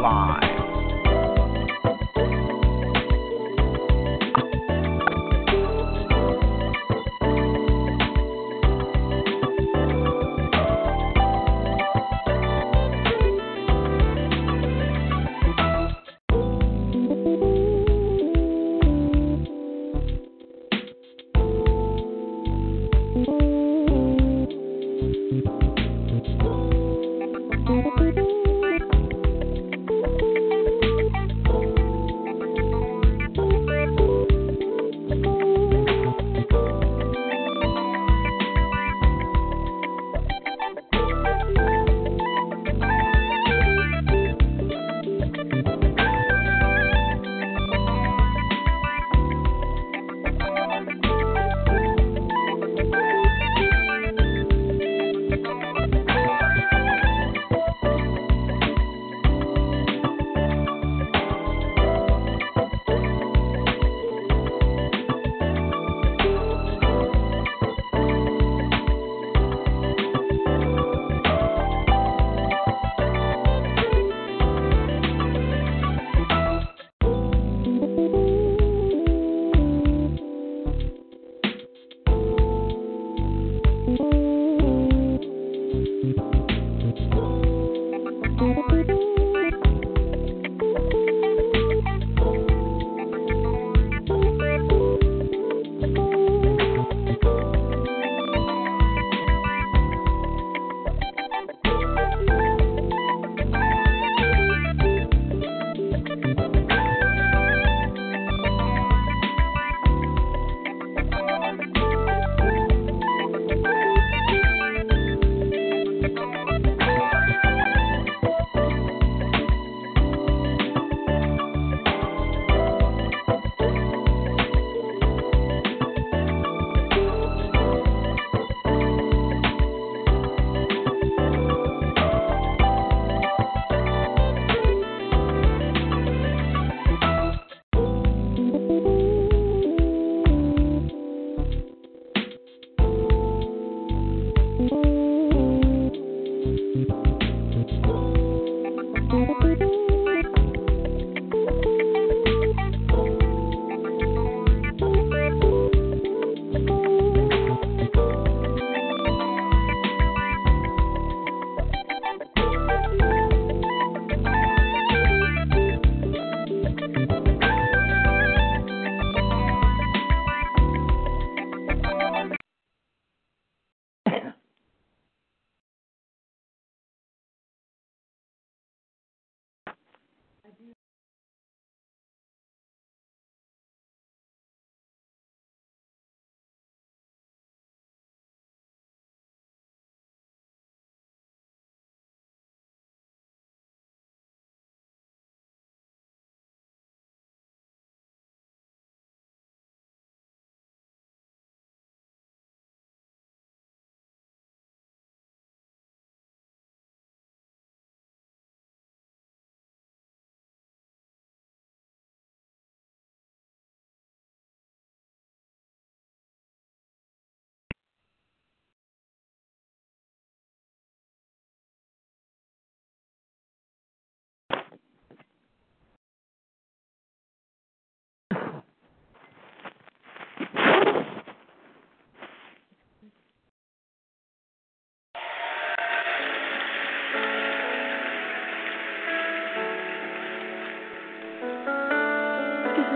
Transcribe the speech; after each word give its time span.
Line. 0.00 0.49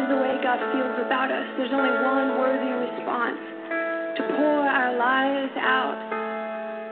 Recorded 0.04 0.20
way 0.20 0.36
God 0.44 0.60
feels 0.76 1.00
about 1.00 1.32
us, 1.32 1.48
there's 1.56 1.72
only 1.72 1.88
one 1.88 2.36
worthy 2.36 2.76
response 2.76 3.40
to 4.20 4.22
pour 4.36 4.60
our 4.68 4.92
lives 5.00 5.56
out 5.56 5.96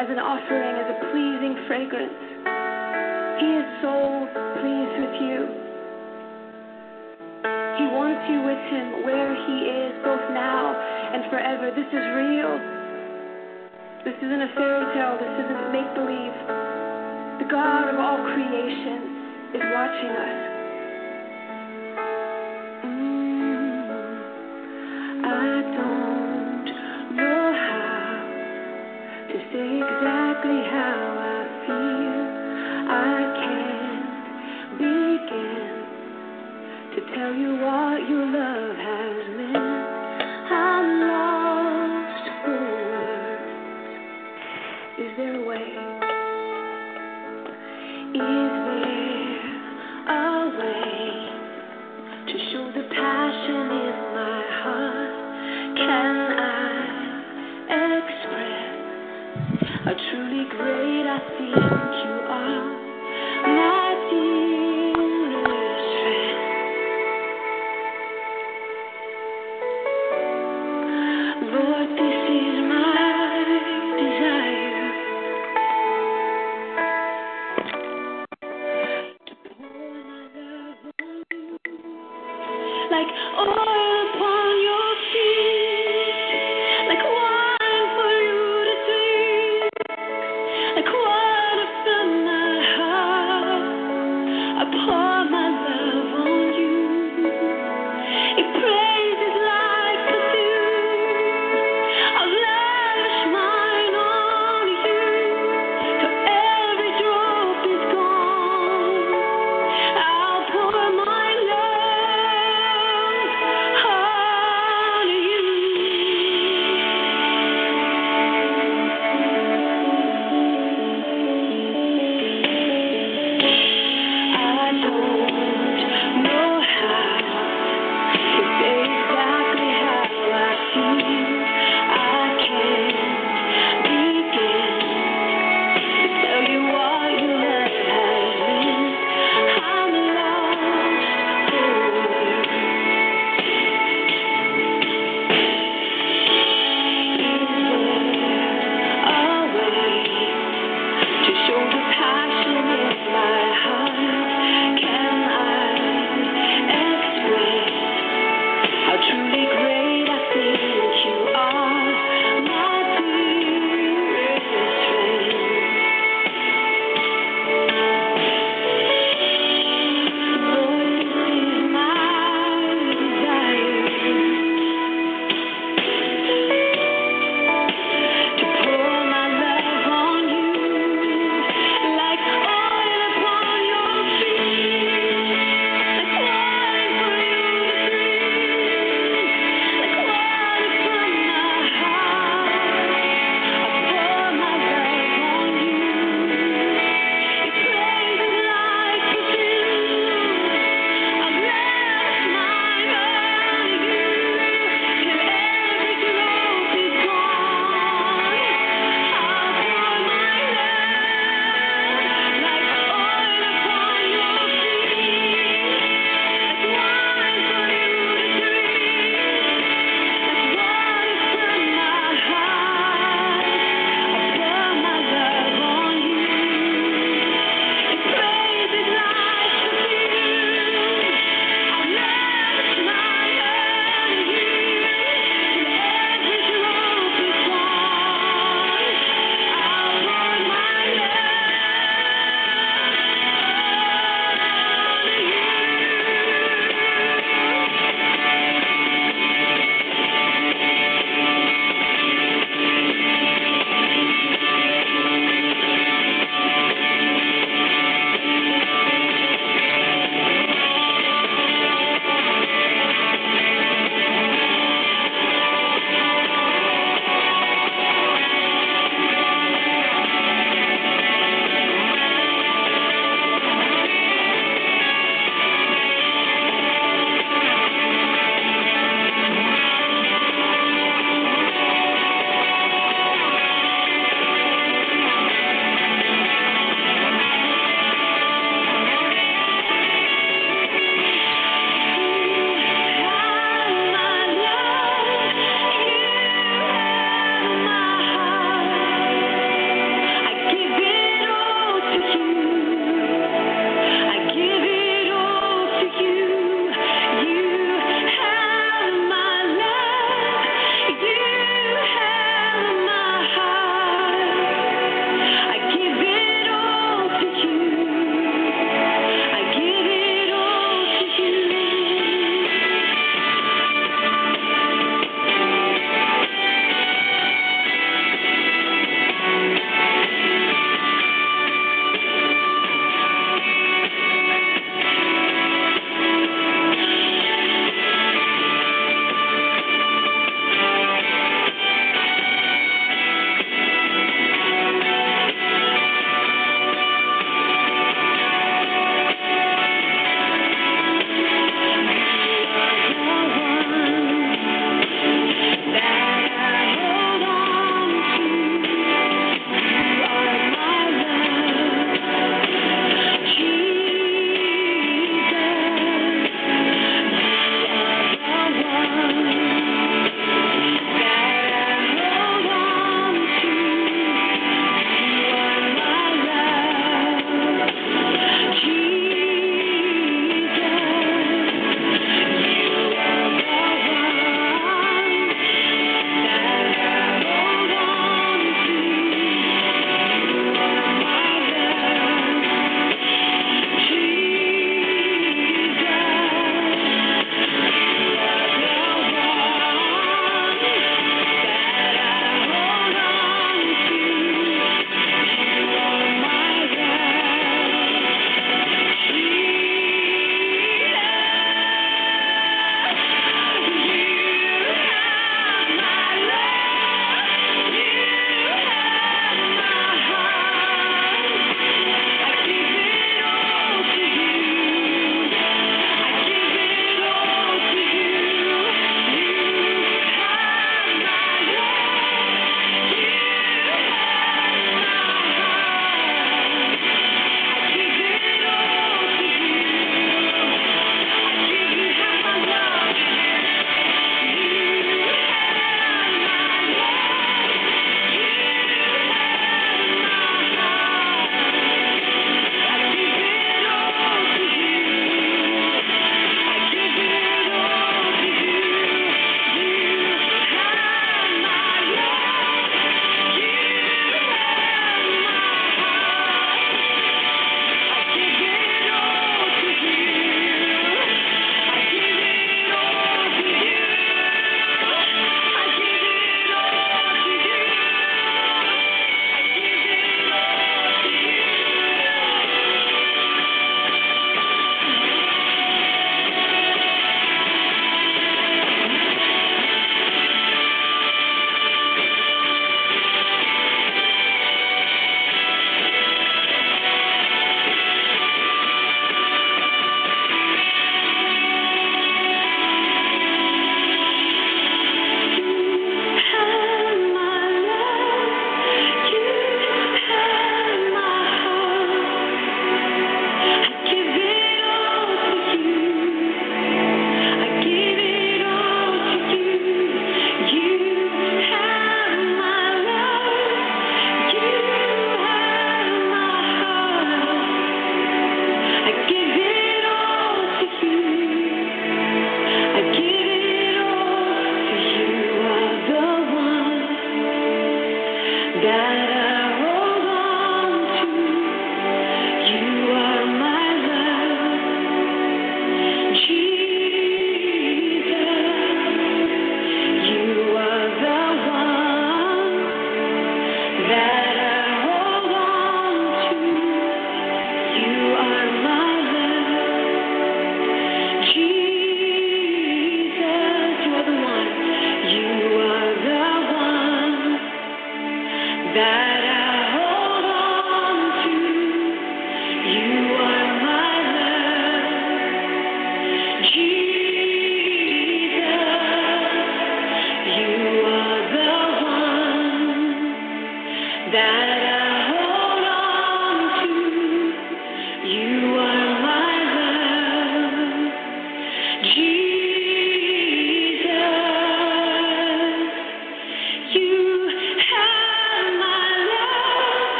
as 0.00 0.08
an 0.08 0.16
offering, 0.16 0.72
as 0.80 0.88
a 0.88 0.98
pleasing 1.12 1.52
fragrance. 1.68 2.16
He 3.44 3.50
is 3.60 3.66
so 3.84 4.24
pleased 4.56 4.96
with 5.04 5.16
you. 5.20 5.38
He 7.76 7.84
wants 7.92 8.24
you 8.24 8.40
with 8.40 8.62
Him 8.72 9.04
where 9.04 9.36
He 9.36 9.56
is, 9.68 9.92
both 10.00 10.24
now 10.32 10.72
and 10.72 11.28
forever. 11.28 11.76
This 11.76 11.90
is 11.92 12.04
real. 12.16 12.56
This 14.08 14.16
isn't 14.16 14.42
a 14.48 14.50
fairy 14.56 14.86
tale. 14.96 15.20
This 15.20 15.34
isn't 15.44 15.76
make 15.76 15.92
believe. 15.92 16.36
The 17.36 17.48
God 17.52 17.92
of 17.92 18.00
all 18.00 18.16
creation 18.32 19.52
is 19.52 19.62
watching 19.76 20.14
us. 20.16 20.53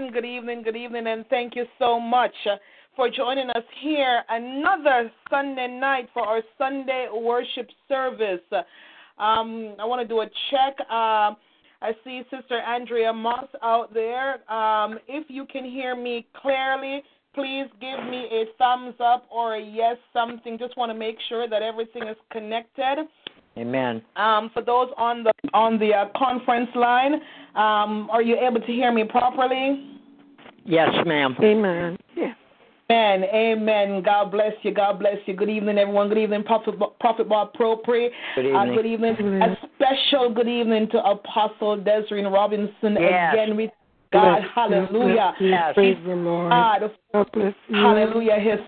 Good 0.00 0.24
evening, 0.24 0.62
good 0.62 0.76
evening, 0.76 1.06
and 1.06 1.26
thank 1.28 1.54
you 1.54 1.66
so 1.78 2.00
much 2.00 2.32
uh, 2.50 2.56
for 2.96 3.10
joining 3.10 3.50
us 3.50 3.62
here 3.82 4.22
another 4.30 5.10
Sunday 5.28 5.68
night 5.68 6.08
for 6.14 6.22
our 6.22 6.40
Sunday 6.56 7.08
worship 7.12 7.68
service. 7.88 8.40
Um, 9.18 9.74
I 9.78 9.84
want 9.84 10.00
to 10.00 10.08
do 10.08 10.20
a 10.20 10.26
check. 10.50 10.76
Uh, 10.90 11.34
I 11.82 11.92
see 12.04 12.22
Sister 12.30 12.58
Andrea 12.60 13.12
Moss 13.12 13.44
out 13.62 13.92
there. 13.92 14.50
Um, 14.50 14.98
if 15.08 15.26
you 15.28 15.44
can 15.44 15.64
hear 15.64 15.94
me 15.94 16.26
clearly, 16.40 17.02
please 17.34 17.66
give 17.78 18.02
me 18.08 18.28
a 18.32 18.44
thumbs 18.56 18.94
up 18.98 19.26
or 19.30 19.56
a 19.56 19.62
yes, 19.62 19.96
something. 20.14 20.58
Just 20.58 20.74
want 20.78 20.90
to 20.90 20.98
make 20.98 21.16
sure 21.28 21.46
that 21.48 21.60
everything 21.60 22.04
is 22.04 22.16
connected. 22.30 23.06
Amen. 23.58 24.00
Um, 24.16 24.50
for 24.54 24.62
those 24.62 24.88
on 24.96 25.24
the 25.24 25.32
on 25.52 25.78
the 25.78 25.92
uh, 25.92 26.04
conference 26.16 26.70
line, 26.74 27.20
um, 27.54 28.08
are 28.10 28.22
you 28.22 28.36
able 28.38 28.60
to 28.60 28.66
hear 28.72 28.92
me 28.92 29.04
properly? 29.04 29.98
Yes, 30.64 30.88
ma'am. 31.06 31.36
Amen. 31.42 31.98
Yeah. 32.16 32.32
Amen. 32.90 33.24
Amen. 33.34 34.02
God 34.02 34.30
bless 34.30 34.52
you. 34.62 34.72
God 34.72 34.98
bless 34.98 35.16
you. 35.26 35.34
Good 35.34 35.48
evening, 35.48 35.78
everyone. 35.78 36.08
Good 36.08 36.18
evening, 36.18 36.44
Prophet, 36.44 36.74
Prophet 37.00 37.28
Bob 37.28 37.54
Propri. 37.54 38.08
Good 38.34 38.46
evening. 38.46 38.56
Uh, 38.56 38.74
good 38.74 38.86
evening. 38.86 39.42
A 39.42 39.56
special 39.76 40.32
good 40.32 40.48
evening 40.48 40.88
to 40.90 40.98
Apostle 41.04 41.76
Desiree 41.76 42.24
Robinson. 42.24 42.96
Yes. 43.00 43.34
Again, 43.34 43.56
we 43.56 43.70
God, 44.12 44.40
Bless 44.40 44.50
hallelujah. 44.54 45.32
Yes. 45.40 45.74
Praise 45.74 45.96
the 46.06 46.14
Lord. 46.14 46.50
God, 46.50 46.90
God 47.14 47.30
bless 47.32 47.54
you. 47.68 47.76
hallelujah. 47.76 48.38
His 48.38 48.60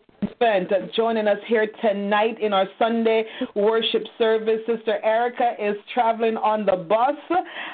joining 0.94 1.26
us 1.26 1.38
here 1.46 1.66
tonight 1.80 2.40
in 2.40 2.52
our 2.52 2.66
Sunday 2.78 3.24
worship 3.54 4.02
service. 4.18 4.60
Sister 4.66 4.98
Erica 5.02 5.52
is 5.58 5.74
traveling 5.92 6.36
on 6.36 6.66
the 6.66 6.76
bus. 6.76 7.16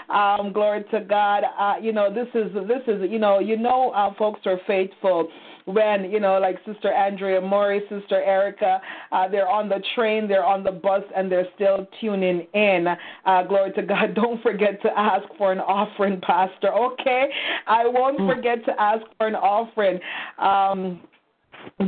Um, 0.09 0.53
glory 0.53 0.85
to 0.93 1.01
God. 1.01 1.43
Uh, 1.59 1.75
you 1.81 1.93
know, 1.93 2.13
this 2.13 2.29
is 2.35 2.53
this 2.69 2.83
is 2.87 3.11
you 3.11 3.19
know 3.19 3.39
you 3.41 3.57
know 3.57 3.91
uh, 3.91 4.15
folks 4.15 4.41
are 4.47 4.61
faithful 4.67 5.29
when 5.67 6.11
you 6.11 6.19
know 6.19 6.39
like 6.39 6.57
sister 6.67 6.93
andrea 6.93 7.41
murray 7.41 7.81
sister 7.89 8.23
erica 8.23 8.81
uh, 9.13 9.29
they're 9.29 9.49
on 9.49 9.69
the 9.69 9.81
train 9.95 10.27
they're 10.27 10.45
on 10.45 10.65
the 10.65 10.73
bus 10.73 11.03
and 11.15 11.31
they're 11.31 11.47
still 11.55 11.87
tuning 12.01 12.47
in 12.55 12.87
uh, 13.27 13.43
glory 13.45 13.71
to 13.73 13.83
god 13.83 14.15
don't 14.15 14.43
forget 14.43 14.81
to 14.81 14.89
ask 14.99 15.25
for 15.37 15.53
an 15.53 15.61
offering 15.61 16.19
pastor 16.23 16.73
okay 16.73 17.27
i 17.67 17.87
won't 17.87 18.17
forget 18.35 18.65
to 18.65 18.73
ask 18.81 19.03
for 19.19 19.27
an 19.27 19.35
offering 19.35 20.01
um 20.39 21.01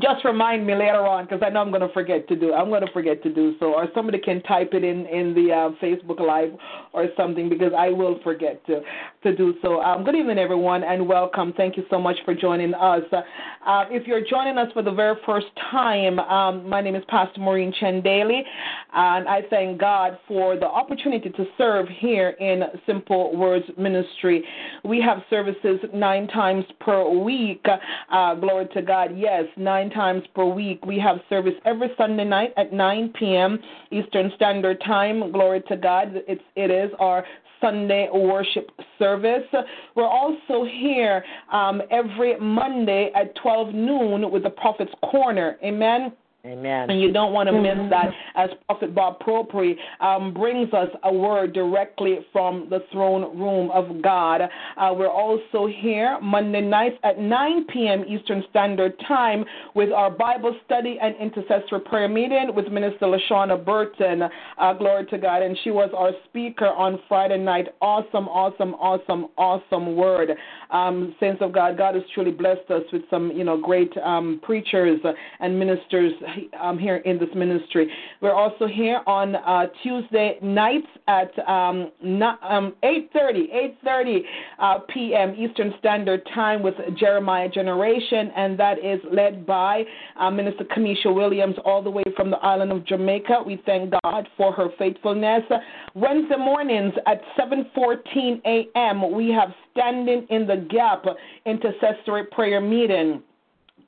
just 0.00 0.24
remind 0.24 0.66
me 0.66 0.74
later 0.74 1.06
on 1.06 1.24
because 1.24 1.40
I 1.44 1.50
know 1.50 1.60
I'm 1.60 1.70
going 1.70 1.86
to 1.86 1.92
forget 1.92 2.28
to 2.28 2.36
do. 2.36 2.52
I'm 2.52 2.68
going 2.68 2.84
to 2.84 2.92
forget 2.92 3.22
to 3.22 3.32
do 3.32 3.54
so, 3.58 3.74
or 3.74 3.88
somebody 3.94 4.18
can 4.18 4.42
type 4.42 4.70
it 4.72 4.84
in 4.84 5.06
in 5.06 5.34
the 5.34 5.52
uh, 5.52 5.70
Facebook 5.82 6.20
Live 6.20 6.52
or 6.92 7.06
something 7.16 7.48
because 7.48 7.72
I 7.76 7.88
will 7.88 8.18
forget 8.22 8.64
to 8.66 8.80
to 9.22 9.36
do 9.36 9.54
so. 9.62 9.80
Um, 9.80 10.04
good 10.04 10.16
evening, 10.16 10.38
everyone, 10.38 10.82
and 10.82 11.06
welcome. 11.06 11.52
Thank 11.56 11.76
you 11.76 11.84
so 11.88 12.00
much 12.00 12.16
for 12.24 12.34
joining 12.34 12.74
us. 12.74 13.02
Uh, 13.12 13.84
if 13.90 14.06
you're 14.06 14.24
joining 14.28 14.58
us 14.58 14.70
for 14.72 14.82
the 14.82 14.90
very 14.90 15.16
first 15.24 15.46
time, 15.70 16.18
um, 16.18 16.68
my 16.68 16.80
name 16.80 16.96
is 16.96 17.04
Pastor 17.08 17.40
Maureen 17.40 17.72
Chandeli, 17.80 18.42
and 18.92 19.28
I 19.28 19.42
thank 19.48 19.80
God 19.80 20.18
for 20.26 20.56
the 20.56 20.66
opportunity 20.66 21.30
to 21.30 21.44
serve 21.56 21.86
here 21.88 22.30
in 22.40 22.62
Simple 22.86 23.36
Words 23.36 23.66
Ministry. 23.78 24.44
We 24.84 25.00
have 25.00 25.18
services 25.30 25.78
nine 25.94 26.26
times 26.28 26.64
per 26.80 27.08
week. 27.08 27.64
Uh, 28.10 28.34
glory 28.34 28.66
to 28.74 28.82
God. 28.82 29.16
Yes 29.16 29.44
nine 29.56 29.90
times 29.90 30.22
per 30.34 30.44
week. 30.44 30.84
We 30.84 30.98
have 30.98 31.18
service 31.28 31.54
every 31.64 31.88
Sunday 31.96 32.24
night 32.24 32.52
at 32.56 32.72
9 32.72 33.12
p.m. 33.18 33.58
Eastern 33.90 34.30
Standard 34.36 34.82
Time. 34.84 35.32
Glory 35.32 35.62
to 35.68 35.76
God. 35.76 36.12
It's, 36.28 36.42
it 36.56 36.70
is 36.70 36.81
our 36.98 37.24
Sunday 37.60 38.08
worship 38.12 38.70
service. 38.98 39.44
We're 39.94 40.08
also 40.08 40.64
here 40.64 41.24
um, 41.52 41.80
every 41.90 42.38
Monday 42.38 43.10
at 43.14 43.34
12 43.36 43.74
noon 43.74 44.30
with 44.30 44.42
the 44.42 44.50
Prophet's 44.50 44.92
Corner. 45.10 45.56
Amen. 45.64 46.12
Amen. 46.44 46.90
And 46.90 47.00
you 47.00 47.12
don't 47.12 47.32
want 47.32 47.48
to 47.48 47.52
miss 47.52 47.78
that 47.90 48.10
as 48.34 48.50
Prophet 48.66 48.92
Bob 48.96 49.20
Propri 49.20 49.76
um, 50.00 50.34
brings 50.34 50.74
us 50.74 50.88
a 51.04 51.12
word 51.12 51.52
directly 51.52 52.18
from 52.32 52.66
the 52.68 52.80
throne 52.90 53.38
room 53.38 53.70
of 53.70 54.02
God. 54.02 54.40
Uh, 54.76 54.92
we're 54.92 55.08
also 55.08 55.68
here 55.68 56.18
Monday 56.20 56.60
nights 56.60 56.96
at 57.04 57.20
9 57.20 57.66
p.m. 57.72 58.04
Eastern 58.08 58.42
Standard 58.50 58.92
Time 59.06 59.44
with 59.76 59.92
our 59.92 60.10
Bible 60.10 60.58
study 60.64 60.98
and 61.00 61.14
intercessory 61.14 61.78
prayer 61.78 62.08
meeting 62.08 62.50
with 62.56 62.66
Minister 62.66 63.06
Lashawna 63.06 63.64
Burton. 63.64 64.22
Uh, 64.58 64.72
glory 64.72 65.06
to 65.06 65.18
God. 65.18 65.42
And 65.42 65.56
she 65.62 65.70
was 65.70 65.90
our 65.96 66.10
speaker 66.24 66.66
on 66.66 66.98
Friday 67.08 67.38
night. 67.38 67.68
Awesome, 67.80 68.26
awesome, 68.26 68.74
awesome, 68.74 69.28
awesome 69.38 69.94
word. 69.94 70.30
Um, 70.72 71.14
Saints 71.20 71.40
of 71.40 71.52
God, 71.52 71.78
God 71.78 71.94
has 71.94 72.02
truly 72.14 72.32
blessed 72.32 72.68
us 72.68 72.82
with 72.92 73.02
some, 73.10 73.30
you 73.30 73.44
know, 73.44 73.60
great 73.60 73.96
um, 73.98 74.40
preachers 74.42 74.98
and 75.38 75.56
ministers 75.56 76.12
um, 76.60 76.78
here 76.78 76.96
in 76.96 77.18
this 77.18 77.28
ministry. 77.34 77.90
We're 78.20 78.34
also 78.34 78.66
here 78.66 79.00
on 79.06 79.36
uh, 79.36 79.66
Tuesday 79.82 80.38
nights 80.42 80.86
at 81.08 81.30
um, 81.48 81.90
um, 82.02 82.74
8:30 82.82 83.72
8:30 83.84 84.18
uh, 84.58 84.78
p.m. 84.92 85.34
Eastern 85.36 85.74
Standard 85.78 86.22
Time 86.34 86.62
with 86.62 86.74
Jeremiah 86.98 87.48
Generation, 87.48 88.30
and 88.36 88.58
that 88.58 88.78
is 88.78 89.00
led 89.12 89.46
by 89.46 89.82
uh, 90.18 90.30
Minister 90.30 90.64
Kamisha 90.64 91.14
Williams, 91.14 91.56
all 91.64 91.82
the 91.82 91.90
way 91.90 92.04
from 92.16 92.30
the 92.30 92.38
island 92.38 92.72
of 92.72 92.86
Jamaica. 92.86 93.42
We 93.44 93.62
thank 93.66 93.92
God 94.02 94.28
for 94.36 94.52
her 94.52 94.68
faithfulness. 94.78 95.42
Wednesday 95.94 96.36
mornings 96.36 96.94
at 97.06 97.20
7:14 97.38 98.40
a.m. 98.46 99.12
we 99.12 99.30
have 99.30 99.52
standing 99.72 100.26
in 100.30 100.46
the 100.46 100.66
gap 100.70 101.04
intercessory 101.46 102.24
prayer 102.24 102.60
meeting 102.60 103.22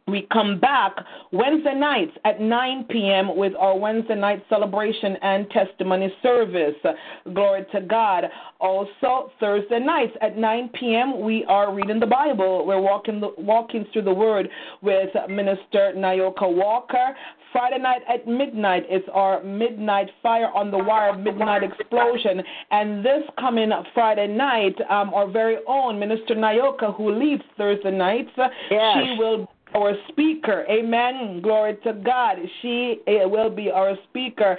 we 0.07 0.27
come 0.31 0.61
back 0.61 0.93
Wednesday 1.33 1.75
nights 1.75 2.13
at 2.27 2.39
9 2.39 2.85
p.m. 2.91 3.37
with 3.37 3.55
our 3.59 3.77
Wednesday 3.79 4.15
night 4.15 4.45
celebration 4.51 5.17
and 5.23 5.49
testimony 5.49 6.13
service. 6.23 6.75
Glory 7.33 7.65
to 7.73 7.81
God. 7.81 8.25
Also, 8.61 9.31
Thursday 9.41 9.79
nights 9.79 10.13
at 10.21 10.37
9 10.37 10.71
p.m., 10.79 11.23
we 11.23 11.47
are 11.47 11.75
reading 11.75 12.01
the 12.01 12.07
Bible. 12.07 12.67
We're 12.67 12.83
walking, 12.83 13.19
the, 13.19 13.31
walking 13.39 13.87
through 13.93 14.03
the 14.03 14.13
Word 14.13 14.51
with 14.83 15.09
Minister 15.31 15.95
Nayoka 15.97 16.55
Walker. 16.55 17.17
Friday 17.51 17.79
night 17.79 18.03
at 18.09 18.27
midnight 18.27 18.83
is 18.91 19.03
our 19.13 19.43
Midnight 19.43 20.11
Fire 20.23 20.51
on 20.55 20.71
the 20.71 20.79
Wire 20.79 21.17
Midnight 21.17 21.63
Explosion. 21.63 22.43
And 22.71 23.03
this 23.03 23.23
coming 23.39 23.71
Friday 23.95 24.27
night, 24.27 24.75
um, 24.91 25.15
our 25.15 25.31
very 25.31 25.59
own 25.67 25.99
Minister 25.99 26.35
Nayoka, 26.35 26.95
who 26.95 27.11
leads 27.15 27.43
Thursday 27.57 27.93
nights, 27.93 28.31
yes. 28.37 28.97
she 28.97 29.17
will 29.19 29.49
our 29.75 29.93
speaker. 30.09 30.65
Amen. 30.71 31.41
Glory 31.43 31.77
to 31.85 31.93
God. 31.93 32.37
She 32.63 33.01
will 33.07 33.51
be 33.51 33.71
our 33.71 33.95
speaker. 34.09 34.57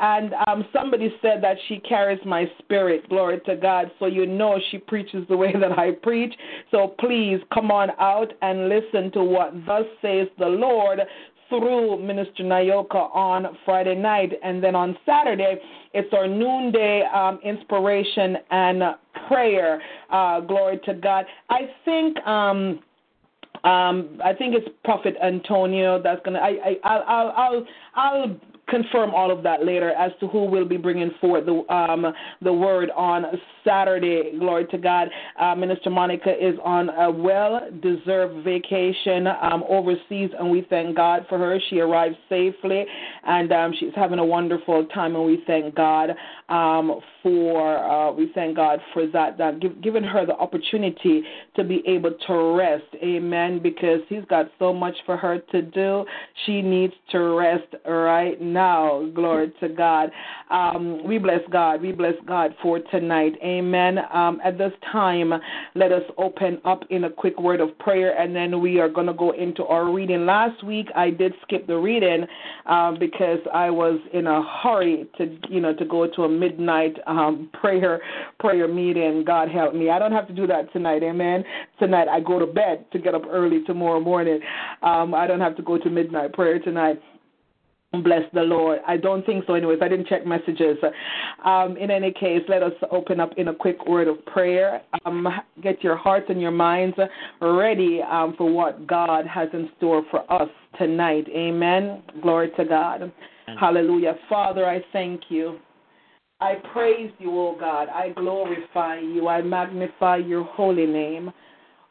And 0.00 0.34
um, 0.46 0.64
somebody 0.72 1.14
said 1.20 1.42
that 1.42 1.56
she 1.68 1.78
carries 1.80 2.20
my 2.24 2.46
spirit. 2.58 3.08
Glory 3.08 3.40
to 3.46 3.56
God. 3.56 3.90
So 3.98 4.06
you 4.06 4.26
know 4.26 4.58
she 4.70 4.78
preaches 4.78 5.26
the 5.28 5.36
way 5.36 5.52
that 5.52 5.78
I 5.78 5.92
preach. 6.02 6.34
So 6.70 6.94
please 6.98 7.40
come 7.52 7.70
on 7.70 7.90
out 7.98 8.32
and 8.42 8.68
listen 8.68 9.12
to 9.12 9.22
what 9.22 9.52
thus 9.66 9.84
says 10.00 10.28
the 10.38 10.46
Lord 10.46 11.00
through 11.50 12.02
Minister 12.02 12.42
Nayoka 12.42 13.14
on 13.14 13.46
Friday 13.64 13.94
night. 13.94 14.32
And 14.42 14.64
then 14.64 14.74
on 14.74 14.96
Saturday, 15.04 15.56
it's 15.92 16.12
our 16.12 16.26
noonday 16.26 17.02
um, 17.14 17.38
inspiration 17.44 18.38
and 18.50 18.82
prayer. 19.28 19.80
Uh, 20.10 20.40
glory 20.40 20.80
to 20.86 20.94
God. 20.94 21.26
I 21.50 21.68
think. 21.84 22.16
Um, 22.26 22.80
um, 23.62 24.20
I 24.22 24.32
think 24.32 24.54
it's 24.54 24.68
Prophet 24.84 25.16
Antonio 25.22 26.02
that's 26.02 26.20
gonna. 26.24 26.40
I, 26.40 26.58
I 26.58 26.76
I'll 26.84 27.04
I'll 27.06 27.32
I'll, 27.36 27.66
I'll 27.94 28.40
confirm 28.68 29.14
all 29.14 29.30
of 29.30 29.42
that 29.42 29.64
later 29.64 29.90
as 29.90 30.12
to 30.20 30.28
who 30.28 30.44
will 30.46 30.64
be 30.64 30.76
bringing 30.76 31.10
forth 31.20 31.46
the 31.46 31.64
um, 31.72 32.06
the 32.42 32.52
word 32.52 32.90
on 32.96 33.24
Saturday. 33.64 34.32
Glory 34.38 34.66
to 34.66 34.78
God. 34.78 35.08
Uh, 35.38 35.54
Minister 35.54 35.90
Monica 35.90 36.30
is 36.30 36.54
on 36.64 36.88
a 36.90 37.10
well-deserved 37.10 38.44
vacation 38.44 39.26
um, 39.26 39.64
overseas, 39.68 40.30
and 40.38 40.50
we 40.50 40.66
thank 40.70 40.96
God 40.96 41.26
for 41.28 41.38
her. 41.38 41.58
She 41.70 41.80
arrived 41.80 42.16
safely, 42.28 42.84
and 43.26 43.52
um, 43.52 43.74
she's 43.78 43.94
having 43.94 44.18
a 44.18 44.24
wonderful 44.24 44.86
time, 44.86 45.14
and 45.16 45.24
we 45.24 45.42
thank 45.46 45.74
God 45.74 46.10
um, 46.48 47.00
for 47.22 47.78
uh, 47.78 48.12
we 48.12 48.30
thank 48.34 48.56
God 48.56 48.80
for 48.92 49.06
that. 49.08 49.38
That 49.38 49.60
give, 49.60 49.82
giving 49.82 50.04
her 50.04 50.26
the 50.26 50.36
opportunity 50.36 51.22
to 51.56 51.64
be 51.64 51.82
able 51.86 52.12
to 52.26 52.56
rest. 52.56 52.84
Amen. 53.02 53.60
Because 53.62 54.00
He's 54.08 54.24
got 54.28 54.46
so 54.58 54.72
much 54.72 54.94
for 55.06 55.16
her 55.16 55.38
to 55.52 55.62
do. 55.62 56.04
She 56.46 56.62
needs 56.62 56.94
to 57.12 57.18
rest 57.36 57.74
right 57.86 58.40
now. 58.40 58.53
Glory 58.54 59.52
to 59.60 59.68
God. 59.68 60.10
Um, 60.50 61.04
we 61.04 61.18
bless 61.18 61.40
God. 61.50 61.82
We 61.82 61.92
bless 61.92 62.14
God 62.26 62.54
for 62.62 62.78
tonight. 62.90 63.32
Amen. 63.42 63.98
Um, 64.12 64.40
at 64.44 64.58
this 64.58 64.72
time, 64.92 65.32
let 65.74 65.92
us 65.92 66.02
open 66.18 66.60
up 66.64 66.80
in 66.90 67.04
a 67.04 67.10
quick 67.10 67.38
word 67.40 67.60
of 67.60 67.76
prayer, 67.78 68.18
and 68.18 68.34
then 68.34 68.60
we 68.60 68.78
are 68.78 68.88
going 68.88 69.06
to 69.06 69.14
go 69.14 69.32
into 69.32 69.64
our 69.64 69.92
reading. 69.92 70.26
Last 70.26 70.62
week, 70.64 70.88
I 70.94 71.10
did 71.10 71.32
skip 71.42 71.66
the 71.66 71.76
reading 71.76 72.26
um, 72.66 72.98
because 72.98 73.38
I 73.52 73.70
was 73.70 73.98
in 74.12 74.26
a 74.26 74.42
hurry 74.62 75.08
to, 75.18 75.36
you 75.48 75.60
know, 75.60 75.74
to 75.74 75.84
go 75.84 76.06
to 76.06 76.22
a 76.24 76.28
midnight 76.28 76.96
um, 77.06 77.50
prayer 77.52 78.00
prayer 78.38 78.68
meeting. 78.68 79.24
God 79.26 79.48
help 79.50 79.74
me. 79.74 79.90
I 79.90 79.98
don't 79.98 80.12
have 80.12 80.28
to 80.28 80.34
do 80.34 80.46
that 80.46 80.72
tonight. 80.72 81.02
Amen. 81.02 81.44
Tonight, 81.78 82.08
I 82.08 82.20
go 82.20 82.38
to 82.38 82.46
bed 82.46 82.84
to 82.92 82.98
get 82.98 83.14
up 83.14 83.22
early 83.28 83.64
tomorrow 83.64 84.00
morning. 84.00 84.40
Um, 84.82 85.14
I 85.14 85.26
don't 85.26 85.40
have 85.40 85.56
to 85.56 85.62
go 85.62 85.78
to 85.78 85.90
midnight 85.90 86.32
prayer 86.32 86.58
tonight. 86.58 87.00
Bless 88.02 88.22
the 88.32 88.42
Lord. 88.42 88.80
I 88.86 88.96
don't 88.96 89.24
think 89.24 89.44
so, 89.46 89.54
anyways. 89.54 89.78
I 89.82 89.88
didn't 89.88 90.06
check 90.06 90.26
messages. 90.26 90.78
Um, 91.44 91.76
in 91.76 91.90
any 91.90 92.12
case, 92.12 92.42
let 92.48 92.62
us 92.62 92.72
open 92.90 93.20
up 93.20 93.30
in 93.36 93.48
a 93.48 93.54
quick 93.54 93.86
word 93.86 94.08
of 94.08 94.24
prayer. 94.26 94.82
Um, 95.04 95.28
get 95.62 95.82
your 95.82 95.96
hearts 95.96 96.26
and 96.28 96.40
your 96.40 96.50
minds 96.50 96.96
ready 97.40 98.00
um, 98.02 98.34
for 98.36 98.50
what 98.50 98.86
God 98.86 99.26
has 99.26 99.48
in 99.52 99.70
store 99.76 100.04
for 100.10 100.30
us 100.32 100.48
tonight. 100.78 101.26
Amen. 101.28 102.02
Glory 102.22 102.50
to 102.56 102.64
God. 102.64 103.02
Amen. 103.02 103.58
Hallelujah. 103.58 104.14
Father, 104.28 104.66
I 104.66 104.80
thank 104.92 105.22
you. 105.28 105.58
I 106.40 106.54
praise 106.72 107.10
you, 107.18 107.30
O 107.30 107.56
God. 107.58 107.88
I 107.88 108.10
glorify 108.10 108.98
you. 108.98 109.28
I 109.28 109.40
magnify 109.40 110.16
your 110.16 110.44
holy 110.44 110.86
name. 110.86 111.32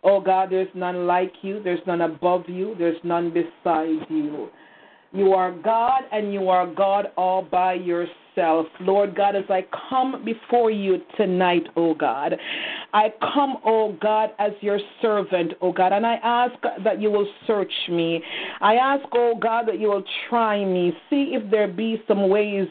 Oh 0.04 0.20
God, 0.20 0.50
there's 0.52 0.68
none 0.76 1.08
like 1.08 1.32
you. 1.42 1.64
There's 1.64 1.80
none 1.88 2.02
above 2.02 2.44
you. 2.48 2.76
There's 2.78 2.98
none 3.04 3.34
beside 3.34 4.06
you. 4.10 4.50
You 5.14 5.34
are 5.34 5.52
God 5.52 6.02
and 6.12 6.34
you 6.34 6.50
are 6.50 6.66
God 6.74 7.12
all 7.16 7.44
by 7.44 7.74
yourself. 7.74 8.18
Lord 8.82 9.16
God, 9.16 9.36
as 9.36 9.46
I 9.50 9.66
come 9.90 10.24
before 10.26 10.72
you 10.72 10.98
tonight, 11.18 11.64
oh 11.76 11.94
God, 11.94 12.36
I 12.94 13.14
come, 13.34 13.58
oh 13.66 13.98
God, 14.02 14.32
as 14.40 14.52
your 14.62 14.80
servant, 15.02 15.54
oh 15.62 15.72
God, 15.72 15.94
and 15.94 16.06
I 16.06 16.16
ask 16.24 16.54
that 16.84 17.02
you 17.02 17.12
will 17.12 17.28
search 17.48 17.72
me. 17.90 18.22
I 18.62 18.76
ask, 18.76 19.04
O 19.14 19.36
God, 19.40 19.68
that 19.68 19.80
you 19.80 19.90
will 19.90 20.04
try 20.30 20.64
me. 20.64 20.94
See 21.10 21.34
if 21.34 21.50
there 21.52 21.68
be 21.68 22.02
some 22.08 22.30
ways 22.30 22.68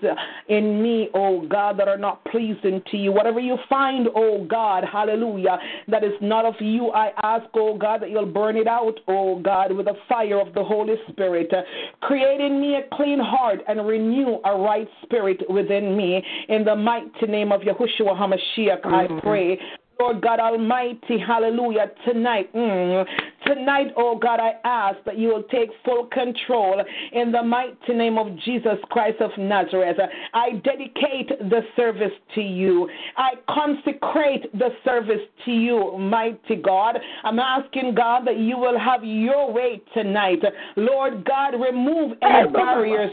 in 0.48 0.83
me, 0.83 1.09
O 1.14 1.46
God, 1.46 1.79
that 1.79 1.88
are 1.88 1.98
not 1.98 2.25
pleasing 2.27 2.83
to 2.90 2.96
you. 2.96 3.12
Whatever 3.12 3.40
you 3.40 3.57
find, 3.68 4.09
O 4.14 4.44
God, 4.44 4.85
hallelujah, 4.90 5.59
that 5.88 6.05
is 6.05 6.12
not 6.20 6.44
of 6.44 6.55
you, 6.61 6.90
I 6.90 7.12
ask, 7.22 7.46
O 7.55 7.77
God, 7.77 8.03
that 8.03 8.11
you'll 8.11 8.27
burn 8.27 8.57
it 8.57 8.66
out, 8.66 8.98
O 9.09 9.38
God, 9.40 9.72
with 9.72 9.87
the 9.87 9.96
fire 10.09 10.40
of 10.40 10.55
the 10.55 10.64
Holy 10.64 10.94
Spirit. 11.11 11.53
Create 12.01 12.40
in 12.40 12.61
me 12.61 12.77
a 12.77 12.96
clean 12.96 13.18
heart 13.18 13.61
and 13.68 13.87
renew 13.87 14.38
a 14.44 14.57
right 14.57 14.88
spirit 15.03 15.42
within 15.53 15.97
me. 15.97 16.23
In 16.49 16.65
the 16.65 16.75
mighty 16.75 17.27
name 17.27 17.53
of 17.53 17.61
Yahushua 17.61 18.17
HaMashiach, 18.17 18.83
mm-hmm. 18.83 18.95
I 18.95 19.21
pray. 19.21 19.59
Lord 20.03 20.21
God 20.21 20.41
Almighty, 20.41 21.17
hallelujah, 21.17 21.93
tonight, 22.05 22.53
mm, 22.53 23.07
tonight, 23.47 23.93
oh 23.97 24.19
God, 24.19 24.41
I 24.41 24.55
ask 24.65 24.99
that 25.05 25.17
you 25.17 25.29
will 25.29 25.45
take 25.45 25.71
full 25.85 26.07
control 26.07 26.83
in 27.12 27.31
the 27.31 27.41
mighty 27.41 27.95
name 27.95 28.19
of 28.19 28.37
Jesus 28.41 28.79
Christ 28.91 29.21
of 29.21 29.31
Nazareth. 29.38 29.99
I 30.35 30.55
dedicate 30.65 31.29
the 31.29 31.61
service 31.77 32.11
to 32.35 32.41
you. 32.41 32.91
I 33.17 33.35
consecrate 33.49 34.51
the 34.59 34.71
service 34.85 35.21
to 35.45 35.53
you, 35.53 35.97
mighty 35.99 36.57
God. 36.57 36.99
I'm 37.23 37.38
asking 37.38 37.95
God 37.95 38.27
that 38.27 38.38
you 38.38 38.59
will 38.59 38.81
have 38.81 39.05
your 39.05 39.53
way 39.53 39.81
tonight. 39.95 40.43
Lord 40.75 41.25
God, 41.25 41.51
remove 41.61 42.17
any 42.23 42.51
barriers, 42.51 43.12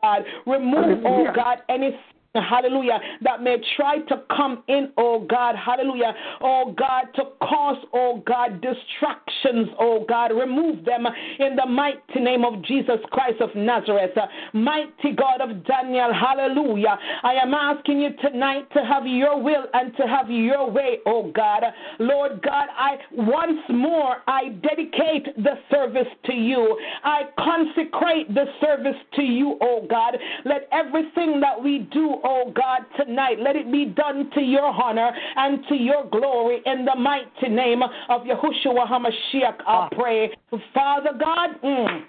God. 0.00 0.24
Remove, 0.46 1.04
oh 1.04 1.26
God, 1.36 1.58
any 1.68 1.94
hallelujah, 2.34 3.00
that 3.22 3.42
may 3.42 3.56
try 3.76 3.98
to 4.08 4.22
come 4.34 4.62
in, 4.68 4.90
oh 4.96 5.26
God, 5.28 5.56
hallelujah, 5.56 6.14
oh 6.40 6.74
God, 6.78 7.06
to 7.16 7.24
cause, 7.42 7.76
oh 7.92 8.22
God, 8.24 8.60
distractions, 8.62 9.68
oh 9.80 10.04
God, 10.08 10.28
remove 10.28 10.84
them 10.84 11.06
in 11.38 11.56
the 11.56 11.66
mighty 11.66 12.20
name 12.20 12.44
of 12.44 12.62
Jesus 12.64 12.98
Christ 13.10 13.40
of 13.40 13.50
Nazareth, 13.56 14.16
mighty 14.52 15.12
God 15.16 15.40
of 15.40 15.64
Daniel, 15.66 16.12
hallelujah. 16.12 16.96
I 17.22 17.34
am 17.34 17.52
asking 17.52 18.00
you 18.00 18.10
tonight 18.22 18.70
to 18.74 18.84
have 18.84 19.06
your 19.06 19.42
will 19.42 19.64
and 19.74 19.96
to 19.96 20.06
have 20.06 20.30
your 20.30 20.70
way, 20.70 20.98
oh 21.06 21.32
God. 21.32 21.64
Lord 21.98 22.42
God, 22.42 22.68
I 22.76 22.96
once 23.12 23.60
more 23.70 24.18
I 24.28 24.50
dedicate 24.62 25.34
the 25.36 25.58
service 25.70 26.06
to 26.26 26.32
you. 26.32 26.78
I 27.02 27.22
consecrate 27.38 28.32
the 28.34 28.44
service 28.60 28.96
to 29.16 29.22
you, 29.22 29.58
oh 29.60 29.86
God. 29.88 30.16
Let 30.44 30.68
everything 30.72 31.40
that 31.40 31.60
we 31.60 31.88
do, 31.92 32.18
oh 32.24 32.52
God, 32.54 32.80
tonight. 32.96 33.38
Let 33.40 33.56
it 33.56 33.70
be 33.70 33.86
done 33.86 34.30
to 34.34 34.40
your 34.40 34.66
honor 34.66 35.10
and 35.36 35.64
to 35.68 35.74
your 35.74 36.08
glory 36.10 36.62
in 36.66 36.84
the 36.84 36.96
mighty 36.96 37.48
name 37.48 37.82
of 37.82 38.22
Yahushua 38.22 38.88
HaMashiach, 38.88 39.60
I 39.60 39.64
ah. 39.66 39.88
pray. 39.92 40.30
Father 40.74 41.10
God, 41.18 41.60
mm, 41.62 42.02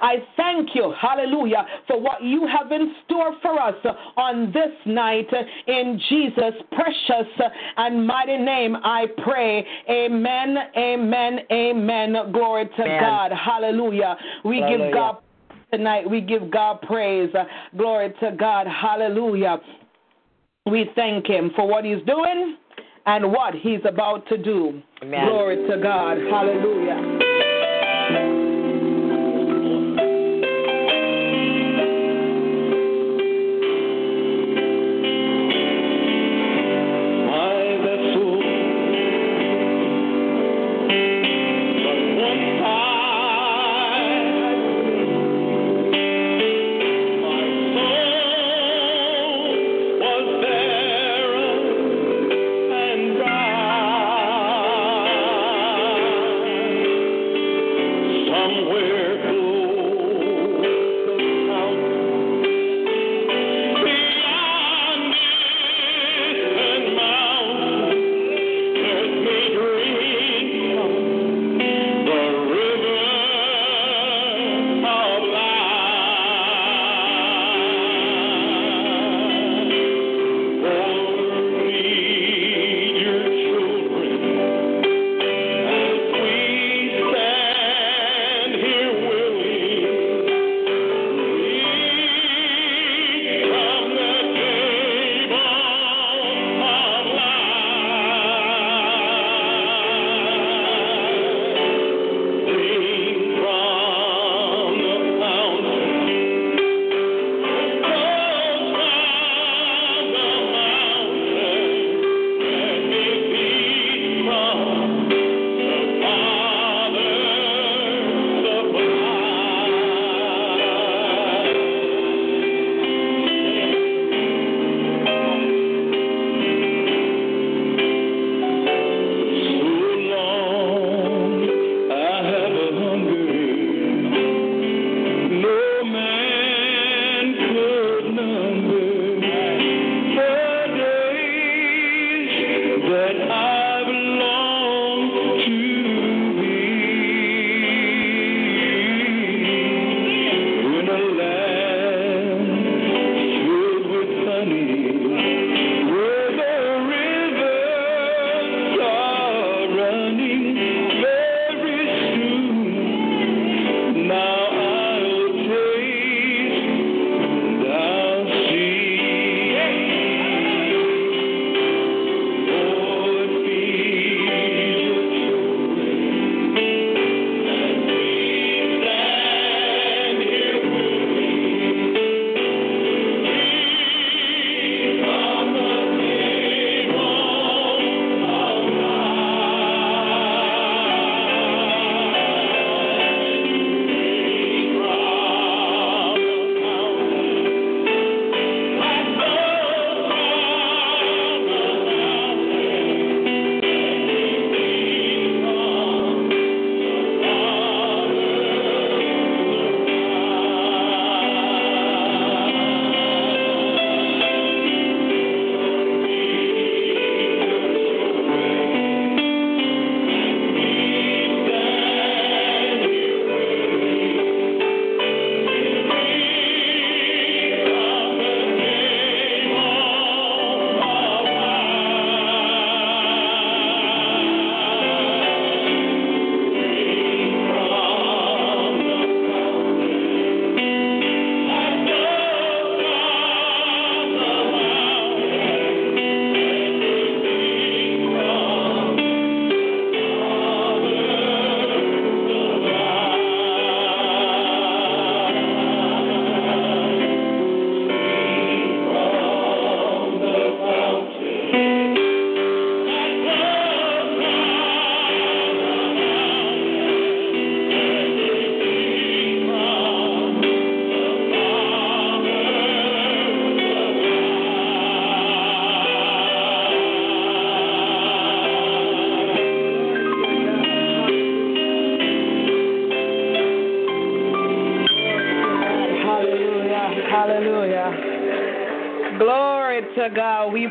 I 0.00 0.16
thank 0.36 0.70
you, 0.74 0.94
hallelujah, 1.00 1.66
for 1.86 2.00
what 2.00 2.22
you 2.22 2.46
have 2.46 2.70
in 2.72 2.94
store 3.04 3.34
for 3.42 3.60
us 3.60 3.74
on 4.16 4.52
this 4.52 4.72
night. 4.86 5.26
In 5.66 6.00
Jesus' 6.08 6.54
precious 6.72 7.32
and 7.76 8.06
mighty 8.06 8.36
name, 8.36 8.76
I 8.76 9.06
pray. 9.24 9.66
Amen, 9.90 10.56
amen, 10.76 11.40
amen. 11.50 12.16
Glory 12.32 12.66
to 12.76 12.82
amen. 12.82 13.00
God. 13.00 13.32
Hallelujah. 13.32 14.16
We 14.44 14.58
hallelujah. 14.58 14.86
give 14.86 14.94
God 14.94 15.16
tonight. 15.70 16.08
We 16.08 16.20
give 16.20 16.50
God 16.50 16.80
praise. 16.82 17.30
Uh, 17.34 17.44
glory 17.76 18.12
to 18.20 18.32
God. 18.32 18.66
Hallelujah. 18.66 19.58
We 20.66 20.90
thank 20.94 21.26
Him 21.26 21.50
for 21.56 21.66
what 21.66 21.84
He's 21.84 22.02
doing 22.06 22.56
and 23.06 23.32
what 23.32 23.54
He's 23.54 23.80
about 23.84 24.26
to 24.28 24.38
do. 24.38 24.82
Amen. 25.02 25.26
Glory 25.26 25.68
to 25.68 25.82
God. 25.82 26.18
Hallelujah. 26.30 27.57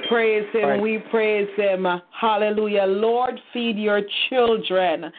Praise 0.08 0.46
Him. 0.54 0.68
Right. 0.70 0.82
We 0.82 0.98
praise 1.12 1.50
Him. 1.56 1.86
Hallelujah. 2.20 2.86
Lord, 2.86 3.40
feed 3.54 3.78
your 3.78 4.02
children 4.30 5.12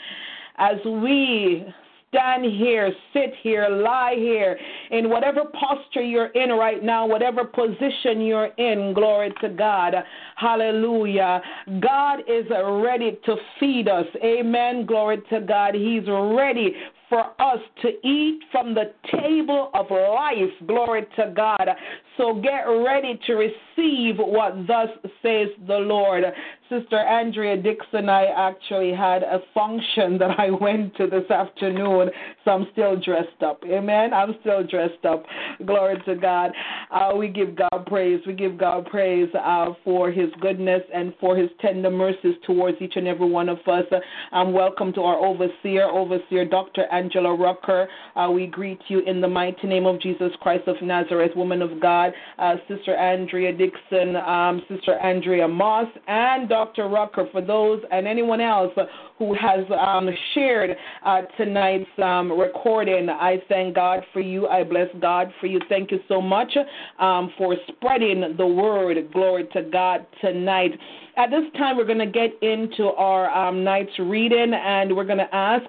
as 0.56 0.76
we 0.84 1.64
stand 2.08 2.44
here, 2.44 2.90
sit 3.12 3.34
here, 3.42 3.68
lie 3.68 4.14
here, 4.16 4.58
in 4.90 5.10
whatever 5.10 5.42
posture 5.44 6.02
you're 6.02 6.28
in 6.28 6.50
right 6.50 6.82
now, 6.82 7.06
whatever 7.06 7.44
position 7.44 8.22
you're 8.22 8.50
in, 8.56 8.94
glory 8.94 9.32
to 9.40 9.48
God. 9.50 9.94
Hallelujah. 10.36 11.40
God 11.80 12.20
is 12.20 12.46
ready 12.50 13.18
to 13.26 13.36
feed 13.60 13.88
us. 13.88 14.06
Amen. 14.24 14.86
Glory 14.86 15.18
to 15.30 15.40
God. 15.40 15.74
He's 15.74 16.08
ready 16.08 16.74
for 17.08 17.20
us 17.40 17.58
to 17.82 17.88
eat 18.06 18.40
from 18.52 18.74
the 18.74 18.92
table 19.10 19.70
of 19.74 19.90
life. 19.90 20.50
Glory 20.66 21.06
to 21.16 21.32
God. 21.34 21.68
So 22.16 22.40
get 22.40 22.64
ready 22.64 23.18
to 23.26 23.34
receive 23.34 24.16
what 24.18 24.66
thus 24.66 24.88
says 25.22 25.48
the 25.66 25.78
Lord. 25.78 26.24
Sister 26.68 26.98
Andrea 26.98 27.56
Dixon, 27.56 28.10
I 28.10 28.26
actually 28.26 28.92
had 28.92 29.22
a 29.22 29.40
function 29.54 30.18
that 30.18 30.38
I 30.38 30.50
went 30.50 30.94
to 30.96 31.06
this 31.06 31.30
afternoon, 31.30 32.10
so 32.44 32.50
I'm 32.50 32.66
still 32.72 33.00
dressed 33.00 33.42
up. 33.42 33.62
Amen. 33.64 34.12
I'm 34.12 34.34
still 34.40 34.66
dressed 34.66 35.04
up. 35.04 35.24
Glory 35.64 35.96
to 36.04 36.14
God. 36.14 36.52
Uh, 36.90 37.12
we 37.16 37.28
give 37.28 37.56
God 37.56 37.86
praise. 37.86 38.20
We 38.26 38.34
give 38.34 38.58
God 38.58 38.86
praise 38.86 39.28
uh, 39.34 39.68
for 39.82 40.10
His 40.10 40.28
goodness 40.40 40.82
and 40.94 41.14
for 41.18 41.36
His 41.36 41.48
tender 41.60 41.90
mercies 41.90 42.34
towards 42.46 42.76
each 42.82 42.96
and 42.96 43.08
every 43.08 43.30
one 43.30 43.48
of 43.48 43.58
us. 43.66 43.84
Um, 44.32 44.52
welcome 44.52 44.92
to 44.92 45.00
our 45.02 45.16
overseer, 45.16 45.84
Overseer 45.84 46.44
Dr. 46.44 46.84
Angela 46.92 47.34
Rucker. 47.34 47.88
Uh, 48.14 48.30
we 48.30 48.46
greet 48.46 48.80
you 48.88 49.00
in 49.00 49.22
the 49.22 49.28
mighty 49.28 49.66
name 49.66 49.86
of 49.86 50.00
Jesus 50.02 50.32
Christ 50.40 50.68
of 50.68 50.76
Nazareth, 50.82 51.32
woman 51.34 51.62
of 51.62 51.80
God, 51.80 52.12
uh, 52.38 52.56
Sister 52.68 52.94
Andrea 52.94 53.52
Dixon, 53.56 54.16
um, 54.16 54.62
Sister 54.68 54.98
Andrea 54.98 55.48
Moss, 55.48 55.88
and. 56.06 56.52
Rucker. 56.66 57.26
For 57.32 57.40
those 57.40 57.82
and 57.90 58.06
anyone 58.06 58.40
else 58.40 58.72
who 59.18 59.34
has 59.34 59.60
um, 59.78 60.08
shared 60.34 60.76
uh, 61.04 61.22
tonight's 61.36 61.88
um, 62.02 62.32
recording, 62.32 63.08
I 63.08 63.42
thank 63.48 63.74
God 63.74 64.04
for 64.12 64.20
you. 64.20 64.46
I 64.48 64.64
bless 64.64 64.88
God 65.00 65.32
for 65.40 65.46
you. 65.46 65.60
Thank 65.68 65.90
you 65.90 66.00
so 66.08 66.20
much 66.20 66.52
um, 66.98 67.32
for 67.36 67.56
spreading 67.68 68.34
the 68.36 68.46
word. 68.46 68.96
Glory 69.12 69.48
to 69.52 69.62
God 69.62 70.06
tonight. 70.20 70.72
At 71.16 71.30
this 71.30 71.44
time, 71.56 71.76
we're 71.76 71.84
going 71.84 71.98
to 71.98 72.06
get 72.06 72.30
into 72.42 72.84
our 72.96 73.30
um, 73.30 73.64
night's 73.64 73.98
reading, 73.98 74.52
and 74.54 74.94
we're 74.94 75.04
going 75.04 75.18
to 75.18 75.34
ask 75.34 75.66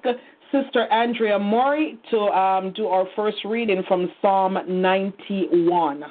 Sister 0.52 0.92
Andrea 0.92 1.38
Mori 1.38 2.00
to 2.12 2.18
um, 2.18 2.74
do 2.74 2.88
our 2.88 3.06
first 3.16 3.38
reading 3.46 3.84
from 3.88 4.12
Psalm 4.22 4.58
91. 4.68 6.04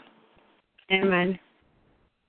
Amen. 0.90 1.38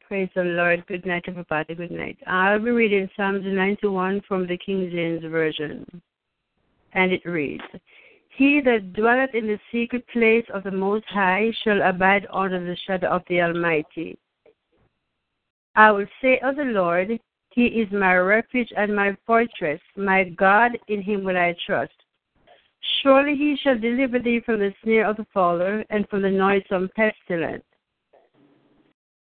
Praise 0.09 0.29
the 0.33 0.41
Lord. 0.41 0.83
Good 0.87 1.05
night, 1.05 1.25
everybody. 1.27 1.75
Good 1.75 1.91
night. 1.91 2.17
I'll 2.25 2.57
be 2.57 2.71
reading 2.71 3.07
Psalms 3.15 3.43
91 3.45 4.23
from 4.27 4.47
the 4.47 4.57
King 4.57 4.89
James 4.91 5.21
Version. 5.21 5.85
And 6.93 7.11
it 7.11 7.23
reads 7.25 7.61
He 8.35 8.59
that 8.65 8.93
dwelleth 8.93 9.35
in 9.35 9.45
the 9.45 9.59
secret 9.71 10.03
place 10.07 10.45
of 10.51 10.63
the 10.63 10.71
Most 10.71 11.05
High 11.09 11.51
shall 11.63 11.83
abide 11.83 12.25
under 12.33 12.59
the 12.59 12.75
shadow 12.87 13.09
of 13.09 13.21
the 13.29 13.39
Almighty. 13.39 14.17
I 15.75 15.91
will 15.91 16.07
say 16.23 16.39
of 16.39 16.55
the 16.55 16.63
Lord, 16.63 17.11
He 17.51 17.65
is 17.65 17.91
my 17.91 18.15
refuge 18.15 18.73
and 18.75 18.95
my 18.95 19.15
fortress, 19.27 19.79
my 19.95 20.23
God, 20.23 20.71
in 20.87 21.03
Him 21.03 21.23
will 21.23 21.37
I 21.37 21.55
trust. 21.67 21.93
Surely 23.03 23.35
He 23.35 23.59
shall 23.61 23.77
deliver 23.77 24.17
thee 24.17 24.41
from 24.43 24.57
the 24.57 24.73
snare 24.83 25.05
of 25.05 25.17
the 25.17 25.27
fowler 25.31 25.85
and 25.91 26.09
from 26.09 26.23
the 26.23 26.31
noisome 26.31 26.89
pestilence. 26.95 27.63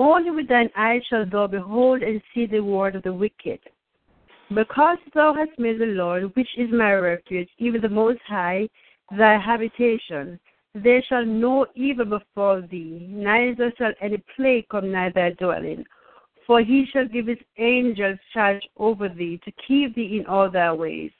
Only 0.00 0.30
with 0.30 0.48
thine 0.48 0.70
eyes 0.78 1.02
shalt 1.10 1.30
thou 1.30 1.46
behold 1.46 2.02
and 2.02 2.22
see 2.32 2.46
the 2.46 2.60
word 2.60 2.96
of 2.96 3.02
the 3.02 3.12
wicked. 3.12 3.60
Because 4.48 4.96
thou 5.12 5.34
hast 5.34 5.58
made 5.58 5.78
the 5.78 5.92
Lord, 6.02 6.34
which 6.34 6.48
is 6.56 6.70
my 6.72 6.94
refuge, 6.94 7.50
even 7.58 7.82
the 7.82 7.90
Most 7.90 8.20
High, 8.26 8.66
thy 9.14 9.36
habitation, 9.38 10.40
there 10.74 11.02
shall 11.06 11.26
no 11.26 11.66
evil 11.74 12.06
befall 12.06 12.62
thee, 12.62 13.08
neither 13.10 13.70
shall 13.76 13.92
any 14.00 14.22
plague 14.34 14.66
come 14.70 14.90
nigh 14.90 15.10
thy 15.10 15.32
dwelling. 15.32 15.84
For 16.46 16.62
he 16.62 16.86
shall 16.90 17.06
give 17.06 17.26
his 17.26 17.44
angels 17.58 18.18
charge 18.32 18.66
over 18.78 19.06
thee, 19.10 19.38
to 19.44 19.52
keep 19.68 19.94
thee 19.94 20.18
in 20.18 20.24
all 20.24 20.50
thy 20.50 20.72
ways. 20.72 21.12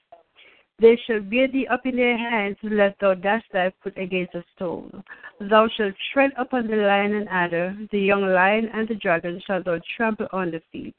They 0.80 0.96
shall 1.06 1.20
bear 1.20 1.46
thee 1.46 1.66
up 1.66 1.84
in 1.84 1.96
their 1.96 2.16
hands, 2.16 2.56
lest 2.62 3.00
thou 3.00 3.12
dash 3.12 3.44
thy 3.52 3.70
foot 3.82 3.98
against 3.98 4.34
a 4.34 4.42
stone. 4.56 5.04
Thou 5.38 5.68
shalt 5.68 5.94
tread 6.12 6.32
upon 6.38 6.68
the 6.68 6.76
lion 6.76 7.14
and 7.14 7.28
adder, 7.28 7.76
the 7.92 8.00
young 8.00 8.22
lion 8.22 8.70
and 8.72 8.88
the 8.88 8.94
dragon 8.94 9.42
shalt 9.46 9.66
thou 9.66 9.78
trample 9.96 10.28
on 10.32 10.50
the 10.50 10.62
feet. 10.72 10.94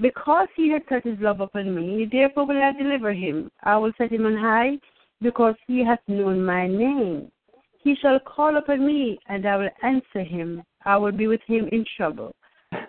Because 0.00 0.48
he 0.56 0.70
hath 0.70 0.88
set 0.88 1.04
his 1.04 1.20
love 1.20 1.40
upon 1.40 1.72
me, 1.72 2.04
therefore 2.10 2.46
will 2.46 2.60
I 2.60 2.72
deliver 2.72 3.12
him. 3.12 3.50
I 3.62 3.76
will 3.76 3.92
set 3.96 4.10
him 4.10 4.26
on 4.26 4.36
high, 4.36 4.78
because 5.20 5.54
he 5.68 5.84
hath 5.84 6.00
known 6.08 6.44
my 6.44 6.66
name. 6.66 7.30
He 7.84 7.94
shall 7.94 8.18
call 8.18 8.56
upon 8.56 8.84
me, 8.84 9.20
and 9.28 9.46
I 9.46 9.56
will 9.56 9.70
answer 9.82 10.24
him. 10.24 10.64
I 10.84 10.96
will 10.96 11.12
be 11.12 11.28
with 11.28 11.42
him 11.46 11.68
in 11.70 11.84
trouble. 11.96 12.34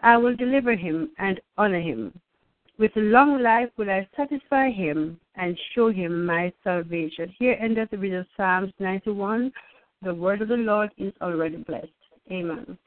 I 0.01 0.17
will 0.17 0.35
deliver 0.35 0.75
him 0.75 1.11
and 1.19 1.39
honor 1.57 1.81
him. 1.81 2.19
With 2.83 2.97
a 2.97 2.99
long 2.99 3.41
life 3.41 3.69
will 3.77 3.89
I 3.89 4.05
satisfy 4.13 4.69
him 4.69 5.17
and 5.35 5.57
show 5.73 5.89
him 5.89 6.25
my 6.25 6.51
salvation. 6.65 7.33
Here 7.39 7.57
endeth 7.57 7.91
the 7.91 7.97
reading 7.97 8.19
of 8.19 8.25
Psalms 8.35 8.73
91. 8.77 9.53
The 10.01 10.13
word 10.13 10.41
of 10.41 10.49
the 10.49 10.57
Lord 10.57 10.89
is 10.97 11.13
already 11.21 11.55
blessed. 11.55 11.87
Amen. 12.29 12.77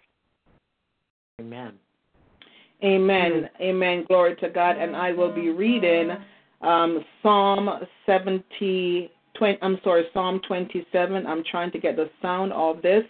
Amen. 1.41 1.73
Amen. 2.85 3.49
Amen. 3.59 4.05
Glory 4.07 4.37
to 4.37 4.51
God. 4.51 4.77
And 4.77 4.95
I 4.95 5.13
will 5.13 5.35
be 5.35 5.49
reading 5.49 6.11
um, 6.61 7.03
Psalm 7.23 7.71
70. 8.05 9.11
20, 9.39 9.59
I'm 9.63 9.81
sorry, 9.83 10.05
Psalm 10.13 10.43
27. 10.47 11.27
I'm 11.27 11.43
trying 11.51 11.71
to 11.71 11.79
get 11.79 11.97
the 11.97 12.11
sound 12.21 12.53
of 12.53 12.83
this 12.83 13.05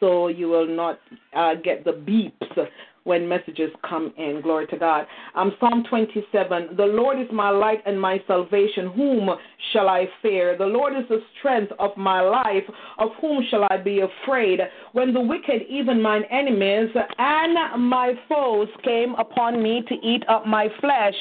so 0.00 0.26
you 0.26 0.48
will 0.48 0.66
not 0.66 0.98
uh, 1.36 1.54
get 1.54 1.84
the 1.84 1.92
beeps 1.92 2.68
when 3.04 3.28
messages 3.28 3.70
come 3.88 4.12
in. 4.16 4.40
Glory 4.42 4.66
to 4.68 4.78
God. 4.78 5.06
Um, 5.34 5.52
Psalm 5.60 5.84
27 5.88 6.76
The 6.76 6.84
Lord 6.84 7.20
is 7.20 7.28
my 7.32 7.50
light 7.50 7.82
and 7.86 8.00
my 8.00 8.18
salvation. 8.26 8.90
Whom 8.94 9.30
shall 9.72 9.88
I 9.88 10.06
fear? 10.22 10.56
The 10.58 10.66
Lord 10.66 10.94
is 10.94 11.08
the 11.08 11.20
strength 11.38 11.72
of 11.78 11.96
my 11.96 12.20
life. 12.20 12.64
Of 12.98 13.10
whom 13.20 13.44
shall 13.50 13.66
I 13.70 13.76
be 13.76 14.00
afraid? 14.00 14.60
When 14.92 15.12
the 15.12 15.20
wicked, 15.20 15.62
even 15.68 16.02
mine 16.02 16.24
enemies, 16.30 16.90
and 17.18 17.88
my 17.88 18.12
foes 18.28 18.68
came 18.82 19.14
upon 19.14 19.62
me 19.62 19.82
to 19.88 19.94
eat 19.94 20.24
up 20.28 20.46
my 20.46 20.68
flesh, 20.80 21.14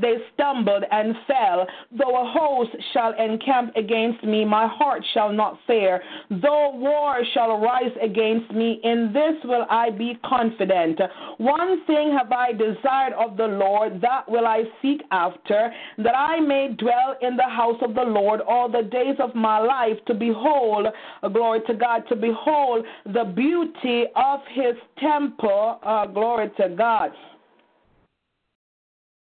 they 0.00 0.14
stumbled 0.34 0.84
and 0.90 1.14
fell. 1.26 1.66
Though 1.92 2.22
a 2.22 2.32
host 2.32 2.70
shall 2.92 3.12
encamp 3.18 3.76
against 3.76 4.24
me, 4.24 4.44
my 4.44 4.66
heart 4.66 5.02
shall 5.12 5.32
not 5.32 5.58
fear. 5.66 6.02
Though 6.30 6.72
war 6.74 7.18
shall 7.34 7.60
rise 7.60 7.92
against 8.02 8.50
me, 8.52 8.80
in 8.82 9.12
this 9.12 9.34
will 9.44 9.66
I 9.70 9.90
be 9.90 10.18
confident. 10.24 11.00
One 11.38 11.84
thing 11.86 12.16
have 12.16 12.32
I 12.32 12.52
desired 12.52 13.12
of 13.14 13.36
the 13.36 13.46
Lord, 13.46 14.00
that 14.00 14.28
will 14.28 14.46
I 14.46 14.64
seek 14.82 15.02
after, 15.10 15.72
that 15.98 16.16
I 16.16 16.40
may 16.40 16.68
dwell 16.78 17.16
in 17.22 17.36
the 17.36 17.44
house 17.44 17.80
of 17.82 17.94
the 17.94 18.02
Lord 18.02 18.40
all 18.40 18.70
the 18.70 18.82
days 18.82 19.16
of 19.18 19.34
my 19.34 19.58
life, 19.58 19.98
to 20.06 20.14
behold, 20.14 20.86
uh, 21.22 21.28
glory 21.28 21.60
to 21.66 21.74
God, 21.74 22.04
to 22.08 22.16
behold 22.16 22.84
the 23.04 23.24
beauty 23.24 24.04
of 24.14 24.40
his 24.52 24.74
temple, 24.98 25.78
uh, 25.82 26.06
glory 26.06 26.50
to 26.58 26.68
God. 26.70 27.12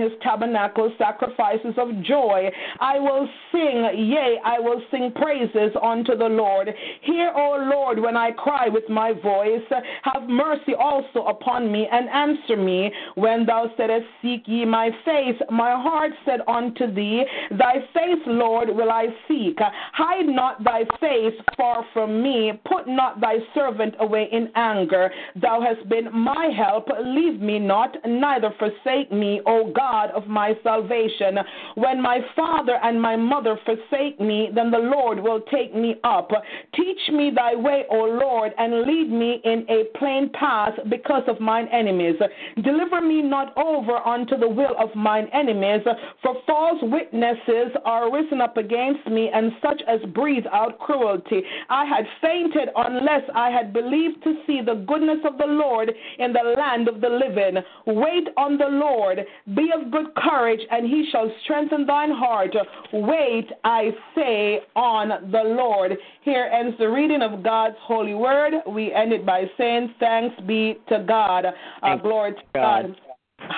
his 0.00 0.12
tabernacle 0.22 0.92
sacrifices 0.98 1.74
of 1.76 2.02
joy. 2.02 2.50
I 2.80 2.98
will 2.98 3.28
sing, 3.52 4.08
yea, 4.10 4.38
I 4.44 4.58
will 4.58 4.80
sing 4.90 5.12
praises 5.14 5.72
unto 5.82 6.16
the 6.16 6.26
Lord. 6.28 6.68
Hear, 7.02 7.32
O 7.34 7.68
Lord, 7.70 7.98
when 7.98 8.16
I 8.16 8.30
cry 8.32 8.68
with 8.68 8.88
my 8.88 9.12
voice. 9.12 9.62
Have 10.02 10.28
mercy 10.28 10.74
also 10.78 11.24
upon 11.26 11.70
me 11.70 11.86
and 11.90 12.08
answer 12.08 12.56
me. 12.56 12.90
When 13.14 13.46
thou 13.46 13.70
saidst, 13.76 14.06
Seek 14.22 14.42
ye 14.46 14.64
my 14.64 14.90
face, 15.04 15.40
my 15.50 15.72
heart 15.72 16.12
said 16.24 16.40
unto 16.46 16.92
thee, 16.92 17.24
Thy 17.52 17.74
face, 17.94 18.22
Lord, 18.26 18.68
will 18.68 18.90
I 18.90 19.06
seek. 19.28 19.58
Hide 19.92 20.26
not 20.26 20.62
thy 20.64 20.84
face 21.00 21.38
far 21.56 21.84
from 21.92 22.22
me. 22.22 22.52
Put 22.64 22.86
not 22.86 23.20
thy 23.20 23.36
servant 23.54 23.94
away 24.00 24.28
in 24.30 24.48
anger. 24.54 25.10
Thou 25.40 25.60
hast 25.60 25.88
been 25.88 26.08
my 26.12 26.50
help. 26.56 26.88
Leave 27.04 27.40
me 27.40 27.58
not, 27.58 27.96
neither 28.06 28.52
forsake 28.58 29.10
me, 29.12 29.40
O 29.46 29.72
God 29.72 29.89
God 29.90 30.10
of 30.10 30.26
my 30.28 30.54
salvation. 30.62 31.38
When 31.74 32.00
my 32.00 32.18
father 32.36 32.78
and 32.82 33.00
my 33.00 33.16
mother 33.16 33.58
forsake 33.64 34.20
me, 34.20 34.50
then 34.54 34.70
the 34.70 34.78
Lord 34.78 35.18
will 35.18 35.40
take 35.52 35.74
me 35.74 35.96
up. 36.04 36.30
Teach 36.74 37.02
me 37.12 37.32
thy 37.34 37.54
way, 37.56 37.84
O 37.90 38.04
Lord, 38.04 38.52
and 38.58 38.82
lead 38.82 39.10
me 39.10 39.40
in 39.44 39.66
a 39.68 39.98
plain 39.98 40.30
path 40.32 40.74
because 40.88 41.24
of 41.26 41.40
mine 41.40 41.68
enemies. 41.72 42.16
Deliver 42.62 43.00
me 43.00 43.22
not 43.22 43.56
over 43.56 43.96
unto 44.06 44.36
the 44.36 44.48
will 44.48 44.76
of 44.78 44.94
mine 44.94 45.28
enemies, 45.32 45.82
for 46.22 46.36
false 46.46 46.78
witnesses 46.82 47.72
are 47.84 48.12
risen 48.12 48.40
up 48.40 48.56
against 48.56 49.06
me, 49.06 49.30
and 49.34 49.52
such 49.60 49.82
as 49.88 50.00
breathe 50.14 50.46
out 50.52 50.78
cruelty. 50.78 51.42
I 51.68 51.84
had 51.84 52.04
fainted 52.20 52.68
unless 52.76 53.22
I 53.34 53.50
had 53.50 53.72
believed 53.72 54.22
to 54.24 54.34
see 54.46 54.60
the 54.64 54.84
goodness 54.86 55.20
of 55.24 55.36
the 55.38 55.46
Lord 55.46 55.90
in 56.18 56.32
the 56.32 56.54
land 56.56 56.86
of 56.86 57.00
the 57.00 57.08
living. 57.08 57.62
Wait 57.86 58.28
on 58.36 58.56
the 58.56 58.68
Lord. 58.68 59.18
Be 59.56 59.70
of 59.74 59.79
of 59.80 59.90
good 59.90 60.14
courage, 60.16 60.60
and 60.70 60.86
he 60.86 61.08
shall 61.10 61.30
strengthen 61.44 61.86
thine 61.86 62.10
heart. 62.10 62.54
Wait, 62.92 63.48
I 63.64 63.90
say, 64.14 64.60
on 64.76 65.30
the 65.30 65.42
Lord. 65.42 65.96
Here 66.22 66.50
ends 66.52 66.76
the 66.78 66.88
reading 66.88 67.22
of 67.22 67.42
God's 67.42 67.76
holy 67.80 68.14
word. 68.14 68.54
We 68.68 68.92
end 68.92 69.12
it 69.12 69.24
by 69.24 69.44
saying, 69.56 69.94
Thanks 69.98 70.40
be 70.46 70.78
to 70.88 71.04
God. 71.06 71.46
Uh, 71.82 71.96
glory 71.96 72.32
to 72.32 72.42
God. 72.54 72.86
God. 72.86 72.96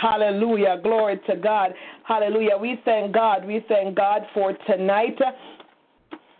Hallelujah. 0.00 0.80
Glory 0.82 1.20
to 1.26 1.36
God. 1.36 1.74
Hallelujah. 2.04 2.56
We 2.60 2.80
thank 2.84 3.12
God. 3.12 3.44
We 3.44 3.64
thank 3.68 3.96
God 3.96 4.22
for 4.32 4.52
tonight. 4.66 5.18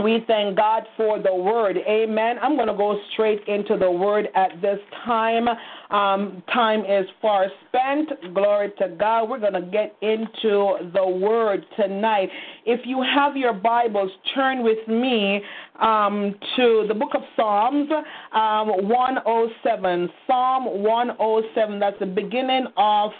We 0.02 0.24
thank 0.26 0.56
God 0.56 0.84
for 0.96 1.22
the 1.22 1.34
word. 1.34 1.76
Amen. 1.88 2.36
I'm 2.42 2.56
going 2.56 2.68
to 2.68 2.74
go 2.74 2.98
straight 3.12 3.46
into 3.46 3.76
the 3.76 3.90
word 3.90 4.28
at 4.34 4.60
this 4.60 4.78
time. 5.04 5.48
Um, 5.90 6.42
time 6.52 6.80
is 6.80 7.06
far 7.20 7.46
spent. 7.68 8.34
Glory 8.34 8.72
to 8.78 8.88
God. 8.98 9.28
We're 9.28 9.38
going 9.38 9.52
to 9.52 9.62
get 9.62 9.96
into 10.00 10.90
the 10.92 11.06
word 11.06 11.64
tonight. 11.76 12.28
If 12.66 12.80
you 12.84 13.02
have 13.02 13.36
your 13.36 13.52
Bibles, 13.52 14.10
turn 14.34 14.64
with 14.64 14.86
me 14.88 15.40
um, 15.80 16.34
to 16.56 16.84
the 16.88 16.94
book 16.94 17.12
of 17.14 17.22
Psalms 17.36 17.88
um, 18.32 18.88
107. 18.88 20.10
Psalm 20.26 20.82
107. 20.82 21.78
That's 21.78 21.98
the 22.00 22.06
beginning 22.06 22.66
of. 22.76 23.10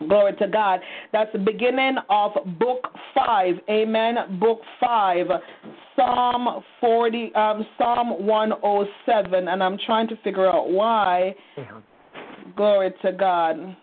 Glory 0.00 0.34
to 0.34 0.46
God. 0.46 0.80
That's 1.12 1.32
the 1.32 1.38
beginning 1.38 1.96
of 2.10 2.32
book 2.58 2.84
five. 3.14 3.54
Amen. 3.70 4.38
Book 4.38 4.60
five. 4.78 5.26
Psalm 5.96 6.62
forty 6.80 7.34
um 7.34 7.66
Psalm 7.78 8.26
one 8.26 8.52
oh 8.62 8.86
seven. 9.06 9.48
And 9.48 9.62
I'm 9.62 9.78
trying 9.86 10.06
to 10.08 10.16
figure 10.16 10.46
out 10.46 10.68
why. 10.68 11.34
Glory 12.56 12.92
to 13.02 13.12
God. 13.12 13.76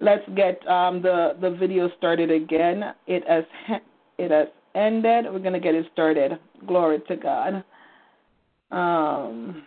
Let's 0.00 0.28
get 0.34 0.66
um 0.66 1.00
the, 1.00 1.36
the 1.40 1.50
video 1.50 1.90
started 1.96 2.30
again. 2.30 2.94
It 3.06 3.22
has 3.28 3.44
it 4.18 4.30
has 4.32 4.48
ended. 4.74 5.26
We're 5.32 5.38
gonna 5.38 5.60
get 5.60 5.74
it 5.74 5.86
started. 5.92 6.32
Glory 6.66 7.00
to 7.06 7.16
God. 7.16 7.64
Um 8.72 9.64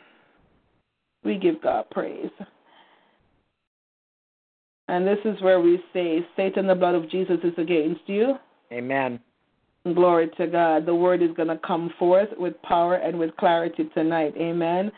we 1.24 1.38
give 1.38 1.61
God 1.61 1.89
praise. 1.89 2.30
And 4.88 5.07
this 5.07 5.19
is 5.25 5.41
where 5.41 5.61
we 5.61 5.79
say, 5.93 6.25
Satan, 6.36 6.67
the 6.67 6.75
blood 6.75 6.95
of 6.95 7.09
Jesus 7.09 7.38
is 7.43 7.53
against 7.57 8.01
you. 8.07 8.36
Amen. 8.71 9.19
Glory 9.93 10.29
to 10.38 10.47
God. 10.47 10.86
The 10.86 10.95
word 10.95 11.21
is 11.21 11.31
going 11.36 11.49
to 11.49 11.57
come 11.57 11.93
forth 11.99 12.29
with 12.38 12.61
power 12.61 12.95
and 12.95 13.17
with 13.17 13.36
clarity 13.38 13.89
tonight. 13.93 14.34
Amen. 14.38 14.91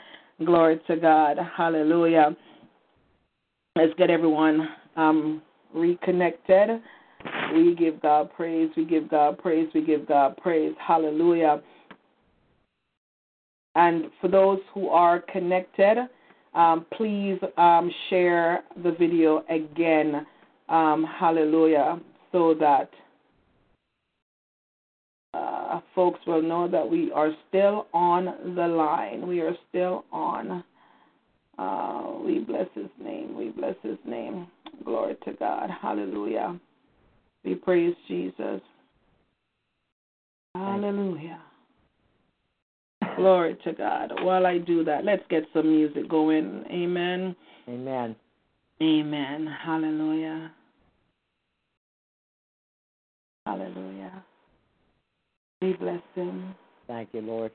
Glory 0.43 0.79
to 0.87 0.95
God. 0.95 1.37
Hallelujah. 1.55 2.35
Let's 3.75 3.93
get 3.97 4.09
everyone 4.09 4.69
um, 4.95 5.41
reconnected. 5.73 6.81
We 7.53 7.75
give 7.75 8.01
God 8.01 8.31
praise. 8.35 8.69
We 8.77 8.85
give 8.85 9.09
God 9.09 9.37
praise. 9.37 9.67
We 9.73 9.83
give 9.83 10.07
God 10.07 10.37
praise. 10.37 10.73
Hallelujah. 10.79 11.61
And 13.75 14.05
for 14.21 14.27
those 14.27 14.59
who 14.73 14.89
are 14.89 15.19
connected, 15.19 15.97
um, 16.55 16.85
please 16.93 17.37
um, 17.57 17.91
share 18.09 18.63
the 18.83 18.91
video 18.91 19.43
again. 19.49 20.25
Um, 20.69 21.05
hallelujah. 21.19 21.99
So 22.31 22.53
that 22.55 22.89
uh, 25.33 25.81
folks 25.93 26.19
will 26.25 26.41
know 26.41 26.67
that 26.69 26.89
we 26.89 27.11
are 27.11 27.31
still 27.49 27.87
on 27.93 28.55
the 28.55 28.67
line. 28.67 29.27
We 29.27 29.41
are 29.41 29.55
still 29.69 30.05
on. 30.11 30.63
Uh, 31.57 32.13
we 32.23 32.39
bless 32.39 32.67
his 32.73 32.89
name. 33.01 33.37
We 33.37 33.49
bless 33.49 33.75
his 33.83 33.97
name. 34.05 34.47
Glory 34.83 35.15
to 35.25 35.33
God. 35.33 35.69
Hallelujah. 35.81 36.59
We 37.43 37.55
praise 37.55 37.95
Jesus. 38.07 38.61
Hallelujah. 40.55 41.41
Glory 43.15 43.57
to 43.63 43.73
God. 43.73 44.11
While 44.21 44.45
I 44.45 44.57
do 44.57 44.83
that, 44.83 45.05
let's 45.05 45.23
get 45.29 45.43
some 45.53 45.69
music 45.69 46.09
going. 46.09 46.65
Amen. 46.69 47.35
Amen. 47.67 48.15
Amen. 48.81 49.47
Hallelujah. 49.63 50.51
Hallelujah. 53.45 54.23
We 55.61 55.73
bless 55.73 56.01
him. 56.15 56.55
Thank 56.87 57.09
you, 57.13 57.21
Lord. 57.21 57.51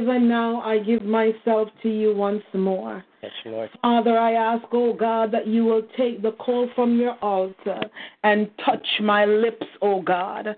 Even 0.00 0.28
now 0.28 0.60
I 0.62 0.78
give 0.78 1.02
myself 1.02 1.68
to 1.82 1.88
you 1.88 2.14
once 2.14 2.42
more. 2.54 3.04
Yes, 3.22 3.32
Lord. 3.44 3.70
Father, 3.82 4.18
I 4.18 4.32
ask, 4.32 4.64
oh 4.72 4.94
God, 4.94 5.30
that 5.32 5.46
you 5.46 5.64
will 5.64 5.82
take 5.96 6.22
the 6.22 6.32
coal 6.32 6.70
from 6.74 6.98
your 6.98 7.16
altar 7.22 7.80
and 8.24 8.50
touch 8.64 8.86
my 9.02 9.26
lips, 9.26 9.66
oh 9.82 10.00
God, 10.00 10.48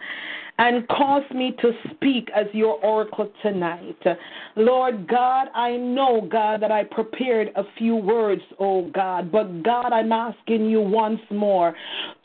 and 0.59 0.86
cause 0.88 1.24
me 1.34 1.57
to 1.61 1.72
speak 1.90 2.28
as 2.34 2.47
your 2.53 2.74
oracle 2.84 3.32
tonight. 3.43 3.99
Lord 4.57 5.09
God, 5.09 5.48
I 5.55 5.76
know, 5.76 6.26
God, 6.30 6.62
that 6.62 6.70
I 6.70 6.84
prepared 6.84 7.50
a 7.57 7.64
few 7.78 7.96
words, 7.96 8.42
oh 8.59 8.90
God, 8.90 9.32
but 9.32 9.62
God, 9.62 9.92
I'm 9.92 10.12
asking 10.12 10.68
you 10.68 10.80
once 10.80 11.20
more 11.30 11.74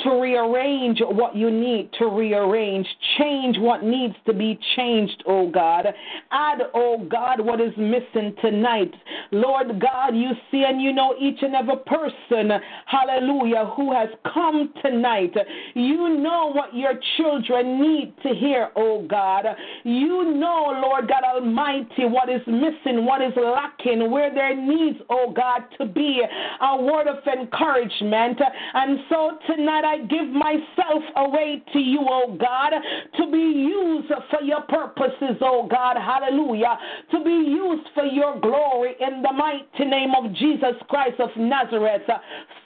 to 0.02 0.10
rearrange 0.10 1.00
what 1.02 1.36
you 1.36 1.50
need 1.50 1.90
to 2.00 2.08
rearrange, 2.08 2.88
change 3.18 3.58
what 3.60 3.84
needs 3.84 4.16
to 4.26 4.34
be 4.34 4.60
changed, 4.76 5.24
oh 5.26 5.50
God. 5.50 5.88
Add, 6.32 6.60
oh 6.74 7.08
God, 7.10 7.40
what 7.40 7.62
is 7.62 7.74
missing 7.78 8.36
tonight. 8.42 8.94
Lord 9.32 9.80
God, 9.80 10.16
you 10.16 10.32
see 10.52 10.64
and 10.68 10.82
you 10.82 10.94
know 10.94 11.16
each 11.20 11.42
and 11.42 11.56
every 11.56 11.78
person, 11.86 12.52
hallelujah, 12.86 13.72
who 13.76 13.94
has 13.94 14.10
come 14.34 14.74
tonight. 14.82 15.34
You 15.76 16.18
know 16.18 16.52
what 16.54 16.76
your 16.76 16.94
children 17.18 17.82
need 17.82 18.14
to 18.24 18.30
hear, 18.36 18.70
oh 18.76 19.06
God. 19.08 19.46
You 19.84 20.36
know, 20.36 20.80
Lord 20.82 21.08
God 21.08 21.24
Almighty, 21.24 22.06
what 22.18 22.30
is 22.30 22.42
missing, 22.48 23.06
what 23.06 23.22
is 23.22 23.34
lacking, 23.36 24.10
where 24.10 24.34
there 24.34 24.56
needs, 24.56 24.98
oh 25.08 25.32
God, 25.32 25.62
to 25.78 25.86
be 25.86 26.24
a 26.62 26.82
word 26.82 27.06
of 27.06 27.18
encouragement. 27.28 28.40
And 28.74 29.00
so 29.08 29.38
tonight 29.46 29.86
I 29.86 29.98
give 30.00 30.28
myself 30.28 31.04
away 31.16 31.62
to 31.74 31.80
you, 31.80 32.00
oh 32.10 32.36
God, 32.40 32.72
to 33.18 33.32
be 33.32 33.38
used 33.38 34.12
for 34.32 34.42
your 34.42 34.62
purposes, 34.62 35.38
oh 35.42 35.68
God. 35.70 35.98
Hallelujah. 35.98 36.76
To 37.12 37.24
be 37.24 37.30
used 37.30 37.88
for 37.94 38.06
your 38.06 38.40
glory 38.40 38.96
in 39.00 39.22
the 39.22 39.34
mighty 39.34 39.86
name 39.86 40.16
of 40.18 40.34
Jesus 40.34 40.74
Christ 40.90 41.20
of 41.20 41.30
Nazareth. 41.38 42.10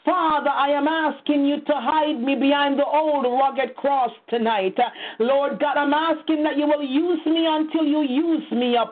Father, 0.05 0.49
I 0.49 0.69
am 0.69 0.87
asking 0.87 1.45
you 1.45 1.59
to 1.61 1.73
hide 1.73 2.19
me 2.19 2.35
behind 2.35 2.79
the 2.79 2.85
old 2.85 3.25
rugged 3.25 3.75
cross 3.75 4.11
tonight. 4.29 4.77
Lord 5.19 5.59
God, 5.59 5.77
I'm 5.77 5.93
asking 5.93 6.43
that 6.43 6.57
you 6.57 6.65
will 6.65 6.83
use 6.83 7.19
me 7.25 7.45
until 7.47 7.83
you 7.83 8.01
use 8.01 8.49
me 8.51 8.77
up. 8.77 8.91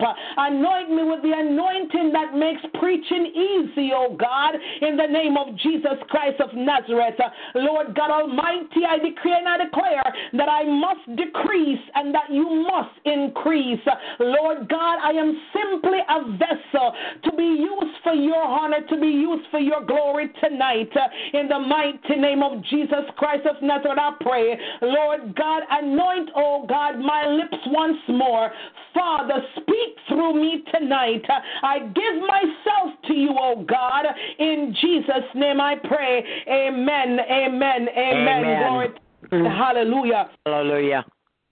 Anoint 0.50 0.89
me 0.89 1.04
with 1.04 1.22
the 1.22 1.32
anointing 1.32 2.12
that 2.12 2.34
makes 2.34 2.62
preaching 2.80 3.28
easy, 3.28 3.91
oh 3.93 4.18
God, 4.18 4.56
in 4.82 4.97
the 4.97 5.06
name 5.06 5.38
of 5.38 5.56
Jesus 5.58 5.93
Christ 6.10 6.41
of 6.41 6.50
Nazareth. 6.56 7.22
Lord 7.54 7.93
God 7.93 8.10
Almighty, 8.10 8.82
I 8.88 8.97
decree 8.97 9.36
and 9.38 9.47
I 9.47 9.64
declare 9.64 10.02
that 10.34 10.50
I 10.50 10.64
must 10.64 11.06
decrease 11.16 11.80
and 11.93 12.16
that 12.16 12.32
you 12.32 12.66
must 12.66 12.97
increase. 13.06 13.86
Lord 14.20 14.68
God, 14.70 14.97
I 15.04 15.12
am 15.12 15.39
simply 15.54 16.00
a 16.10 16.24
vessel 16.34 16.93
to 17.26 17.32
be 17.38 17.43
used 17.43 17.97
for 18.02 18.14
your 18.14 18.41
honor, 18.41 18.82
to 18.89 19.00
be 19.00 19.08
used 19.08 19.45
for 19.52 19.60
your 19.60 19.86
glory 19.86 20.32
tonight. 20.41 20.89
In 21.34 21.47
the 21.47 21.60
mighty 21.60 22.16
name 22.20 22.41
of 22.41 22.64
Jesus 22.66 23.06
Christ 23.18 23.45
of 23.45 23.62
Nazareth, 23.62 24.00
I 24.00 24.14
pray. 24.20 24.58
Lord 24.82 25.36
God, 25.36 25.62
anoint, 25.70 26.32
oh 26.36 26.66
God, 26.68 26.97
my 26.97 27.28
lips 27.28 27.58
once 27.68 28.02
more. 28.08 28.52
Father, 28.95 29.36
speak 29.58 29.95
through 30.08 30.38
me 30.39 30.63
tonight. 30.73 31.23
I 31.63 31.79
give 31.79 32.21
myself 32.21 33.01
to 33.07 33.13
you, 33.13 33.35
oh 33.37 33.65
God. 33.67 34.05
In 34.39 34.75
Jesus' 34.79 35.29
name 35.35 35.59
I 35.61 35.75
pray. 35.75 36.23
Amen. 36.47 37.19
Amen. 37.19 37.89
Amen. 37.89 38.39
Amen. 38.43 38.93
Glory. 39.29 39.49
Hallelujah. 39.49 40.29
Hallelujah. 40.45 41.05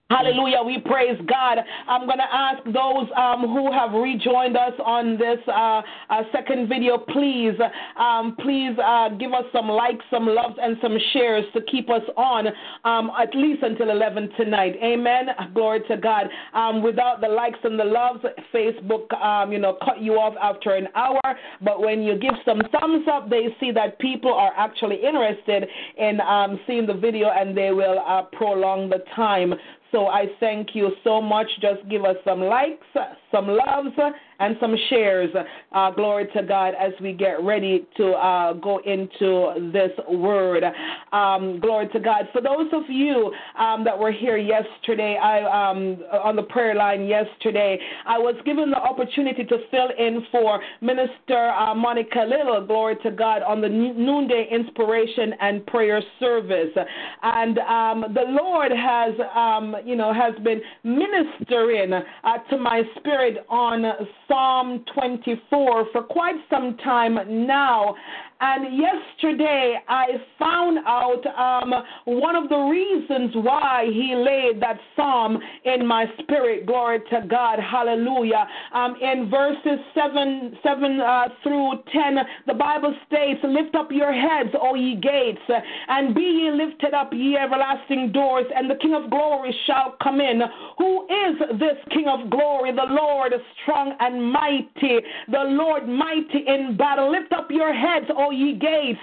Hallelujah. 0.09 0.61
We 0.65 0.79
praise 0.79 1.19
God. 1.27 1.57
I'm 1.85 2.05
going 2.05 2.19
to 2.19 2.33
ask 2.33 2.63
those 2.63 3.09
um, 3.17 3.41
who 3.41 3.69
have 3.73 3.91
rejoined 3.91 4.55
us 4.55 4.71
on 4.85 5.17
this 5.17 5.39
uh, 5.49 5.81
uh, 6.09 6.21
second 6.31 6.69
video, 6.69 6.97
please, 6.97 7.55
um, 7.99 8.37
please 8.39 8.71
uh, 8.81 9.09
give 9.19 9.33
us 9.33 9.43
some 9.51 9.67
likes, 9.67 10.05
some 10.09 10.25
loves, 10.25 10.55
and 10.61 10.77
some 10.81 10.97
shares 11.11 11.43
to 11.53 11.61
keep 11.63 11.89
us 11.89 12.03
on 12.15 12.47
um, 12.85 13.11
at 13.19 13.35
least 13.35 13.63
until 13.63 13.89
11 13.89 14.29
tonight. 14.37 14.75
Amen. 14.81 15.27
Glory 15.53 15.81
to 15.89 15.97
God. 15.97 16.27
Um, 16.53 16.81
without 16.81 17.19
the 17.19 17.27
likes 17.27 17.59
and 17.65 17.77
the 17.77 17.83
loves, 17.83 18.23
Facebook, 18.53 19.13
um, 19.21 19.51
you 19.51 19.59
know, 19.59 19.77
cut 19.83 20.01
you 20.01 20.13
off 20.13 20.35
after 20.41 20.75
an 20.75 20.87
hour. 20.95 21.19
But 21.61 21.81
when 21.81 22.01
you 22.01 22.17
give 22.17 22.35
some 22.45 22.61
thumbs 22.71 23.05
up, 23.11 23.29
they 23.29 23.47
see 23.59 23.71
that 23.71 23.99
people 23.99 24.33
are 24.33 24.53
actually 24.55 25.03
interested 25.05 25.67
in 25.97 26.21
um, 26.21 26.61
seeing 26.65 26.87
the 26.87 26.93
video 26.93 27.27
and 27.29 27.57
they 27.57 27.71
will 27.71 28.01
uh, 28.07 28.21
prolong 28.31 28.89
the 28.89 29.03
time. 29.13 29.53
So 29.91 30.07
I 30.07 30.25
thank 30.39 30.69
you 30.73 30.91
so 31.03 31.21
much. 31.21 31.47
Just 31.61 31.87
give 31.89 32.03
us 32.03 32.15
some 32.25 32.41
likes, 32.41 32.85
some 33.31 33.47
loves, 33.47 33.95
and 34.39 34.55
some 34.59 34.75
shares. 34.89 35.29
Uh, 35.71 35.91
glory 35.91 36.27
to 36.35 36.43
God 36.43 36.73
as 36.79 36.93
we 37.01 37.13
get 37.13 37.41
ready 37.43 37.87
to 37.97 38.11
uh, 38.11 38.53
go 38.53 38.79
into 38.79 39.71
this 39.71 39.91
word. 40.09 40.63
Um, 41.11 41.59
glory 41.59 41.87
to 41.89 41.99
God. 41.99 42.27
For 42.31 42.41
those 42.41 42.67
of 42.73 42.83
you 42.89 43.31
um, 43.57 43.83
that 43.83 43.97
were 43.97 44.11
here 44.11 44.37
yesterday, 44.37 45.17
I 45.17 45.69
um, 45.71 45.97
on 46.23 46.35
the 46.35 46.43
prayer 46.43 46.75
line 46.75 47.05
yesterday, 47.05 47.79
I 48.05 48.17
was 48.17 48.35
given 48.45 48.69
the 48.69 48.77
opportunity 48.77 49.43
to 49.43 49.57
fill 49.71 49.89
in 49.97 50.25
for 50.31 50.61
Minister 50.81 51.49
uh, 51.49 51.73
Monica 51.75 52.19
Little. 52.27 52.65
Glory 52.65 52.95
to 53.03 53.11
God 53.11 53.41
on 53.41 53.61
the 53.61 53.69
noonday 53.69 54.47
inspiration 54.51 55.33
and 55.41 55.65
prayer 55.67 56.01
service, 56.19 56.75
and 57.23 57.57
um, 57.59 58.13
the 58.13 58.25
Lord 58.27 58.71
has, 58.71 59.13
um, 59.35 59.75
you 59.85 59.95
know, 59.95 60.13
has 60.13 60.33
been 60.43 60.61
ministering 60.83 61.93
uh, 61.93 62.37
to 62.49 62.57
my 62.57 62.83
spirit 62.97 63.45
on 63.49 63.83
Psalm 64.27 64.83
24 64.93 65.87
for 65.91 66.03
quite 66.03 66.35
some 66.49 66.77
time 66.77 67.17
now. 67.47 67.95
And 68.39 68.77
yesterday 68.77 69.77
I 69.87 70.05
found 70.37 70.79
out 70.85 71.25
um, 71.37 71.73
one 72.05 72.35
of 72.35 72.49
the 72.49 72.57
reasons 72.57 73.31
why 73.35 73.85
he 73.91 74.13
laid 74.15 74.61
that 74.61 74.77
psalm 74.95 75.39
in 75.65 75.85
my 75.85 76.05
spirit. 76.19 76.65
Glory 76.65 76.99
to 77.09 77.25
God. 77.27 77.59
Hallelujah. 77.59 78.47
Um, 78.73 78.95
in 79.01 79.29
verses 79.29 79.79
7, 79.95 80.57
7 80.61 80.99
uh, 80.99 81.27
through 81.41 81.71
10, 81.91 82.17
the 82.45 82.53
Bible 82.53 82.95
states, 83.07 83.39
Lift 83.43 83.75
up 83.75 83.91
your 83.91 84.13
heads, 84.13 84.49
O 84.61 84.75
ye 84.75 84.95
gates, 84.95 85.41
and 85.87 86.13
be 86.13 86.21
ye 86.21 86.51
lifted 86.51 86.93
up, 86.93 87.11
ye 87.13 87.37
everlasting 87.37 88.11
doors, 88.11 88.45
and 88.55 88.69
the 88.69 88.75
King 88.75 88.93
of 88.93 89.09
glory 89.09 89.55
shall 89.65 89.95
come 90.01 90.21
in. 90.21 90.41
Who 90.77 91.05
is 91.05 91.59
this 91.59 91.77
King 91.91 92.07
of 92.07 92.29
glory? 92.29 92.71
The 92.71 92.85
Lord 92.87 93.33
is 93.33 93.41
strong 93.63 93.95
and 93.99 94.31
mighty, 94.31 94.99
the 95.31 95.43
Lord 95.43 95.87
mighty 95.87 96.45
in 96.47 96.77
battle. 96.77 97.11
Lift 97.11 97.33
up 97.33 97.47
your 97.49 97.73
heads, 97.73 98.05
O 98.15 98.26
ye 98.31 98.53
gates, 98.53 98.99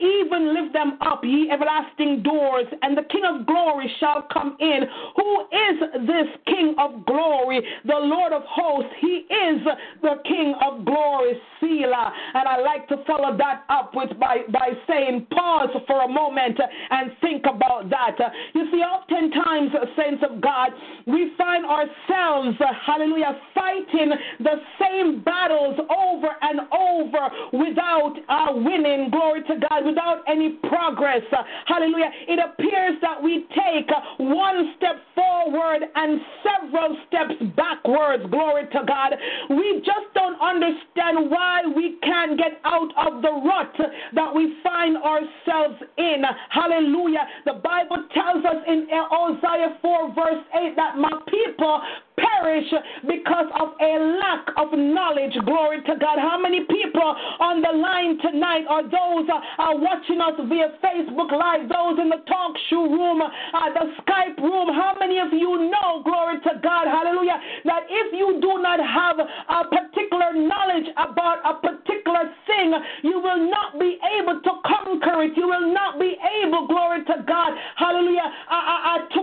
even 0.00 0.54
lift 0.54 0.72
them 0.72 0.98
up, 1.00 1.20
ye 1.24 1.50
everlasting 1.50 2.22
doors, 2.22 2.66
and 2.82 2.96
the 2.96 3.02
King 3.10 3.22
of 3.24 3.46
glory 3.46 3.90
shall 4.00 4.26
come 4.32 4.56
in. 4.60 4.82
Who 5.16 5.40
is 5.40 6.06
this 6.06 6.26
King 6.46 6.74
of 6.78 7.04
glory? 7.06 7.62
The 7.84 7.96
Lord 7.96 8.32
of 8.32 8.42
hosts. 8.46 8.90
He 9.00 9.26
is 9.28 9.60
the 10.02 10.16
King 10.24 10.54
of 10.60 10.84
glory, 10.84 11.40
Selah. 11.60 12.12
And 12.34 12.48
I 12.48 12.60
like 12.60 12.88
to 12.88 12.96
follow 13.06 13.36
that 13.36 13.64
up 13.68 13.94
with 13.94 14.18
by, 14.18 14.38
by 14.52 14.72
saying, 14.86 15.26
pause 15.30 15.70
for 15.86 16.02
a 16.02 16.08
moment 16.08 16.58
and 16.90 17.10
think 17.20 17.44
about 17.48 17.90
that. 17.90 18.16
You 18.54 18.70
see, 18.70 18.78
oftentimes, 18.78 19.70
saints 19.96 20.24
of 20.28 20.40
God, 20.40 20.70
we 21.06 21.32
find 21.36 21.64
ourselves, 21.64 22.56
hallelujah, 22.86 23.38
fighting 23.54 24.12
the 24.40 24.56
same 24.80 25.22
battles 25.22 25.78
over 25.78 26.28
and 26.42 26.60
over 26.72 27.30
without 27.52 28.14
uh, 28.28 28.52
winning, 28.68 29.10
glory 29.10 29.42
to 29.44 29.54
God, 29.68 29.84
without 29.84 30.22
any 30.28 30.58
progress. 30.68 31.22
Uh, 31.32 31.42
hallelujah. 31.66 32.10
It 32.28 32.38
appears 32.38 33.00
that 33.00 33.22
we 33.22 33.46
take 33.50 33.88
uh, 33.88 34.00
one 34.18 34.74
step 34.76 34.96
forward 35.14 35.82
and 35.94 36.20
several 36.44 36.96
steps 37.08 37.34
backwards, 37.56 38.24
glory 38.30 38.66
to 38.72 38.80
God. 38.86 39.14
We 39.50 39.82
just 39.84 40.12
don't 40.14 40.40
understand 40.40 41.30
why 41.30 41.62
we 41.74 41.96
can't 42.02 42.38
get 42.38 42.60
out 42.64 42.90
of 42.96 43.22
the 43.22 43.32
rut 43.32 43.74
that 44.14 44.34
we 44.34 44.56
find 44.62 44.96
ourselves 44.98 45.80
in. 45.96 46.22
Hallelujah. 46.50 47.26
The 47.46 47.54
Bible 47.64 48.04
tells 48.12 48.44
us 48.44 48.56
in 48.66 48.86
Isaiah 48.92 49.78
4, 49.80 50.14
verse 50.14 50.44
8, 50.54 50.76
that 50.76 50.96
my 50.96 51.12
people 51.28 51.80
perish 52.18 52.68
because 53.06 53.46
of 53.54 53.74
a 53.80 53.92
lack 54.18 54.46
of 54.58 54.76
knowledge. 54.76 55.34
Glory 55.44 55.82
to 55.82 55.94
God. 55.96 56.18
How 56.18 56.38
many 56.38 56.66
people 56.66 57.08
on 57.40 57.62
the 57.62 57.72
line 57.72 58.18
tonight 58.18 58.66
are 58.68 58.82
those 58.82 59.26
uh, 59.30 59.62
are 59.62 59.78
watching 59.78 60.20
us 60.20 60.34
via 60.50 60.74
Facebook 60.82 61.30
Live, 61.30 61.68
those 61.70 61.98
in 62.02 62.08
the 62.10 62.22
talk 62.26 62.52
show 62.70 62.84
room, 62.90 63.22
uh, 63.22 63.68
the 63.74 63.94
Skype 64.02 64.38
room? 64.38 64.68
How 64.74 64.94
many 64.98 65.18
of 65.18 65.32
you 65.32 65.70
know, 65.70 66.02
glory 66.02 66.40
to 66.42 66.52
God, 66.62 66.86
hallelujah, 66.86 67.38
that 67.64 67.86
if 67.88 68.12
you 68.12 68.38
do 68.40 68.62
not 68.62 68.80
have 68.82 69.18
a 69.18 69.68
particular 69.70 70.34
knowledge 70.34 70.88
about 70.98 71.38
a 71.46 71.54
particular 71.62 72.30
thing, 72.46 72.74
you 73.02 73.20
will 73.20 73.50
not 73.50 73.78
be 73.78 73.98
able 74.18 74.40
to 74.42 74.52
conquer 74.66 75.22
it. 75.22 75.36
You 75.36 75.46
will 75.48 75.72
not 75.72 75.98
be 75.98 76.16
able, 76.42 76.66
glory 76.66 77.04
to 77.04 77.24
God, 77.26 77.52
hallelujah, 77.76 78.28
uh, 78.50 78.54
uh, 78.54 78.80
uh 78.88 78.98
to 79.14 79.17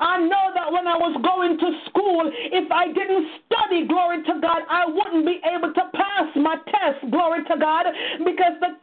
I 0.00 0.18
know 0.20 0.50
that 0.54 0.70
when 0.72 0.86
I 0.86 0.96
was 0.96 1.14
going 1.22 1.58
to 1.58 1.68
school, 1.88 2.30
if 2.32 2.70
I 2.70 2.92
didn't 2.92 3.26
study, 3.46 3.86
glory 3.86 4.22
to 4.24 4.34
God, 4.40 4.62
I 4.68 4.86
wouldn't 4.86 5.26
be 5.26 5.40
able 5.44 5.72
to 5.72 5.84
pass 5.94 6.28
my 6.36 6.56
test, 6.70 7.10
glory 7.10 7.44
to 7.44 7.56
God, 7.58 7.86
because 8.24 8.58
the 8.60 8.81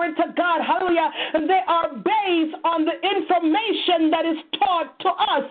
glory 0.00 0.14
to 0.14 0.32
God, 0.34 0.60
hallelujah, 0.64 1.10
they 1.46 1.60
are 1.68 1.92
based 1.92 2.56
on 2.64 2.88
the 2.88 2.96
information 3.04 4.10
that 4.10 4.24
is 4.24 4.38
taught 4.58 4.98
to 5.00 5.08
us. 5.12 5.44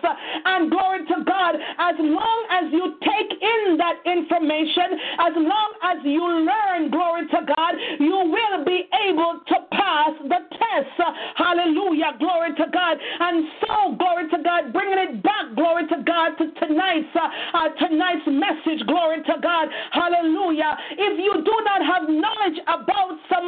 And 0.44 0.70
glory 0.70 1.06
to 1.06 1.22
God, 1.24 1.54
as 1.54 1.94
long 1.98 2.40
as 2.50 2.72
you 2.72 2.98
take 2.98 3.30
in 3.30 3.78
that 3.78 4.02
information, 4.02 4.98
as 5.22 5.34
long 5.36 5.70
as 5.86 5.98
you 6.02 6.18
learn, 6.18 6.90
glory 6.90 7.30
to 7.30 7.40
God, 7.46 7.74
you 8.00 8.10
will 8.10 8.64
be 8.64 8.90
able 9.06 9.38
to 9.46 9.56
pass 9.70 10.18
the 10.26 10.40
test. 10.50 10.98
Hallelujah, 11.36 12.18
glory 12.18 12.50
to 12.58 12.66
God. 12.72 12.98
And 12.98 13.46
so, 13.62 13.94
glory 14.02 14.26
to 14.34 14.38
God, 14.42 14.72
bringing 14.72 14.98
it 14.98 15.22
back, 15.22 15.54
glory 15.54 15.86
to 15.94 16.02
God, 16.02 16.34
to 16.42 16.50
tonight's 16.58 17.14
uh, 17.14 17.70
tonight's 17.78 18.26
message, 18.26 18.82
glory 18.86 19.22
to 19.30 19.34
God. 19.42 19.68
Hallelujah. 19.92 20.74
If 20.98 21.14
you 21.22 21.38
do 21.38 21.54
not 21.62 21.86
have 21.86 22.10
knowledge 22.10 22.58
about 22.66 23.14
some 23.30 23.46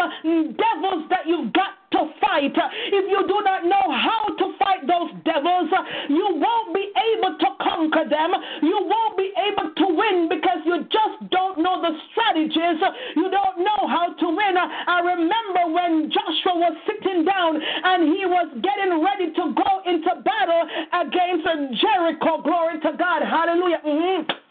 devils 0.93 1.09
that 1.11 1.26
you've 1.26 1.53
got 1.53 1.70
to 1.93 2.09
fight, 2.20 2.53
if 2.57 3.05
you 3.11 3.20
do 3.28 3.40
not 3.45 3.64
know 3.64 3.93
how 3.93 4.24
to 4.38 4.57
fight 4.59 4.86
those 4.86 5.12
devils, 5.24 5.68
you 6.09 6.26
won't 6.40 6.74
be 6.74 6.88
able 7.14 7.36
to 7.38 7.47
conquer 7.61 8.09
them. 8.09 8.32
You 8.62 8.78
won't 8.80 9.16
be 9.16 9.32
able 9.36 9.72
to 9.76 9.86
win 9.95 10.28
because 10.28 10.64
you 10.64 10.84
just 10.88 11.30
don't 11.30 11.59
know 11.59 11.82
the 11.82 11.93
strategies. 12.11 12.80
You 13.16 13.28
don't 13.30 13.59
know 13.59 13.88
how 13.88 14.14
to 14.14 14.26
win. 14.26 14.57
I 14.57 15.01
remember 15.01 15.72
when 15.72 16.11
Joshua 16.11 16.57
was 16.57 16.76
sitting 16.86 17.24
down 17.24 17.61
and 17.61 18.05
he 18.09 18.24
was 18.24 18.49
getting 18.62 19.03
ready 19.03 19.28
to 19.32 19.45
go 19.53 19.70
into 19.84 20.22
battle 20.24 20.64
against 20.97 21.80
Jericho. 21.80 22.40
Glory 22.43 22.80
to 22.80 22.93
God. 22.97 23.22
Hallelujah. 23.22 23.80
Mm-hmm 23.84 24.41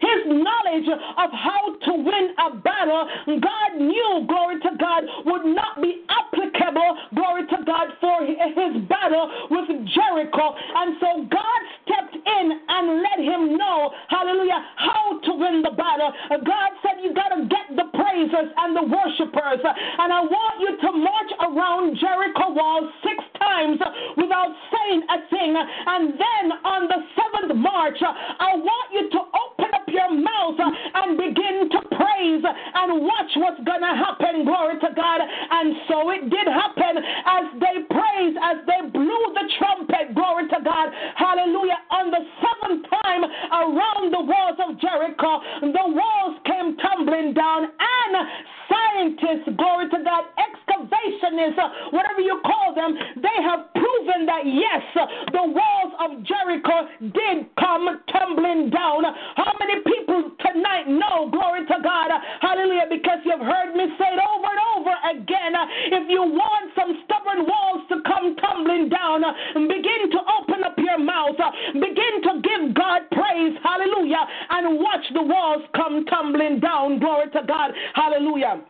his 0.00 0.20
knowledge 0.26 0.88
of 0.88 1.30
how 1.32 1.76
to 1.86 1.92
win 1.92 2.34
a 2.38 2.56
battle, 2.56 3.08
God 3.26 3.78
knew, 3.78 4.24
glory 4.28 4.60
to 4.60 4.70
God, 4.78 5.04
would 5.26 5.44
not 5.46 5.80
be 5.80 6.04
applicable, 6.08 6.96
glory 7.14 7.46
to 7.48 7.58
God, 7.64 7.88
for 8.00 8.24
his 8.24 8.82
battle 8.88 9.30
with 9.50 9.68
Jericho. 9.94 10.54
And 10.76 10.96
so 11.00 11.26
God 11.30 11.60
stepped 11.94 12.16
in 12.18 12.46
and 12.50 13.02
let 13.02 13.18
him 13.22 13.56
know, 13.56 13.90
hallelujah, 14.08 14.58
how 14.76 15.20
to 15.22 15.32
win 15.38 15.62
the 15.62 15.70
battle. 15.70 16.10
Uh, 16.30 16.38
God 16.42 16.70
said, 16.82 16.98
You 17.02 17.14
got 17.14 17.30
to 17.30 17.46
get 17.46 17.70
the 17.76 17.86
praisers 17.94 18.50
and 18.58 18.74
the 18.74 18.82
worshipers. 18.82 19.62
Uh, 19.62 20.02
and 20.02 20.12
I 20.12 20.20
want 20.26 20.58
you 20.58 20.74
to 20.74 20.90
march 20.90 21.32
around 21.38 21.98
Jericho 21.98 22.52
walls 22.52 22.90
six 23.02 23.22
times 23.38 23.78
uh, 23.80 23.90
without 24.16 24.50
saying 24.74 25.02
a 25.06 25.18
thing. 25.30 25.54
And 25.54 26.18
then 26.18 26.44
on 26.66 26.88
the 26.90 26.98
seventh 27.14 27.54
march, 27.56 27.98
I 28.02 28.56
want 28.58 28.88
you 28.92 29.10
to 29.10 29.18
open 29.18 29.54
open 29.64 29.74
up 29.74 29.86
your 29.88 30.10
mouth 30.10 30.58
and 30.58 31.16
begin 31.16 31.68
to 31.70 31.80
praise 31.96 32.42
and 32.44 33.02
watch 33.02 33.32
what's 33.36 33.62
going 33.64 33.80
to 33.80 33.94
happen. 33.94 34.44
Glory 34.44 34.78
to 34.80 34.90
God. 34.94 35.20
And 35.22 35.76
so 35.88 36.10
it 36.10 36.28
did 36.30 36.46
happen 36.46 36.98
as 36.98 37.44
they 37.60 37.76
praised, 37.88 38.38
as 38.42 38.58
they 38.66 38.88
blew 38.90 39.24
the 39.34 39.46
trumpet. 39.58 40.14
Glory 40.14 40.48
to 40.48 40.58
God. 40.64 40.90
Hallelujah. 41.16 41.78
On 41.90 42.10
the 42.10 42.22
seventh 42.40 42.86
time 43.02 43.22
around 43.24 44.12
the 44.12 44.24
walls 44.24 44.58
of 44.58 44.80
Jericho, 44.80 45.40
the 45.60 45.86
walls 45.92 46.36
came 46.46 46.76
tumbling 46.78 47.34
down 47.34 47.64
and 47.64 48.12
scientists, 48.68 49.48
glory 49.56 49.88
to 49.90 49.98
God, 50.02 50.24
excavationists, 50.40 51.92
whatever 51.92 52.20
you 52.20 52.40
call 52.44 52.74
them, 52.74 52.96
they 53.20 53.38
have 53.44 53.68
proven 53.74 54.26
that 54.26 54.42
yes, 54.46 54.82
the 55.32 55.44
walls 55.44 55.92
of 56.00 56.24
Jericho 56.24 56.88
did 57.12 57.46
come 57.60 58.00
tumbling 58.10 58.70
down. 58.70 59.04
How 59.36 59.52
many 59.60 59.80
people 59.84 60.32
tonight 60.40 60.88
know, 60.88 61.28
glory 61.30 61.66
to 61.66 61.78
God, 61.82 62.10
hallelujah, 62.40 62.88
because 62.88 63.20
you've 63.24 63.44
heard 63.44 63.76
me 63.76 63.86
say 63.98 64.08
it 64.08 64.20
over 64.20 64.48
and 64.48 64.62
over 64.78 64.94
again. 65.12 65.52
If 65.92 66.08
you 66.08 66.22
want 66.22 66.72
some 66.74 66.96
stubborn 67.04 67.46
walls 67.46 67.84
to 67.92 68.00
come 68.08 68.36
tumbling 68.40 68.88
down, 68.88 69.22
begin 69.54 70.10
to 70.12 70.20
open 70.40 70.64
up 70.64 70.76
your 70.96 71.04
mouth, 71.04 71.36
uh, 71.38 71.50
begin 71.72 72.22
to 72.22 72.40
give 72.42 72.74
God 72.74 73.02
praise, 73.10 73.54
hallelujah, 73.62 74.26
and 74.50 74.78
watch 74.78 75.04
the 75.12 75.22
walls 75.22 75.62
come 75.74 76.04
tumbling 76.06 76.60
down, 76.60 76.98
glory 76.98 77.30
to 77.30 77.40
God, 77.46 77.72
hallelujah. 77.94 78.62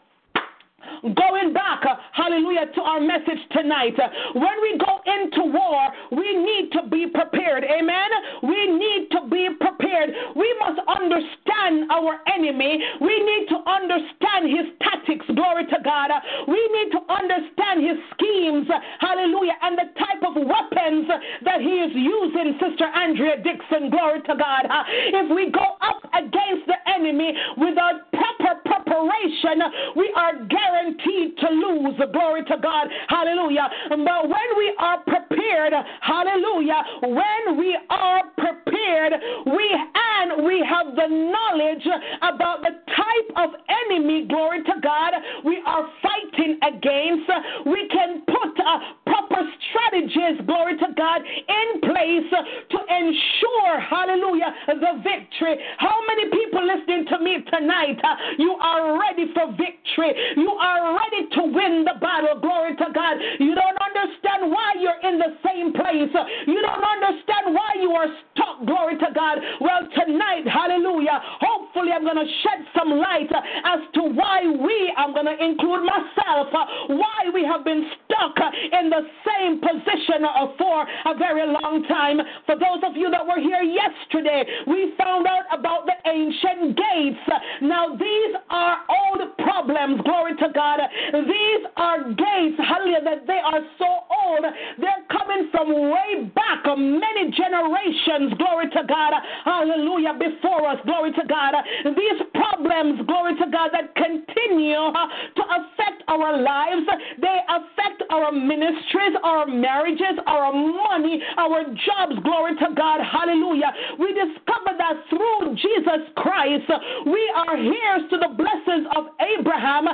Going 1.15 1.53
back, 1.53 1.85
uh, 1.85 1.97
hallelujah, 2.13 2.67
to 2.75 2.81
our 2.81 3.01
message 3.01 3.41
tonight. 3.53 3.99
Uh, 3.99 4.09
when 4.35 4.57
we 4.63 4.79
go 4.79 5.01
into 5.07 5.53
war, 5.53 5.89
we 6.13 6.37
need 6.37 6.73
to 6.73 6.89
be 6.89 7.07
prepared. 7.07 7.65
Amen. 7.65 8.11
We 8.43 8.67
need 8.73 9.09
to 9.13 9.29
be 9.29 9.49
prepared. 9.61 10.11
We 10.37 10.49
must 10.61 10.81
understand 10.89 11.91
our 11.91 12.21
enemy. 12.33 12.83
We 13.01 13.15
need 13.21 13.49
to 13.49 13.59
understand 13.69 14.49
his 14.49 14.67
tactics. 14.83 15.27
Glory 15.35 15.67
to 15.67 15.79
God. 15.85 16.11
Uh, 16.11 16.21
we 16.49 16.61
need 16.73 16.93
to 16.93 17.01
understand 17.13 17.85
his 17.85 17.99
schemes. 18.15 18.69
Hallelujah. 19.01 19.57
And 19.63 19.79
the 19.79 19.89
type 19.99 20.23
of 20.25 20.35
weapons 20.37 21.09
that 21.45 21.61
he 21.61 21.85
is 21.85 21.93
using, 21.95 22.59
Sister 22.61 22.87
Andrea 22.87 23.43
Dixon. 23.43 23.91
Glory 23.91 24.21
to 24.23 24.35
God. 24.37 24.65
If 25.13 25.31
we 25.35 25.51
go 25.51 25.77
up 25.81 26.03
against 26.13 26.67
the 26.67 26.79
enemy 26.89 27.35
without 27.59 28.11
proper 28.13 28.61
preparation, 28.65 29.63
we 29.97 30.13
are 30.17 30.35
guaranteed 30.47 30.74
guaranteed 30.75 31.39
to 31.39 31.49
lose. 31.51 32.01
Glory 32.13 32.45
to 32.45 32.57
God. 32.63 32.89
Hallelujah. 33.09 33.69
But 33.91 34.29
when 34.29 34.49
we 34.59 34.75
are 34.79 34.99
prepared, 35.05 35.73
hallelujah, 36.01 36.83
when 37.03 37.59
we 37.59 37.79
are 37.91 38.23
prepared, 38.37 39.13
we 39.47 39.77
and 40.21 40.45
we 40.45 40.65
have 40.69 40.95
the 40.95 41.09
knowledge 41.09 41.87
about 42.23 42.63
the 42.63 42.71
type 42.95 43.31
of 43.37 43.51
enemy, 43.91 44.27
glory 44.27 44.63
to 44.63 44.75
God, 44.83 45.13
we 45.45 45.61
are 45.67 45.89
fighting 46.03 46.59
against, 46.63 47.31
we 47.67 47.89
can 47.89 48.23
put 48.27 48.55
uh, 48.65 48.79
proper 49.07 49.43
strategies, 49.71 50.41
glory 50.47 50.77
to 50.79 50.87
God, 50.97 51.21
in 51.23 51.81
place 51.81 52.31
to 52.71 52.79
ensure, 52.79 53.81
hallelujah, 53.81 54.55
the 54.67 55.03
victory. 55.03 55.57
How 55.79 55.97
many 56.07 56.31
people 56.31 56.63
listening 56.67 57.07
to 57.11 57.19
me 57.19 57.45
tonight, 57.51 57.99
uh, 58.03 58.17
you 58.39 58.53
are 58.61 58.99
ready 58.99 59.33
for 59.35 59.51
victory? 59.53 60.15
You 60.37 60.51
are 60.65 60.97
ready 60.97 61.29
to 61.37 61.43
win 61.45 61.85
the 61.85 62.01
battle. 62.01 62.41
Glory 62.41 62.75
to 62.77 62.89
God. 62.95 63.21
You 63.39 63.55
don't 63.55 63.79
understand 63.79 64.49
why 64.51 64.73
you're 64.81 65.01
in 65.05 65.19
the 65.21 65.37
same 65.45 65.73
place. 65.73 66.13
You 66.47 66.61
don't 66.65 66.85
understand 66.85 67.53
why 67.53 67.77
you 67.81 67.93
are 67.93 68.09
stuck. 68.33 68.65
Glory 68.67 68.97
to 68.99 69.11
God. 69.15 69.39
Well, 69.61 69.83
tonight, 69.93 70.47
hallelujah, 70.49 71.21
hopefully 71.41 71.91
I'm 71.93 72.05
going 72.05 72.17
to 72.17 72.31
shed 72.43 72.65
some 72.77 72.91
light 72.97 73.31
as 73.65 73.81
to 73.95 74.03
why 74.15 74.47
we, 74.47 74.93
I'm 74.97 75.13
going 75.13 75.27
to 75.27 75.37
include 75.37 75.85
myself, 75.85 76.49
why 76.89 77.31
we 77.33 77.45
have 77.45 77.65
been 77.65 77.85
stuck 78.07 78.37
in 78.73 78.91
the 78.91 79.03
same 79.27 79.61
position 79.61 80.23
for 80.57 80.87
a 81.07 81.19
very 81.19 81.47
long 81.47 81.85
time. 81.89 82.21
For 82.47 82.55
those 82.55 82.81
of 82.87 82.97
you 82.97 83.11
that 83.11 83.27
were 83.27 83.41
here 83.41 83.63
yesterday, 83.63 84.45
we 84.67 84.95
found 84.97 85.27
out 85.27 85.45
about 85.53 85.87
the 85.87 85.99
ancient 86.09 86.77
gates. 86.77 87.27
Now, 87.63 87.95
these 87.97 88.35
are 88.51 88.79
old 88.89 89.37
problems. 89.39 90.01
Glory 90.03 90.37
to 90.37 90.49
God. 90.55 90.81
These 91.13 91.65
are 91.77 92.05
gates, 92.15 92.59
hallelujah, 92.59 93.03
that 93.05 93.27
they 93.27 93.41
are 93.43 93.61
so 93.79 93.91
old. 94.25 94.45
They're 94.79 95.05
coming 95.11 95.49
from 95.51 95.69
way 95.91 96.31
back, 96.35 96.65
many 96.77 97.31
generations, 97.31 98.35
glory 98.39 98.71
to 98.71 98.83
God, 98.89 99.13
hallelujah, 99.45 100.15
before 100.19 100.67
us, 100.69 100.79
glory 100.87 101.13
to 101.13 101.25
God. 101.29 101.55
These 101.85 102.21
problems, 102.35 103.07
glory 103.07 103.35
to 103.37 103.47
God, 103.51 103.71
that 103.73 103.95
continue 103.95 104.79
uh, 104.79 105.07
to 105.37 105.43
affect 105.43 106.03
our 106.09 106.41
lives, 106.41 106.87
they 107.21 107.39
affect 107.49 108.03
our 108.11 108.33
ministries, 108.33 109.15
our 109.23 109.47
marriages, 109.47 110.19
our 110.27 110.53
money, 110.53 111.23
our 111.39 111.65
jobs, 111.65 112.17
glory 112.23 112.55
to 112.57 112.69
God, 112.77 113.01
hallelujah. 113.01 113.73
We 113.99 114.13
discover 114.15 114.77
that 114.79 114.95
through 115.11 115.57
Jesus 115.57 116.09
Christ, 116.17 116.71
we 117.07 117.33
are 117.35 117.57
heirs 117.57 118.03
to 118.11 118.19
the 118.19 118.33
blessings 118.37 118.87
of 118.97 119.07
Abraham. 119.21 119.87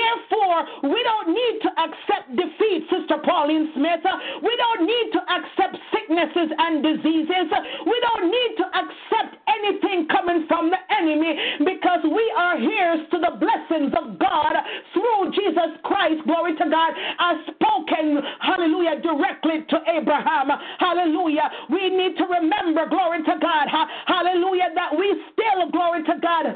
Therefore, 0.00 0.58
we 0.88 1.00
don't 1.04 1.28
need 1.28 1.56
to 1.62 1.70
accept 1.76 2.36
defeat, 2.36 2.88
Sister 2.88 3.20
Pauline 3.24 3.68
Smith. 3.74 4.00
We 4.42 4.52
don't 4.56 4.86
need 4.86 5.08
to 5.12 5.20
accept 5.28 5.76
sicknesses 5.92 6.48
and 6.56 6.82
diseases. 6.82 7.48
We 7.84 7.96
don't 8.00 8.26
need 8.32 8.52
to 8.64 8.66
accept 8.80 9.36
anything 9.48 10.08
coming 10.08 10.46
from 10.48 10.70
the 10.70 10.80
enemy 10.88 11.36
because 11.60 12.00
we 12.04 12.24
are 12.36 12.56
heirs 12.56 13.04
to 13.12 13.18
the 13.18 13.36
blessings 13.36 13.92
of 13.92 14.18
God 14.18 14.54
through 14.94 15.32
Jesus 15.36 15.76
Christ. 15.84 16.24
Glory 16.24 16.56
to 16.56 16.66
God. 16.70 16.92
As 17.20 17.36
spoken, 17.54 18.22
hallelujah, 18.40 19.00
directly 19.02 19.66
to 19.68 19.76
Abraham. 19.90 20.48
Hallelujah. 20.78 21.50
We 21.68 21.90
need 21.90 22.16
to 22.16 22.24
remember, 22.24 22.88
glory 22.88 23.22
to 23.24 23.34
God, 23.40 23.66
hallelujah, 24.06 24.70
that 24.74 24.96
we 24.96 25.12
still, 25.32 25.70
glory 25.70 26.02
to 26.04 26.14
God, 26.22 26.46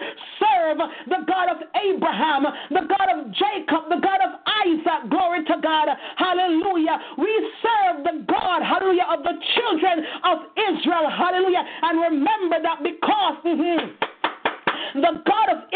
serve 0.40 0.78
the 1.08 1.24
God 1.26 1.50
of 1.50 1.58
Abraham, 1.76 2.44
the 2.70 2.86
God 2.88 3.08
of 3.12 3.33
Jacob, 3.36 3.88
the 3.88 4.00
God 4.00 4.20
of 4.22 4.40
Isaac. 4.64 5.10
Glory 5.10 5.44
to 5.44 5.56
God. 5.62 5.88
Hallelujah. 6.16 6.98
We 7.18 7.32
serve 7.62 8.04
the 8.04 8.24
God, 8.26 8.62
hallelujah, 8.62 9.06
of 9.10 9.22
the 9.22 9.36
children 9.54 10.04
of 10.24 10.38
Israel. 10.56 11.10
Hallelujah. 11.10 11.64
And 11.82 12.00
remember 12.00 12.62
that 12.62 12.82
because 12.82 13.36
mm-hmm, 13.44 14.13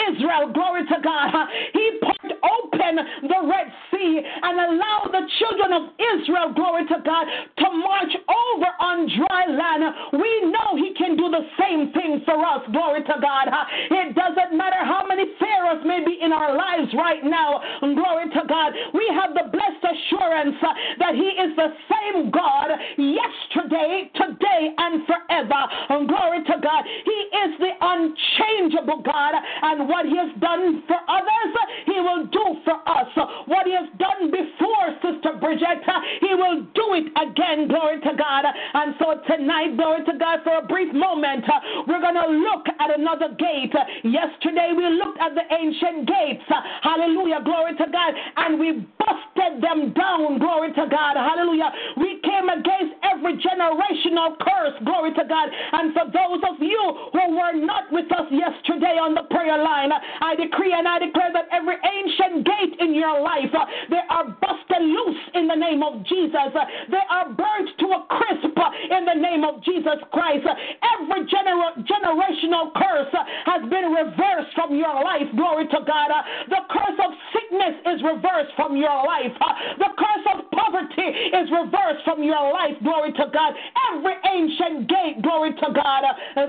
Israel, 0.08 0.52
glory 0.52 0.86
to 0.86 0.98
God. 1.02 1.30
He 1.72 2.00
put 2.00 2.32
open 2.42 2.96
the 3.22 3.40
Red 3.46 3.68
Sea 3.90 4.20
and 4.42 4.54
allowed 4.58 5.10
the 5.12 5.24
children 5.38 5.72
of 5.72 5.82
Israel, 5.98 6.52
glory 6.54 6.86
to 6.86 6.98
God, 7.04 7.26
to 7.58 7.66
march 7.76 8.14
over 8.14 8.70
on 8.80 9.08
dry 9.16 9.44
land. 9.46 9.82
We 10.12 10.50
know 10.50 10.76
He 10.76 10.94
can 10.94 11.16
do 11.16 11.30
the 11.30 11.44
same 11.58 11.92
thing 11.92 12.22
for 12.24 12.38
us, 12.44 12.62
glory 12.72 13.02
to 13.02 13.16
God. 13.20 13.48
It 13.90 14.14
doesn't 14.14 14.56
matter 14.56 14.80
how 14.80 15.04
many 15.06 15.24
Pharaohs 15.38 15.84
may 15.84 16.04
be 16.04 16.18
in 16.20 16.32
our 16.32 16.56
lives 16.56 16.92
right 16.94 17.24
now, 17.24 17.60
glory 17.80 18.30
to 18.32 18.42
God. 18.48 18.72
We 18.94 19.06
have 19.14 19.34
the 19.34 19.50
blessed 19.50 19.84
assurance 19.84 20.56
that 20.98 21.14
He 21.14 21.28
is 21.36 21.56
the 21.56 21.70
same 21.90 22.30
God 22.30 22.70
yesterday, 22.96 24.10
today, 24.14 24.74
and 24.78 25.06
forever. 25.06 25.60
Glory 26.08 26.44
to 26.44 26.56
God. 26.62 26.84
He 27.04 27.18
is 27.44 27.52
the 27.58 27.72
unchangeable 27.80 28.97
God, 29.04 29.34
and 29.36 29.88
what 29.88 30.06
He 30.06 30.16
has 30.16 30.32
done 30.40 30.82
for 30.86 30.98
others, 31.08 31.52
He 31.86 31.98
will 32.00 32.26
do 32.26 32.44
for 32.64 32.78
us. 32.88 33.10
What 33.46 33.66
He 33.66 33.74
has 33.74 33.88
done 33.98 34.30
before, 34.30 34.86
Sister 35.02 35.36
Bridget, 35.40 35.84
He 36.20 36.32
will 36.34 36.64
do 36.74 36.86
it 36.96 37.08
again. 37.16 37.68
Glory 37.68 38.00
to 38.00 38.12
God. 38.16 38.44
And 38.48 38.94
so 38.98 39.20
tonight, 39.26 39.76
glory 39.76 40.04
to 40.06 40.14
God, 40.18 40.40
for 40.44 40.58
a 40.58 40.64
brief 40.66 40.92
moment, 40.94 41.44
we're 41.86 42.00
going 42.00 42.18
to 42.18 42.28
look 42.28 42.66
at 42.78 42.90
another 42.98 43.34
gate. 43.36 43.74
Yesterday, 44.04 44.72
we 44.76 44.88
looked 44.96 45.20
at 45.20 45.34
the 45.34 45.44
ancient 45.52 46.08
gates. 46.08 46.44
Hallelujah. 46.82 47.40
Glory 47.44 47.76
to 47.76 47.86
God. 47.90 48.12
And 48.36 48.58
we 48.58 48.86
busted 48.98 49.62
them 49.62 49.92
down. 49.92 50.38
Glory 50.38 50.72
to 50.72 50.86
God. 50.88 51.16
Hallelujah. 51.16 51.70
We 51.96 52.20
came 52.24 52.48
against 52.48 52.94
every 53.04 53.36
generational 53.38 54.38
curse. 54.40 54.76
Glory 54.84 55.12
to 55.14 55.24
God. 55.28 55.48
And 55.72 55.92
for 55.92 56.06
those 56.06 56.40
of 56.48 56.62
you 56.62 56.80
who 57.12 57.36
were 57.36 57.54
not 57.54 57.90
with 57.92 58.10
us 58.12 58.26
yesterday 58.30 58.87
on 58.96 59.12
the 59.12 59.28
prayer 59.28 59.60
line, 59.60 59.92
I 59.92 60.32
decree 60.34 60.72
and 60.72 60.88
I 60.88 60.98
declare 60.98 61.32
that 61.36 61.52
every 61.52 61.76
ancient 61.76 62.46
gate 62.48 62.80
in 62.80 62.94
your 62.94 63.20
life, 63.20 63.52
uh, 63.52 63.66
they 63.92 64.00
are 64.08 64.32
busted 64.40 64.80
loose 64.80 65.22
in 65.34 65.46
the 65.46 65.58
name 65.58 65.84
of 65.84 66.00
Jesus. 66.08 66.48
Uh, 66.56 66.64
they 66.88 67.04
are 67.12 67.28
burnt 67.28 67.68
to 67.84 67.86
a 67.92 68.00
crisp 68.08 68.56
uh, 68.56 68.96
in 68.96 69.04
the 69.04 69.18
name 69.18 69.44
of 69.44 69.60
Jesus 69.64 70.00
Christ. 70.12 70.46
Every 70.46 71.28
gener- 71.28 71.76
generational 71.84 72.72
curse 72.72 73.12
has 73.44 73.62
been 73.68 73.92
reversed 73.92 74.52
from 74.54 74.72
your 74.72 74.94
life. 75.04 75.28
Glory 75.36 75.66
to 75.68 75.80
God. 75.84 76.10
The 76.48 76.62
curse 76.72 76.98
of 77.04 77.10
sickness 77.34 77.76
is 77.92 77.98
reversed 78.02 78.54
from 78.56 78.76
your 78.76 79.04
life. 79.04 79.34
The 79.78 79.90
curse 79.98 80.26
of 80.32 80.50
poverty 80.50 81.08
is 81.34 81.46
reversed 81.50 82.04
from 82.04 82.22
your 82.22 82.52
life. 82.52 82.76
Glory 82.82 83.12
to 83.12 83.26
God. 83.32 83.52
Every 83.92 84.14
ancient 84.24 84.88
gate, 84.88 85.22
glory 85.22 85.52
to 85.52 85.68
God, 85.74 86.02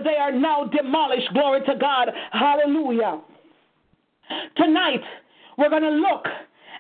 they 0.04 0.16
are 0.16 0.32
now 0.32 0.66
demolished. 0.66 1.34
Glory 1.34 1.62
to 1.66 1.76
God. 1.76 2.10
Hallelujah. 2.32 3.22
Tonight, 4.58 5.02
we're 5.58 5.70
going 5.70 5.84
to 5.84 5.90
look 5.90 6.26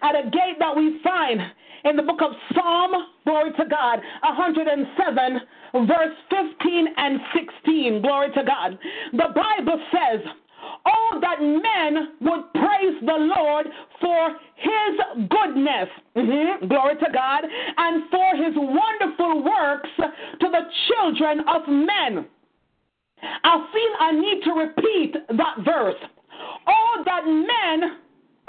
at 0.01 0.15
a 0.15 0.29
gate 0.29 0.57
that 0.59 0.75
we 0.75 0.99
find 1.03 1.41
in 1.85 1.95
the 1.95 2.03
book 2.03 2.21
of 2.21 2.31
Psalm, 2.53 2.91
glory 3.25 3.51
to 3.53 3.65
God, 3.65 3.99
107, 4.21 5.39
verse 5.87 6.15
15 6.29 6.87
and 6.97 7.19
16. 7.33 8.01
Glory 8.01 8.27
to 8.33 8.43
God. 8.43 8.77
The 9.13 9.33
Bible 9.33 9.81
says, 9.91 10.21
Oh, 10.85 11.19
that 11.21 11.41
men 11.41 12.15
would 12.21 12.53
praise 12.53 12.95
the 13.01 13.33
Lord 13.37 13.67
for 14.01 14.35
his 14.55 15.27
goodness, 15.29 15.89
mm-hmm. 16.15 16.67
glory 16.67 16.95
to 16.95 17.07
God, 17.13 17.45
and 17.77 18.03
for 18.11 18.35
his 18.35 18.53
wonderful 18.55 19.43
works 19.43 19.89
to 19.97 20.47
the 20.49 20.61
children 20.87 21.39
of 21.47 21.61
men. 21.67 22.27
I 23.21 23.67
feel 23.73 23.91
I 23.99 24.11
need 24.11 24.43
to 24.43 24.51
repeat 24.51 25.13
that 25.29 25.55
verse. 25.65 25.99
All 26.67 27.03
that 27.05 27.25
men 27.25 27.97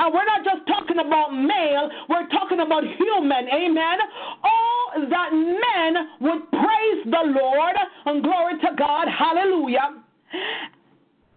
and 0.01 0.15
we're 0.15 0.25
not 0.25 0.43
just 0.43 0.67
talking 0.67 0.99
about 0.99 1.29
male, 1.29 1.91
we're 2.09 2.27
talking 2.29 2.61
about 2.61 2.85
human. 2.85 3.49
Amen. 3.53 3.99
All 4.43 4.93
that 5.11 5.31
men 5.33 6.09
would 6.21 6.51
praise 6.51 7.05
the 7.05 7.39
Lord 7.39 7.77
and 8.07 8.23
glory 8.23 8.59
to 8.61 8.69
God. 8.79 9.09
Hallelujah. 9.09 10.03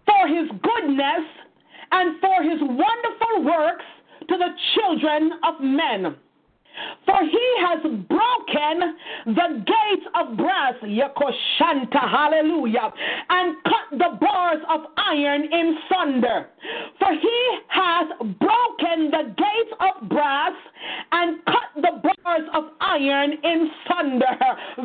For 0.06 0.28
his 0.28 0.48
goodness 0.64 1.26
and 1.92 2.22
for 2.22 2.42
his 2.42 2.60
wonderful 2.62 3.44
works 3.44 3.86
to 4.30 4.38
the 4.38 4.50
children 4.76 5.32
of 5.44 5.56
men. 5.60 6.16
For 7.06 7.20
he 7.24 7.48
has 7.60 7.82
broken 8.08 8.96
the 9.26 9.64
gates 9.66 10.08
of 10.16 10.38
brass, 10.38 10.74
Yakoshanta, 10.84 12.00
hallelujah, 12.00 12.92
and 13.30 13.56
cut 13.64 14.00
the 14.00 14.18
bars 14.20 14.62
of 14.70 14.82
iron 14.98 15.44
in 15.44 15.78
sunder. 15.90 16.48
For 17.00 17.12
he 17.14 17.58
has 17.68 18.08
broken 18.20 19.12
the 19.12 19.34
gates 19.38 19.74
of 19.80 20.10
brass 20.10 20.54
and 21.12 21.38
cut 21.46 21.70
the 21.76 22.02
bars 22.02 22.44
of 22.54 22.64
iron 22.82 23.34
in 23.44 23.70
sunder. 23.88 24.38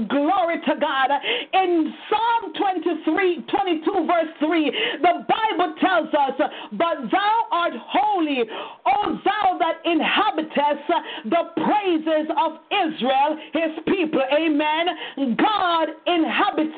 Glory 0.09 0.61
to 0.67 0.75
God. 0.81 1.11
In 1.53 1.95
Psalm 2.09 2.53
23, 2.55 3.45
22, 3.49 4.07
verse 4.07 4.33
3, 4.41 4.73
the 5.03 5.27
Bible 5.29 5.75
tells 5.81 6.09
us, 6.15 6.51
But 6.73 7.11
thou 7.11 7.43
art 7.51 7.73
holy, 7.77 8.45
O 8.87 9.19
thou 9.25 9.59
that 9.59 9.81
inhabitest 9.85 10.89
the 11.25 11.43
praises 11.79 12.29
of 12.37 12.53
Israel, 12.71 13.39
his 13.53 13.73
people. 13.87 14.23
Amen. 14.33 15.37
God 15.37 15.89
inhabits, 16.07 16.75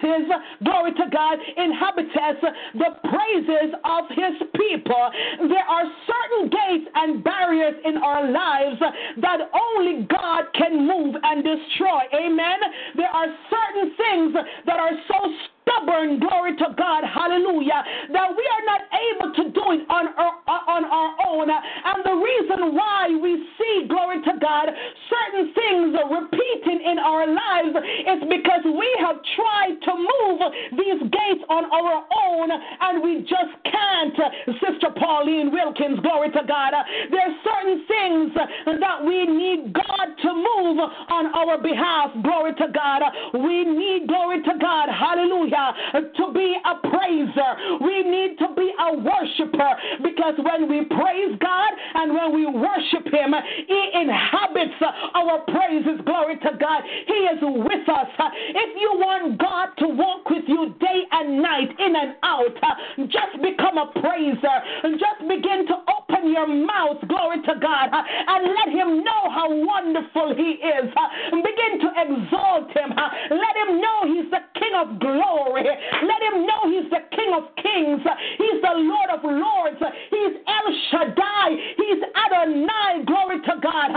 glory 0.65 0.93
to 0.93 1.07
God, 1.13 1.39
inhabits 1.57 2.11
the 2.75 2.91
praises 3.09 3.75
of 3.85 4.05
his 4.11 4.49
people. 4.55 5.11
There 5.49 5.65
are 5.65 5.85
certain 6.07 6.51
gates 6.51 6.91
and 6.95 7.25
barriers 7.25 7.75
in 7.85 7.97
our 7.99 8.31
lives 8.31 8.81
that 9.21 9.41
only 9.55 10.07
God 10.07 10.45
can 10.55 10.87
move 10.87 11.15
and 11.23 11.45
destroy. 11.45 12.01
Amen. 12.15 12.59
There 12.97 13.09
are 13.09 13.27
certain 13.51 13.93
things 13.97 14.35
that 14.67 14.79
are 14.79 14.93
so 15.09 15.17
stubborn, 15.71 16.18
glory 16.21 16.57
to 16.57 16.75
God, 16.77 17.05
hallelujah, 17.05 17.83
that 18.12 18.29
we 18.35 18.45
are 18.45 18.64
not 18.66 18.83
able 18.91 19.31
to 19.35 19.45
do 19.55 19.64
it 19.73 19.83
on 19.91 20.09
our, 20.18 20.35
on 20.66 20.85
our 20.85 21.11
own. 21.27 21.49
And 21.51 21.99
the 22.05 22.16
reason 22.16 22.75
why 22.75 23.09
we 23.21 23.47
see, 23.59 23.87
glory 23.89 24.23
to 24.23 24.35
God, 24.41 24.68
certain 25.09 25.55
things 25.55 25.95
repeating 26.11 26.83
in 26.87 26.99
our 26.99 27.27
lives 27.27 27.75
is 27.79 28.21
because 28.29 28.64
we 28.64 28.89
have 29.01 29.16
tried 29.37 29.77
to 29.85 29.93
move 29.95 30.41
these 30.73 31.01
gates 31.11 31.45
on 31.49 31.64
our 31.71 32.05
own 32.27 32.49
and 32.51 33.03
we 33.03 33.21
just 33.23 33.55
can't. 33.64 34.16
Sister 34.61 34.91
Pauline 34.97 35.53
Wilkins, 35.53 36.01
glory 36.01 36.31
to 36.31 36.43
God. 36.47 36.73
There 37.11 37.21
are 37.21 37.37
certain 37.45 37.85
things 37.87 38.33
that 38.81 39.05
we 39.05 39.27
need 39.27 39.73
God 39.73 40.07
to 40.23 40.31
move 40.35 40.79
on 40.79 41.35
our 41.35 41.61
behalf, 41.61 42.11
glory 42.23 42.55
to 42.55 42.66
God. 42.73 43.03
We 43.35 43.64
need, 43.64 44.09
glory 44.09 44.43
to 44.43 44.55
God, 44.61 44.89
hallelujah 44.89 45.60
to 46.17 46.33
be 46.33 46.57
a 46.65 46.89
praiser. 46.89 47.51
We 47.81 48.03
need 48.03 48.39
to 48.39 48.49
be 48.57 48.73
a 48.79 48.97
worshiper 48.97 49.71
because 50.03 50.35
when 50.39 50.69
we 50.69 50.85
praise 50.85 51.37
God 51.41 51.73
and 51.95 52.15
when 52.15 52.35
we 52.35 52.47
worship 52.47 53.07
Him, 53.13 53.35
He 53.67 53.91
inhabits 53.95 54.39
our 54.83 55.41
praises. 55.49 56.01
Glory 56.05 56.37
to 56.39 56.53
God. 56.59 56.83
He 57.07 57.18
is 57.31 57.41
with 57.43 57.89
us. 57.89 58.11
If 58.55 58.70
you 58.81 58.91
want 58.97 59.39
God 59.39 59.74
to 59.78 59.89
walk 59.89 60.28
with 60.31 60.45
you 60.47 60.74
day 60.81 61.01
and 61.12 61.43
night, 61.43 61.70
in 61.78 61.97
and 61.97 62.14
out, 62.22 62.57
just 63.09 63.43
become 63.43 63.78
a 63.78 63.93
praiser 64.01 64.57
and 64.85 64.99
just 64.99 65.20
begin 65.28 65.66
to 65.68 65.76
open 65.89 66.33
your 66.33 66.49
mouth. 66.49 66.99
Glory 67.09 67.43
to 67.43 67.55
God. 67.61 67.89
And 67.93 68.43
let 68.55 68.68
Him 68.72 69.05
know 69.05 69.22
how 69.31 69.49
wonderful 69.51 70.35
He 70.37 70.61
is. 70.61 70.89
Begin 71.31 71.72
to 71.81 71.89
exalt 71.97 72.70
Him. 72.76 72.93
Let 72.97 73.55
Him 73.57 73.81
know 73.81 73.99
He's 74.07 74.31
the 74.31 74.41
King 74.61 74.74
of 74.76 75.01
glory. 75.01 75.64
Let 75.64 76.20
him 76.33 76.47
know 76.47 76.68
he's 76.68 76.91
the 76.91 77.03
King 77.16 77.33
of 77.35 77.45
kings. 77.57 78.01
He's 78.39 78.61
the 78.62 78.76
Lord 78.76 79.11
of 79.11 79.24
lords. 79.24 79.81
He's 80.11 80.35
El 80.47 80.66
Shaddai. 80.91 81.49
He's 81.76 82.03
Adonai. 82.14 83.05
Glory 83.07 83.41
to 83.41 83.55
God. 83.62 83.91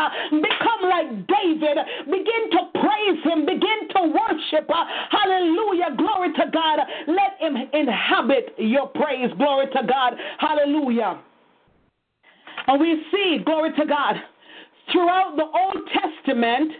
Become 0.74 0.90
like 0.90 1.28
David. 1.28 1.78
Begin 2.06 2.50
to 2.52 2.80
praise 2.80 3.24
him. 3.24 3.46
Begin 3.46 3.88
to 3.96 4.02
worship. 4.04 4.70
Hallelujah. 5.10 5.96
Glory 5.98 6.34
to 6.34 6.52
God. 6.52 6.80
Let 7.08 7.40
him 7.40 7.56
inhabit 7.74 8.56
your 8.58 8.88
praise. 8.88 9.30
Glory 9.38 9.68
to 9.68 9.84
God. 9.88 10.14
Hallelujah. 10.40 11.20
And 12.68 12.80
we 12.80 13.04
see, 13.12 13.40
glory 13.44 13.72
to 13.78 13.86
God, 13.86 14.16
throughout 14.92 15.36
the 15.36 15.44
Old 15.44 15.90
Testament, 15.92 16.72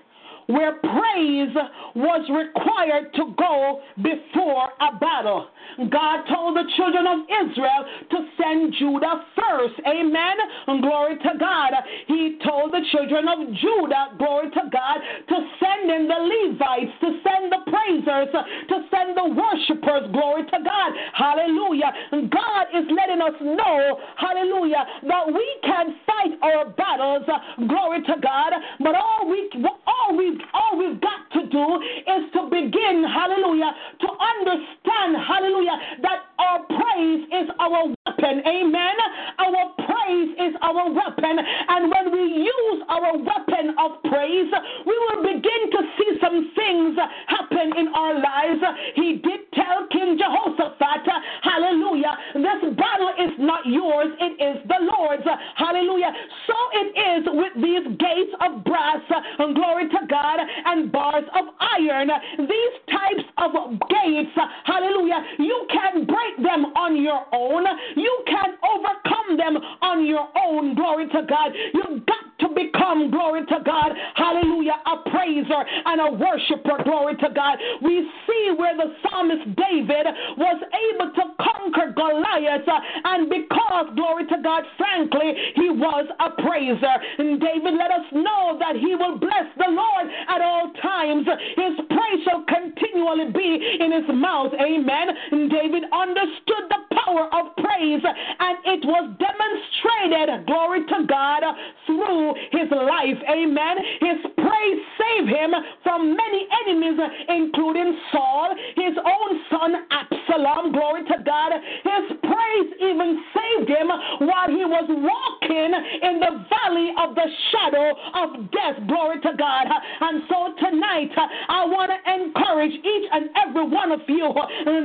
where 0.48 0.74
praise 0.80 1.56
was 1.96 2.30
required 2.30 3.14
to 3.16 3.34
go 3.38 3.82
before 3.98 4.70
a 4.80 4.98
battle. 5.00 5.48
God 5.90 6.26
told 6.30 6.58
the 6.58 6.68
children 6.76 7.06
of 7.08 7.20
Israel 7.30 7.82
to 8.12 8.18
send 8.38 8.74
Judah 8.80 9.26
first. 9.36 9.76
Amen. 9.88 10.36
Glory 10.82 11.18
to 11.18 11.32
God. 11.40 11.72
He 12.08 12.40
told 12.44 12.72
the 12.74 12.84
children 12.92 13.28
of 13.28 13.40
Judah, 13.56 14.16
glory 14.18 14.50
to 14.52 14.64
God, 14.72 14.98
to 15.30 15.38
send 15.60 15.92
in 15.92 16.08
the 16.08 16.20
Levites, 16.20 16.94
to 17.02 17.10
send 17.24 17.52
the 17.52 17.62
praisers, 17.70 18.30
to 18.34 18.76
send 18.92 19.18
the 19.18 19.28
worshipers, 19.34 20.12
glory 20.12 20.44
to 20.44 20.60
God. 20.64 20.92
Hallelujah 21.14 21.44
hallelujah, 21.44 21.92
God 22.30 22.66
is 22.74 22.86
letting 22.90 23.22
us 23.22 23.34
know, 23.42 24.00
hallelujah, 24.18 24.86
that 25.08 25.28
we 25.28 25.46
can 25.64 25.96
fight 26.06 26.34
our 26.42 26.70
battles, 26.70 27.26
glory 27.68 28.02
to 28.04 28.16
God, 28.22 28.54
but 28.80 28.96
all 28.96 29.28
we 29.30 29.50
all 29.88 30.18
we 30.18 30.40
all 30.54 30.78
we've 30.78 31.00
got 31.02 31.30
to 31.34 31.48
do 31.48 31.66
is 31.82 32.32
to 32.34 32.50
begin, 32.50 33.06
hallelujah, 33.08 33.72
to 34.02 34.08
understand, 34.08 35.18
hallelujah, 35.18 35.53
that 36.02 36.20
our 36.40 36.60
praise 36.66 37.24
is 37.32 37.50
our 37.60 37.94
weapon. 38.06 38.42
Amen. 38.46 38.96
Our 39.40 39.74
praise 39.86 40.32
is 40.40 40.54
our 40.62 40.92
weapon. 40.92 41.38
And 41.70 41.92
when 41.92 42.12
we 42.12 42.44
use 42.44 42.84
our 42.90 43.18
weapon 43.18 43.76
of 43.80 44.04
praise, 44.04 44.52
we 44.86 44.96
will 45.08 45.24
begin 45.24 45.72
to 45.72 45.80
see 45.98 46.18
some 46.22 46.52
things 46.56 46.98
happen 47.28 47.74
in 47.78 47.88
our 47.96 48.16
lives. 48.16 48.62
He 48.96 49.22
did 49.24 49.52
tell 49.54 49.88
King 49.92 50.18
Jehoshaphat, 50.18 51.08
hallelujah, 51.42 52.18
this 52.36 52.76
battle 52.76 53.14
is 53.20 53.32
not 53.40 53.66
yours, 53.66 54.12
it 54.20 54.36
is 54.42 54.68
the 54.68 54.80
Lord's. 54.98 55.24
Hallelujah. 55.56 56.12
So 56.48 56.56
it 56.74 56.90
is 56.98 57.24
with 57.32 57.54
these 57.56 57.86
gates 58.00 58.34
of 58.42 58.64
brass, 58.64 59.02
and 59.40 59.56
glory 59.56 59.88
to 59.90 60.00
God, 60.10 60.40
and 60.66 60.92
bars 60.92 61.24
of 61.36 61.46
iron. 61.60 62.10
These 62.38 62.76
types 62.92 63.26
of 63.38 63.52
gates, 63.90 64.36
hallelujah, 64.66 65.24
you 65.40 65.68
can 65.72 66.06
break 66.06 66.38
them 66.38 66.66
on 66.76 67.02
your 67.02 67.26
own. 67.32 67.66
You 67.96 68.24
can 68.28 68.56
overcome 68.64 69.38
them 69.38 69.58
on 69.82 70.06
your 70.06 70.28
own. 70.46 70.76
Glory 70.76 71.08
to 71.08 71.22
God. 71.28 71.52
You've 71.74 72.06
got 72.06 72.24
to 72.40 72.50
become, 72.50 73.12
glory 73.12 73.46
to 73.46 73.60
God, 73.66 73.92
hallelujah, 74.16 74.76
a 74.86 75.10
praiser 75.10 75.62
and 75.86 76.02
a 76.02 76.10
worshiper, 76.12 76.84
glory 76.84 77.16
to 77.18 77.30
God. 77.34 77.58
We 77.82 78.04
see 78.28 78.52
where 78.58 78.76
the 78.76 78.94
psalmist 79.04 79.56
David 79.56 80.08
was 80.38 80.60
able 80.60 81.14
to 81.14 81.24
conquer 81.40 81.94
Goliath, 81.96 82.68
uh, 82.68 82.80
and 83.06 83.30
because, 83.30 83.96
glory 83.96 84.28
to 84.28 84.38
God, 84.44 84.64
frankly, 84.78 85.34
he 85.56 85.70
was 85.70 86.06
a 86.20 86.30
praiser. 86.42 86.96
And 87.20 87.40
David 87.40 87.76
let 87.80 87.92
us 87.92 88.08
know 88.12 88.58
that 88.60 88.76
he 88.76 88.96
will 88.96 89.18
bless 89.18 89.48
the 89.58 89.70
Lord 89.70 90.06
at 90.28 90.42
all 90.42 90.74
times. 90.82 91.26
His 91.56 91.74
praise 91.88 92.22
shall 92.26 92.44
continually 92.44 93.32
be 93.32 93.78
in 93.80 93.92
his 93.92 94.08
mouth. 94.14 94.52
Amen. 94.60 95.08
And 95.32 95.50
David 95.50 95.84
understood 95.94 96.66
the 96.70 96.82
power 97.06 97.30
of 97.32 97.56
praise, 97.56 97.74
and 97.84 98.58
it 98.66 98.86
was 98.86 99.12
demonstrated, 99.20 100.48
glory 100.48 100.86
to 100.88 101.06
God, 101.08 101.44
through 101.86 102.34
his 102.52 102.70
life. 102.72 103.20
Amen. 103.28 103.76
His 104.00 104.20
praise 104.40 104.80
saved 104.96 105.30
him 105.30 105.52
from 105.84 106.16
many 106.16 106.48
enemies, 106.64 107.00
including 107.28 107.98
Saul, 108.12 108.56
his 108.76 108.96
own 108.96 109.30
son 109.52 109.72
Absalom. 109.92 110.72
Glory 110.72 111.04
to 111.12 111.18
God. 111.26 111.52
His 111.84 112.18
praise 112.24 112.70
even 112.80 113.20
saved 113.36 113.70
him 113.70 113.88
while 114.24 114.48
he 114.48 114.64
was 114.64 114.88
walking 114.88 115.72
in 116.04 116.20
the 116.20 116.46
valley 116.48 116.90
of 117.04 117.16
the 117.16 117.28
shadow 117.52 117.92
of 118.16 118.52
death. 118.52 118.80
Glory 118.88 119.20
to 119.22 119.34
God. 119.38 119.68
And 119.68 120.24
so 120.30 120.56
tonight, 120.60 121.12
I 121.50 121.66
want 121.66 121.92
to 121.92 122.00
encourage 122.08 122.74
each 122.74 123.08
and 123.12 123.30
every 123.44 123.68
one 123.68 123.92
of 123.92 124.02
you 124.08 124.32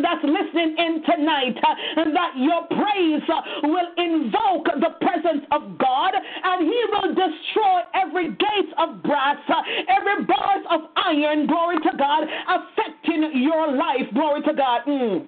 that's 0.03 0.25
listening 0.25 0.75
in 0.79 1.03
tonight 1.07 1.57
that 1.97 2.33
your 2.37 2.67
praise 2.69 2.88
will 3.65 3.91
invoke 3.97 4.67
the 4.81 4.95
presence 5.01 5.45
of 5.53 5.79
God 5.79 6.13
and 6.15 6.63
he 6.63 6.85
will 6.93 7.15
destroy 7.15 7.81
every 7.95 8.29
gate 8.29 8.73
of 8.79 9.03
brass, 9.03 9.37
every 9.89 10.25
bars 10.25 10.65
of 10.71 10.81
iron, 10.97 11.47
glory 11.47 11.77
to 11.79 11.97
God, 11.99 12.25
affecting 12.49 13.43
your 13.43 13.73
life, 13.77 14.07
glory 14.15 14.43
to 14.43 14.55
God. 14.55 14.83
Mm. 14.87 15.27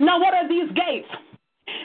Now, 0.00 0.20
what 0.20 0.34
are 0.34 0.48
these 0.48 0.70
gates? 0.74 1.08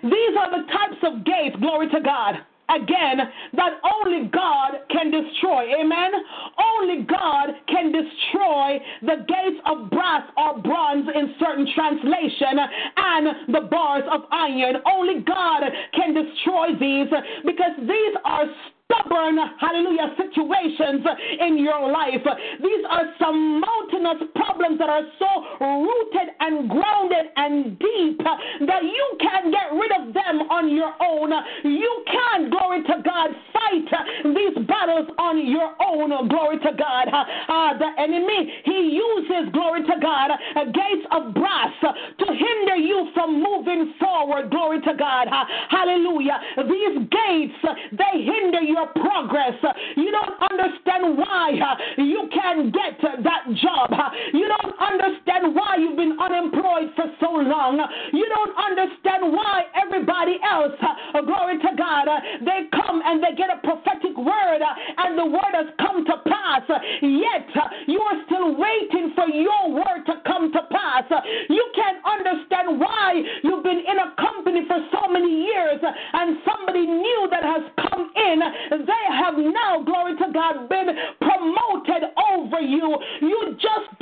These 0.03 0.35
are 0.39 0.51
the 0.51 0.67
types 0.67 1.01
of 1.03 1.25
gates, 1.25 1.55
glory 1.59 1.89
to 1.89 2.01
God, 2.01 2.35
again, 2.69 3.17
that 3.53 3.79
only 3.83 4.27
God 4.29 4.85
can 4.89 5.11
destroy. 5.11 5.73
Amen? 5.79 6.11
Only 6.57 7.03
God 7.03 7.49
can 7.67 7.91
destroy 7.91 8.79
the 9.01 9.25
gates 9.27 9.61
of 9.65 9.89
brass 9.89 10.23
or 10.37 10.61
bronze 10.61 11.07
in 11.13 11.35
certain 11.39 11.67
translation 11.73 12.59
and 12.97 13.53
the 13.53 13.61
bars 13.69 14.03
of 14.11 14.21
iron. 14.31 14.77
Only 14.85 15.21
God 15.21 15.63
can 15.93 16.13
destroy 16.13 16.67
these 16.79 17.09
because 17.45 17.75
these 17.81 18.15
are 18.25 18.45
stubborn, 18.89 19.37
hallelujah, 19.59 20.17
situations 20.17 21.05
in 21.39 21.57
your 21.59 21.91
life. 21.91 22.25
These 22.61 22.85
are 22.89 23.05
some 23.19 23.61
mountainous 23.61 24.27
problems 24.35 24.79
that 24.79 24.89
are 24.89 25.05
so 25.19 25.29
rooted 25.61 26.33
and 26.39 26.69
grounded 26.69 27.25
and 27.35 27.77
deep 27.77 28.17
that 28.17 28.83
you 28.83 29.17
can't 29.21 29.53
get 29.53 29.69
rid 29.77 29.91
of 29.93 30.13
them 30.13 30.49
on 30.49 30.73
your 30.73 30.93
own. 31.01 31.31
You 31.63 32.03
can't, 32.09 32.49
glory 32.49 32.81
to 32.83 32.95
God, 33.05 33.29
fight 33.53 33.89
these 34.25 34.65
battles 34.65 35.09
on 35.19 35.45
your 35.45 35.75
own, 35.85 36.09
glory 36.27 36.57
to 36.57 36.71
God. 36.73 37.07
Uh, 37.13 37.77
the 37.77 37.89
enemy, 38.01 38.53
he 38.65 38.97
uses, 38.97 39.53
glory 39.53 39.83
to 39.85 39.95
God, 40.01 40.31
gates 40.73 41.05
of 41.11 41.33
brass 41.33 41.73
to 41.81 42.25
hinder 42.25 42.75
you 42.75 43.09
from 43.13 43.41
moving 43.41 43.93
forward, 43.99 44.49
glory 44.49 44.81
to 44.81 44.93
God. 44.97 45.27
Uh, 45.27 45.45
hallelujah. 45.69 46.39
These 46.57 47.05
gates, 47.09 47.59
they 47.93 48.25
hinder 48.25 48.61
you 48.61 48.78
your 48.79 48.87
progress. 48.95 49.59
You 49.95 50.11
don't 50.11 50.35
understand 50.39 51.17
why 51.17 51.51
uh, 51.59 52.01
you 52.01 52.29
can't 52.31 52.71
get 52.71 52.95
that 53.23 53.43
job. 53.59 53.91
You 54.33 54.47
don't 54.47 54.75
understand 54.79 55.55
why 55.55 55.75
you've 55.79 55.97
been 55.97 56.15
unemployed 56.19 56.95
for 56.95 57.05
so 57.19 57.31
long. 57.43 57.79
You 58.13 58.25
don't 58.29 58.55
understand 58.55 59.33
why 59.33 59.63
everybody 59.75 60.39
else, 60.43 60.75
uh, 60.79 61.21
glory 61.21 61.59
to 61.59 61.71
God, 61.75 62.07
uh, 62.07 62.19
they 62.45 62.71
come 62.71 63.01
and 63.03 63.21
they 63.23 63.35
get 63.35 63.51
a 63.51 63.59
prophetic 63.59 64.15
word 64.15 64.61
and 64.63 65.17
the 65.19 65.25
word 65.25 65.53
has 65.53 65.67
come 65.79 66.05
to 66.05 66.15
pass. 66.23 66.63
Yet 67.01 67.51
you 67.87 67.99
are 67.99 68.19
still 68.27 68.55
waiting 68.55 69.11
for 69.15 69.27
your 69.27 69.75
word 69.75 70.07
to 70.07 70.23
come 70.25 70.51
to 70.53 70.61
pass. 70.71 71.03
You 71.49 71.65
can't 71.75 71.99
understand 72.05 72.79
why 72.79 73.19
you've 73.43 73.63
been 73.63 73.83
in 73.83 73.97
a 73.99 74.15
company 74.15 74.63
for 74.67 74.79
so 74.93 75.11
many 75.11 75.43
years 75.43 75.79
and 75.83 76.37
somebody 76.47 76.85
new 76.85 77.27
that 77.31 77.43
has 77.43 77.63
come 77.89 78.11
in 78.15 78.39
they 78.69 79.03
have 79.15 79.35
now, 79.37 79.83
glory 79.83 80.15
to 80.17 80.31
God, 80.33 80.69
been 80.69 80.87
promoted 81.21 82.09
over 82.33 82.61
you. 82.61 82.97
You 83.21 83.57
just 83.59 83.98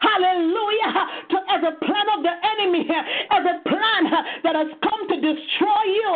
Hallelujah. 0.00 0.92
To 1.30 1.38
every 1.50 1.74
plan 1.86 2.06
of 2.16 2.22
the 2.22 2.34
enemy, 2.58 2.88
every 3.30 3.58
plan 3.66 4.02
that 4.42 4.54
has 4.54 4.68
come 4.82 5.08
to 5.08 5.16
destroy 5.20 5.82
you, 5.86 6.10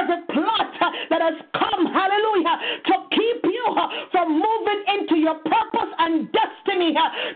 every 0.00 0.20
plot 0.32 0.72
that 1.10 1.20
has 1.20 1.34
come, 1.54 1.86
hallelujah, 1.86 2.56
to 2.86 2.94
keep 3.10 3.40
you 3.44 3.66
from 4.12 4.32
moving 4.32 4.80
into 4.98 5.16
your 5.16 5.38
purpose 5.44 5.92
and 5.98 6.28
destiny. 6.32 6.94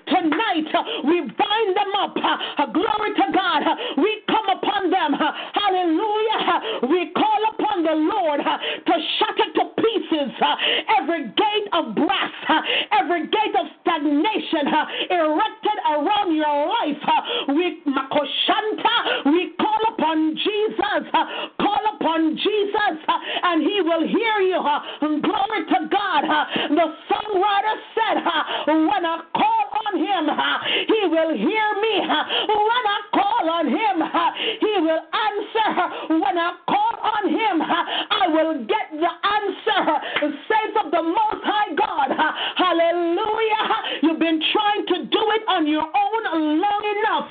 Tonight, 0.08 0.70
we 1.04 1.20
bind 1.20 1.70
them 1.76 1.92
up. 1.98 2.14
Glory 2.72 3.14
to 3.14 3.26
God. 3.32 3.62
We 3.96 4.22
come 4.28 4.48
upon 4.48 4.90
them. 4.90 5.14
Hallelujah. 5.14 6.88
We 6.90 7.12
call 7.12 7.40
upon 7.54 7.82
the 7.82 7.94
Lord 7.94 8.40
to 8.40 8.94
shut 9.18 9.36
it 9.38 9.54
to 9.54 9.78
every 10.98 11.24
gate 11.28 11.68
of 11.72 11.94
brass, 11.94 12.32
every 12.92 13.26
gate 13.26 13.54
of 13.58 13.66
stagnation 13.82 14.66
erected 15.10 15.78
around 15.90 16.34
your 16.34 16.68
life. 16.68 17.02
We, 17.48 17.82
Makoshanta, 17.86 19.26
we 19.26 19.52
call 19.60 19.94
upon 19.94 20.36
Jesus 20.36 21.04
on 22.09 22.36
Jesus 22.36 22.94
uh, 23.04 23.18
and 23.44 23.62
he 23.62 23.80
will 23.84 24.04
hear 24.09 24.40
you. 24.40 24.56
Uh, 24.56 24.80
glory 25.20 25.62
to 25.68 25.78
God. 25.92 26.24
Uh, 26.24 26.44
the 26.72 26.86
songwriter 27.04 27.76
said, 27.92 28.16
When 28.66 29.04
I 29.04 29.20
call 29.36 29.64
on 29.86 29.92
him, 30.00 30.24
he 30.88 31.00
will 31.12 31.32
hear 31.36 31.68
me. 31.84 31.94
When 32.00 32.84
I 32.88 32.98
call 33.12 33.44
on 33.50 33.66
him, 33.68 33.96
he 34.61 34.74
will 34.80 35.04
answer. 35.04 35.68
When 36.16 36.36
I 36.38 36.56
call 36.64 36.96
on 36.96 37.24
him, 37.28 37.56
I 37.62 38.24
will 38.28 38.64
get 38.64 38.88
the 38.92 39.12
answer. 39.12 39.80
Saints 40.48 40.76
of 40.84 40.90
the 40.90 41.02
Most 41.02 41.44
High 41.44 41.74
God, 41.76 42.09
hallelujah. 42.56 43.64
You've 44.02 44.18
been 44.18 44.40
trying 44.52 44.86
to 44.86 44.96
do 45.04 45.22
it 45.36 45.42
on 45.48 45.66
your 45.66 45.84
own 45.84 46.61
long 46.61 46.84
enough, 46.98 47.30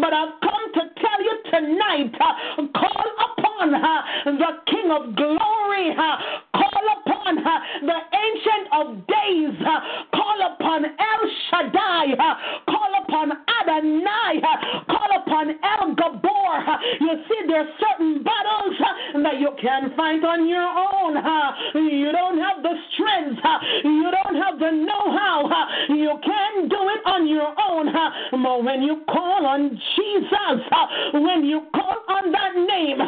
but 0.00 0.12
I've 0.12 0.40
come 0.40 0.72
to 0.74 0.82
tell 1.00 1.20
you 1.22 1.34
tonight 1.50 2.14
call 2.74 3.04
upon 3.18 3.72
the 4.24 4.50
King 4.66 4.90
of 4.90 5.16
glory. 5.16 5.94
Call 6.54 6.86
upon 7.00 7.36
the 7.36 7.98
Ancient 8.14 8.66
of 8.72 8.86
Days. 9.06 9.56
Call 10.12 10.54
upon 10.54 10.84
El 10.84 11.22
Shaddai. 11.50 12.14
Call 12.68 12.92
upon 13.02 13.32
Adonai. 13.32 14.40
Call 14.88 15.10
upon 15.22 15.50
El 15.50 15.94
Gibbor. 15.94 16.78
You 17.00 17.22
see, 17.28 17.40
there 17.48 17.62
are 17.62 17.72
certain 17.80 18.22
battles 18.22 18.76
that 19.22 19.40
you 19.40 19.50
can't 19.60 19.94
fight 19.96 20.24
on 20.24 20.48
your 20.48 20.62
own. 20.62 21.16
You 21.74 22.12
don't 22.12 22.38
have 22.38 22.62
the 22.62 22.74
strength. 22.92 23.40
You 23.84 24.10
don't 24.10 24.36
have 24.42 24.58
the 24.58 24.70
know 24.70 25.12
how. 25.16 25.66
You 25.88 26.18
can't 26.24 26.68
do 26.70 26.76
it 26.76 27.02
on 27.06 27.26
your 27.28 27.54
own. 27.70 27.92
But 28.42 28.64
when 28.64 28.82
you 28.82 29.02
call 29.08 29.46
on 29.46 29.70
Jesus, 29.70 30.60
when 31.14 31.44
you 31.44 31.62
call 31.74 31.96
on 32.08 32.32
that 32.32 32.54
name, 32.54 32.98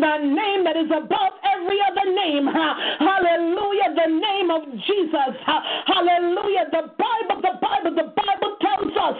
that 0.00 0.22
name 0.22 0.37
name 0.38 0.62
that 0.64 0.76
is 0.78 0.90
above 0.94 1.34
every 1.42 1.78
other 1.90 2.06
name. 2.14 2.46
Hallelujah, 2.46 3.90
the 3.98 4.10
name 4.14 4.50
of 4.54 4.62
Jesus. 4.86 5.34
Hallelujah, 5.42 6.70
the 6.70 6.84
Bible, 6.94 7.42
the 7.42 7.54
Bible, 7.58 7.94
the 7.98 8.08
Bible 8.14 8.52
tells 8.62 8.94
us. 8.94 9.18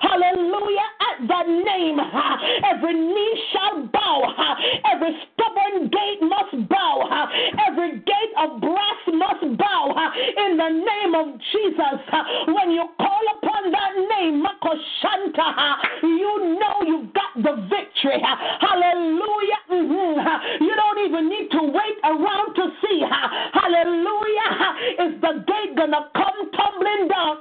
Hallelujah, 0.00 0.88
at 1.12 1.28
the 1.28 1.42
name, 1.68 2.00
every 2.64 2.94
knee 2.94 3.34
shall 3.52 3.86
bow, 3.92 4.18
every 4.92 5.12
stubborn 5.32 5.90
gate 5.90 6.22
must 6.22 6.68
bow, 6.68 7.28
every 7.68 7.98
gate 8.00 8.34
of 8.38 8.60
brass 8.60 9.00
must 9.12 9.58
bow. 9.58 9.92
In 10.36 10.56
the 10.56 10.70
name 10.70 11.14
of 11.14 11.40
Jesus. 11.52 11.98
When 12.48 12.70
you 12.70 12.88
call 12.98 13.24
upon 13.36 13.70
that 13.72 13.92
name, 14.16 14.42
Makoshanta, 14.44 15.76
you 16.02 16.58
know 16.58 16.76
you've 16.86 17.12
got 17.12 17.34
the 17.36 17.56
victory. 17.68 18.20
Hallelujah. 18.60 19.60
Mm-hmm. 19.70 20.53
You 20.60 20.74
don't 20.74 20.98
even 21.06 21.28
need 21.28 21.50
to 21.50 21.62
wait 21.62 21.98
around 22.04 22.54
to 22.54 22.70
see. 22.82 23.02
Hallelujah. 23.52 24.50
Is 25.00 25.20
the 25.20 25.44
gate 25.46 25.76
going 25.76 25.90
to 25.90 26.08
come 26.14 26.50
tumbling 26.52 27.08
down? 27.08 27.38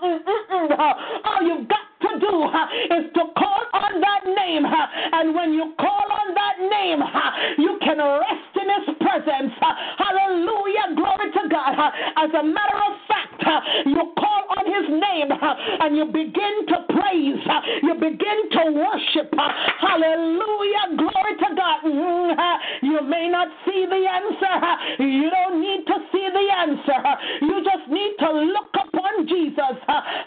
All 1.26 1.42
you've 1.44 1.68
got 1.68 1.93
to 2.04 2.12
do 2.20 2.34
uh, 2.44 3.00
is 3.00 3.08
to 3.16 3.24
call 3.40 3.64
on 3.74 4.02
that 4.04 4.24
name. 4.28 4.66
Uh, 4.66 4.88
and 5.20 5.34
when 5.34 5.54
you 5.54 5.74
call 5.80 6.06
on 6.12 6.28
that 6.36 6.58
name, 6.60 7.02
uh, 7.02 7.32
you 7.58 7.80
can 7.82 7.98
rest 7.98 8.54
in 8.60 8.68
His 8.68 8.88
presence. 9.00 9.54
Hallelujah. 9.98 10.96
Glory 10.96 11.32
to 11.32 11.44
God. 11.50 11.74
As 12.18 12.30
a 12.36 12.44
matter 12.44 12.80
of 12.84 12.94
fact, 13.08 13.44
you 13.86 14.04
call 14.20 14.44
on 14.58 14.66
His 14.68 14.88
name 14.90 15.30
and 15.32 15.98
you 15.98 16.06
begin 16.06 16.68
to 16.68 16.78
praise, 16.92 17.44
you 17.84 17.94
begin 17.96 18.40
to 18.52 18.64
worship. 18.72 19.32
Hallelujah. 19.80 20.98
Glory 20.98 21.34
to 21.40 21.50
God. 21.56 21.80
Mm, 21.86 22.58
you 22.82 23.00
may 23.08 23.30
not 23.30 23.48
see 23.66 23.86
the 23.88 24.02
answer. 24.08 25.04
You 25.04 25.30
don't 25.30 25.62
need 25.62 25.86
to 25.88 25.96
see 26.12 26.28
the 26.32 26.46
answer. 26.52 27.00
You 27.42 27.64
just 27.64 27.90
need 27.90 28.14
to 28.20 28.32
look 28.32 28.72
upon 28.74 29.28
Jesus. 29.28 29.78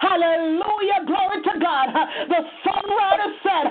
Hallelujah. 0.00 1.04
Glory 1.06 1.42
to 1.44 1.60
God. 1.60 1.65
The 1.66 2.42
songwriter 2.62 3.30
said, 3.42 3.66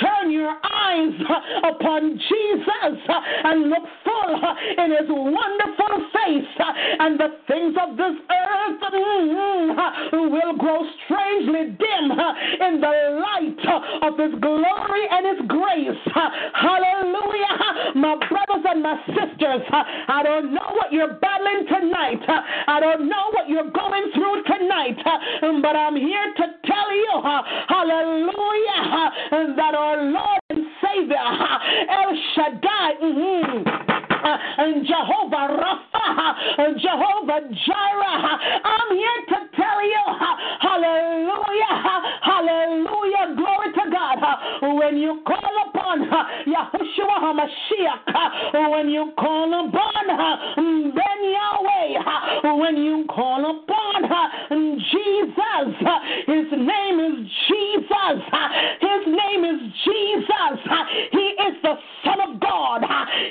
Turn 0.00 0.30
your 0.30 0.50
eyes 0.50 1.14
upon 1.62 2.18
Jesus 2.18 2.98
and 3.44 3.70
look 3.70 3.86
full 4.02 4.34
in 4.78 4.90
his 4.90 5.08
wonderful 5.08 5.94
face, 6.10 6.54
and 6.98 7.18
the 7.18 7.38
things 7.46 7.74
of 7.80 7.96
this 7.96 8.16
earth 8.30 8.80
mm, 8.92 10.30
will 10.30 10.56
grow 10.56 10.82
strangely 11.04 11.76
dim 11.78 12.10
in 12.10 12.80
the 12.80 13.22
light 13.22 13.62
of 14.02 14.18
his 14.18 14.34
glory 14.40 15.04
and 15.10 15.26
his 15.26 15.46
grace. 15.46 16.02
Hallelujah. 16.54 17.94
My 17.94 18.16
brothers 18.28 18.64
and 18.66 18.82
my 18.82 18.98
sisters, 19.06 19.62
I 19.70 20.22
don't 20.22 20.52
know 20.52 20.70
what 20.74 20.92
you're 20.92 21.14
battling 21.14 21.66
tonight. 21.68 22.22
I 22.66 22.80
don't 22.80 23.08
know 23.08 23.30
what 23.32 23.48
you're 23.48 23.70
going 23.70 24.10
through 24.14 24.42
tonight, 24.44 24.98
but 25.62 25.76
I'm 25.76 25.96
here 25.96 26.34
to 26.36 26.44
tell 26.66 26.90
you, 26.94 27.35
hallelujah, 27.68 29.10
that 29.56 29.74
our 29.74 30.02
Lord 30.04 30.40
and 30.50 30.64
Savior, 30.82 31.16
El 31.16 32.10
Shaddai, 32.34 32.90
mm-hmm, 33.02 33.86
and 34.26 34.86
Jehovah 34.86 35.48
Rapha, 35.54 36.78
Jehovah 36.80 37.40
Jireh. 37.46 38.18
I'm 38.64 38.90
here 38.96 39.22
to 39.28 39.38
tell 39.54 39.80
you, 39.84 40.04
hallelujah, 40.60 41.74
hallelujah, 42.22 43.34
glory 43.36 43.65
God. 44.06 44.38
When 44.62 44.96
you 44.96 45.20
call 45.26 45.52
upon 45.68 46.08
Yahushua 46.46 47.16
HaMashiach, 47.22 48.70
when 48.70 48.88
you 48.88 49.12
call 49.18 49.68
upon 49.68 50.08
her 50.08 50.36
Ben 50.56 51.20
Yahweh, 51.34 52.56
when 52.58 52.76
you 52.76 53.04
call 53.08 53.40
upon 53.40 54.04
her 54.04 54.26
Jesus, 54.50 55.76
his 56.26 56.46
name 56.52 57.00
is 57.00 57.30
Jesus. 57.48 58.22
His 58.80 59.06
name 59.06 59.44
is 59.44 59.72
Jesus. 59.84 60.58
He 61.12 61.18
is 61.18 61.54
the 61.62 61.74
Son 62.04 62.20
of 62.20 62.40
God. 62.40 62.82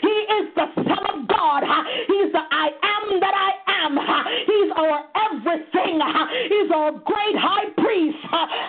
He 0.01 0.07
is 0.07 0.53
the 0.55 0.67
Son 0.75 1.05
of 1.13 1.27
God. 1.27 1.63
He's 2.07 2.31
the 2.31 2.39
I 2.51 2.69
am 2.83 3.19
that 3.19 3.33
I 3.33 3.51
am. 3.59 3.64
He's 3.85 4.71
our 4.75 5.05
everything. 5.29 6.01
He's 6.49 6.71
our 6.73 6.91
great 6.91 7.37
high 7.37 7.69
priest. 7.77 8.17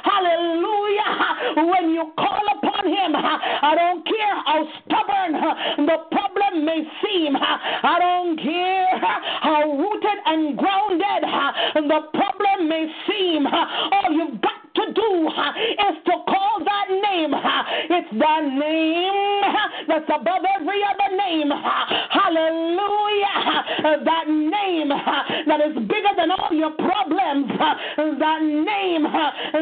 Hallelujah. 0.05 1.65
When 1.73 1.91
you 1.91 2.13
call 2.19 2.45
upon 2.59 2.87
him, 2.87 3.17
I 3.17 3.75
don't 3.75 4.05
care 4.05 4.35
how 4.45 4.69
stubborn 4.85 5.87
the 5.87 5.97
problem 6.13 6.65
may 6.65 6.85
seem. 7.03 7.37
I 7.37 7.97
don't 7.99 8.37
care 8.39 8.89
how 9.41 9.63
rooted 9.73 10.19
and 10.27 10.57
grounded 10.59 11.23
the 11.89 12.01
problem 12.13 12.69
may 12.69 12.87
seem. 13.09 13.47
All 13.47 14.13
you've 14.13 14.41
got 14.41 14.66
to 14.77 14.93
do 14.93 15.29
is 15.29 15.97
to 16.05 16.13
call 16.29 16.61
that 16.65 16.89
name. 16.91 17.33
It's 17.91 18.11
the 18.13 18.37
name 18.61 19.43
that's 19.89 20.09
above 20.09 20.45
every 20.61 20.81
other 20.85 21.17
name. 21.17 21.51
Hallelujah. 22.11 23.37
That 24.05 24.29
name 24.29 24.89
that 24.89 25.61
is 25.65 25.75
bigger 25.89 26.15
than 26.17 26.31
all 26.31 26.53
your 26.53 26.73
problems. 26.73 27.49
That 27.97 28.41
name 28.43 29.05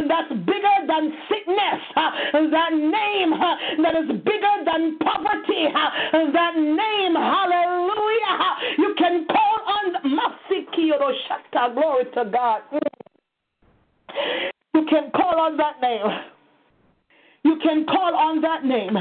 that's 0.08 0.32
bigger 0.44 0.76
than 0.86 1.12
sickness. 1.30 1.80
That 1.94 2.72
name 2.72 3.30
that 3.82 3.94
is 4.02 4.08
bigger 4.22 4.56
than 4.66 4.98
poverty. 4.98 5.70
That 5.72 6.54
name, 6.56 7.14
hallelujah. 7.14 8.36
You 8.78 8.94
can 8.98 9.26
call 9.26 9.58
on. 9.66 9.74
Glory 11.74 12.04
to 12.14 12.24
God. 12.30 12.62
Mm. 12.72 12.93
You 14.94 15.00
can 15.00 15.10
call 15.10 15.40
on 15.40 15.56
that 15.56 15.80
name. 15.80 16.06
You 17.42 17.58
can 17.60 17.84
call 17.84 18.14
on 18.14 18.40
that 18.42 18.64
name. 18.64 18.96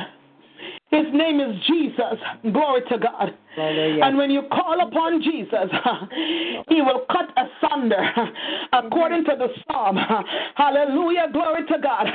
His 0.90 1.06
name 1.14 1.40
is 1.40 1.56
Jesus. 1.68 2.18
Glory 2.52 2.82
to 2.90 2.98
God. 2.98 3.38
Hallelujah. 3.56 4.04
And 4.04 4.18
when 4.18 4.32
you 4.32 4.42
call 4.52 4.88
upon 4.88 5.22
Jesus, 5.22 5.70
he 6.68 6.82
will 6.82 7.06
cut 7.12 7.30
asunder 7.38 8.04
according 8.74 9.26
to 9.26 9.34
the 9.38 9.50
psalm. 9.68 9.98
Hallelujah. 10.56 11.28
Glory 11.32 11.66
to 11.68 11.78
God. 11.80 12.08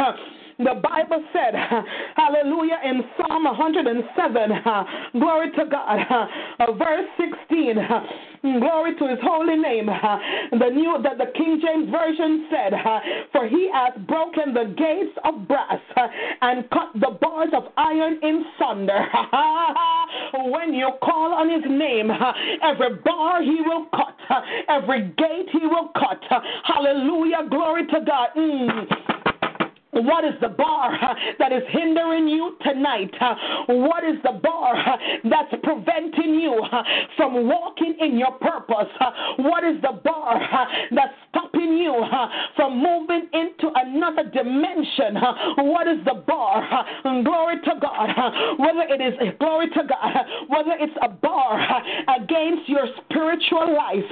The 0.58 0.74
Bible 0.82 1.22
said, 1.32 1.54
hallelujah, 2.16 2.80
in 2.84 3.02
Psalm 3.16 3.44
107, 3.44 4.50
glory 5.20 5.52
to 5.52 5.64
God, 5.70 5.98
verse 6.78 7.06
16, 7.16 7.76
glory 8.58 8.96
to 8.98 9.06
his 9.06 9.20
holy 9.22 9.54
name. 9.54 9.86
The 9.86 10.70
new, 10.70 10.98
the, 11.00 11.10
the 11.16 11.30
King 11.38 11.62
James 11.62 11.88
Version 11.90 12.48
said, 12.50 12.72
for 13.30 13.46
he 13.46 13.70
has 13.72 13.92
broken 14.08 14.52
the 14.52 14.74
gates 14.76 15.16
of 15.22 15.46
brass 15.46 15.80
and 16.42 16.68
cut 16.70 16.90
the 16.94 17.16
bars 17.20 17.50
of 17.54 17.72
iron 17.76 18.18
in 18.20 18.44
sunder. 18.58 19.06
when 20.50 20.74
you 20.74 20.90
call 21.04 21.34
on 21.34 21.48
his 21.50 21.70
name, 21.70 22.10
every 22.64 22.96
bar 23.04 23.42
he 23.44 23.60
will 23.64 23.86
cut, 23.94 24.42
every 24.68 25.02
gate 25.16 25.50
he 25.52 25.68
will 25.68 25.92
cut. 25.94 26.20
Hallelujah, 26.64 27.46
glory 27.48 27.86
to 27.86 28.00
God. 28.04 28.30
Mm. 28.36 29.37
What 29.90 30.24
is 30.24 30.34
the 30.40 30.48
bar 30.48 30.98
that 31.38 31.50
is 31.50 31.62
hindering 31.70 32.28
you 32.28 32.56
tonight? 32.62 33.10
What 33.68 34.04
is 34.04 34.16
the 34.22 34.38
bar 34.42 34.76
that's 35.24 35.54
preventing 35.62 36.34
you 36.34 36.62
from 37.16 37.48
walking 37.48 37.96
in 37.98 38.18
your 38.18 38.32
purpose? 38.32 38.92
What 39.38 39.64
is 39.64 39.80
the 39.80 39.98
bar 40.04 40.68
that's 40.90 41.14
stopping 41.30 41.78
you 41.78 42.04
from 42.54 42.82
moving 42.82 43.28
into 43.32 43.72
another 43.74 44.24
dimension? 44.30 45.16
What 45.56 45.88
is 45.88 46.04
the 46.04 46.22
bar? 46.26 46.84
Glory 47.24 47.56
to 47.64 47.72
God. 47.80 48.10
Whether 48.58 48.94
it 48.94 49.00
is 49.00 49.34
glory 49.40 49.70
to 49.70 49.82
God, 49.88 50.26
whether 50.48 50.72
it's 50.78 50.96
a 51.00 51.08
bar 51.08 51.82
against 52.14 52.68
your 52.68 52.86
spiritual 53.04 53.74
life, 53.74 54.04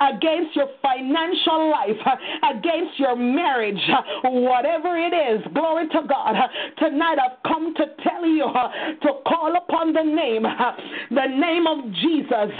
against 0.00 0.56
your 0.56 0.68
financial 0.82 1.70
life, 1.70 2.18
against 2.50 2.98
your 2.98 3.14
marriage, 3.14 3.80
whatever 4.24 4.96
it 4.96 5.14
is 5.14 5.19
is. 5.20 5.42
Glory 5.54 5.88
to 5.88 6.00
God. 6.08 6.34
Tonight 6.78 7.18
I've 7.18 7.42
come 7.44 7.74
to 7.74 7.84
tell 8.02 8.26
you 8.26 8.46
to 9.02 9.08
call 9.26 9.54
upon 9.56 9.92
the 9.92 10.02
name, 10.02 10.42
the 10.42 11.26
name 11.26 11.66
of 11.66 11.92
Jesus. 11.94 12.50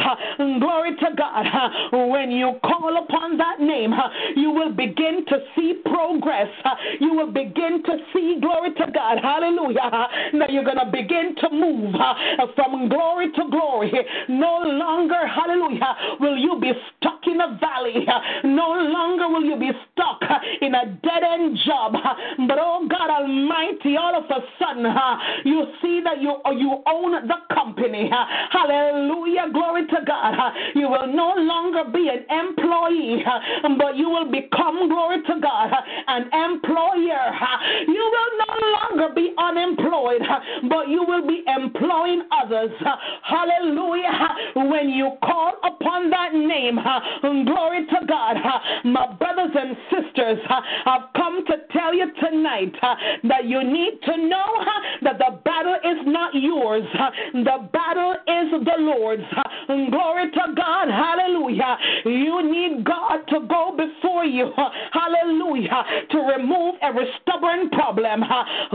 Glory 0.61 0.97
to 0.97 1.09
God. 1.17 1.47
When 2.11 2.31
you 2.31 2.59
call 2.63 3.03
upon 3.03 3.39
that 3.39 3.61
name, 3.61 3.93
you 4.37 4.51
will 4.51 4.73
begin 4.73 5.25
to 5.29 5.39
see 5.57 5.81
progress. 5.85 6.49
You 7.01 7.15
will 7.15 7.33
begin 7.33 7.83
to 7.85 7.97
see, 8.13 8.39
glory 8.41 8.75
to 8.75 8.87
God. 8.93 9.19
Hallelujah. 9.23 10.09
Now 10.35 10.47
you're 10.49 10.65
going 10.65 10.79
to 10.79 10.91
begin 10.91 11.35
to 11.41 11.51
move 11.51 11.95
from 12.55 12.89
glory 12.89 13.33
to 13.33 13.43
glory. 13.51 13.93
No 14.29 14.63
longer, 14.65 15.27
hallelujah, 15.27 15.97
will 16.21 16.37
you 16.37 16.59
be 16.61 16.73
stuck 16.97 17.21
in 17.27 17.41
a 17.41 17.59
valley. 17.61 18.07
No 18.45 18.73
longer 18.73 19.29
will 19.29 19.45
you 19.45 19.57
be 19.59 19.71
stuck 19.93 20.21
in 20.61 20.75
a 20.75 20.87
dead 21.03 21.23
end 21.23 21.59
job. 21.67 21.95
But 22.51 22.59
oh 22.59 22.83
God 22.91 23.11
Almighty, 23.11 23.95
all 23.95 24.19
of 24.19 24.27
a 24.27 24.43
sudden, 24.59 24.85
uh, 24.85 25.17
you 25.45 25.71
see 25.81 26.01
that 26.03 26.21
you, 26.21 26.43
uh, 26.45 26.51
you 26.51 26.83
own 26.91 27.13
the 27.29 27.39
company. 27.55 28.11
Uh, 28.11 28.27
hallelujah. 28.51 29.47
Glory 29.53 29.87
to 29.87 29.99
God. 30.05 30.35
Uh, 30.35 30.51
you 30.75 30.91
will 30.91 31.07
no 31.07 31.35
longer 31.39 31.85
be 31.95 32.11
an 32.11 32.27
employee, 32.27 33.23
but 33.79 33.97
you 33.97 34.11
will 34.11 34.27
become, 34.27 34.89
glory 34.89 35.23
to 35.23 35.39
God, 35.41 35.71
an 36.09 36.27
employer. 36.35 37.31
You 37.87 38.03
will 38.11 38.33
no 38.43 38.55
longer 38.75 39.15
be 39.15 39.21
be 39.21 39.35
unemployed, 39.37 40.23
but 40.69 40.89
you 40.89 41.05
will 41.07 41.27
be 41.27 41.43
employing 41.47 42.23
others. 42.33 42.71
Hallelujah. 43.23 44.29
When 44.57 44.89
you 44.89 45.13
call 45.23 45.55
upon 45.63 46.11
that 46.11 46.33
name, 46.33 46.79
glory 47.45 47.87
to 47.87 48.07
God. 48.07 48.37
My 48.85 49.13
brothers 49.15 49.55
and 49.55 49.77
sisters, 49.91 50.39
I've 50.87 51.13
come 51.15 51.45
to 51.47 51.55
tell 51.73 51.95
you 51.95 52.07
tonight 52.19 52.40
Uh, 52.41 52.95
that 53.25 53.45
you 53.45 53.63
need 53.63 54.01
to 54.05 54.17
know 54.17 54.49
uh, 54.61 54.65
that 55.03 55.19
the 55.19 55.39
battle 55.45 55.75
is 55.75 55.99
not 56.07 56.35
yours, 56.35 56.85
uh, 56.99 57.11
the 57.33 57.69
battle 57.73 58.13
is 58.27 58.65
the 58.65 58.77
Lord's. 58.79 59.23
Glory 59.67 60.31
to 60.33 60.55
God. 60.57 60.89
Hallelujah. 60.89 61.77
You 62.05 62.43
need 62.51 62.85
God 62.85 63.19
to 63.29 63.41
go 63.47 63.77
before 63.77 64.25
you. 64.25 64.51
Hallelujah. 64.93 65.85
To 66.11 66.19
remove 66.19 66.75
every 66.83 67.07
stubborn 67.23 67.71
problem. 67.71 68.25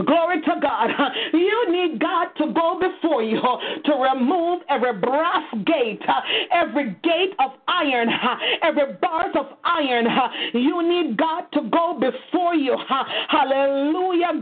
Glory 0.06 0.40
to 0.42 0.54
God. 0.60 0.90
You 1.32 1.72
need 1.72 2.00
God 2.00 2.28
to 2.38 2.52
go 2.52 2.80
before 2.80 3.22
you 3.22 3.40
to 3.84 3.92
remove 3.92 4.62
every 4.68 4.98
brass 4.98 5.44
gate, 5.66 6.02
every 6.50 6.96
gate 7.02 7.34
of 7.38 7.52
iron, 7.68 8.08
every 8.62 8.94
bars 9.00 9.34
of 9.38 9.46
iron. 9.64 10.06
You 10.54 10.82
need 10.88 11.16
God 11.16 11.44
to 11.52 11.68
go 11.70 11.98
before 11.98 12.54
you. 12.54 12.76
Hallelujah. 13.28 13.55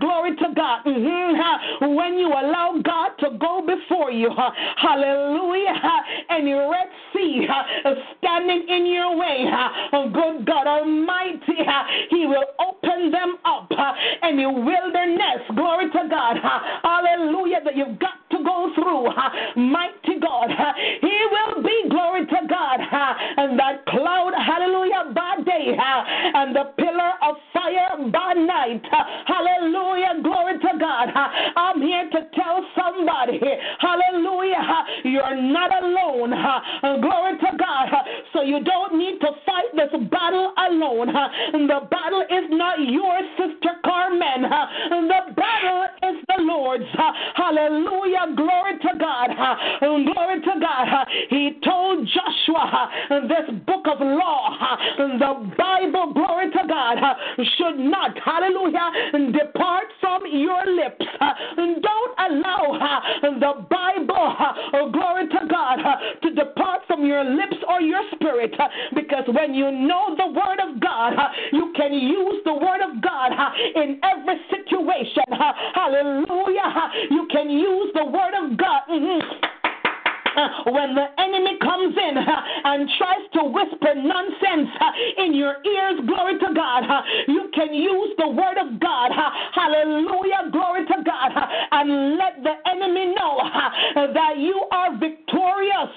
Glory 0.00 0.34
to 0.36 0.48
God. 0.56 0.84
Mm-hmm. 0.84 1.94
When 1.94 2.18
you 2.18 2.28
allow 2.28 2.80
God 2.82 3.10
to 3.20 3.38
go 3.38 3.62
before 3.64 4.10
you, 4.10 4.30
hallelujah, 4.76 5.74
and 6.30 6.48
your 6.48 6.70
Red 6.70 6.88
Sea 7.12 7.46
standing 8.18 8.66
in 8.68 8.86
your 8.86 9.16
way, 9.16 9.44
good 10.12 10.46
God 10.46 10.66
Almighty, 10.66 11.64
He 12.10 12.26
will 12.26 12.44
open 12.58 13.10
them 13.10 13.36
up 13.44 13.70
in 14.22 14.36
the 14.36 14.50
wilderness. 14.50 15.42
Glory 15.54 15.90
to 15.90 16.08
God. 16.10 16.36
Hallelujah. 16.82 17.60
That 17.64 17.76
you've 17.76 17.98
got 17.98 18.18
to 18.30 18.42
go 18.42 18.72
through. 18.74 19.10
Mighty 19.62 20.18
God. 20.20 20.50
He 21.00 21.26
will 21.30 21.62
be, 21.62 21.88
glory 21.88 22.26
to 22.26 22.46
God. 22.48 22.80
And 23.36 23.58
that 23.58 23.86
cloud, 23.86 24.32
hallelujah, 24.34 25.12
by 25.14 25.42
day 25.44 25.76
and 25.78 26.54
the 26.54 26.72
pillar 26.76 27.12
of 27.22 27.36
fire 27.52 28.10
by 28.10 28.32
night. 28.34 28.82
Hallelujah. 29.26 30.22
Glory 30.22 30.59
to 30.59 30.78
God. 30.78 31.09
I'm 31.56 31.81
here 31.81 32.09
to 32.10 32.20
tell 32.35 32.64
somebody, 32.76 33.40
hallelujah, 33.78 34.85
you're 35.05 35.36
not 35.36 35.70
alone. 35.82 36.31
Glory 37.01 37.39
to 37.39 37.56
God. 37.59 37.89
So 38.32 38.43
you 38.43 38.62
don't 38.64 38.98
need 38.98 39.20
to 39.20 39.31
fight 39.47 39.70
this 39.74 39.93
battle 40.10 40.52
alone. 40.56 41.09
The 41.52 41.81
battle 41.90 42.22
is 42.22 42.51
not 42.51 42.78
yours, 42.81 43.24
Sister 43.39 43.81
Carmen. 43.85 44.43
The 44.43 45.35
battle 45.35 45.85
is 46.10 46.24
the 46.28 46.43
Lord's. 46.43 46.85
Hallelujah. 47.35 48.35
Glory 48.36 48.78
to 48.78 48.98
God. 48.98 49.31
Glory 49.81 50.40
to 50.40 50.60
God. 50.60 51.06
He 51.31 51.59
told 51.64 52.09
Joshua 52.09 52.90
this 53.28 53.51
book 53.66 53.86
of 53.86 54.01
law, 54.01 54.76
the 54.97 55.52
Bible, 55.56 56.12
glory 56.12 56.51
to 56.51 56.62
God, 56.68 56.98
should 57.56 57.78
not, 57.78 58.16
hallelujah, 58.24 58.90
depart 59.32 59.86
from 60.00 60.22
your 60.30 60.64
lips. 60.66 61.04
Don't 61.56 62.14
allow 62.18 62.78
uh, 62.80 63.30
the 63.38 63.66
Bible, 63.70 64.36
uh, 64.38 64.52
oh, 64.74 64.90
glory 64.90 65.28
to 65.28 65.46
God, 65.50 65.80
uh, 65.80 65.96
to 66.22 66.34
depart 66.34 66.80
from 66.86 67.04
your 67.06 67.24
lips 67.24 67.56
or 67.68 67.80
your 67.80 68.02
spirit 68.14 68.54
because 68.94 69.24
when 69.28 69.54
you 69.54 69.70
know 69.70 70.14
the 70.16 70.26
Word 70.26 70.60
of 70.62 70.80
God, 70.80 71.12
you 71.52 71.72
can 71.76 71.92
use 71.92 72.42
the 72.44 72.54
Word 72.54 72.80
of 72.80 73.02
God 73.02 73.32
in 73.76 74.00
every 74.02 74.40
situation. 74.50 75.24
Hallelujah. 75.74 76.90
You 77.10 77.28
can 77.30 77.50
use 77.50 77.90
the 77.94 78.04
Word 78.04 78.34
of 78.42 78.56
God. 78.58 78.82
Mm-hmm 78.90 79.53
when 80.66 80.94
the 80.94 81.06
enemy 81.19 81.59
comes 81.61 81.94
in 81.97 82.19
uh, 82.19 82.40
and 82.65 82.89
tries 82.98 83.24
to 83.35 83.44
whisper 83.44 83.94
nonsense 83.94 84.70
uh, 84.81 85.24
in 85.24 85.35
your 85.35 85.56
ears, 85.65 86.01
glory 86.06 86.39
to 86.39 86.51
God, 86.55 86.85
uh, 86.85 87.02
you 87.28 87.51
can 87.55 87.73
use 87.73 88.11
the 88.19 88.28
word 88.28 88.59
of 88.59 88.81
God, 88.81 89.11
hallelujah, 89.55 90.51
glory 90.51 90.86
to 90.86 90.98
God, 91.05 91.31
and 91.73 92.16
let 92.19 92.43
the 92.43 92.55
enemy 92.70 93.15
know 93.15 93.39
that 93.94 94.39
you 94.39 94.66
are 94.73 94.97
victorious 94.98 95.93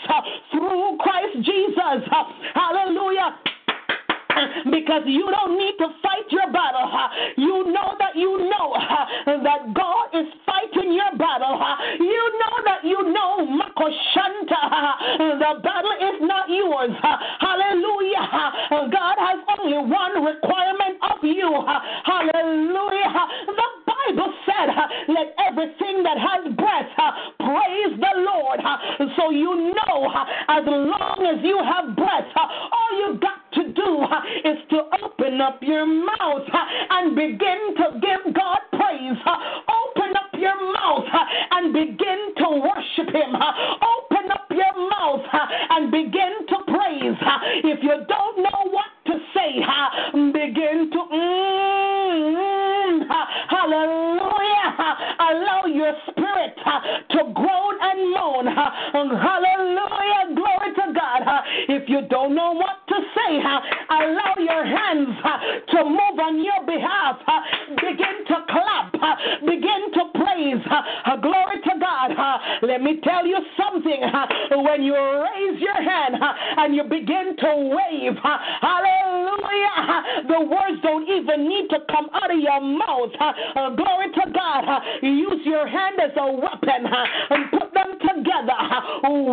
through 0.51 0.97
Christ 0.99 1.45
Jesus, 1.45 2.01
hallelujah 2.53 3.37
because 4.71 5.03
you 5.05 5.25
don't 5.31 5.57
need 5.57 5.75
to 5.79 5.87
fight 6.01 6.27
your 6.29 6.51
battle. 6.51 6.89
You 7.37 7.71
know 7.71 7.95
that 7.99 8.15
you 8.15 8.49
know 8.49 8.76
The 15.17 15.59
battle 15.63 15.97
is 15.97 16.21
not 16.21 16.49
yours. 16.49 16.91
Hallelujah. 17.39 18.27
God 18.91 19.17
has 19.17 19.39
only 19.57 19.77
one 19.77 20.23
requirement 20.23 21.01
of 21.01 21.23
you. 21.23 21.49
Hallelujah. 22.05 23.27
The 23.47 23.69
Bible 23.85 24.33
said, 24.45 24.69
let 25.09 25.33
everything 25.49 26.03
that 26.03 26.17
has 26.17 26.53
breath 26.55 26.93
praise 27.39 27.99
the 27.99 28.13
Lord. 28.21 28.59
So 29.17 29.31
you 29.31 29.73
know, 29.73 30.13
as 30.49 30.63
long 30.65 31.25
as 31.25 31.43
you 31.43 31.57
have 31.65 31.95
breath, 31.95 32.29
all 32.37 32.91
you 32.99 33.19
got 33.19 33.41
to 33.53 33.73
do 33.73 34.05
is 34.45 34.57
to 34.69 34.83
open 35.03 35.41
up 35.41 35.59
your 35.61 35.85
mouth 35.85 36.47
and 36.91 37.15
begin 37.15 37.75
to 37.77 37.99
give 37.99 38.33
God 38.35 38.59
praise. 38.71 39.17
Open 39.25 40.15
up 40.15 40.31
your 40.37 40.73
mouth 40.73 41.05
and 41.51 41.73
begin 41.73 42.35
to 42.37 42.47
worship 42.61 43.13
Him. 43.13 43.35
Open 43.35 43.96
and 45.69 45.91
begin 45.91 46.45
to 46.49 46.55
praise. 46.67 47.17
If 47.63 47.83
you 47.83 47.95
don't 48.07 48.37
know 48.37 48.71
what 48.71 48.91
to 49.07 49.13
say, 49.33 49.61
begin 50.31 50.89
to. 50.91 50.97
Mm, 50.97 52.46
hallelujah. 53.67 54.97
Allow 55.19 55.65
your 55.65 55.93
spirit 56.09 56.55
uh, 56.65 56.79
to 57.11 57.33
groan 57.33 57.75
and 57.81 58.11
moan. 58.11 58.47
Hallelujah. 58.47 60.35
Glory 60.35 60.71
to 60.75 60.93
God. 60.93 61.43
If 61.69 61.89
you 61.89 62.01
don't 62.09 62.35
know 62.35 62.53
what 62.53 62.87
to 62.87 62.95
say, 63.15 63.39
allow 63.89 64.35
your 64.39 64.65
hands 64.65 65.17
uh, 65.23 65.37
to 65.71 65.83
move 65.85 66.19
on 66.19 66.43
your 66.43 66.65
behalf. 66.65 67.17
Begin 67.75 68.25
to 68.27 68.35
clap. 68.49 68.93
Begin 69.41 69.91
to 69.93 70.03
praise. 70.15 70.63
Glory 71.21 71.61
to 71.63 71.73
God. 71.79 72.11
Let 72.61 72.81
me 72.81 72.99
tell 73.03 73.25
you 73.25 73.37
something. 73.57 74.01
When 74.51 74.83
you 74.83 74.95
raise 74.95 75.59
your 75.61 75.81
hand 75.81 76.15
and 76.57 76.75
you 76.75 76.83
begin 76.83 77.35
to 77.39 77.75
wave, 77.75 78.15
hallelujah, 78.61 80.03
the 80.27 80.41
words 80.41 80.81
don't 80.83 81.07
even 81.09 81.47
need 81.47 81.69
to 81.69 81.79
come 81.91 82.09
out 82.13 82.31
of 82.31 82.39
your 82.39 82.61
mouth. 82.61 83.11
Uh, 83.57 83.73
glory 83.73 84.13
to 84.13 84.31
God. 84.33 84.69
Uh, 84.69 84.79
use 85.01 85.41
your 85.43 85.67
hand 85.67 85.97
as 85.97 86.11
a 86.15 86.31
weapon 86.31 86.85
uh, 86.85 87.33
and 87.33 87.49
put 87.49 87.73
them 87.73 87.97
together. 87.97 88.59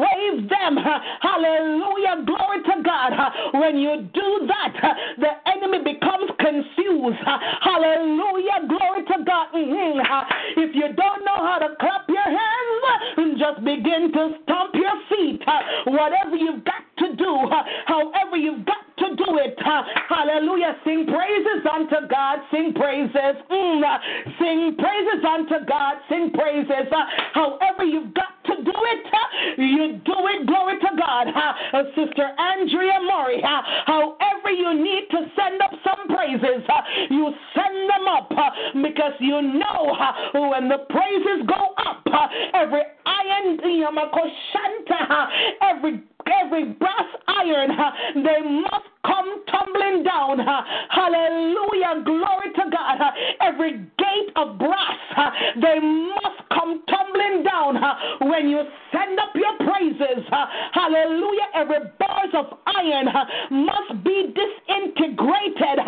Wave 0.00 0.48
them. 0.48 0.78
Hallelujah. 1.20 2.24
Glory 2.24 2.62
to 2.64 2.82
God. 2.82 3.12
When 3.52 3.76
you 3.76 4.08
do 4.14 4.48
that, 4.48 4.72
the 5.18 5.28
enemy 5.52 5.84
becomes 5.84 6.30
confused. 6.40 7.20
Hallelujah. 7.60 8.64
Glory 8.66 9.04
to 9.12 9.24
God. 9.26 9.46
Mm-hmm. 9.52 10.60
If 10.60 10.74
you 10.74 10.88
don't 10.96 11.24
know 11.24 11.44
how 11.44 11.58
to 11.60 11.76
clap 11.78 12.08
your 12.08 12.24
hands, 12.24 13.36
just 13.38 13.64
begin 13.64 14.10
to 14.12 14.30
stomp 14.44 14.74
your 14.74 14.96
feet. 15.10 15.42
Whatever 15.86 16.36
you've 16.36 16.64
got 16.64 16.84
to 16.98 17.14
do, 17.16 17.50
however 17.86 18.36
you've 18.36 18.64
got 18.64 18.83
to 19.04 19.16
do 19.16 19.38
it. 19.38 19.58
Hallelujah. 20.08 20.76
Sing 20.84 21.06
praises 21.06 21.62
unto 21.68 22.08
God. 22.08 22.38
Sing 22.50 22.72
praises. 22.74 23.36
Mm. 23.50 23.82
Sing 24.40 24.76
praises 24.78 25.24
unto 25.24 25.64
God. 25.66 25.94
Sing 26.08 26.30
praises. 26.32 26.88
However 27.32 27.84
you've 27.84 28.14
got 28.14 28.32
to 28.46 28.56
do 28.62 28.72
it, 28.72 29.04
you 29.58 30.00
do 30.04 30.16
it. 30.32 30.46
Glory 30.46 30.78
to 30.80 30.90
God. 30.96 31.26
Sister 31.94 32.28
Andrea 32.38 32.98
Murray, 33.02 33.42
however 33.86 34.50
you 34.50 34.74
need 34.74 35.08
to 35.10 35.18
send 35.36 35.60
up 35.62 35.72
some 35.84 36.08
praises, 36.14 36.64
you 37.10 37.32
send 37.54 37.90
them 37.90 38.08
up 38.08 38.28
because 38.74 39.12
you 39.20 39.40
know 39.42 39.96
when 40.32 40.68
the 40.68 40.78
praises 40.90 41.46
go 41.46 41.74
up, 41.78 42.04
every 42.54 42.82
iron, 43.06 43.58
every 45.62 46.02
every 46.44 46.64
brass 46.72 47.08
iron, 47.28 47.70
they 48.16 48.40
must 48.48 48.93
come 49.04 49.44
tumbling 49.50 50.02
down. 50.02 50.38
Hallelujah. 50.90 52.02
Glory 52.04 52.52
to 52.56 52.64
God. 52.70 52.98
Every 53.40 53.72
gate 53.98 54.30
of 54.36 54.58
brass, 54.58 55.32
they 55.60 55.78
must 55.80 56.48
come 56.50 56.82
tumbling 56.88 57.44
down 57.44 57.76
when 58.30 58.48
you 58.48 58.62
send 58.92 59.18
up 59.18 59.34
your 59.34 59.56
praises. 59.68 60.24
Hallelujah. 60.72 61.48
Every 61.54 61.78
bars 61.98 62.32
of 62.34 62.58
iron 62.66 63.06
must 63.50 64.04
be 64.04 64.34
disintegrated 64.34 65.78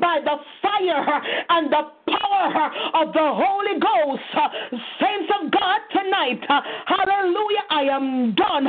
by 0.00 0.20
the 0.24 0.36
fire 0.62 1.22
and 1.50 1.72
the 1.72 1.82
power 2.06 2.70
of 2.94 3.12
the 3.12 3.28
Holy 3.34 3.80
Ghost. 3.80 4.22
Saints 5.00 5.32
of 5.40 5.50
God, 5.50 5.80
tonight, 5.92 6.40
hallelujah, 6.86 7.64
I 7.70 7.82
am 7.90 8.34
done. 8.34 8.66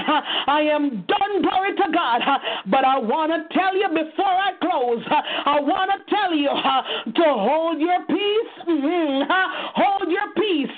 I 0.47 0.61
am 0.61 1.05
done, 1.07 1.41
glory 1.41 1.75
to 1.75 1.91
God. 1.93 2.21
But 2.67 2.85
I 2.85 2.97
want 2.97 3.31
to 3.31 3.57
tell 3.57 3.75
you 3.75 3.86
before 3.93 4.25
I 4.25 4.51
close, 4.61 5.03
uh, 5.09 5.21
I 5.45 5.59
want 5.59 5.91
to 5.91 6.15
tell 6.15 6.33
you 6.33 6.49
uh, 6.49 6.81
to 7.11 7.23
hold 7.23 7.79
your 7.79 8.05
peace. 8.07 8.53
Mhm, 8.67 9.23
uh, 9.29 9.47
Hold 9.75 10.11
your 10.11 10.33
peace 10.35 10.71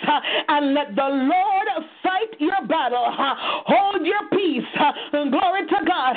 and 0.50 0.74
let 0.74 0.96
the 0.96 1.08
Lord 1.08 1.68
fight 2.04 2.40
your 2.40 2.66
battle. 2.68 3.06
Hold 3.08 4.06
your 4.06 4.28
peace. 4.32 4.64
Glory 5.12 5.66
to 5.68 5.80
God. 5.86 6.16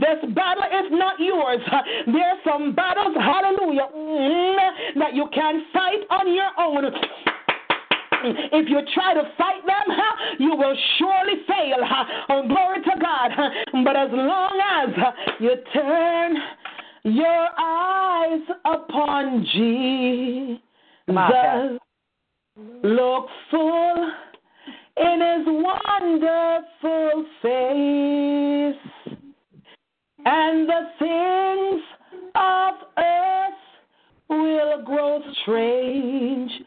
This 0.00 0.30
battle 0.34 0.64
is 0.64 0.90
not 0.92 1.18
yours. 1.20 1.60
uh, 1.70 1.82
There's 2.06 2.38
some 2.44 2.72
battles, 2.74 3.14
hallelujah, 3.16 3.88
mhm, 3.94 4.96
that 4.96 5.14
you 5.14 5.26
can 5.32 5.64
fight 5.72 6.00
on 6.10 6.32
your 6.32 6.50
own. 6.58 6.92
If 8.52 8.68
you 8.68 8.80
try 8.94 9.14
to 9.14 9.22
fight 9.36 9.64
them, 9.66 9.96
you 10.38 10.56
will 10.56 10.76
surely 10.98 11.42
fail. 11.46 11.78
Oh, 12.30 12.46
glory 12.48 12.82
to 12.82 13.00
God. 13.00 13.30
But 13.84 13.96
as 13.96 14.10
long 14.12 14.60
as 14.78 14.88
you 15.40 15.56
turn 15.72 16.36
your 17.04 17.48
eyes 17.58 18.40
upon 18.64 19.44
Jesus, 19.52 20.62
Come 21.06 21.18
on, 21.18 21.30
Pat. 21.30 21.70
look 22.82 23.26
full 23.50 24.10
in 24.96 25.20
his 25.20 25.46
wonderful 25.46 27.26
face, 27.42 29.18
and 30.24 30.68
the 30.68 30.82
things 30.98 31.82
of 32.36 32.74
earth 32.96 33.63
will 34.42 34.82
grow 34.84 35.20
strangely 35.42 36.58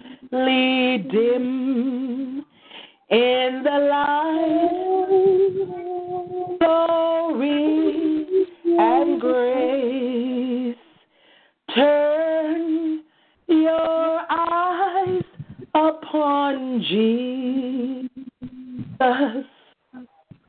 dim 1.12 2.46
in 3.10 3.64
the 3.64 3.80
light, 3.90 4.70
glory, 6.60 8.26
and 8.80 9.22
grace. 9.22 10.76
Turn 11.74 13.04
your 13.48 14.22
eyes 14.30 15.24
upon 15.74 16.82
Jesus. 16.90 18.10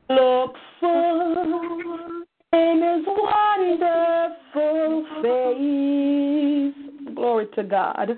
Look 0.09 0.55
full 0.79 2.25
in 2.53 2.81
his 2.81 3.05
wonderful 3.07 5.05
face. 5.21 6.88
Glory 7.15 7.47
to 7.55 7.63
God. 7.63 8.09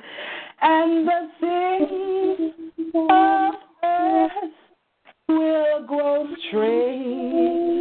And 0.61 1.07
the 1.07 1.29
things 1.39 2.53
of 3.09 3.53
earth 3.83 4.31
will 5.27 5.85
grow 5.87 6.27
strangely 6.47 7.71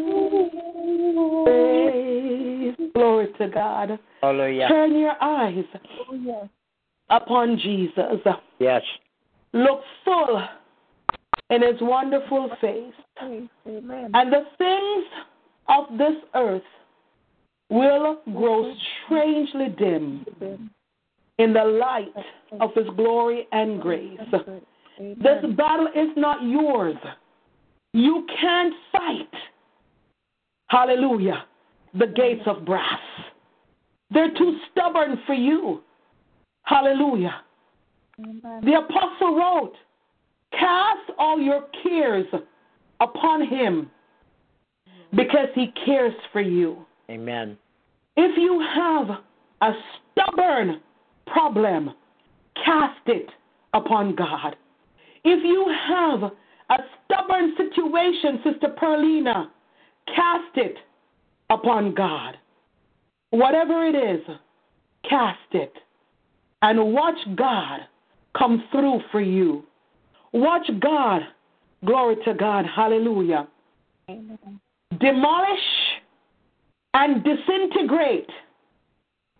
praise. 1.44 2.90
Glory 2.94 3.28
to 3.38 3.48
God. 3.48 3.98
Hallelujah. 4.20 4.68
Turn 4.68 4.98
your 4.98 5.22
eyes 5.22 5.64
oh, 6.10 6.48
upon 7.10 7.58
Jesus. 7.58 8.20
Yes. 8.58 8.82
Look 9.52 9.80
full 10.04 10.42
in 11.50 11.62
his 11.62 11.80
wonderful 11.80 12.50
face. 12.60 12.94
And 13.20 13.48
the 14.32 14.44
things 14.58 15.04
of 15.68 15.98
this 15.98 16.14
earth 16.34 16.62
will 17.70 18.20
grow 18.32 18.74
strangely 19.04 19.68
dim 19.78 20.24
in 21.38 21.52
the 21.52 21.64
light 21.64 22.14
of 22.60 22.70
his 22.74 22.86
glory 22.96 23.46
and 23.52 23.80
grace. 23.80 24.18
This 24.98 25.44
battle 25.56 25.88
is 25.94 26.08
not 26.16 26.42
yours. 26.42 26.96
You 27.92 28.26
can't 28.40 28.74
fight. 28.92 29.34
Hallelujah. 30.68 31.44
The 31.98 32.06
gates 32.06 32.42
of 32.46 32.64
brass. 32.64 33.00
They're 34.10 34.32
too 34.36 34.58
stubborn 34.70 35.18
for 35.26 35.34
you. 35.34 35.82
Hallelujah. 36.64 37.42
The 38.18 38.74
apostle 38.74 39.36
wrote, 39.36 39.74
Cast 40.52 41.10
all 41.18 41.40
your 41.40 41.66
cares 41.82 42.26
upon 43.00 43.46
him 43.46 43.90
because 45.14 45.48
he 45.54 45.72
cares 45.84 46.14
for 46.32 46.40
you. 46.40 46.84
Amen. 47.10 47.56
If 48.16 48.36
you 48.36 48.64
have 48.74 49.18
a 49.62 49.72
stubborn 50.12 50.80
problem, 51.26 51.92
cast 52.64 53.00
it 53.06 53.28
upon 53.74 54.14
God. 54.14 54.56
If 55.24 55.44
you 55.44 55.72
have 55.88 56.32
a 56.70 56.82
stubborn 57.04 57.54
situation, 57.56 58.40
Sister 58.44 58.74
Perlina, 58.80 59.48
cast 60.06 60.56
it 60.56 60.76
upon 61.50 61.94
God. 61.94 62.36
Whatever 63.30 63.86
it 63.86 63.94
is, 63.94 64.24
cast 65.08 65.38
it. 65.52 65.72
And 66.60 66.92
watch 66.92 67.18
God 67.34 67.80
come 68.36 68.64
through 68.70 69.00
for 69.10 69.20
you. 69.20 69.64
Watch 70.32 70.70
God, 70.80 71.22
glory 71.84 72.16
to 72.24 72.34
God, 72.34 72.64
hallelujah, 72.74 73.48
demolish 75.00 75.58
and 76.94 77.24
disintegrate 77.24 78.30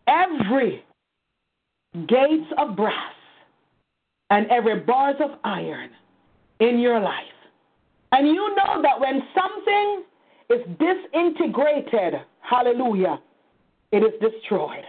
every 0.06 0.84
gates 2.08 2.50
of 2.58 2.76
brass 2.76 3.14
and 4.30 4.46
every 4.50 4.80
bars 4.80 5.16
of 5.22 5.38
iron 5.44 5.90
in 6.60 6.78
your 6.78 7.00
life. 7.00 7.14
And 8.12 8.28
you 8.28 8.54
know 8.54 8.82
that 8.82 9.00
when 9.00 9.22
something 9.34 10.04
is 10.50 10.60
disintegrated, 10.78 12.20
hallelujah, 12.40 13.20
it 13.90 13.98
is 13.98 14.12
destroyed. 14.20 14.84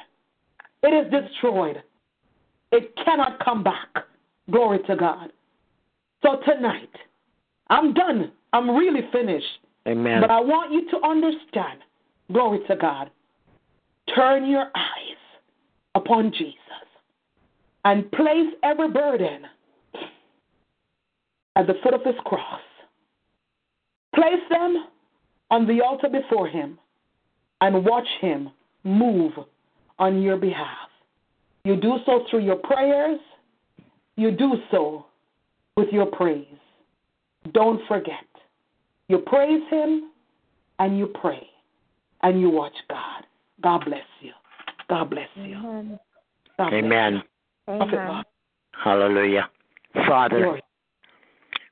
It 0.83 0.87
is 0.87 1.11
destroyed. 1.11 1.81
It 2.71 2.93
cannot 3.05 3.43
come 3.43 3.63
back. 3.63 3.87
Glory 4.51 4.79
to 4.87 4.95
God. 4.95 5.31
So 6.23 6.39
tonight, 6.45 6.89
I'm 7.69 7.93
done. 7.93 8.31
I'm 8.53 8.71
really 8.75 9.01
finished. 9.11 9.45
Amen. 9.87 10.21
But 10.21 10.31
I 10.31 10.39
want 10.39 10.71
you 10.71 10.89
to 10.89 11.05
understand, 11.05 11.79
glory 12.31 12.59
to 12.67 12.75
God, 12.77 13.11
turn 14.15 14.49
your 14.49 14.71
eyes 14.73 15.17
upon 15.95 16.31
Jesus 16.31 16.57
and 17.85 18.09
place 18.11 18.53
every 18.63 18.89
burden 18.89 19.43
at 21.57 21.67
the 21.67 21.73
foot 21.83 21.93
of 21.93 22.01
his 22.03 22.15
cross. 22.25 22.61
Place 24.15 24.41
them 24.49 24.85
on 25.51 25.67
the 25.67 25.81
altar 25.81 26.07
before 26.09 26.47
him 26.47 26.79
and 27.61 27.85
watch 27.85 28.07
him 28.21 28.49
move 28.83 29.33
on 29.99 30.21
your 30.21 30.37
behalf. 30.37 30.89
You 31.65 31.75
do 31.75 31.97
so 32.05 32.25
through 32.29 32.45
your 32.45 32.57
prayers, 32.57 33.19
you 34.15 34.31
do 34.31 34.53
so 34.71 35.05
with 35.77 35.89
your 35.91 36.05
praise. 36.05 36.45
Don't 37.53 37.81
forget. 37.87 38.25
You 39.07 39.19
praise 39.19 39.61
him 39.69 40.11
and 40.79 40.97
you 40.97 41.07
pray 41.07 41.47
and 42.21 42.39
you 42.39 42.49
watch 42.49 42.73
God. 42.89 43.23
God 43.61 43.85
bless 43.85 44.05
you. 44.21 44.31
God 44.89 45.09
bless 45.09 45.27
you. 45.35 45.55
God 45.55 45.99
bless 46.57 46.73
Amen. 46.73 47.13
you. 47.15 47.21
Prophet 47.65 47.95
Bob. 47.95 48.25
Hallelujah. 48.83 49.49
Father, 50.07 50.39
Glory. 50.39 50.61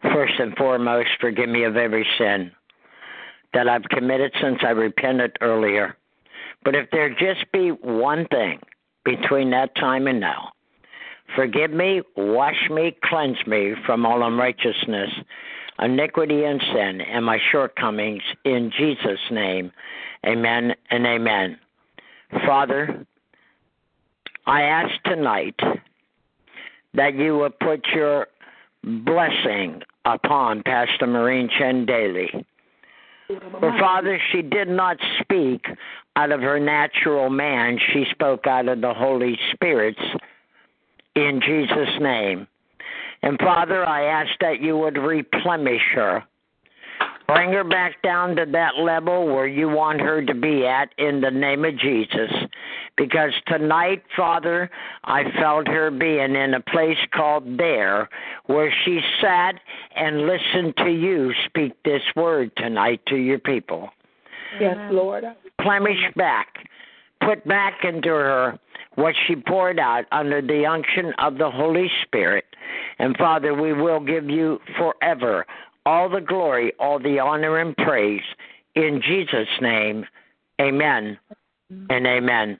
first 0.03 0.33
and 0.39 0.55
foremost, 0.55 1.09
forgive 1.19 1.49
me 1.49 1.63
of 1.63 1.75
every 1.75 2.05
sin 2.17 2.51
that 3.53 3.67
I've 3.67 3.83
committed 3.85 4.31
since 4.41 4.59
I 4.61 4.69
repented 4.69 5.37
earlier. 5.41 5.97
But 6.63 6.75
if 6.75 6.89
there 6.91 7.09
just 7.09 7.51
be 7.51 7.69
one 7.69 8.27
thing 8.27 8.59
between 9.03 9.49
that 9.51 9.75
time 9.75 10.07
and 10.07 10.19
now, 10.19 10.51
forgive 11.35 11.71
me, 11.71 12.01
wash 12.15 12.69
me, 12.69 12.95
cleanse 13.03 13.45
me 13.47 13.73
from 13.85 14.05
all 14.05 14.23
unrighteousness, 14.23 15.09
iniquity, 15.79 16.43
and 16.43 16.61
sin, 16.73 17.01
and 17.01 17.25
my 17.25 17.39
shortcomings 17.51 18.23
in 18.45 18.71
Jesus' 18.77 19.19
name. 19.31 19.71
Amen 20.25 20.73
and 20.89 21.05
amen. 21.05 21.57
Father, 22.45 23.05
I 24.45 24.63
ask 24.63 24.91
tonight 25.03 25.59
that 26.93 27.15
you 27.15 27.37
will 27.37 27.49
put 27.49 27.85
your 27.93 28.27
blessing 28.83 29.81
upon 30.05 30.63
Pastor 30.63 31.07
Maureen 31.07 31.49
Chen 31.57 31.85
Daly. 31.85 32.45
For 33.27 33.77
Father, 33.79 34.19
she 34.31 34.41
did 34.41 34.67
not 34.67 34.97
speak 35.21 35.65
out 36.15 36.31
of 36.31 36.41
her 36.41 36.59
natural 36.59 37.29
man, 37.29 37.79
she 37.93 38.05
spoke 38.11 38.45
out 38.45 38.67
of 38.67 38.81
the 38.81 38.93
Holy 38.93 39.39
Spirit's 39.53 40.01
in 41.15 41.41
Jesus' 41.45 41.99
name. 41.99 42.47
And 43.23 43.37
Father, 43.39 43.85
I 43.85 44.05
ask 44.05 44.31
that 44.39 44.61
you 44.61 44.77
would 44.77 44.97
replenish 44.97 45.81
her. 45.95 46.23
Bring 47.27 47.53
her 47.53 47.63
back 47.63 48.01
down 48.01 48.35
to 48.35 48.45
that 48.51 48.75
level 48.77 49.25
where 49.25 49.47
you 49.47 49.69
want 49.69 50.01
her 50.01 50.23
to 50.25 50.33
be 50.33 50.65
at 50.65 50.89
in 50.97 51.21
the 51.21 51.31
name 51.31 51.63
of 51.63 51.77
Jesus. 51.77 52.29
Because 52.97 53.31
tonight, 53.47 54.03
Father, 54.17 54.69
I 55.05 55.23
felt 55.39 55.67
her 55.67 55.91
being 55.91 56.35
in 56.35 56.55
a 56.55 56.59
place 56.59 56.97
called 57.13 57.57
there 57.57 58.09
where 58.47 58.73
she 58.83 58.99
sat 59.21 59.55
and 59.95 60.27
listened 60.27 60.75
to 60.77 60.89
you 60.89 61.31
speak 61.45 61.71
this 61.85 62.01
word 62.15 62.51
tonight 62.57 63.01
to 63.07 63.15
your 63.15 63.39
people. 63.39 63.89
Yes, 64.59 64.75
Lord. 64.91 65.23
Plemish 65.61 66.13
back. 66.15 66.47
Put 67.25 67.47
back 67.47 67.83
into 67.83 68.09
her 68.09 68.59
what 68.95 69.15
she 69.25 69.35
poured 69.35 69.79
out 69.79 70.05
under 70.11 70.41
the 70.41 70.65
unction 70.65 71.13
of 71.19 71.37
the 71.37 71.49
Holy 71.49 71.89
Spirit. 72.03 72.45
And 72.99 73.15
Father, 73.17 73.53
we 73.53 73.73
will 73.73 73.99
give 73.99 74.29
you 74.29 74.59
forever 74.77 75.45
all 75.85 76.09
the 76.09 76.21
glory, 76.21 76.73
all 76.79 76.99
the 76.99 77.19
honor 77.19 77.59
and 77.59 77.75
praise. 77.77 78.21
In 78.75 79.01
Jesus' 79.05 79.47
name, 79.61 80.05
amen 80.59 81.17
and 81.89 82.07
amen. 82.07 82.59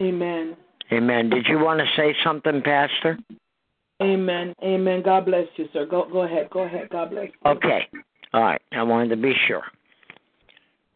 Amen. 0.00 0.56
Amen. 0.92 1.28
Did 1.28 1.46
you 1.48 1.58
want 1.58 1.80
to 1.80 1.86
say 1.96 2.14
something, 2.24 2.62
Pastor? 2.62 3.18
Amen. 4.00 4.54
Amen. 4.62 5.02
God 5.02 5.26
bless 5.26 5.46
you, 5.56 5.68
sir. 5.72 5.84
Go 5.84 6.08
go 6.10 6.20
ahead. 6.22 6.48
Go 6.50 6.60
ahead. 6.60 6.88
God 6.90 7.10
bless 7.10 7.26
you. 7.26 7.50
Okay. 7.50 7.88
All 8.32 8.42
right. 8.42 8.62
I 8.72 8.82
wanted 8.84 9.08
to 9.10 9.16
be 9.16 9.34
sure. 9.46 9.64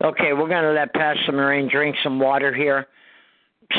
Okay, 0.05 0.33
we're 0.33 0.49
going 0.49 0.65
to 0.65 0.73
let 0.73 0.93
Pastor 0.95 1.31
Maureen 1.31 1.69
drink 1.71 1.95
some 2.03 2.19
water 2.19 2.53
here, 2.53 2.89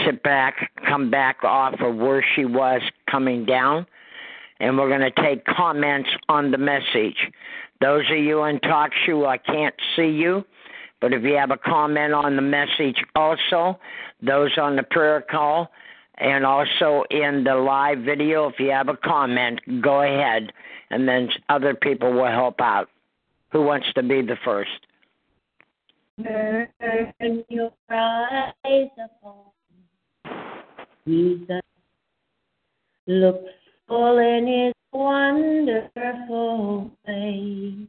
sit 0.05 0.23
back, 0.23 0.71
come 0.87 1.09
back 1.09 1.43
off 1.43 1.75
of 1.79 1.95
where 1.95 2.25
she 2.35 2.45
was 2.45 2.81
coming 3.09 3.45
down, 3.45 3.85
and 4.59 4.77
we're 4.77 4.89
going 4.89 5.01
to 5.01 5.21
take 5.21 5.45
comments 5.45 6.09
on 6.29 6.51
the 6.51 6.57
message. 6.57 7.17
Those 7.81 8.03
of 8.11 8.17
you 8.17 8.43
in 8.43 8.59
talk 8.59 8.91
show, 9.05 9.25
I 9.25 9.37
can't 9.37 9.75
see 9.95 10.09
you, 10.09 10.45
but 11.01 11.13
if 11.13 11.23
you 11.23 11.35
have 11.35 11.51
a 11.51 11.57
comment 11.57 12.13
on 12.13 12.35
the 12.35 12.41
message 12.41 13.03
also, 13.15 13.79
those 14.21 14.57
on 14.57 14.75
the 14.75 14.83
prayer 14.83 15.21
call, 15.29 15.69
and 16.17 16.45
also 16.45 17.03
in 17.09 17.43
the 17.43 17.55
live 17.55 17.99
video, 17.99 18.47
if 18.47 18.59
you 18.59 18.69
have 18.69 18.87
a 18.87 18.97
comment, 18.97 19.59
go 19.81 20.01
ahead, 20.01 20.53
and 20.91 21.07
then 21.07 21.29
other 21.49 21.73
people 21.73 22.13
will 22.13 22.31
help 22.31 22.61
out. 22.61 22.89
Who 23.51 23.63
wants 23.63 23.87
to 23.95 24.03
be 24.03 24.21
the 24.21 24.37
first? 24.45 24.87
Upon 28.97 29.52
Jesus. 31.07 31.61
Look 33.07 33.41
full 33.88 34.17
in 34.17 34.47
his 34.47 34.73
wonderful 34.91 36.91
face. 37.05 37.88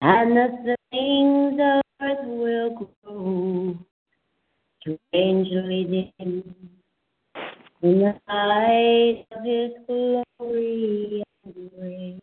And 0.00 0.36
the 0.36 0.76
things 0.90 1.60
of 1.60 1.82
earth 2.00 2.24
will 2.24 2.88
grow 3.04 3.76
strangely 4.80 6.12
dim 6.18 6.54
in 7.82 7.98
the 8.00 8.14
light 8.28 9.26
of 9.32 9.44
his 9.44 9.72
glory 9.86 11.22
and 11.44 11.70
grace. 11.78 12.20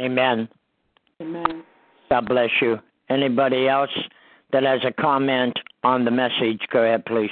Amen. 0.00 0.48
Amen. 1.20 1.62
God 2.08 2.26
bless 2.26 2.50
you. 2.60 2.78
Anybody 3.10 3.68
else 3.68 3.90
that 4.52 4.62
has 4.62 4.80
a 4.84 4.92
comment 4.92 5.58
on 5.82 6.04
the 6.04 6.10
message, 6.10 6.60
go 6.72 6.82
ahead, 6.82 7.04
please. 7.04 7.30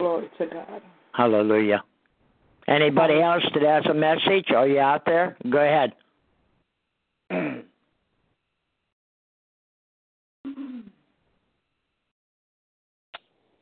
Glory 0.00 0.30
to 0.38 0.46
God. 0.46 0.82
Hallelujah. 1.12 1.82
Anybody 2.68 3.20
else 3.20 3.42
that 3.54 3.62
has 3.62 3.84
a 3.90 3.94
message? 3.94 4.50
Are 4.54 4.68
you 4.68 4.78
out 4.78 5.04
there? 5.06 5.36
Go 5.50 5.58
ahead. 5.58 5.92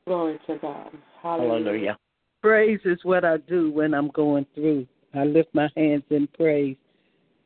Glory 0.07 0.39
to 0.47 0.57
God. 0.59 0.91
Hallelujah. 1.21 1.51
Hallelujah. 1.51 1.99
Praise 2.41 2.81
is 2.85 2.99
what 3.03 3.25
I 3.25 3.39
do 3.39 3.73
when 3.73 3.93
I'm 3.93 4.09
going 4.09 4.47
through. 4.55 4.87
I 5.15 5.25
lift 5.25 5.53
my 5.53 5.69
hands 5.77 6.05
in 6.11 6.29
praise. 6.29 6.77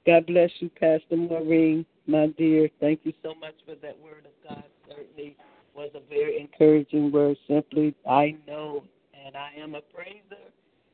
God 0.07 0.27
bless 0.27 0.51
you, 0.61 0.69
Pastor 0.71 1.17
Maureen, 1.17 1.87
my 2.07 2.27
dear. 2.37 2.69
Thank 2.81 3.01
you 3.05 3.15
so 3.23 3.35
much 3.35 3.55
for 3.65 3.77
that 3.77 3.99
word 3.99 4.27
of 4.27 4.49
God. 4.49 4.65
Certainly 4.87 5.37
was 5.75 5.91
a 5.95 6.01
very 6.09 6.39
encouraging 6.39 7.11
word. 7.11 7.37
Simply, 7.49 7.95
I 8.09 8.37
know 8.47 8.83
and 9.25 9.37
I 9.37 9.53
am 9.59 9.75
a 9.75 9.81
praiser 9.81 10.45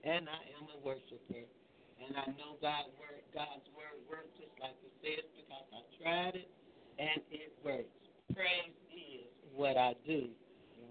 and 0.05 0.29
I 0.29 0.43
am 0.55 0.69
a 0.71 0.87
worshiper. 0.87 1.43
And 1.99 2.17
I 2.17 2.27
know 2.39 2.55
God 2.63 2.85
word, 3.01 3.27
God's 3.35 3.67
word 3.75 3.99
works 4.09 4.31
just 4.39 4.55
like 4.61 4.77
it 4.85 4.93
says 5.03 5.25
because 5.35 5.67
I 5.75 6.03
tried 6.03 6.37
it 6.37 6.49
and 6.99 7.21
it 7.33 7.53
works. 7.65 7.91
Praise 8.35 8.75
is 8.93 9.27
what 9.55 9.77
I 9.77 9.95
do. 10.07 10.29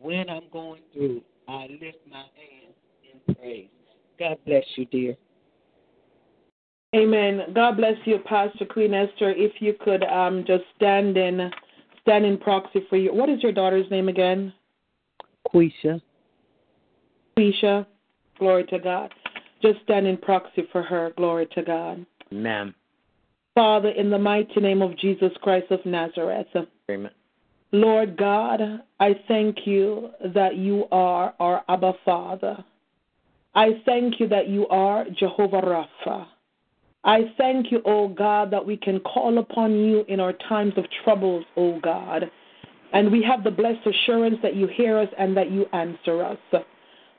When 0.06 0.30
I'm 0.30 0.44
going 0.53 0.84
through, 0.94 1.23
I 1.48 1.65
lift 1.82 1.98
my 2.07 2.26
hands 2.38 2.76
in 3.11 3.36
praise. 3.36 3.69
God 4.19 4.38
bless 4.45 4.64
you, 4.76 4.86
dear. 4.86 5.15
Amen. 6.95 7.41
God 7.56 7.77
bless 7.77 7.95
you, 8.06 8.19
Pastor 8.19 8.65
Queen 8.65 8.94
Esther. 8.94 9.32
If 9.32 9.53
you 9.61 9.73
could 9.84 10.03
um, 10.03 10.44
just 10.45 10.64
stand 10.76 11.18
in 11.18 11.49
stand 12.03 12.23
in 12.23 12.38
proxy 12.38 12.86
for 12.88 12.98
you. 12.98 13.15
What 13.15 13.30
is 13.30 13.41
your 13.41 13.52
daughter's 13.52 13.90
name 13.90 14.07
again? 14.07 14.53
Quisha. 15.52 15.99
Quisha. 17.36 17.88
Glory 18.38 18.65
to 18.65 18.77
God. 18.77 19.11
Just 19.64 19.80
stand 19.86 20.06
in 20.06 20.18
proxy 20.18 20.68
for 20.72 20.84
her. 20.84 21.14
Glory 21.18 21.48
to 21.56 21.64
God. 21.64 22.06
Amen. 22.32 22.76
Father, 23.56 23.90
in 23.90 24.11
the 24.11 24.19
mighty 24.19 24.60
name 24.60 24.84
of 24.84 24.95
Jesus 24.99 25.32
Christ 25.41 25.72
of 25.72 25.84
Nazareth. 25.84 26.45
Amen. 26.91 27.10
Lord 27.76 28.15
God, 28.15 28.61
I 29.02 29.19
thank 29.27 29.68
you 29.68 30.10
that 30.34 30.56
you 30.56 30.85
are 30.93 31.34
our 31.41 31.61
Abba 31.68 31.91
Father. 32.06 32.64
I 33.53 33.81
thank 33.85 34.18
you 34.22 34.30
that 34.30 34.47
you 34.47 34.65
are 34.69 35.03
Jehovah 35.19 35.61
Rapha. 35.61 36.26
I 37.03 37.34
thank 37.38 37.73
you, 37.73 37.81
O 37.85 38.07
God, 38.07 38.49
that 38.52 38.65
we 38.65 38.77
can 38.77 39.02
call 39.02 39.39
upon 39.39 39.73
you 39.73 40.06
in 40.07 40.22
our 40.22 40.31
times 40.47 40.72
of 40.77 40.85
troubles, 41.03 41.43
O 41.57 41.77
God. 41.81 42.31
And 42.93 43.11
we 43.11 43.22
have 43.23 43.43
the 43.43 43.52
blessed 43.52 43.85
assurance 43.85 44.38
that 44.41 44.56
you 44.56 44.68
hear 44.68 44.97
us 44.97 45.10
and 45.19 45.35
that 45.35 45.52
you 45.52 45.65
answer 45.73 46.23
us. 46.23 46.64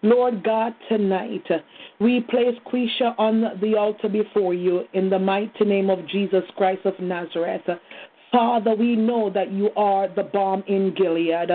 Lord 0.02 0.42
God, 0.42 0.72
tonight 0.88 1.44
we 2.00 2.20
place 2.20 2.56
Quisha 2.72 3.14
on 3.18 3.60
the 3.60 3.76
altar 3.76 4.08
before 4.08 4.54
you 4.54 4.84
in 4.94 5.10
the 5.10 5.18
mighty 5.18 5.66
name 5.66 5.90
of 5.90 6.06
Jesus 6.08 6.44
Christ 6.56 6.86
of 6.86 6.98
Nazareth. 6.98 7.78
Father, 8.32 8.74
we 8.74 8.96
know 8.96 9.30
that 9.30 9.52
you 9.52 9.70
are 9.76 10.08
the 10.08 10.24
balm 10.24 10.62
in 10.66 10.94
Gilead. 10.94 11.50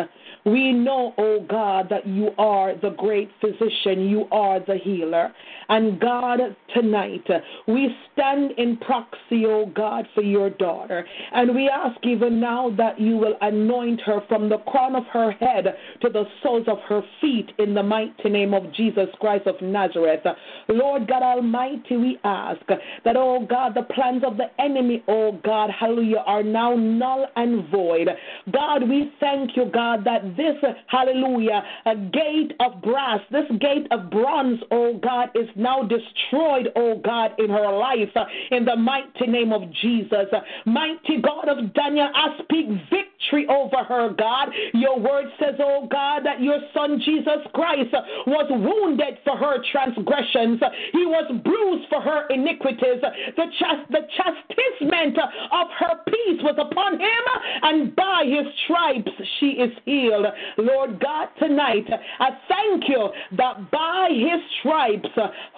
We 0.45 0.72
know, 0.72 1.14
oh 1.18 1.45
God, 1.48 1.88
that 1.89 2.07
you 2.07 2.31
are 2.38 2.76
the 2.76 2.91
great 2.91 3.30
physician. 3.39 4.10
You 4.10 4.26
are 4.31 4.60
the 4.60 4.77
healer. 4.77 5.31
And 5.69 5.99
God, 5.99 6.39
tonight, 6.73 7.27
we 7.68 7.95
stand 8.11 8.52
in 8.57 8.77
proxy, 8.77 9.45
oh 9.45 9.72
God, 9.76 10.07
for 10.15 10.22
your 10.22 10.49
daughter. 10.49 11.06
And 11.34 11.53
we 11.53 11.69
ask 11.69 11.98
even 12.03 12.39
now 12.39 12.72
that 12.77 12.99
you 12.99 13.18
will 13.18 13.35
anoint 13.41 14.02
her 14.02 14.22
from 14.27 14.49
the 14.49 14.57
crown 14.60 14.95
of 14.95 15.06
her 15.14 15.31
head 15.31 15.76
to 16.02 16.10
the 16.10 16.26
soles 16.41 16.68
of 16.68 16.80
her 16.89 17.02
feet 17.19 17.52
in 17.60 17.73
the 17.73 17.84
mighty 17.84 18.30
name 18.30 18.53
of 18.53 18.73
Jesus 18.73 19.07
Christ 19.19 19.45
of 19.45 19.61
Nazareth. 19.61 20.26
Lord 20.68 21.07
God 21.07 21.22
Almighty, 21.22 21.98
we 21.98 22.18
ask 22.23 22.61
that, 22.68 23.15
oh 23.15 23.45
God, 23.48 23.76
the 23.76 23.84
plans 23.93 24.23
of 24.26 24.38
the 24.38 24.49
enemy, 24.60 25.03
oh 25.07 25.39
God, 25.43 25.69
hallelujah, 25.69 26.23
are 26.26 26.43
now 26.61 26.75
null 26.75 27.25
and 27.35 27.69
void. 27.69 28.07
God, 28.51 28.88
we 28.88 29.11
thank 29.19 29.55
you, 29.55 29.65
God, 29.73 30.03
that 30.05 30.38
this, 30.38 30.55
hallelujah, 30.88 31.63
a 31.85 31.95
gate 31.95 32.53
of 32.59 32.81
brass, 32.81 33.19
this 33.31 33.45
gate 33.59 33.88
of 33.91 34.11
bronze, 34.11 34.59
oh 34.69 34.99
God, 35.01 35.29
is 35.33 35.49
now 35.55 35.81
destroyed, 35.81 36.69
oh 36.75 37.01
God, 37.03 37.31
in 37.39 37.49
her 37.49 37.71
life, 37.77 38.13
in 38.51 38.65
the 38.65 38.75
mighty 38.75 39.27
name 39.27 39.51
of 39.51 39.63
Jesus. 39.81 40.27
Mighty 40.65 41.21
God 41.21 41.49
of 41.49 41.73
Daniel, 41.73 42.09
I 42.13 42.38
speak 42.43 42.67
victory 42.89 43.47
over 43.49 43.83
her, 43.83 44.13
God. 44.17 44.49
Your 44.73 44.99
word 44.99 45.25
says, 45.39 45.55
oh 45.59 45.88
God, 45.89 46.21
that 46.25 46.41
your 46.41 46.59
son 46.73 47.01
Jesus 47.03 47.41
Christ 47.53 47.93
was 48.27 48.47
wounded 48.49 49.17
for 49.23 49.35
her 49.38 49.57
transgressions, 49.71 50.59
he 50.91 51.05
was 51.05 51.25
bruised 51.43 51.89
for 51.89 52.01
her 52.01 52.27
iniquities. 52.27 53.01
The, 53.01 53.47
chast- 53.59 53.89
the 53.89 54.05
chastisement 54.17 55.17
of 55.17 55.67
her 55.79 55.95
peace 56.05 56.41
was 56.43 56.50
was 56.51 56.67
upon 56.71 56.99
him, 56.99 57.23
and 57.63 57.95
by 57.95 58.23
his 58.25 58.45
stripes 58.65 59.11
she 59.39 59.47
is 59.47 59.71
healed. 59.85 60.25
Lord 60.57 60.99
God, 60.99 61.29
tonight, 61.39 61.85
I 62.19 62.29
thank 62.47 62.83
you 62.87 63.09
that 63.37 63.71
by 63.71 64.09
his 64.11 64.41
stripes, 64.59 65.09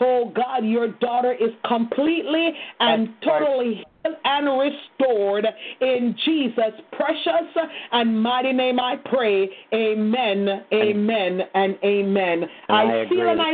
oh 0.02 0.32
God, 0.36 0.66
your 0.66 0.90
daughter 0.94 1.34
is 1.34 1.52
completely 1.68 2.52
and 2.80 3.10
totally 3.24 3.76
healed 3.76 4.16
and 4.26 4.60
restored. 4.60 5.48
In 5.82 6.16
Jesus' 6.26 6.82
precious 6.92 7.70
and 7.92 8.22
mighty 8.22 8.54
name 8.54 8.80
I 8.80 8.98
pray. 9.06 9.50
Amen, 9.74 10.66
amen, 10.74 11.42
and 11.54 11.78
amen. 11.84 12.44
And 12.70 12.92
I 12.92 13.02
I 13.02 13.10
feel 13.10 13.30
and 13.30 13.42
I 13.42 13.54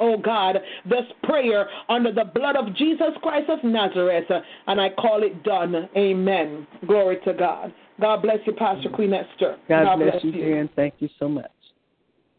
oh 0.00 0.16
God, 0.18 0.56
this 0.88 1.04
prayer 1.24 1.68
under 1.88 2.12
the 2.12 2.24
blood 2.34 2.56
of 2.56 2.74
Jesus 2.76 3.08
Christ 3.22 3.50
of 3.50 3.62
Nazareth, 3.64 4.30
and 4.66 4.80
I 4.80 4.90
call 4.90 5.22
it 5.22 5.42
done. 5.42 5.88
Amen. 5.96 6.66
Glory 6.86 7.18
to 7.24 7.34
God. 7.34 7.72
God 8.00 8.22
bless 8.22 8.38
you, 8.46 8.52
Pastor 8.52 8.90
Queen 8.90 9.14
Esther. 9.14 9.56
God, 9.68 9.96
bless, 9.96 10.22
you, 10.22 10.32
dear, 10.32 10.60
and 10.60 10.70
thank 10.76 10.94
you 10.98 11.08
so 11.18 11.28
much. 11.28 11.50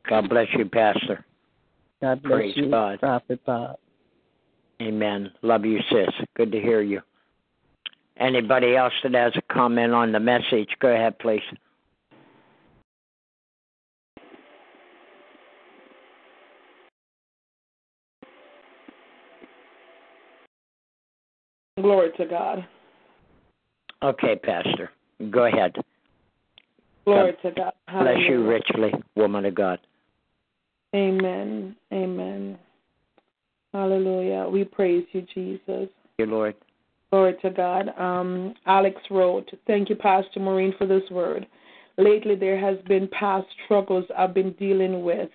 God 0.08 0.30
bless 0.30 0.48
you, 0.58 0.66
Pastor. 0.66 1.26
God 2.02 2.22
bless 2.22 2.34
Praise 2.34 2.58
you, 2.58 2.70
God. 2.70 3.00
Prophet 3.00 3.44
Bob. 3.46 3.78
Amen. 4.82 5.32
Love 5.42 5.66
you, 5.66 5.80
sis. 5.90 6.10
Good 6.36 6.52
to 6.52 6.60
hear 6.60 6.82
you. 6.82 7.02
Anybody 8.20 8.76
else 8.76 8.94
that 9.04 9.14
has 9.16 9.34
a 9.36 9.54
comment 9.54 9.94
on 9.94 10.12
the 10.12 10.20
message, 10.20 10.70
go 10.80 10.90
ahead, 10.90 11.18
please. 11.20 11.42
Glory 21.82 22.10
to 22.18 22.26
God. 22.26 22.68
Okay, 24.04 24.36
Pastor. 24.36 24.90
Go 25.32 25.46
ahead. 25.46 25.76
Glory 27.06 27.34
to 27.42 27.52
God. 27.52 27.74
Bless 27.88 28.18
you 28.28 28.46
richly, 28.48 28.92
woman 29.16 29.46
of 29.46 29.56
God. 29.56 29.80
Amen. 30.96 31.76
Amen. 31.94 32.58
Hallelujah. 33.74 34.48
We 34.52 34.64
praise 34.64 35.06
you, 35.12 35.26
Jesus. 35.34 35.90
You, 36.18 36.26
Lord. 36.26 36.56
Glory 37.12 37.36
to 37.42 37.50
God. 37.50 37.90
Um, 37.98 38.56
Alex 38.66 39.00
wrote, 39.10 39.50
Thank 39.66 39.90
you, 39.90 39.96
Pastor 39.96 40.40
Maureen, 40.40 40.74
for 40.78 40.88
this 40.88 41.04
word. 41.12 41.48
Lately, 41.98 42.36
there 42.36 42.60
has 42.60 42.78
been 42.88 43.08
past 43.08 43.48
struggles 43.66 44.06
I've 44.18 44.34
been 44.34 44.54
dealing 44.54 45.04
with 45.04 45.30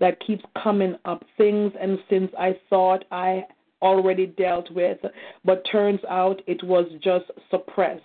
that 0.00 0.18
keeps 0.26 0.44
coming 0.62 0.96
up. 1.04 1.24
Things 1.36 1.72
and 1.80 1.98
sins 2.08 2.30
I 2.38 2.58
thought 2.68 3.04
I 3.12 3.44
already 3.82 4.26
dealt 4.26 4.70
with, 4.70 4.98
but 5.44 5.66
turns 5.70 6.00
out 6.08 6.40
it 6.46 6.62
was 6.62 6.86
just 7.02 7.26
suppressed. 7.50 8.02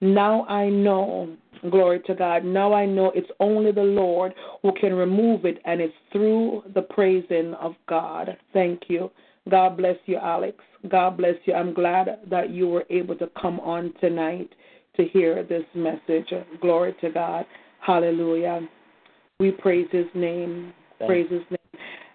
Now 0.00 0.44
I 0.46 0.68
know, 0.68 1.36
glory 1.70 2.00
to 2.06 2.14
God, 2.14 2.44
now 2.44 2.72
I 2.72 2.86
know 2.86 3.10
it's 3.14 3.30
only 3.40 3.72
the 3.72 3.82
Lord 3.82 4.34
who 4.62 4.72
can 4.80 4.94
remove 4.94 5.44
it, 5.44 5.58
and 5.64 5.80
it's 5.80 5.94
through 6.12 6.62
the 6.74 6.82
praising 6.82 7.54
of 7.54 7.74
God. 7.88 8.36
Thank 8.52 8.82
you. 8.88 9.10
God 9.48 9.76
bless 9.76 9.96
you, 10.06 10.16
Alex. 10.16 10.58
God 10.88 11.16
bless 11.16 11.34
you. 11.44 11.54
I'm 11.54 11.72
glad 11.72 12.20
that 12.30 12.50
you 12.50 12.68
were 12.68 12.84
able 12.90 13.16
to 13.16 13.30
come 13.40 13.58
on 13.60 13.94
tonight 14.00 14.50
to 14.96 15.04
hear 15.04 15.42
this 15.42 15.64
message. 15.74 16.32
Glory 16.60 16.94
to 17.00 17.10
God. 17.10 17.46
Hallelujah. 17.80 18.68
We 19.40 19.52
praise 19.52 19.88
his 19.90 20.06
name. 20.14 20.74
Thank 20.98 21.08
Praise 21.08 21.30
his 21.30 21.42
name. 21.50 21.67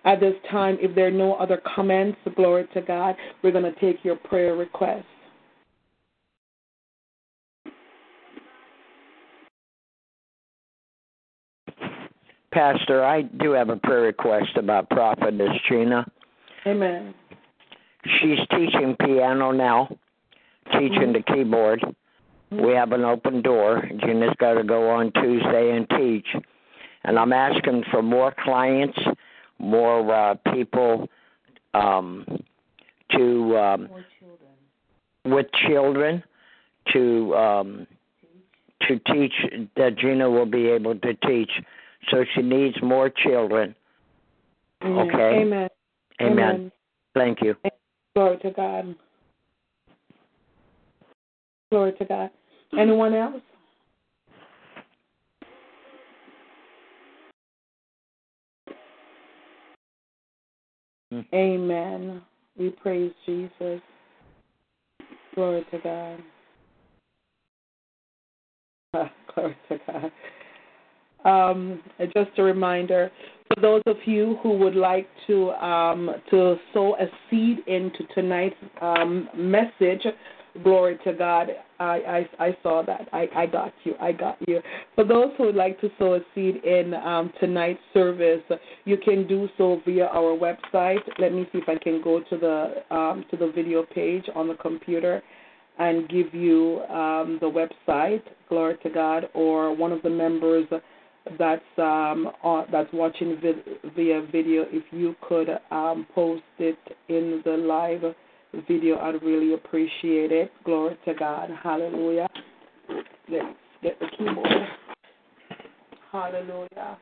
At 0.05 0.19
this 0.19 0.35
time, 0.51 0.77
if 0.81 0.93
there 0.95 1.07
are 1.07 1.11
no 1.11 1.35
other 1.35 1.61
comments, 1.75 2.17
glory 2.35 2.67
to 2.73 2.81
God, 2.81 3.15
we're 3.41 3.51
going 3.51 3.63
to 3.63 3.79
take 3.79 4.03
your 4.03 4.17
prayer 4.17 4.55
requests. 4.55 5.05
Pastor, 12.51 13.03
I 13.03 13.23
do 13.23 13.51
have 13.51 13.69
a 13.69 13.77
prayer 13.77 14.01
request 14.01 14.57
about 14.57 14.89
Prophetess 14.89 15.49
Gina. 15.67 16.05
Amen. 16.67 17.15
She's 18.05 18.37
teaching 18.51 18.95
piano 18.99 19.51
now, 19.51 19.87
teaching 20.71 21.13
the 21.13 21.19
mm-hmm. 21.19 21.33
keyboard. 21.33 21.83
We 22.51 22.73
have 22.73 22.91
an 22.91 23.03
open 23.03 23.41
door. 23.41 23.81
Gina's 24.05 24.35
got 24.37 24.53
to 24.53 24.63
go 24.63 24.91
on 24.91 25.11
Tuesday 25.13 25.75
and 25.75 25.89
teach. 25.97 26.27
And 27.05 27.17
I'm 27.17 27.33
asking 27.33 27.85
for 27.89 28.03
more 28.03 28.33
clients, 28.43 28.97
more 29.59 30.13
uh, 30.13 30.35
people 30.53 31.07
um, 31.73 32.25
to 33.11 33.57
um, 33.57 33.89
with 35.25 35.47
children 35.67 36.23
to 36.91 37.35
um, 37.35 37.87
to 38.87 38.99
teach 39.13 39.33
that 39.75 39.97
Gina 39.97 40.29
will 40.29 40.45
be 40.45 40.67
able 40.67 40.95
to 40.95 41.13
teach. 41.27 41.51
So 42.11 42.25
she 42.35 42.41
needs 42.41 42.75
more 42.81 43.09
children. 43.09 43.75
Amen. 44.83 45.09
Okay. 45.09 45.41
Amen. 45.41 45.69
Amen. 46.21 46.71
Thank 47.13 47.41
you. 47.41 47.55
Glory 48.15 48.37
to 48.39 48.51
God. 48.51 48.95
Glory 51.71 51.93
to 51.93 52.05
God. 52.05 52.29
Anyone 52.77 53.13
else? 53.13 53.41
Amen. 61.33 62.21
We 62.57 62.69
praise 62.69 63.11
Jesus. 63.25 63.81
Glory 65.35 65.65
to 65.71 65.79
God. 65.79 66.23
Glory 69.33 69.57
to 69.69 69.79
God. 69.87 70.11
Um, 71.25 71.81
just 72.13 72.31
a 72.37 72.43
reminder 72.43 73.09
for 73.47 73.61
those 73.61 73.81
of 73.87 73.97
you 74.05 74.37
who 74.43 74.57
would 74.57 74.75
like 74.75 75.07
to 75.27 75.51
um, 75.51 76.09
to 76.29 76.57
sow 76.73 76.95
a 76.95 77.05
seed 77.29 77.59
into 77.67 78.05
tonight's 78.13 78.55
um, 78.81 79.29
message. 79.35 80.05
Glory 80.61 80.99
to 81.03 81.13
God. 81.13 81.49
I, 81.79 82.27
I 82.39 82.45
I 82.47 82.57
saw 82.61 82.83
that. 82.83 83.09
I, 83.11 83.27
I 83.35 83.45
got 83.47 83.73
you. 83.85 83.95
I 83.99 84.11
got 84.11 84.37
you. 84.47 84.61
For 84.93 85.03
those 85.03 85.31
who 85.35 85.45
would 85.45 85.55
like 85.55 85.81
to 85.81 85.89
sow 85.97 86.13
a 86.13 86.19
seed 86.35 86.63
in 86.63 86.93
um, 86.93 87.33
tonight's 87.39 87.79
service, 87.91 88.43
you 88.85 88.97
can 88.97 89.27
do 89.27 89.49
so 89.57 89.81
via 89.83 90.05
our 90.05 90.37
website. 90.37 90.99
Let 91.17 91.33
me 91.33 91.47
see 91.51 91.57
if 91.57 91.67
I 91.67 91.77
can 91.77 92.03
go 92.03 92.21
to 92.29 92.37
the 92.37 92.95
um, 92.95 93.25
to 93.31 93.37
the 93.37 93.51
video 93.51 93.83
page 93.95 94.25
on 94.35 94.47
the 94.47 94.53
computer 94.53 95.23
and 95.79 96.07
give 96.07 96.35
you 96.35 96.81
um, 96.81 97.39
the 97.41 97.49
website. 97.49 98.21
Glory 98.47 98.77
to 98.83 98.91
God, 98.91 99.29
or 99.33 99.75
one 99.75 99.91
of 99.91 100.03
the 100.03 100.09
members 100.09 100.67
that's 101.39 101.63
um, 101.79 102.29
on, 102.43 102.67
that's 102.71 102.93
watching 102.93 103.41
via 103.95 104.21
video. 104.31 104.65
If 104.69 104.83
you 104.91 105.15
could 105.27 105.49
um, 105.71 106.05
post 106.13 106.43
it 106.59 106.77
in 107.09 107.41
the 107.43 107.57
live 107.57 108.13
video, 108.67 108.97
I'd 108.99 109.21
really 109.23 109.53
appreciate 109.53 110.31
it. 110.31 110.51
Glory 110.63 110.97
to 111.05 111.13
God. 111.13 111.49
Hallelujah. 111.61 112.27
Let's 113.29 113.45
get 113.81 113.99
the 113.99 114.07
keyboard. 114.17 114.47
Hallelujah. 116.11 116.97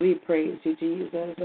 We 0.00 0.14
praise 0.14 0.58
you, 0.62 0.76
Jesus. 0.76 1.36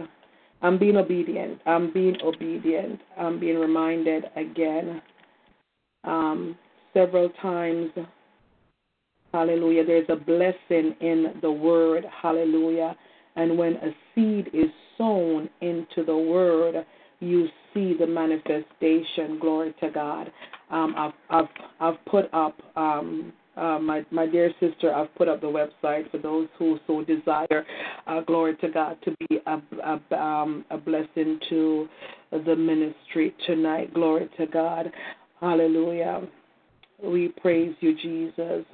I'm 0.62 0.78
being 0.78 0.98
obedient. 0.98 1.60
I'm 1.66 1.92
being 1.92 2.18
obedient. 2.24 3.00
I'm 3.18 3.40
being 3.40 3.58
reminded 3.58 4.26
again 4.36 5.02
um, 6.04 6.58
several 6.94 7.30
times. 7.42 7.92
Hallelujah. 9.34 9.86
There's 9.86 10.06
a 10.10 10.16
blessing 10.16 10.96
in 11.02 11.34
the 11.42 11.52
word. 11.52 12.06
Hallelujah. 12.22 12.96
And 13.36 13.58
when 13.58 13.74
a 13.78 13.90
seed 14.14 14.50
is 14.54 14.70
sown 14.98 15.50
into 15.62 16.06
the 16.06 16.16
word, 16.16 16.86
you 17.24 17.48
see 17.74 17.96
the 17.98 18.08
manifestation. 18.08 19.40
Glory 19.40 19.74
to 19.80 19.90
God. 19.90 20.32
Um, 20.70 20.96
I've, 20.98 21.14
I've, 21.30 21.50
I've 21.80 22.06
put 22.06 22.34
up, 22.34 22.56
um, 22.76 23.34
uh, 23.56 23.80
my, 23.80 24.06
my 24.12 24.26
dear 24.26 24.52
sister, 24.60 24.94
I've 24.94 25.14
put 25.16 25.28
up 25.28 25.42
the 25.42 25.48
website 25.48 26.10
for 26.12 26.18
those 26.18 26.48
who 26.58 26.80
so 26.88 27.04
desire, 27.04 27.66
uh, 28.08 28.22
glory 28.22 28.56
to 28.58 28.70
God, 28.70 28.98
to 29.06 29.16
be 29.28 29.40
a, 29.46 29.62
a, 29.84 30.16
um, 30.16 30.66
a 30.72 30.78
blessing 30.78 31.40
to 31.50 31.88
the 32.32 32.56
ministry 32.56 33.36
tonight. 33.46 33.94
Glory 33.94 34.30
to 34.38 34.48
God. 34.48 34.92
Hallelujah. 35.40 36.28
We 37.04 37.30
praise 37.30 37.76
you, 37.82 37.96
Jesus. 37.96 38.66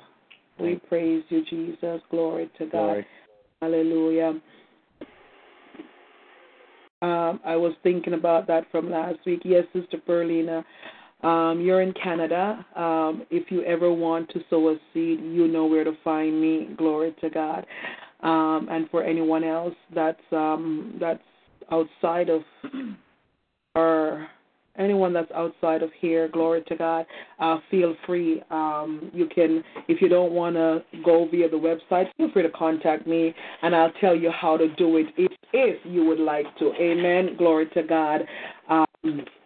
We 0.60 0.76
praise 0.88 1.24
you, 1.30 1.44
Jesus. 1.50 2.02
Glory 2.12 2.50
to 2.58 2.66
God. 2.66 2.72
Glory. 2.72 3.06
Hallelujah. 3.62 4.40
Um, 7.02 7.40
I 7.46 7.56
was 7.56 7.74
thinking 7.82 8.14
about 8.14 8.48
that 8.48 8.66
from 8.72 8.92
last 8.92 9.20
week. 9.26 9.42
Yes, 9.46 9.64
Sister 9.74 9.98
Berlina, 10.08 10.64
um, 11.24 11.62
you're 11.62 11.82
in 11.82 11.94
Canada. 11.94 12.66
Um, 12.76 13.26
if 13.30 13.52
you 13.52 13.64
ever 13.64 13.92
want 13.92 14.30
to 14.30 14.42
sow 14.50 14.70
a 14.70 14.76
seed, 14.94 15.20
you 15.22 15.48
know 15.48 15.66
where 15.66 15.84
to 15.84 15.94
find 16.04 16.40
me. 16.40 16.70
Glory 16.78 17.16
to 17.22 17.30
God. 17.30 17.66
Um, 18.22 18.68
and 18.70 18.90
for 18.90 19.02
anyone 19.02 19.46
else 19.46 19.76
that's 19.96 20.20
um, 20.34 20.98
that's 21.00 21.24
outside 21.72 22.30
of 22.30 22.42
our 23.76 24.28
anyone 24.78 25.14
that's 25.14 25.32
outside 25.32 25.84
of 25.84 25.92
here, 26.00 26.28
glory 26.28 26.64
to 26.68 26.76
God, 26.76 27.06
uh, 27.40 27.58
feel 27.70 27.96
free. 28.06 28.42
Um, 28.50 29.12
you 29.14 29.28
can, 29.28 29.64
if 29.88 30.02
you 30.02 30.10
don't 30.10 30.32
want 30.32 30.56
to 30.56 30.84
go 31.04 31.28
via 31.30 31.50
the 31.50 31.58
website, 31.58 32.06
feel 32.18 32.32
free 32.32 32.44
to 32.44 32.50
contact 32.50 33.08
me, 33.08 33.34
and 33.62 33.76
I'll 33.76 33.92
tell 34.00 34.16
you 34.16 34.32
how 34.32 34.58
to 34.58 34.74
do 34.76 34.98
it 34.98 35.08
if 35.18 35.32
if 35.52 35.78
you 35.84 36.06
would 36.06 36.20
like 36.20 36.46
to. 36.60 36.74
Amen. 36.80 37.36
Glory 37.38 37.68
to 37.74 37.84
God. 37.84 38.22
Um, 38.70 38.86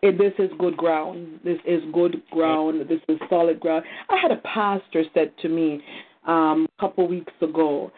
it, 0.01 0.17
this 0.17 0.33
is 0.37 0.51
good 0.59 0.75
ground. 0.75 1.39
This 1.43 1.59
is 1.65 1.81
good 1.93 2.21
ground. 2.31 2.81
This 2.89 2.99
is 3.07 3.17
solid 3.29 3.59
ground. 3.59 3.85
I 4.09 4.17
had 4.21 4.31
a 4.31 4.41
pastor 4.41 5.03
said 5.13 5.31
to 5.41 5.49
me 5.49 5.81
um, 6.27 6.67
a 6.77 6.81
couple 6.81 7.07
weeks 7.07 7.33
ago 7.41 7.91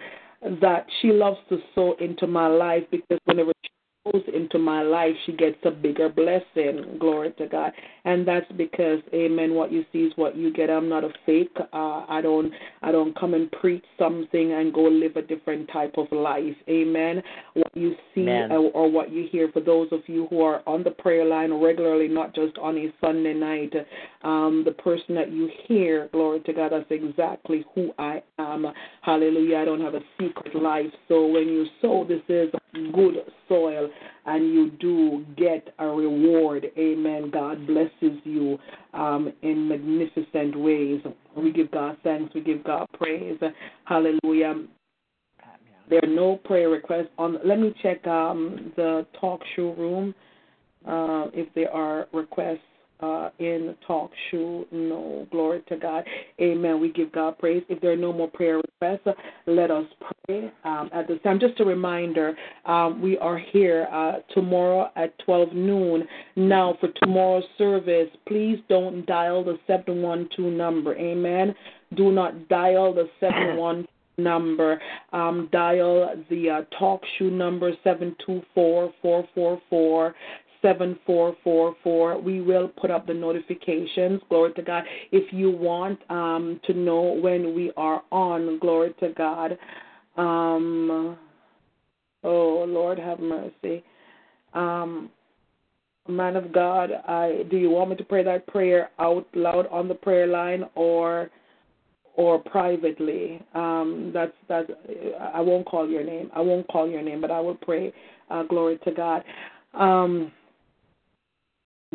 that 0.61 0.85
she 1.01 1.07
loves 1.11 1.37
to 1.49 1.57
sow 1.73 1.95
into 1.99 2.27
my 2.27 2.47
life 2.47 2.83
because 2.91 3.17
whenever 3.25 3.51
goes 4.11 4.23
into 4.33 4.59
my 4.59 4.81
life, 4.81 5.13
she 5.25 5.33
gets 5.33 5.57
a 5.63 5.71
bigger 5.71 6.09
blessing. 6.09 6.97
Glory 6.99 7.31
to 7.37 7.47
God. 7.47 7.71
And 8.05 8.27
that's 8.27 8.49
because, 8.55 8.99
Amen. 9.13 9.53
What 9.55 9.71
you 9.71 9.83
see 9.91 9.99
is 9.99 10.13
what 10.15 10.35
you 10.35 10.53
get. 10.53 10.69
I'm 10.69 10.87
not 10.87 11.03
a 11.03 11.09
fake. 11.25 11.55
Uh, 11.73 12.05
I 12.07 12.19
don't. 12.21 12.51
I 12.81 12.91
don't 12.91 13.17
come 13.17 13.33
and 13.33 13.51
preach 13.51 13.83
something 13.97 14.53
and 14.53 14.73
go 14.73 14.83
live 14.83 15.15
a 15.15 15.21
different 15.21 15.69
type 15.71 15.95
of 15.97 16.07
life. 16.11 16.55
Amen. 16.69 17.21
What 17.55 17.71
you 17.73 17.95
see 18.13 18.27
or, 18.27 18.71
or 18.71 18.91
what 18.91 19.11
you 19.11 19.27
hear. 19.31 19.49
For 19.51 19.59
those 19.59 19.87
of 19.91 20.01
you 20.07 20.27
who 20.29 20.41
are 20.41 20.61
on 20.67 20.83
the 20.83 20.91
prayer 20.91 21.25
line 21.25 21.53
regularly, 21.53 22.07
not 22.07 22.35
just 22.35 22.57
on 22.59 22.77
a 22.77 22.93
Sunday 23.01 23.33
night, 23.33 23.73
um, 24.23 24.63
the 24.65 24.71
person 24.71 25.15
that 25.15 25.31
you 25.31 25.49
hear, 25.67 26.09
glory 26.11 26.41
to 26.41 26.53
God, 26.53 26.71
that's 26.71 26.85
exactly 26.91 27.65
who 27.73 27.91
I 27.97 28.21
am. 28.37 28.67
Hallelujah. 29.01 29.57
I 29.57 29.65
don't 29.65 29.81
have 29.81 29.95
a 29.95 30.01
secret 30.19 30.55
life. 30.55 30.91
So 31.07 31.25
when 31.25 31.47
you 31.47 31.65
sow, 31.81 32.05
this 32.07 32.21
is 32.29 32.49
good 32.93 33.15
soil 33.47 33.89
and 34.25 34.53
you 34.53 34.71
do 34.79 35.25
get 35.37 35.73
a 35.79 35.87
reward. 35.87 36.65
Amen. 36.77 37.29
God 37.31 37.65
blesses 37.67 38.19
you 38.23 38.57
um, 38.93 39.31
in 39.41 39.67
magnificent 39.67 40.59
ways. 40.59 41.01
We 41.37 41.51
give 41.51 41.71
God 41.71 41.97
thanks. 42.03 42.33
We 42.33 42.41
give 42.41 42.63
God 42.63 42.87
praise. 42.93 43.39
Hallelujah. 43.85 44.55
There 45.89 45.99
are 46.03 46.07
no 46.07 46.37
prayer 46.37 46.69
requests 46.69 47.09
on. 47.17 47.37
Let 47.45 47.59
me 47.59 47.73
check 47.83 48.05
um, 48.07 48.73
the 48.75 49.05
talk 49.19 49.41
show 49.55 49.73
room 49.73 50.15
uh, 50.87 51.27
if 51.33 51.53
there 51.53 51.71
are 51.71 52.07
requests 52.11 52.59
uh, 52.99 53.29
in 53.39 53.75
talk 53.85 54.11
show. 54.31 54.65
No, 54.71 55.27
glory 55.31 55.61
to 55.69 55.77
God. 55.77 56.03
Amen. 56.41 56.79
We 56.79 56.91
give 56.91 57.11
God 57.11 57.37
praise. 57.37 57.63
If 57.69 57.81
there 57.81 57.91
are 57.91 57.97
no 57.97 58.13
more 58.13 58.29
prayer 58.29 58.57
requests, 58.57 59.15
let 59.47 59.71
us 59.71 59.85
pray 60.25 60.51
um, 60.63 60.89
at 60.93 61.07
this 61.07 61.19
time. 61.23 61.39
Just 61.39 61.59
a 61.59 61.65
reminder, 61.65 62.35
um, 62.65 63.01
we 63.01 63.17
are 63.17 63.37
here 63.37 63.87
uh, 63.91 64.19
tomorrow 64.33 64.89
at 64.95 65.17
12 65.19 65.53
noon. 65.53 66.07
Now, 66.35 66.77
for 66.79 66.89
tomorrow's 67.01 67.43
service, 67.57 68.09
please 68.27 68.59
don't 68.69 69.05
dial 69.05 69.43
the 69.43 69.57
712 69.67 70.53
number. 70.53 70.95
Amen. 70.95 71.53
Do 71.95 72.11
not 72.11 72.47
dial 72.49 72.93
the 72.93 73.09
712 73.19 73.85
number. 74.17 74.81
Um, 75.13 75.49
dial 75.51 76.15
the 76.29 76.49
uh, 76.49 76.61
talk 76.79 77.01
show 77.17 77.25
number 77.25 77.71
724 77.83 78.93
444 79.01 80.15
7444. 80.65 82.19
We 82.19 82.41
will 82.41 82.69
put 82.69 82.89
up 82.89 83.05
the 83.05 83.13
notifications. 83.13 84.19
Glory 84.29 84.51
to 84.53 84.63
God. 84.63 84.83
If 85.11 85.31
you 85.31 85.51
want 85.51 85.99
um, 86.09 86.59
to 86.65 86.73
know 86.73 87.01
when 87.21 87.53
we 87.53 87.71
are 87.77 88.01
on, 88.11 88.57
glory 88.57 88.95
to 88.99 89.09
God. 89.09 89.57
Um, 90.17 91.17
oh, 92.23 92.65
Lord, 92.67 92.97
have 92.97 93.19
mercy. 93.19 93.83
Um, 94.55 95.11
man 96.07 96.35
of 96.35 96.51
God, 96.51 96.91
I 97.07 97.43
do 97.51 97.57
you 97.57 97.69
want 97.69 97.91
me 97.91 97.95
to 97.97 98.03
pray 98.03 98.23
that 98.23 98.47
prayer 98.47 98.89
out 98.99 99.27
loud 99.35 99.67
on 99.67 99.87
the 99.87 99.95
prayer 99.95 100.25
line 100.25 100.63
or 100.73 101.29
or 102.15 102.39
privately? 102.39 103.39
Um, 103.53 104.11
that's 104.13 104.33
that. 104.47 104.65
I 105.33 105.41
won't 105.41 105.67
call 105.67 105.87
your 105.87 106.03
name. 106.03 106.31
I 106.33 106.41
won't 106.41 106.67
call 106.69 106.89
your 106.89 107.03
name, 107.03 107.21
but 107.21 107.29
I 107.29 107.39
will 107.39 107.55
pray. 107.55 107.93
Uh, 108.31 108.43
glory 108.43 108.79
to 108.85 108.91
God. 108.91 109.23
Um, 109.75 110.31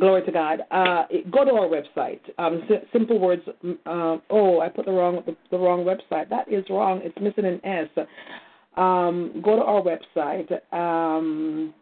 Glory 0.01 0.25
to 0.25 0.33
God. 0.33 0.61
Uh, 0.71 1.05
go 1.31 1.45
to 1.45 1.53
our 1.53 1.69
website. 1.69 2.21
Um, 2.39 2.63
simple 2.93 3.21
words. 3.21 3.43
Uh, 3.47 4.17
oh, 4.31 4.61
I 4.61 4.69
put 4.69 4.87
the 4.87 4.93
wrong 4.93 5.23
the, 5.27 5.37
the, 5.51 5.59
wrong 5.59 5.85
website. 5.85 6.29
That 6.31 6.51
is 6.51 6.65
wrong. 6.71 7.01
It's 7.05 7.17
missing 7.21 7.45
an 7.45 7.65
S. 7.65 7.89
Um, 8.77 9.43
go 9.45 9.57
to 9.57 9.63
our 9.63 9.83
website. 9.83 10.51
Um, 10.73 11.75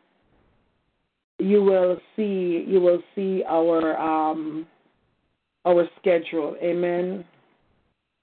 you 1.38 1.62
will 1.62 1.98
see 2.16 2.64
you 2.66 2.80
will 2.80 3.02
see 3.14 3.44
our 3.48 3.96
um, 3.98 4.66
our 5.64 5.88
schedule. 6.00 6.56
Amen 6.62 7.24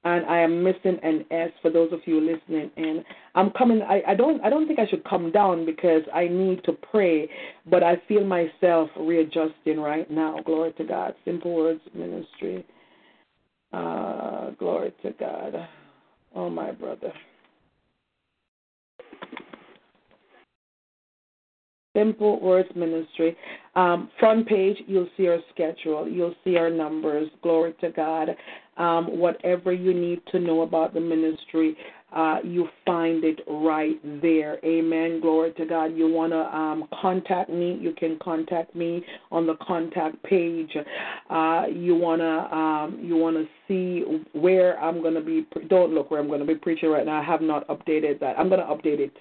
and 0.05 0.25
I 0.27 0.37
am 0.37 0.63
missing 0.63 0.99
an 1.01 1.25
S 1.31 1.49
for 1.61 1.71
those 1.71 1.91
of 1.91 1.99
you 2.05 2.21
listening 2.21 2.69
in. 2.77 3.03
I'm 3.33 3.49
coming 3.51 3.81
I, 3.81 4.01
I 4.07 4.15
don't 4.15 4.41
I 4.43 4.49
don't 4.49 4.67
think 4.67 4.79
I 4.79 4.87
should 4.87 5.03
come 5.03 5.31
down 5.31 5.65
because 5.65 6.03
I 6.13 6.27
need 6.27 6.63
to 6.65 6.73
pray, 6.73 7.27
but 7.69 7.83
I 7.83 7.95
feel 8.07 8.23
myself 8.23 8.89
readjusting 8.97 9.79
right 9.79 10.09
now. 10.09 10.39
Glory 10.45 10.73
to 10.73 10.83
God. 10.83 11.15
Simple 11.25 11.55
words 11.55 11.81
ministry. 11.93 12.65
Uh, 13.73 14.51
glory 14.51 14.93
to 15.01 15.11
God. 15.19 15.67
Oh 16.35 16.49
my 16.49 16.71
brother. 16.71 17.11
Simple 21.95 22.39
Words 22.41 22.69
Ministry. 22.75 23.35
Um, 23.75 24.09
front 24.19 24.47
page, 24.47 24.77
you'll 24.87 25.09
see 25.17 25.27
our 25.27 25.39
schedule. 25.53 26.07
You'll 26.07 26.35
see 26.43 26.57
our 26.57 26.69
numbers. 26.69 27.29
Glory 27.41 27.73
to 27.81 27.89
God. 27.89 28.29
Um, 28.77 29.17
whatever 29.17 29.71
you 29.71 29.93
need 29.93 30.21
to 30.31 30.39
know 30.39 30.61
about 30.61 30.93
the 30.93 30.99
ministry, 30.99 31.77
uh, 32.15 32.37
you 32.43 32.67
find 32.85 33.23
it 33.23 33.39
right 33.47 33.99
there. 34.21 34.57
Amen. 34.65 35.19
Glory 35.21 35.53
to 35.53 35.65
God. 35.65 35.95
You 35.95 36.11
want 36.11 36.31
to 36.33 36.39
um, 36.55 36.87
contact 37.01 37.49
me, 37.49 37.77
you 37.81 37.93
can 37.93 38.17
contact 38.21 38.75
me 38.75 39.05
on 39.31 39.47
the 39.47 39.55
contact 39.55 40.21
page. 40.23 40.71
Uh, 41.29 41.63
you 41.71 41.95
want 41.95 42.21
to 42.21 42.55
um, 42.55 42.99
you 43.01 43.17
want 43.17 43.35
to 43.35 43.45
see 43.67 44.21
where 44.33 44.79
I'm 44.79 45.01
going 45.01 45.13
to 45.13 45.21
be. 45.21 45.45
Don't 45.67 45.93
look 45.93 46.11
where 46.11 46.19
I'm 46.19 46.27
going 46.27 46.39
to 46.39 46.45
be 46.45 46.55
preaching 46.55 46.89
right 46.89 47.05
now. 47.05 47.21
I 47.21 47.23
have 47.23 47.41
not 47.41 47.67
updated 47.67 48.19
that. 48.21 48.37
I'm 48.39 48.49
going 48.49 48.61
to 48.61 48.67
update 48.67 48.99
it 48.99 49.13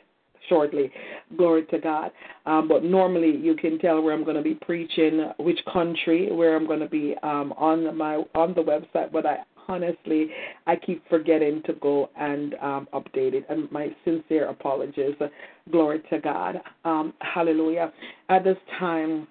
shortly. 0.49 0.91
Glory 1.37 1.65
to 1.67 1.79
God. 1.79 2.11
Um, 2.47 2.69
but 2.69 2.85
normally 2.85 3.37
you 3.37 3.55
can 3.55 3.79
tell 3.79 4.01
where 4.01 4.15
I'm 4.15 4.25
going 4.25 4.37
to 4.37 4.43
be 4.43 4.55
preaching, 4.55 5.31
which 5.39 5.59
country, 5.73 6.31
where 6.33 6.57
I'm 6.57 6.67
going 6.67 6.81
to 6.81 6.89
be 6.89 7.15
um, 7.23 7.53
on 7.57 7.97
my 7.97 8.23
on 8.35 8.55
the 8.55 8.63
website. 8.63 9.13
But 9.13 9.27
I 9.27 9.39
honestly 9.69 10.29
I 10.67 10.77
keep 10.77 11.03
forgetting 11.09 11.63
to 11.67 11.73
go 11.75 12.11
and 12.17 12.55
um, 12.63 12.89
update 12.93 13.35
it. 13.35 13.47
And 13.49 13.71
my 13.73 13.95
sincere 14.05 14.49
apologies. 14.49 15.15
Glory 15.71 16.03
to 16.11 16.19
God. 16.21 16.61
Um, 16.85 17.15
hallelujah. 17.21 17.93
At 18.29 18.45
this 18.45 18.59
time. 18.79 19.27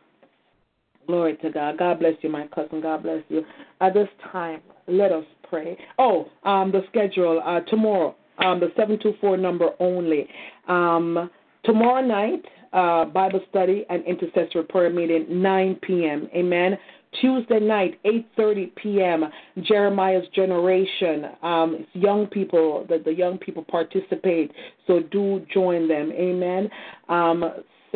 Glory 1.05 1.35
to 1.41 1.49
God. 1.49 1.77
God 1.77 1.99
bless 1.99 2.13
you, 2.21 2.29
my 2.29 2.47
cousin. 2.47 2.79
God 2.79 3.03
bless 3.03 3.23
you. 3.27 3.43
At 3.81 3.93
this 3.93 4.07
time, 4.31 4.61
let 4.87 5.11
us 5.11 5.25
pray. 5.49 5.77
Oh, 5.99 6.29
um, 6.45 6.71
the 6.71 6.81
schedule 6.89 7.41
uh, 7.45 7.59
tomorrow 7.69 8.15
um, 8.39 8.59
the 8.59 8.67
724 8.75 9.37
number 9.37 9.69
only. 9.79 10.27
Um, 10.67 11.29
tomorrow 11.63 12.05
night, 12.05 12.43
uh, 12.73 13.05
Bible 13.05 13.41
study 13.49 13.85
and 13.89 14.03
intercessory 14.05 14.63
prayer 14.63 14.89
meeting, 14.89 15.25
9 15.29 15.79
p.m. 15.83 16.27
Amen. 16.35 16.77
Tuesday 17.21 17.59
night, 17.59 17.99
8:30 18.05 18.75
p.m. 18.75 19.25
Jeremiah's 19.61 20.27
generation. 20.29 21.25
Um, 21.43 21.85
young 21.93 22.27
people, 22.27 22.85
the, 22.89 22.99
the 23.03 23.13
young 23.13 23.37
people 23.37 23.63
participate, 23.63 24.51
so 24.87 25.01
do 25.11 25.45
join 25.53 25.87
them. 25.87 26.11
Amen. 26.11 26.69
Um, 27.09 27.43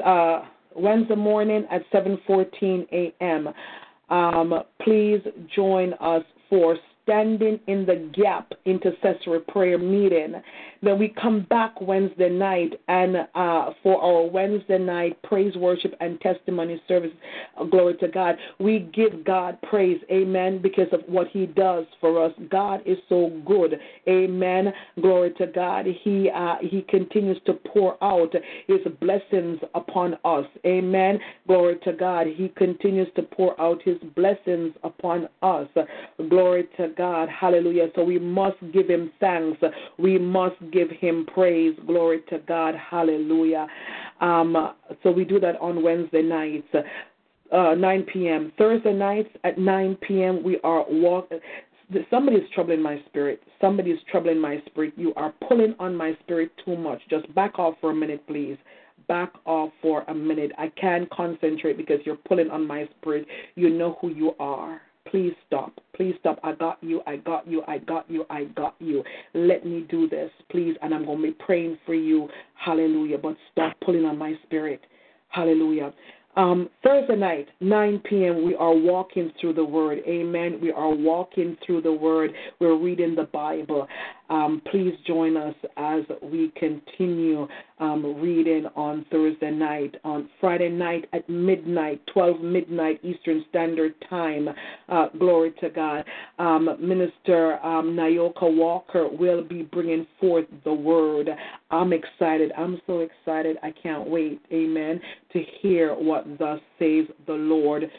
uh, 0.05 0.41
Wednesday 0.75 1.15
morning 1.15 1.65
at 1.71 1.81
7:14 1.91 2.87
a.m. 2.91 3.49
Um, 4.09 4.63
please 4.81 5.21
join 5.55 5.93
us 5.93 6.23
for 6.49 6.77
standing 7.07 7.57
in 7.67 7.85
the 7.85 8.09
gap 8.13 8.51
intercessory 8.65 9.39
prayer 9.47 9.77
meeting. 9.77 10.35
Then 10.83 10.99
we 10.99 11.13
come 11.21 11.47
back 11.49 11.79
Wednesday 11.81 12.29
night 12.29 12.73
and 12.87 13.15
uh, 13.33 13.71
for 13.81 14.01
our 14.01 14.27
Wednesday 14.29 14.77
night 14.77 15.21
praise, 15.23 15.55
worship, 15.55 15.95
and 16.01 16.19
testimony 16.21 16.81
service. 16.87 17.11
Uh, 17.59 17.63
glory 17.63 17.95
to 17.97 18.09
God. 18.09 18.35
We 18.59 18.89
give 18.93 19.23
God 19.23 19.57
praise, 19.63 19.99
amen, 20.11 20.61
because 20.61 20.87
of 20.91 21.01
what 21.07 21.27
He 21.29 21.45
does 21.45 21.85
for 22.01 22.23
us. 22.23 22.33
God 22.49 22.81
is 22.85 22.97
so 23.09 23.41
good, 23.45 23.79
amen. 24.07 24.73
Glory 25.01 25.33
to 25.37 25.47
God. 25.47 25.85
He 26.03 26.29
uh, 26.29 26.55
He 26.61 26.81
continues 26.89 27.39
to 27.45 27.53
pour 27.53 28.01
out 28.03 28.33
His 28.67 28.79
blessings 28.99 29.59
upon 29.73 30.15
us, 30.25 30.45
amen. 30.65 31.19
Glory 31.47 31.77
to 31.85 31.93
God. 31.93 32.27
He 32.27 32.49
continues 32.49 33.07
to 33.15 33.23
pour 33.23 33.59
out 33.59 33.81
His 33.83 33.97
blessings 34.15 34.73
upon 34.83 35.29
us. 35.41 35.67
Glory 36.29 36.67
to 36.77 36.89
God. 36.97 37.29
Hallelujah. 37.29 37.87
So 37.95 38.03
we 38.03 38.19
must 38.19 38.57
give 38.73 38.87
him 38.89 39.11
thanks. 39.19 39.59
We 39.97 40.17
must 40.17 40.55
give 40.71 40.89
him 40.89 41.25
praise. 41.33 41.75
Glory 41.85 42.21
to 42.29 42.39
God. 42.47 42.75
Hallelujah. 42.75 43.67
Um, 44.21 44.73
so 45.03 45.11
we 45.11 45.23
do 45.25 45.39
that 45.39 45.55
on 45.61 45.83
Wednesday 45.83 46.21
nights. 46.23 46.67
uh, 47.51 47.75
9 47.75 48.03
p.m. 48.11 48.51
Thursday 48.57 48.93
nights 48.93 49.29
at 49.43 49.57
9 49.57 49.97
p.m. 50.07 50.43
We 50.43 50.59
are 50.63 50.85
walk. 50.89 51.29
Somebody 52.09 52.37
is 52.37 52.49
troubling 52.53 52.81
my 52.81 53.01
spirit. 53.07 53.41
Somebody 53.61 53.91
is 53.91 53.99
troubling 54.11 54.39
my 54.39 54.61
spirit. 54.65 54.93
You 54.97 55.13
are 55.15 55.33
pulling 55.47 55.73
on 55.79 55.95
my 55.95 56.17
spirit 56.23 56.51
too 56.65 56.75
much. 56.75 57.01
Just 57.09 57.33
back 57.33 57.57
off 57.59 57.75
for 57.79 57.91
a 57.91 57.95
minute, 57.95 58.25
please. 58.27 58.57
Back 59.07 59.31
off 59.45 59.71
for 59.81 60.03
a 60.09 60.13
minute. 60.13 60.51
I 60.57 60.67
can't 60.69 61.09
concentrate 61.11 61.77
because 61.77 61.99
you're 62.05 62.17
pulling 62.17 62.49
on 62.49 62.67
my 62.67 62.89
spirit. 62.99 63.25
You 63.55 63.69
know 63.69 63.97
who 64.01 64.09
you 64.09 64.33
are. 64.39 64.81
Please 65.11 65.33
stop. 65.45 65.73
Please 65.95 66.15
stop. 66.19 66.39
I 66.43 66.53
got 66.53 66.77
you. 66.81 67.01
I 67.07 67.17
got 67.17 67.47
you. 67.47 67.63
I 67.67 67.77
got 67.79 68.09
you. 68.09 68.25
I 68.29 68.45
got 68.45 68.75
you. 68.79 69.03
Let 69.33 69.65
me 69.65 69.85
do 69.89 70.07
this, 70.07 70.31
please. 70.49 70.75
And 70.81 70.93
I'm 70.93 71.05
going 71.05 71.17
to 71.17 71.23
be 71.23 71.31
praying 71.33 71.77
for 71.85 71.93
you. 71.93 72.27
Hallelujah. 72.55 73.17
But 73.17 73.35
stop 73.51 73.75
pulling 73.83 74.05
on 74.05 74.17
my 74.17 74.33
spirit. 74.45 74.81
Hallelujah. 75.29 75.93
Um, 76.37 76.69
Thursday 76.83 77.15
night, 77.15 77.47
9 77.61 78.03
p.m., 78.07 78.45
we 78.45 78.53
are 78.55 78.73
walking 78.73 79.31
through 79.41 79.53
the 79.53 79.65
Word. 79.65 79.99
Amen. 80.07 80.59
We 80.61 80.71
are 80.71 80.93
walking 80.93 81.57
through 81.65 81.81
the 81.81 81.91
Word. 81.91 82.31
We're 82.59 82.77
reading 82.77 83.15
the 83.15 83.23
Bible. 83.23 83.87
Um, 84.29 84.61
please 84.71 84.93
join 85.05 85.37
us 85.37 85.55
as 85.77 86.03
we 86.21 86.51
continue 86.57 87.47
um, 87.79 88.19
reading 88.21 88.65
on 88.75 89.05
Thursday 89.11 89.51
night. 89.51 89.95
On 90.03 90.29
Friday 90.39 90.69
night 90.69 91.05
at 91.13 91.27
midnight, 91.29 92.01
12 92.13 92.41
midnight 92.41 92.99
Eastern 93.03 93.45
Standard 93.49 93.93
Time. 94.09 94.49
Uh, 94.89 95.07
glory 95.17 95.53
to 95.61 95.69
God. 95.69 96.03
Um, 96.39 96.69
Minister 96.79 97.63
um, 97.65 97.95
Nayoka 97.95 98.43
Walker 98.43 99.07
will 99.07 99.43
be 99.43 99.63
bringing 99.63 100.07
forth 100.19 100.45
the 100.63 100.73
Word. 100.73 101.29
I'm 101.71 101.93
excited. 101.93 102.51
I'm 102.57 102.81
so 102.87 102.99
excited. 102.99 103.57
I 103.63 103.71
can't 103.71 104.07
wait. 104.09 104.41
Amen. 104.51 104.99
To 105.33 105.43
hear 105.61 105.93
what 105.93 106.25
thus 106.39 106.59
says 106.79 107.05
the 107.25 107.33
Lord 107.33 107.89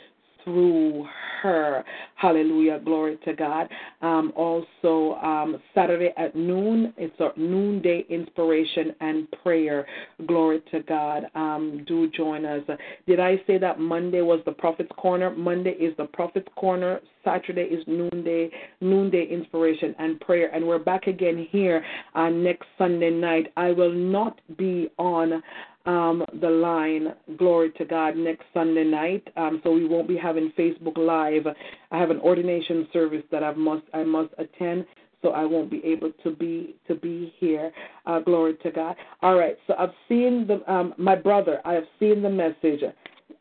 through 0.49 1.07
her. 1.43 1.85
Hallelujah. 2.17 2.81
Glory 2.85 3.19
to 3.25 3.33
God. 3.35 3.69
Um, 4.03 4.33
also, 4.35 5.15
um, 5.21 5.61
Saturday 5.75 6.13
at 6.17 6.35
noon, 6.35 6.93
it's 6.97 7.15
a 7.21 7.39
noonday 7.39 8.05
inspiration 8.09 8.95
and 9.01 9.31
prayer. 9.43 9.87
Glory 10.27 10.63
to 10.73 10.81
God. 10.81 11.25
Um, 11.35 11.85
do 11.87 12.11
join 12.11 12.45
us. 12.45 12.63
Did 13.07 13.21
I 13.21 13.37
say 13.47 13.59
that 13.59 13.79
Monday 13.79 14.23
was 14.23 14.41
the 14.47 14.53
Prophet's 14.53 14.91
Corner? 14.97 15.31
Monday 15.31 15.73
is 15.73 15.97
the 15.97 16.07
Prophet's 16.07 16.49
Corner. 16.57 17.01
Saturday 17.25 17.63
is 17.63 17.85
noonday, 17.87 18.51
noonday 18.81 19.27
inspiration 19.31 19.95
and 19.99 20.19
prayer. 20.21 20.51
And 20.55 20.67
we're 20.67 20.79
back 20.79 21.07
again 21.07 21.47
here 21.51 21.85
uh, 22.15 22.31
next 22.31 22.67
Sunday 22.79 23.11
night. 23.11 23.53
I 23.57 23.71
will 23.73 23.93
not 23.93 24.41
be 24.57 24.89
on 24.99 25.43
um, 25.89 26.23
the 26.43 26.51
line, 26.51 27.15
glory 27.39 27.73
to 27.79 27.85
God, 27.87 28.15
next 28.15 28.45
Sunday 28.53 28.85
night. 28.85 29.27
Um, 29.39 29.61
so 29.65 29.73
we 29.73 29.87
won't 29.87 30.07
be 30.07 30.19
having 30.19 30.53
Facebook 30.57 30.99
Live. 30.99 31.47
I 31.91 31.99
have 31.99 32.11
an 32.11 32.21
ordination 32.21 32.87
service 32.93 33.23
that 33.33 33.43
I 33.43 33.55
must 33.55 33.85
I 33.95 34.05
must 34.05 34.29
attend, 34.37 34.85
so 35.23 35.31
I 35.31 35.47
won't 35.47 35.71
be 35.71 35.83
able 35.85 36.13
to 36.23 36.37
be 36.37 36.77
to 36.89 36.95
be 36.95 37.33
here. 37.39 37.73
Uh, 38.05 38.21
glory 38.21 38.55
to 38.63 38.71
God. 38.71 38.97
All 39.23 39.37
right. 39.37 39.57
So 39.67 39.75
I've 39.79 39.95
seen 40.11 40.47
the 40.47 40.61
um, 40.71 40.93
my 40.99 41.17
brother. 41.17 41.63
I 41.65 41.73
have 41.73 41.87
seen 41.99 42.21
the 42.21 42.31
message. 42.31 42.83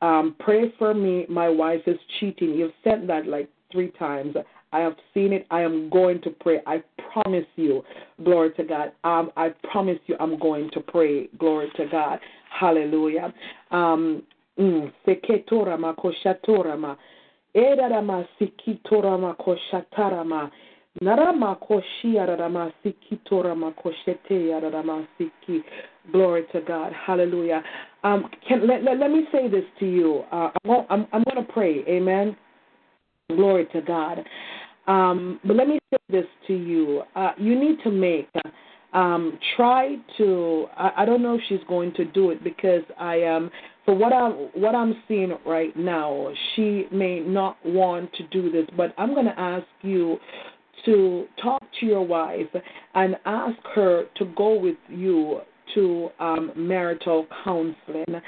Um, 0.02 0.36
pray 0.40 0.74
for 0.80 0.94
me. 0.94 1.26
My 1.28 1.50
wife 1.50 1.82
is 1.86 1.98
cheating. 2.20 2.54
You've 2.54 2.72
sent 2.82 3.08
that 3.08 3.28
like 3.28 3.50
three 3.74 3.92
times. 4.00 4.36
I 4.72 4.80
have 4.80 4.96
seen 5.14 5.34
it. 5.34 5.46
I 5.50 5.62
am 5.62 5.90
going 5.90 6.22
to 6.22 6.30
pray. 6.30 6.60
I 6.66 6.84
promise 7.12 7.46
you. 7.56 7.84
Glory 8.24 8.52
to 8.58 8.64
God. 8.64 8.92
Um, 9.04 9.32
I 9.38 9.50
promise 9.72 10.00
you 10.08 10.16
I'm 10.20 10.38
going 10.40 10.70
to 10.74 10.80
pray. 10.82 11.28
Glory 11.40 11.70
to 11.78 11.86
God. 11.92 12.20
Hallelujah. 12.60 13.34
Um, 13.72 14.24
mm, 14.60 14.92
seketorama 15.06 15.96
koshatorama. 15.96 16.98
Edarama 17.56 18.28
sikitorama 18.40 19.36
koshatarama. 19.36 20.52
Narama 21.02 21.56
koshiarama 21.56 22.72
sikitorama 22.84 23.72
koshete 23.72 24.48
yarama 24.50 25.08
siki. 25.18 25.64
Glory 26.12 26.44
to 26.52 26.62
God. 26.62 26.92
Hallelujah. 26.94 27.64
Um, 28.04 28.30
can, 28.48 28.68
let, 28.68 28.84
let, 28.84 29.00
let 29.00 29.12
me 29.12 29.28
say 29.32 29.48
this 29.48 29.66
to 29.80 29.86
you. 29.86 30.24
Uh, 30.32 30.50
I'm, 30.66 30.86
I'm, 30.90 31.08
I'm 31.14 31.24
going 31.24 31.46
to 31.46 31.54
pray. 31.54 31.84
Amen. 31.88 32.36
Glory 33.36 33.66
to 33.74 33.82
God. 33.82 34.20
Um, 34.88 35.42
but 35.44 35.58
let 35.58 35.68
me 35.68 35.80
say 35.92 35.98
this 36.10 36.26
to 36.48 36.54
you. 36.54 37.04
Uh, 37.14 37.32
you 37.38 37.60
need 37.60 37.78
to 37.84 37.92
make, 37.92 38.30
um, 38.94 39.38
try 39.58 39.98
to, 40.18 40.68
I, 40.78 40.92
I 41.00 41.06
don't 41.06 41.22
know 41.22 41.36
if 41.36 41.42
she's 41.50 41.60
going 41.68 41.94
to 41.96 42.06
do 42.06 42.32
it 42.32 42.42
because 42.42 42.84
I 42.98 43.16
am, 43.16 43.44
um, 43.46 43.52
for 43.84 43.96
what 43.96 44.14
I'm, 44.14 44.32
what 44.54 44.76
I'm 44.76 44.96
seeing 45.08 45.38
right 45.46 45.76
now, 45.76 46.30
she 46.56 46.86
may 46.92 47.20
not 47.20 47.58
want 47.66 48.14
to 48.14 48.28
do 48.28 48.50
this, 48.50 48.66
but 48.78 48.94
I'm 48.98 49.14
going 49.14 49.26
to 49.26 49.40
ask 49.40 49.66
you 49.82 50.18
to 50.86 51.26
talk 51.42 51.62
to 51.82 51.86
your 51.86 52.06
wife 52.06 52.48
and 52.96 53.18
ask 53.26 53.58
her 53.76 54.06
to 54.16 54.26
go 54.38 54.58
with 54.58 54.78
you 54.90 55.42
to 55.76 56.10
um, 56.20 56.52
marital 56.56 57.28
counseling. 57.44 58.22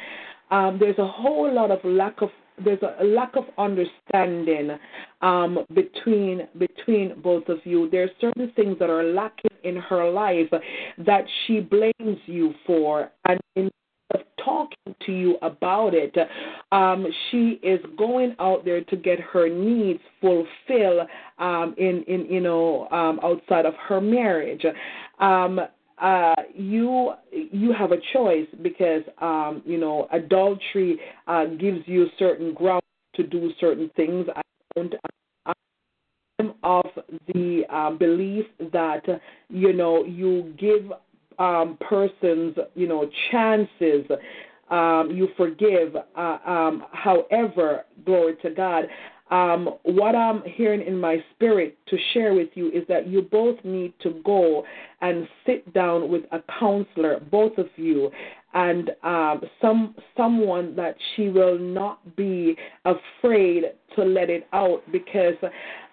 Um, 0.51 0.77
there's 0.77 0.97
a 0.97 1.07
whole 1.07 1.53
lot 1.53 1.71
of 1.71 1.79
lack 1.85 2.21
of 2.21 2.29
there's 2.63 2.81
a 2.81 3.03
lack 3.03 3.35
of 3.35 3.45
understanding 3.57 4.77
um, 5.21 5.65
between 5.73 6.47
between 6.57 7.21
both 7.21 7.47
of 7.49 7.59
you. 7.63 7.89
There 7.89 8.03
are 8.03 8.09
certain 8.19 8.51
things 8.55 8.77
that 8.79 8.89
are 8.89 9.03
lacking 9.03 9.51
in 9.63 9.77
her 9.77 10.09
life 10.09 10.49
that 11.05 11.25
she 11.45 11.59
blames 11.59 12.19
you 12.25 12.53
for, 12.65 13.11
and 13.25 13.39
instead 13.55 13.71
of 14.13 14.21
talking 14.43 14.95
to 15.05 15.11
you 15.11 15.37
about 15.41 15.93
it, 15.93 16.15
um, 16.71 17.05
she 17.29 17.59
is 17.63 17.79
going 17.97 18.35
out 18.39 18.65
there 18.65 18.83
to 18.83 18.95
get 18.95 19.19
her 19.19 19.49
needs 19.49 19.99
fulfilled 20.21 21.07
um, 21.37 21.75
in 21.77 22.03
in 22.07 22.25
you 22.29 22.41
know 22.41 22.87
um, 22.89 23.19
outside 23.23 23.65
of 23.65 23.73
her 23.87 24.01
marriage. 24.01 24.65
Uh, 26.01 26.35
you 26.53 27.11
you 27.31 27.73
have 27.73 27.91
a 27.91 27.97
choice 28.13 28.47
because 28.61 29.03
um, 29.21 29.61
you 29.65 29.77
know 29.77 30.07
adultery 30.11 30.99
uh, 31.27 31.45
gives 31.45 31.79
you 31.85 32.07
certain 32.17 32.53
grounds 32.53 32.83
to 33.15 33.23
do 33.23 33.51
certain 33.59 33.91
things. 33.95 34.27
I 34.35 34.41
don't. 34.75 34.95
I'm 36.39 36.53
of 36.63 36.85
the 37.33 37.63
uh, 37.69 37.91
belief 37.91 38.45
that 38.71 39.03
you 39.49 39.73
know 39.73 40.05
you 40.05 40.53
give 40.57 40.91
um, 41.37 41.77
persons 41.81 42.55
you 42.75 42.87
know 42.87 43.09
chances. 43.31 44.05
Um, 44.69 45.09
you 45.11 45.29
forgive. 45.35 45.95
Uh, 46.15 46.37
um, 46.45 46.85
however, 46.91 47.85
glory 48.05 48.35
to 48.43 48.51
God. 48.51 48.85
Um, 49.29 49.75
what 49.83 50.15
I'm 50.15 50.41
hearing 50.43 50.81
in 50.85 50.99
my 50.99 51.23
spirit 51.35 51.77
to 51.87 51.97
share 52.13 52.33
with 52.33 52.49
you 52.55 52.69
is 52.71 52.83
that 52.87 53.07
you 53.07 53.21
both 53.21 53.57
need 53.63 53.93
to 54.01 54.21
go 54.25 54.63
and 55.01 55.27
sit 55.45 55.71
down 55.73 56.09
with 56.09 56.23
a 56.31 56.39
counselor, 56.59 57.19
both 57.31 57.57
of 57.57 57.67
you, 57.75 58.11
and 58.53 58.89
um, 59.03 59.41
some 59.61 59.95
someone 60.17 60.75
that 60.75 60.95
she 61.15 61.29
will 61.29 61.59
not 61.59 62.15
be 62.15 62.55
afraid 62.85 63.65
to 63.95 64.03
let 64.03 64.29
it 64.29 64.47
out 64.53 64.81
because 64.91 65.35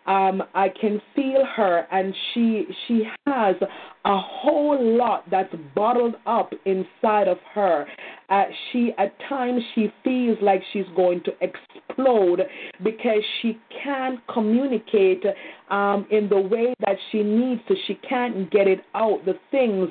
um, 0.06 0.42
I 0.54 0.68
can 0.68 1.00
feel 1.14 1.44
her, 1.56 1.86
and 1.90 2.14
she 2.32 2.64
she 2.86 3.02
has 3.26 3.56
a 4.04 4.16
whole 4.16 4.96
lot 4.96 5.28
that's 5.30 5.52
bottled 5.74 6.14
up 6.26 6.52
inside 6.64 7.26
of 7.26 7.38
her. 7.54 7.86
Uh, 8.28 8.44
she 8.70 8.92
at 8.98 9.12
times 9.28 9.62
she 9.74 9.92
feels 10.04 10.38
like 10.40 10.62
she's 10.72 10.86
going 10.94 11.22
to 11.24 11.32
explode 11.40 12.40
because 12.84 13.22
she 13.40 13.58
can't 13.82 14.20
communicate 14.32 15.24
um, 15.70 16.06
in 16.10 16.28
the 16.28 16.38
way 16.38 16.74
that 16.80 16.96
she 17.10 17.22
needs 17.22 17.60
to. 17.68 17.74
She 17.86 17.94
can't 18.08 18.50
get 18.50 18.68
it 18.68 18.80
out. 18.94 19.24
The 19.24 19.34
things 19.50 19.88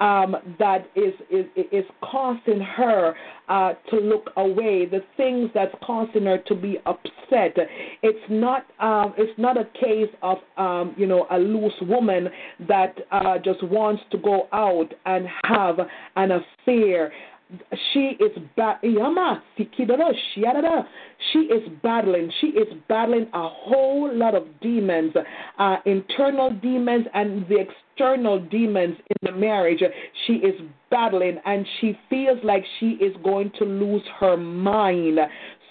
um, 0.00 0.36
that 0.58 0.86
is 0.96 1.14
is 1.30 1.46
is 1.70 1.84
causing 2.02 2.60
her 2.60 3.14
uh, 3.48 3.74
to 3.90 3.96
look 3.96 4.30
away. 4.36 4.86
The 4.86 5.02
things 5.16 5.50
that's 5.54 5.74
causing 5.84 6.24
her 6.24 6.38
to 6.46 6.54
be 6.54 6.78
upset. 6.86 7.56
It's 8.02 8.26
not 8.28 8.66
um, 8.80 9.14
it's 9.16 9.38
not 9.38 9.51
a 9.56 9.64
case 9.78 10.10
of 10.22 10.38
um, 10.56 10.94
you 10.96 11.06
know 11.06 11.26
a 11.30 11.38
loose 11.38 11.72
woman 11.82 12.28
that 12.68 12.98
uh, 13.10 13.38
just 13.38 13.62
wants 13.62 14.02
to 14.10 14.18
go 14.18 14.48
out 14.52 14.92
and 15.06 15.26
have 15.44 15.78
an 16.16 16.32
affair. 16.32 17.12
She 17.92 18.16
is 18.18 18.36
ba- 18.56 18.80
she 18.82 18.88
is 21.38 21.62
battling. 21.82 22.32
She 22.40 22.46
is 22.48 22.68
battling 22.88 23.28
a 23.34 23.48
whole 23.48 24.10
lot 24.14 24.34
of 24.34 24.46
demons 24.62 25.14
uh, 25.58 25.76
internal 25.84 26.50
demons 26.50 27.06
and 27.14 27.46
the 27.48 27.58
external 27.58 28.40
demons 28.40 28.96
in 29.08 29.16
the 29.22 29.32
marriage. 29.32 29.82
She 30.26 30.34
is 30.34 30.60
battling 30.90 31.38
and 31.44 31.66
she 31.80 31.98
feels 32.08 32.38
like 32.42 32.64
she 32.80 32.92
is 32.92 33.14
going 33.22 33.52
to 33.58 33.64
lose 33.64 34.02
her 34.18 34.36
mind 34.36 35.18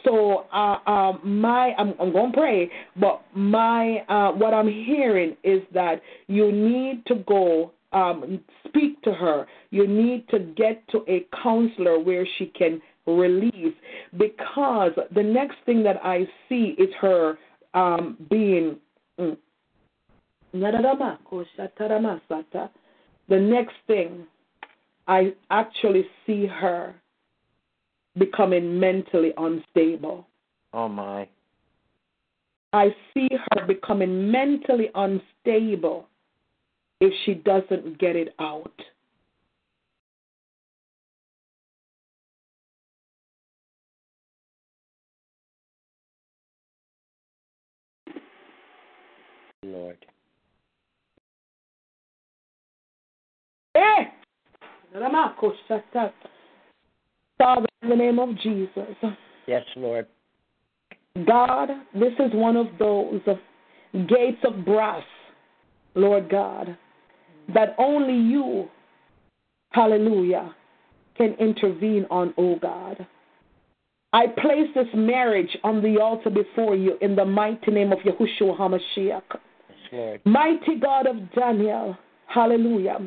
so 0.04 0.46
uh, 0.54 0.78
um, 0.90 1.20
my 1.24 1.74
I'm, 1.78 1.94
I'm 2.00 2.12
going 2.12 2.32
to 2.32 2.38
pray, 2.38 2.72
but 3.00 3.22
my 3.36 4.00
uh, 4.10 4.32
what 4.32 4.54
I'm 4.54 4.68
hearing 4.68 5.36
is 5.44 5.62
that 5.74 6.02
you 6.28 6.52
need 6.52 7.06
to 7.08 7.16
go 7.16 7.72
um, 7.94 8.40
speak 8.68 9.02
to 9.04 9.14
her. 9.14 9.46
You 9.70 9.88
need 9.88 10.28
to 10.30 10.40
get 10.40 10.88
to 10.90 11.04
a 11.08 11.26
counselor 11.44 12.00
where 12.00 12.28
she 12.38 12.48
can 12.48 12.82
release, 13.06 13.74
because 14.18 14.92
the 15.14 15.24
next 15.24 15.58
thing 15.66 15.84
that 15.84 15.98
I 16.04 16.28
see 16.48 16.76
is 16.78 16.90
her 17.00 17.38
um, 17.74 18.18
being. 18.30 18.78
Mm, 19.20 19.38
the 20.54 20.60
next 23.40 23.76
thing, 23.88 24.26
I 25.08 25.34
actually 25.50 26.06
see 26.26 26.46
her 26.46 26.94
becoming 28.18 28.80
mentally 28.80 29.34
unstable. 29.38 30.28
Oh, 30.74 30.88
my. 30.88 31.28
I 32.74 32.96
see 33.14 33.28
her 33.54 33.66
becoming 33.66 34.32
mentally 34.32 34.90
unstable 34.96 36.08
if 37.02 37.14
she 37.26 37.34
doesn't 37.34 38.00
get 38.00 38.16
it 38.16 38.34
out. 38.40 38.72
Lord. 49.64 49.98
Eh! 53.76 54.06
Father, 57.42 57.66
in 57.82 57.90
the 57.90 57.96
name 57.96 58.20
of 58.20 58.38
Jesus. 58.38 58.96
Yes, 59.48 59.64
Lord. 59.76 60.06
God, 61.26 61.70
this 61.94 62.14
is 62.20 62.32
one 62.34 62.56
of 62.56 62.68
those 62.78 63.22
gates 64.08 64.38
of 64.44 64.64
brass, 64.64 65.04
Lord 65.96 66.30
God, 66.30 66.78
that 67.54 67.76
only 67.78 68.14
you, 68.14 68.70
hallelujah, 69.72 70.56
can 71.18 71.34
intervene 71.40 72.06
on, 72.12 72.34
oh 72.38 72.58
God. 72.62 73.06
I 74.14 74.28
place 74.28 74.68
this 74.76 74.88
marriage 74.94 75.58
on 75.64 75.82
the 75.82 76.00
altar 76.00 76.30
before 76.30 76.76
you 76.76 76.98
in 77.02 77.16
the 77.16 77.26
mighty 77.26 77.72
name 77.72 77.92
of 77.92 78.00
Yahushua 78.00 78.58
HaMashiach. 78.58 79.22
Yes, 79.92 80.20
Mighty 80.26 80.80
God 80.80 81.08
of 81.08 81.16
Daniel, 81.34 81.98
hallelujah. 82.28 83.00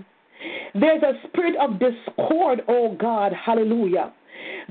There's 0.74 1.02
a 1.02 1.12
spirit 1.28 1.55
of 1.61 1.78
discord, 1.78 2.62
oh 2.69 2.97
God, 3.01 3.32
hallelujah, 3.32 4.12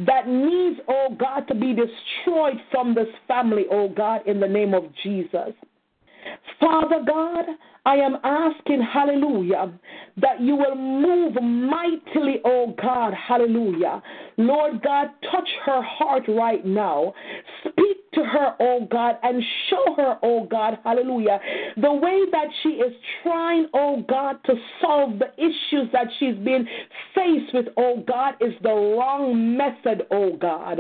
that 0.06 0.28
needs, 0.28 0.80
oh 0.88 1.16
God, 1.18 1.42
to 1.48 1.56
be 1.56 1.74
destroyed 1.74 2.58
from 2.72 2.96
this 2.96 3.08
family, 3.28 3.66
oh 3.72 3.90
God, 3.90 4.28
in 4.28 4.40
the 4.40 4.48
name 4.48 4.74
of 4.74 4.86
Jesus. 5.04 5.54
Father 6.60 7.04
God, 7.06 7.46
I 7.86 7.96
am 7.96 8.18
asking, 8.24 8.82
hallelujah, 8.82 9.74
that 10.22 10.40
you 10.40 10.56
will 10.56 10.76
move 10.76 11.34
mightily, 11.42 12.40
oh 12.46 12.74
God, 12.82 13.14
hallelujah. 13.14 14.02
Lord 14.38 14.82
God, 14.82 15.08
touch 15.30 15.50
her 15.66 15.82
heart 15.82 16.24
right 16.30 16.66
now. 16.66 17.14
Speak 17.62 17.83
to 18.16 18.24
her, 18.24 18.56
oh 18.60 18.88
God, 18.90 19.16
and 19.24 19.44
show 19.70 19.96
her, 19.96 20.18
oh 20.24 20.46
God, 20.46 20.78
hallelujah, 20.84 21.40
the 21.78 21.94
way 21.94 22.22
that 22.32 22.48
she 22.62 22.70
is 22.70 22.94
trying, 23.22 23.68
oh 23.74 24.04
God, 24.08 24.38
to 24.46 24.54
solve 24.82 25.20
the 25.20 25.34
issues 25.38 25.90
that 25.92 26.08
she's 26.20 26.36
been 26.36 26.68
faced 27.16 27.54
with, 27.54 27.68
oh 27.78 28.04
God, 28.08 28.36
is 28.42 28.54
the 28.62 28.70
wrong 28.70 29.58
method, 29.58 30.04
oh 30.12 30.36
God. 30.38 30.80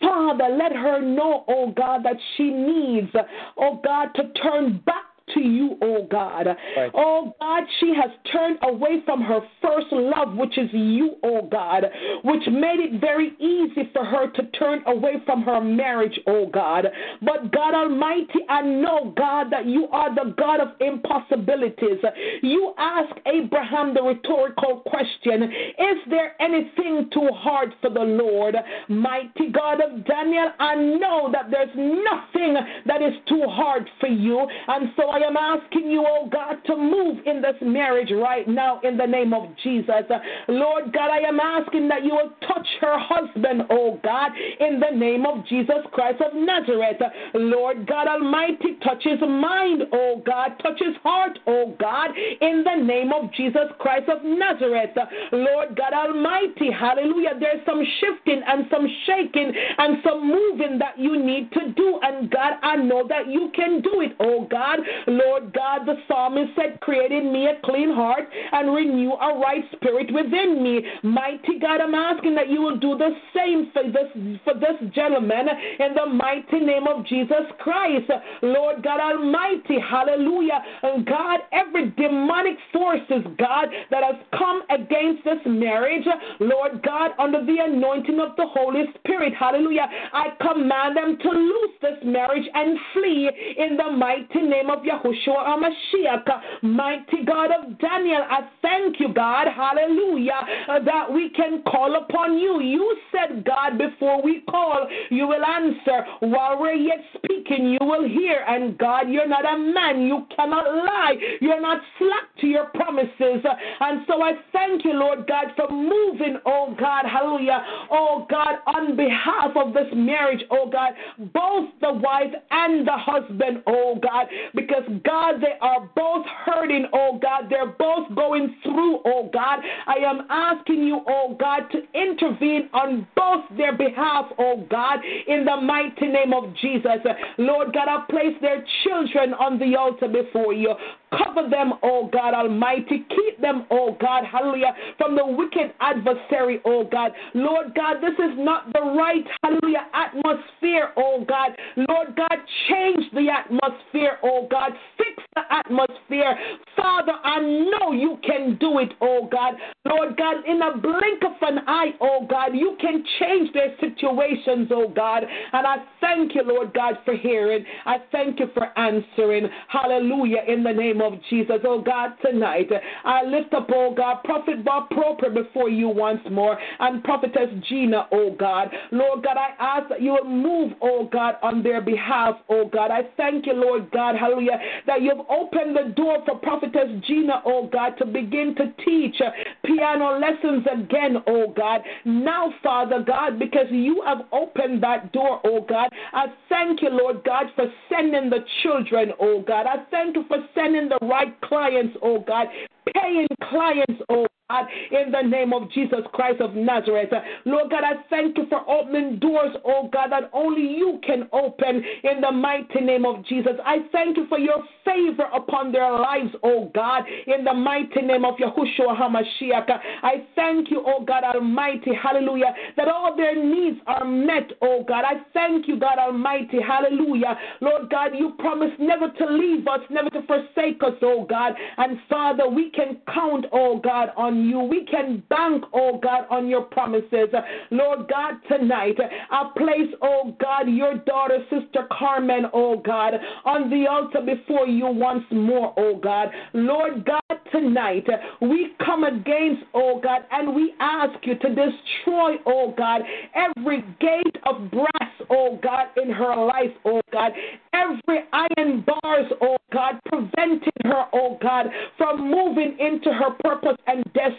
Father, 0.00 0.48
let 0.56 0.72
her 0.72 1.00
know, 1.00 1.44
oh 1.48 1.72
God, 1.76 2.02
that 2.04 2.16
she 2.36 2.50
needs, 2.50 3.10
oh 3.56 3.80
God, 3.84 4.08
to 4.14 4.32
turn 4.42 4.80
back 4.86 5.04
to 5.34 5.40
you, 5.40 5.76
oh 5.82 6.06
God. 6.10 6.46
Right. 6.76 6.90
Oh 6.94 7.34
God, 7.40 7.64
she 7.78 7.92
has 7.94 8.10
turned 8.32 8.58
away 8.62 9.02
from 9.04 9.20
her 9.22 9.40
first 9.62 9.86
love, 9.92 10.36
which 10.36 10.56
is 10.58 10.68
you, 10.72 11.16
oh 11.22 11.48
God, 11.50 11.84
which 12.24 12.42
made 12.46 12.80
it 12.80 13.00
very 13.00 13.32
easy 13.38 13.90
for 13.92 14.04
her 14.04 14.30
to 14.30 14.42
turn 14.58 14.82
away 14.86 15.14
from 15.24 15.42
her 15.42 15.60
marriage, 15.60 16.18
oh 16.26 16.46
God. 16.46 16.86
But 17.22 17.52
God 17.52 17.74
Almighty, 17.74 18.40
I 18.48 18.62
know, 18.62 19.12
God, 19.16 19.50
that 19.50 19.66
you 19.66 19.88
are 19.88 20.14
the 20.14 20.34
God 20.36 20.60
of 20.60 20.68
impossibilities. 20.80 21.98
You 22.42 22.74
ask 22.78 23.14
Abraham 23.26 23.94
the 23.94 24.02
rhetorical 24.02 24.82
question 24.86 25.42
Is 25.42 25.98
there 26.08 26.40
anything 26.40 27.08
too 27.12 27.28
hard 27.32 27.74
for 27.80 27.90
the 27.90 28.00
Lord? 28.00 28.54
Mighty 28.88 29.50
God 29.52 29.80
of 29.80 30.04
Daniel, 30.06 30.50
I 30.58 30.74
know 30.74 31.30
that 31.32 31.50
there's 31.50 31.74
nothing 31.76 32.56
that 32.86 33.02
is 33.02 33.14
too 33.28 33.42
hard 33.46 33.88
for 33.98 34.08
you. 34.08 34.46
And 34.68 34.90
so 34.96 35.08
I 35.08 35.19
am 35.22 35.36
asking 35.36 35.90
you, 35.90 36.04
oh 36.06 36.28
God, 36.30 36.56
to 36.66 36.76
move 36.76 37.18
in 37.26 37.42
this 37.42 37.56
marriage 37.62 38.10
right 38.10 38.46
now 38.48 38.80
in 38.82 38.96
the 38.96 39.06
name 39.06 39.32
of 39.32 39.48
Jesus. 39.62 40.04
Lord 40.48 40.92
God, 40.92 41.10
I 41.10 41.20
am 41.28 41.40
asking 41.40 41.88
that 41.88 42.04
you 42.04 42.12
will 42.12 42.32
touch 42.46 42.66
her 42.80 42.98
husband, 42.98 43.62
oh 43.70 43.98
God, 44.02 44.32
in 44.60 44.80
the 44.80 44.96
name 44.96 45.26
of 45.26 45.46
Jesus 45.46 45.82
Christ 45.92 46.20
of 46.20 46.34
Nazareth. 46.34 47.00
Lord 47.34 47.86
God 47.86 48.08
Almighty, 48.08 48.78
touch 48.82 49.02
his 49.04 49.20
mind, 49.20 49.82
oh 49.92 50.22
God, 50.24 50.52
touch 50.62 50.78
his 50.78 50.96
heart, 51.02 51.38
oh 51.46 51.74
God, 51.78 52.10
in 52.40 52.64
the 52.64 52.82
name 52.82 53.12
of 53.12 53.32
Jesus 53.34 53.68
Christ 53.78 54.08
of 54.08 54.24
Nazareth. 54.24 54.96
Lord 55.32 55.76
God 55.76 55.92
Almighty, 55.92 56.70
hallelujah. 56.70 57.38
There's 57.38 57.64
some 57.66 57.82
shifting 58.00 58.42
and 58.46 58.66
some 58.70 58.86
shaking 59.06 59.52
and 59.78 59.98
some 60.04 60.26
moving 60.26 60.78
that 60.78 60.98
you 60.98 61.22
need 61.22 61.50
to 61.52 61.72
do. 61.72 61.98
And 62.02 62.30
God, 62.30 62.54
I 62.62 62.76
know 62.76 63.06
that 63.08 63.28
you 63.28 63.50
can 63.54 63.80
do 63.82 64.00
it, 64.00 64.12
oh 64.20 64.46
God. 64.50 64.78
Lord 65.10 65.52
God, 65.52 65.86
the 65.86 65.96
psalmist 66.06 66.52
said, 66.56 66.80
Create 66.80 67.12
in 67.12 67.32
me 67.32 67.46
a 67.46 67.60
clean 67.64 67.92
heart 67.92 68.28
and 68.52 68.72
renew 68.74 69.12
a 69.12 69.38
right 69.38 69.64
spirit 69.72 70.12
within 70.12 70.62
me. 70.62 70.82
Mighty 71.02 71.58
God, 71.60 71.80
I'm 71.80 71.94
asking 71.94 72.34
that 72.36 72.48
you 72.48 72.62
will 72.62 72.78
do 72.78 72.96
the 72.96 73.10
same 73.34 73.70
for 73.72 73.82
this 73.84 74.38
for 74.44 74.54
this 74.54 74.78
gentleman 74.94 75.48
in 75.78 75.94
the 75.94 76.06
mighty 76.06 76.60
name 76.60 76.86
of 76.86 77.06
Jesus 77.06 77.44
Christ. 77.58 78.10
Lord 78.42 78.82
God 78.82 79.00
Almighty, 79.00 79.78
hallelujah. 79.80 80.62
And 80.82 81.06
God, 81.06 81.40
every 81.52 81.90
demonic 81.90 82.56
forces, 82.72 83.24
God, 83.38 83.66
that 83.90 84.02
has 84.04 84.16
come 84.38 84.62
against 84.70 85.24
this 85.24 85.40
marriage, 85.46 86.06
Lord 86.38 86.82
God, 86.82 87.12
under 87.18 87.44
the 87.44 87.56
anointing 87.60 88.20
of 88.20 88.36
the 88.36 88.46
Holy 88.46 88.84
Spirit, 88.98 89.34
hallelujah. 89.38 89.86
I 90.12 90.28
command 90.40 90.96
them 90.96 91.18
to 91.20 91.28
loose 91.28 91.74
this 91.82 91.98
marriage 92.04 92.46
and 92.54 92.78
flee 92.92 93.30
in 93.58 93.76
the 93.76 93.90
mighty 93.90 94.42
name 94.42 94.70
of 94.70 94.84
Yahushua 94.90 95.46
HaMashiach. 95.46 96.62
Mighty 96.62 97.24
God 97.24 97.50
of 97.50 97.78
Daniel, 97.78 98.22
I 98.28 98.48
thank 98.62 99.00
you, 99.00 99.12
God, 99.12 99.46
hallelujah, 99.54 100.40
uh, 100.68 100.80
that 100.84 101.12
we 101.12 101.30
can 101.30 101.62
call 101.62 101.96
upon 101.96 102.38
you. 102.38 102.60
You 102.60 102.96
said, 103.12 103.44
God, 103.44 103.78
before 103.78 104.22
we 104.22 104.42
call, 104.50 104.86
you 105.10 105.26
will 105.26 105.44
answer. 105.44 106.04
While 106.20 106.60
we're 106.60 106.74
yet 106.74 106.98
speaking, 107.16 107.68
you 107.68 107.78
will 107.80 108.06
hear. 108.06 108.44
And 108.46 108.76
God, 108.78 109.08
you're 109.08 109.28
not 109.28 109.44
a 109.44 109.58
man. 109.58 110.02
You 110.02 110.26
cannot 110.34 110.64
lie. 110.64 111.14
You're 111.40 111.60
not 111.60 111.80
slack 111.98 112.24
to 112.40 112.46
your 112.46 112.66
promises. 112.66 113.44
And 113.80 114.04
so 114.06 114.22
I 114.22 114.32
thank 114.52 114.84
you, 114.84 114.92
Lord 114.92 115.26
God, 115.26 115.46
for 115.56 115.70
moving, 115.70 116.38
oh 116.46 116.74
God, 116.78 117.04
hallelujah, 117.06 117.64
oh 117.90 118.26
God, 118.30 118.56
on 118.66 118.96
behalf 118.96 119.56
of 119.56 119.72
this 119.72 119.86
marriage, 119.94 120.42
oh 120.50 120.68
God, 120.70 120.92
both 121.32 121.68
the 121.80 121.92
wife 121.92 122.32
and 122.50 122.86
the 122.86 122.96
husband, 122.96 123.62
oh 123.66 123.98
God, 124.02 124.26
because 124.54 124.79
God, 125.04 125.40
they 125.40 125.58
are 125.60 125.88
both 125.94 126.26
hurting, 126.44 126.86
oh 126.92 127.18
God, 127.20 127.44
they're 127.48 127.74
both 127.78 128.14
going 128.14 128.56
through, 128.62 129.00
oh 129.04 129.30
God. 129.32 129.60
I 129.86 129.96
am 129.96 130.26
asking 130.30 130.84
you, 130.84 131.00
oh 131.08 131.36
God, 131.38 131.62
to 131.72 131.78
intervene 131.94 132.68
on 132.72 133.06
both 133.16 133.44
their 133.56 133.76
behalf, 133.76 134.26
oh 134.38 134.66
God, 134.70 135.00
in 135.26 135.44
the 135.44 135.56
mighty 135.56 136.06
name 136.06 136.32
of 136.32 136.54
Jesus. 136.56 136.98
Lord 137.38 137.72
God, 137.72 137.88
I 137.88 138.04
place 138.10 138.36
their 138.40 138.64
children 138.84 139.34
on 139.34 139.58
the 139.58 139.76
altar 139.76 140.08
before 140.08 140.52
you. 140.52 140.74
Cover 141.10 141.48
them, 141.48 141.72
oh 141.82 142.08
God 142.12 142.34
Almighty. 142.34 143.04
Keep 143.08 143.40
them, 143.40 143.66
oh 143.70 143.96
God, 144.00 144.24
hallelujah, 144.24 144.74
from 144.96 145.16
the 145.16 145.26
wicked 145.26 145.72
adversary, 145.80 146.60
oh 146.64 146.84
God. 146.84 147.12
Lord 147.34 147.74
God, 147.74 147.96
this 148.00 148.14
is 148.14 148.36
not 148.36 148.72
the 148.72 148.80
right, 148.80 149.24
hallelujah, 149.42 149.86
atmosphere, 149.92 150.90
oh 150.96 151.24
God. 151.26 151.50
Lord 151.76 152.14
God, 152.16 152.38
change 152.68 153.04
the 153.12 153.28
atmosphere, 153.28 154.18
oh 154.22 154.46
God. 154.50 154.72
Fix 154.96 155.22
the 155.34 155.42
atmosphere. 155.50 156.36
Father, 156.76 157.12
I 157.24 157.40
know 157.40 157.92
you 157.92 158.18
can 158.24 158.56
do 158.58 158.78
it, 158.78 158.92
oh 159.00 159.28
God. 159.30 159.54
Lord 159.84 160.16
God, 160.16 160.44
in 160.46 160.62
a 160.62 160.78
blink 160.78 161.22
of 161.24 161.32
an 161.42 161.60
eye, 161.66 161.90
oh 162.00 162.26
God, 162.28 162.54
you 162.54 162.76
can 162.80 163.02
change 163.18 163.52
their 163.52 163.74
situations, 163.80 164.68
oh 164.70 164.88
God. 164.88 165.24
And 165.52 165.66
I 165.66 165.78
thank 166.00 166.34
you, 166.34 166.42
Lord 166.44 166.72
God, 166.72 166.94
for 167.04 167.14
hearing. 167.16 167.64
I 167.84 167.96
thank 168.12 168.38
you 168.38 168.46
for 168.54 168.66
answering. 168.78 169.48
Hallelujah, 169.68 170.42
in 170.46 170.62
the 170.62 170.72
name 170.72 170.99
of 171.02 171.14
Jesus, 171.28 171.58
oh 171.64 171.82
God, 171.82 172.12
tonight. 172.24 172.68
I 173.04 173.24
lift 173.24 173.52
up, 173.54 173.68
oh 173.72 173.94
God, 173.94 174.22
Prophet 174.24 174.64
Bob 174.64 174.90
Proper 174.90 175.30
before 175.30 175.68
you 175.68 175.88
once 175.88 176.20
more 176.30 176.58
and 176.78 177.04
Prophetess 177.04 177.50
Gina, 177.68 178.08
oh 178.12 178.34
God. 178.38 178.68
Lord 178.90 179.22
God, 179.22 179.36
I 179.36 179.50
ask 179.58 179.88
that 179.90 180.02
you 180.02 180.12
will 180.12 180.30
move, 180.30 180.72
oh 180.80 181.08
God, 181.12 181.36
on 181.42 181.62
their 181.62 181.80
behalf, 181.80 182.36
oh 182.48 182.68
God. 182.72 182.90
I 182.90 183.02
thank 183.16 183.46
you, 183.46 183.54
Lord 183.54 183.90
God, 183.90 184.16
hallelujah, 184.16 184.58
that 184.86 185.02
you've 185.02 185.26
opened 185.28 185.76
the 185.76 185.92
door 185.94 186.18
for 186.26 186.38
Prophetess 186.38 186.88
Gina, 187.06 187.42
oh 187.44 187.68
God, 187.72 187.96
to 187.98 188.06
begin 188.06 188.30
begin 188.30 188.54
to 188.54 188.84
teach 188.84 189.16
piano 189.64 190.18
lessons 190.18 190.66
again, 190.72 191.16
oh 191.26 191.52
God. 191.56 191.80
Now, 192.04 192.52
Father 192.62 193.02
God, 193.06 193.38
because 193.38 193.66
you 193.70 194.02
have 194.06 194.26
opened 194.32 194.82
that 194.82 195.12
door, 195.12 195.40
oh 195.44 195.64
God, 195.68 195.88
I 196.12 196.26
thank 196.48 196.82
you, 196.82 196.90
Lord 196.90 197.24
God, 197.24 197.46
for 197.56 197.66
sending 197.90 198.30
the 198.30 198.44
children, 198.62 199.10
oh 199.20 199.42
God. 199.46 199.66
I 199.66 199.84
thank 199.90 200.16
you 200.16 200.24
for 200.28 200.38
sending 200.54 200.88
the 200.90 201.06
right 201.06 201.40
clients, 201.40 201.96
oh 202.02 202.20
God, 202.20 202.48
paying 202.94 203.28
clients, 203.48 204.02
oh 204.10 204.26
God, 204.50 204.66
in 204.90 205.12
the 205.12 205.22
name 205.22 205.52
of 205.52 205.70
Jesus 205.70 206.00
Christ 206.12 206.40
of 206.40 206.54
Nazareth. 206.54 207.10
Lord 207.44 207.70
God, 207.70 207.84
I 207.84 208.02
thank 208.08 208.36
you 208.36 208.46
for 208.48 208.68
opening 208.68 209.18
doors, 209.18 209.54
oh 209.64 209.88
God, 209.92 210.08
that 210.10 210.30
only 210.32 210.62
you 210.62 211.00
can 211.06 211.28
open 211.32 211.84
in 212.02 212.20
the 212.20 212.32
mighty 212.32 212.80
name 212.80 213.04
of 213.04 213.24
Jesus. 213.26 213.52
I 213.64 213.78
thank 213.92 214.16
you 214.16 214.26
for 214.28 214.38
your 214.38 214.62
favor 214.84 215.28
upon 215.32 215.70
their 215.72 215.92
lives, 215.92 216.30
oh 216.42 216.70
God, 216.74 217.04
in 217.26 217.44
the 217.44 217.54
mighty 217.54 218.02
name 218.02 218.24
of 218.24 218.34
Yahushua 218.36 218.98
HaMashiach. 218.98 219.70
I 220.02 220.26
thank 220.34 220.70
you, 220.70 220.82
oh 220.84 221.04
God 221.04 221.22
Almighty, 221.22 221.92
hallelujah, 221.94 222.52
that 222.76 222.88
all 222.88 223.16
their 223.16 223.36
needs 223.36 223.78
are 223.86 224.04
met, 224.04 224.50
oh 224.62 224.84
God. 224.86 225.04
I 225.04 225.22
thank 225.32 225.68
you, 225.68 225.78
God 225.78 225.98
Almighty, 225.98 226.58
hallelujah. 226.60 227.38
Lord 227.60 227.88
God, 227.88 228.12
you 228.18 228.34
promised 228.38 228.80
never 228.80 229.10
to 229.10 229.26
leave 229.26 229.66
us, 229.68 229.80
never 229.90 230.10
to 230.10 230.22
forsake 230.22 230.82
us, 230.82 230.94
oh 231.02 231.24
God. 231.28 231.52
And 231.76 231.98
Father, 232.08 232.48
we 232.48 232.70
can 232.70 232.98
count, 233.14 233.46
oh 233.52 233.78
God, 233.78 234.08
on 234.16 234.39
you. 234.48 234.60
We 234.60 234.86
can 234.90 235.22
bank, 235.28 235.64
oh 235.72 235.98
God, 236.02 236.26
on 236.30 236.48
your 236.48 236.62
promises. 236.62 237.28
Lord 237.70 238.08
God, 238.08 238.34
tonight, 238.48 238.96
I 239.30 239.50
place, 239.56 239.94
oh 240.02 240.36
God, 240.40 240.68
your 240.68 240.98
daughter, 240.98 241.38
Sister 241.50 241.86
Carmen, 241.96 242.46
oh 242.52 242.76
God, 242.78 243.14
on 243.44 243.70
the 243.70 243.86
altar 243.90 244.20
before 244.20 244.66
you 244.66 244.86
once 244.86 245.24
more, 245.30 245.74
oh 245.76 245.98
God. 246.02 246.28
Lord 246.52 247.04
God, 247.04 247.38
tonight, 247.52 248.06
we 248.40 248.72
come 248.84 249.04
against, 249.04 249.62
oh 249.74 250.00
God, 250.02 250.22
and 250.30 250.54
we 250.54 250.74
ask 250.80 251.14
you 251.24 251.34
to 251.36 251.48
destroy, 251.48 252.36
oh 252.46 252.74
God, 252.76 253.02
every 253.34 253.82
gate 254.00 254.36
of 254.46 254.70
brass, 254.70 255.12
oh 255.30 255.58
God, 255.62 255.86
in 256.02 256.10
her 256.10 256.36
life, 256.36 256.76
oh 256.84 257.00
God, 257.12 257.32
every 257.72 258.20
iron 258.32 258.84
bars, 258.86 259.26
oh 259.40 259.56
God, 259.72 260.00
preventing 260.06 260.72
her, 260.84 261.04
oh 261.12 261.38
God, 261.40 261.66
from 261.96 262.30
moving 262.30 262.76
into 262.78 263.12
her 263.12 263.30
purpose 263.42 263.76
and 263.86 264.04
destiny. 264.12 264.29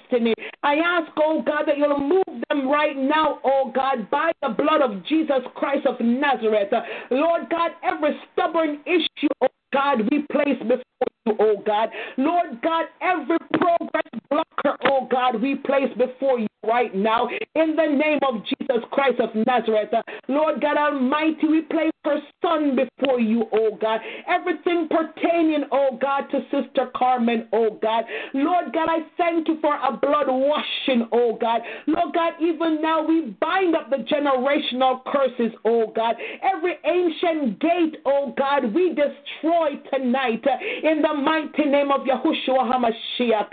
I 0.63 0.76
ask, 0.76 1.11
oh 1.18 1.41
God, 1.41 1.63
that 1.68 1.77
you'll 1.77 1.99
move 1.99 2.43
them 2.49 2.69
right 2.69 2.95
now, 2.95 3.39
oh 3.43 3.72
God, 3.73 4.09
by 4.09 4.31
the 4.41 4.49
blood 4.49 4.81
of 4.81 5.05
Jesus 5.05 5.39
Christ 5.55 5.85
of 5.85 5.99
Nazareth. 5.99 6.72
Lord 7.09 7.49
God, 7.49 7.72
every 7.84 8.19
stubborn 8.34 8.81
issue, 8.85 9.27
oh 9.41 9.47
God, 9.73 9.99
we 10.11 10.26
place 10.31 10.60
before 10.60 10.81
you, 11.26 11.35
oh 11.39 11.64
God. 11.65 11.89
Lord 12.18 12.61
God, 12.61 12.85
every 13.02 13.38
progress 13.53 14.03
blocker, 14.30 14.77
oh 14.85 15.07
God, 15.11 15.41
we 15.41 15.56
place 15.56 15.89
before 15.98 16.39
you 16.39 16.48
right 16.68 16.93
now 16.95 17.27
in 17.56 17.76
the 17.76 17.85
name 17.85 18.19
of 18.27 18.43
Jesus 18.45 18.84
Christ 18.91 19.19
of 19.19 19.30
Nazareth. 19.48 19.89
Lord 20.27 20.61
God 20.61 20.77
Almighty, 20.77 21.48
we 21.49 21.61
place 21.61 21.91
her 22.06 22.19
son 22.41 22.76
before 22.76 23.19
you, 23.19 23.45
oh 23.52 23.77
God. 23.80 23.99
Everything 24.27 24.88
pertaining, 24.89 25.65
oh 25.72 25.98
God, 26.02 26.26
to 26.31 26.41
Sister 26.52 26.89
Carmen, 26.95 27.48
oh 27.53 27.77
God. 27.81 28.06
Lord 28.34 28.73
God, 28.73 28.88
I 28.89 28.99
thank 29.18 29.48
you 29.48 29.60
for 29.61 29.76
a 29.76 29.98
blood 29.98 30.27
washing, 30.27 31.07
oh 31.11 31.38
God. 31.39 31.61
Lord 31.88 32.14
God, 32.14 32.34
even 32.41 32.81
now 32.81 33.06
we 33.06 33.35
bind 33.39 33.76
up 33.76 33.89
the 33.89 33.98
generational 33.98 35.03
curses, 35.06 35.52
oh 35.65 35.91
God. 35.95 36.15
Every 36.41 36.76
ancient 36.85 37.60
gate, 37.60 37.98
oh 38.06 38.34
God, 38.38 38.73
we 38.73 38.89
destroy 38.89 39.61
tonight 39.92 40.44
in 40.84 41.02
the 41.02 41.14
mighty 41.14 41.66
name 41.66 41.92
of 41.92 42.02
Yahushua 42.02 42.72
HaMashiach. 42.72 43.52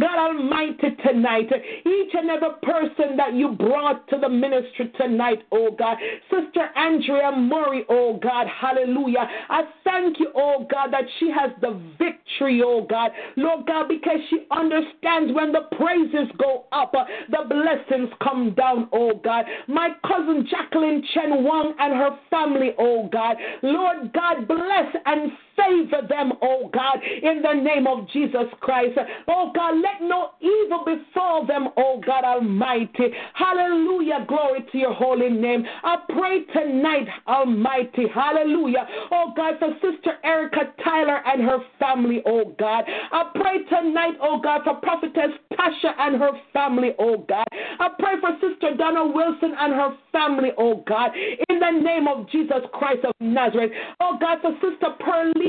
God 0.00 0.18
Almighty, 0.18 0.96
tonight, 1.06 1.48
each 1.50 2.14
and 2.14 2.30
every 2.30 2.50
person 2.62 3.16
that 3.16 3.34
you 3.34 3.50
brought 3.52 4.06
to 4.08 4.18
the 4.18 4.28
ministry 4.28 4.92
tonight, 4.96 5.42
oh 5.52 5.70
God. 5.76 5.96
Sister 6.30 6.68
Andrea 6.76 7.32
Murray, 7.32 7.84
oh 7.88 8.18
God, 8.22 8.46
hallelujah. 8.48 9.28
I 9.48 9.62
thank 9.84 10.18
you, 10.18 10.32
oh 10.34 10.66
God, 10.70 10.92
that 10.92 11.04
she 11.18 11.30
has 11.30 11.50
the 11.60 11.80
victory, 11.98 12.62
oh 12.64 12.86
God. 12.88 13.10
Lord 13.36 13.66
God, 13.66 13.88
because 13.88 14.18
she 14.30 14.46
understands 14.50 15.32
when 15.34 15.52
the 15.52 15.62
praises 15.76 16.30
go 16.38 16.66
up, 16.72 16.92
the 16.92 17.44
blessings 17.48 18.10
come 18.22 18.54
down, 18.54 18.88
oh 18.92 19.20
God. 19.22 19.44
My 19.68 19.90
cousin 20.06 20.46
Jacqueline 20.50 21.02
Chen 21.14 21.44
Wang 21.44 21.74
and 21.78 21.94
her 21.94 22.18
family, 22.30 22.70
oh 22.78 23.08
God. 23.12 23.36
Lord 23.62 24.12
God, 24.12 24.46
bless 24.48 24.94
and 25.06 25.32
favor 25.60 26.06
them, 26.08 26.32
oh 26.42 26.70
God, 26.72 26.98
in 27.22 27.42
the 27.42 27.52
name 27.52 27.86
of 27.86 28.08
Jesus 28.10 28.48
Christ. 28.60 28.98
Oh 29.28 29.52
God, 29.54 29.74
let 29.76 30.08
no 30.08 30.30
evil 30.40 30.84
befall 30.84 31.46
them, 31.46 31.68
oh 31.76 32.00
God 32.04 32.24
Almighty. 32.24 33.10
Hallelujah. 33.34 34.24
Glory 34.28 34.64
to 34.72 34.78
your 34.78 34.94
holy 34.94 35.28
name. 35.28 35.64
I 35.82 35.96
pray 36.08 36.44
tonight, 36.52 37.06
Almighty. 37.26 38.06
Hallelujah. 38.12 38.86
Oh 39.10 39.32
God, 39.36 39.54
for 39.58 39.72
Sister 39.74 40.12
Erica 40.24 40.72
Tyler 40.84 41.22
and 41.26 41.42
her 41.42 41.58
family, 41.78 42.22
oh 42.26 42.54
God. 42.58 42.84
I 42.86 43.30
pray 43.34 43.64
tonight, 43.64 44.14
oh 44.22 44.40
God, 44.40 44.62
for 44.64 44.74
Prophetess 44.74 45.32
Tasha 45.52 45.94
and 45.98 46.20
her 46.20 46.32
family, 46.52 46.90
oh 46.98 47.24
God. 47.28 47.46
I 47.52 47.88
pray 47.98 48.14
for 48.20 48.30
Sister 48.40 48.76
Donna 48.76 49.06
Wilson 49.06 49.52
and 49.58 49.74
her 49.74 49.96
family, 50.12 50.50
oh 50.58 50.82
God, 50.86 51.10
in 51.48 51.58
the 51.58 51.70
name 51.70 52.08
of 52.08 52.28
Jesus 52.30 52.62
Christ 52.72 53.04
of 53.04 53.12
Nazareth. 53.20 53.72
Oh 54.00 54.16
God, 54.20 54.38
for 54.42 54.52
Sister 54.60 54.94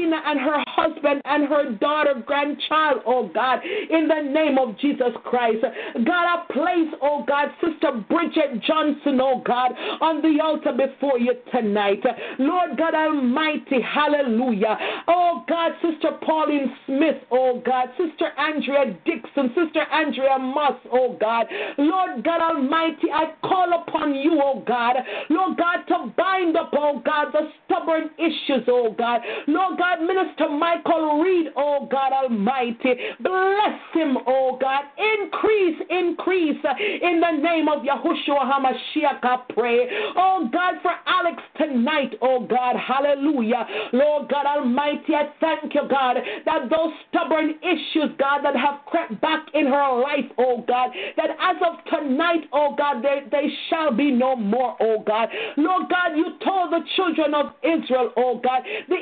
Perlina 0.02 0.20
and 0.26 0.40
her 0.40 0.64
husband 0.68 1.22
and 1.26 1.48
her 1.48 1.72
daughter, 1.76 2.22
grandchild, 2.26 3.02
oh 3.06 3.30
God, 3.34 3.60
in 3.90 4.08
the 4.08 4.32
name 4.32 4.58
of 4.58 4.78
Jesus 4.80 5.14
Christ. 5.24 5.62
God, 5.62 6.06
I 6.06 6.46
place, 6.52 7.00
oh 7.02 7.24
God, 7.28 7.50
Sister 7.62 8.04
Bridget 8.10 8.64
Johnson, 8.66 9.20
oh 9.22 9.42
God, 9.46 9.72
on 10.02 10.22
the 10.22 10.42
altar 10.44 10.72
before 10.74 11.20
you 11.20 11.34
tonight. 11.52 12.04
Lord 12.40 12.78
God 12.78 12.94
Almighty, 12.94 13.82
hallelujah. 13.82 14.78
Oh 15.08 15.44
God, 15.48 15.72
Sister 15.82 16.18
Pauline 16.24 16.72
Smith, 16.86 17.18
oh 17.32 17.62
God, 17.66 17.90
Sister 17.98 18.32
Andrea 18.38 18.98
Dixon, 19.06 19.54
Sister 19.56 19.82
Andrea 19.92 20.38
Moss, 20.40 20.80
oh 20.92 21.18
God. 21.20 21.46
Lord 21.78 22.24
God 22.24 22.42
Almighty, 22.42 23.08
I 23.14 23.34
call 23.44 23.82
upon 23.82 24.16
you, 24.16 24.40
oh 24.44 24.64
God. 24.66 24.96
Lord 25.30 25.58
God, 25.58 25.84
to 25.88 26.14
bind 26.18 26.56
up, 26.58 26.72
oh 26.74 27.02
God, 27.06 27.32
the 27.34 27.50
stubborn 27.66 28.10
issues, 28.18 28.64
oh 28.68 28.94
God. 28.98 29.22
Lord 29.48 29.78
God, 29.78 29.91
Minister 30.00 30.50
Michael 30.50 31.22
Reed, 31.22 31.48
oh 31.56 31.88
God 31.92 32.14
Almighty. 32.14 32.96
Bless 33.20 33.80
him, 33.94 34.18
oh 34.28 34.58
God. 34.60 34.84
Increase, 34.98 35.82
increase 35.90 36.64
in 37.02 37.20
the 37.20 37.32
name 37.42 37.68
of 37.68 37.84
Yahushua 37.84 38.42
HaMashiach, 38.50 39.20
I 39.24 39.38
pray. 39.54 39.88
Oh 40.16 40.50
God, 40.52 40.76
for 40.82 40.92
Alex 41.06 41.42
tonight, 41.58 42.16
oh 42.22 42.46
God. 42.46 42.76
Hallelujah. 42.76 43.66
Lord 43.94 44.30
God 44.30 44.46
Almighty, 44.46 45.14
I 45.16 45.30
thank 45.40 45.74
you, 45.74 45.82
God, 45.90 46.18
that 46.46 46.70
those 46.70 46.94
stubborn 47.10 47.56
issues, 47.62 48.16
God, 48.18 48.42
that 48.44 48.56
have 48.56 48.86
crept 48.86 49.20
back 49.22 49.48
in 49.54 49.66
her 49.66 50.02
life, 50.02 50.32
oh 50.38 50.64
God, 50.68 50.92
that 51.18 51.30
as 51.40 51.58
of 51.66 51.84
tonight, 51.86 52.46
oh 52.54 52.76
God, 52.78 53.02
they, 53.04 53.22
they 53.32 53.48
shall 53.70 53.92
be 53.92 54.12
no 54.12 54.36
more, 54.36 54.76
oh 54.80 55.04
God. 55.06 55.30
Lord 55.58 55.90
God, 55.90 56.16
you 56.16 56.38
told 56.44 56.72
the 56.72 56.82
children 56.96 57.34
of 57.34 57.48
Israel, 57.64 58.12
oh 58.18 58.40
God, 58.44 58.64
the 58.88 58.96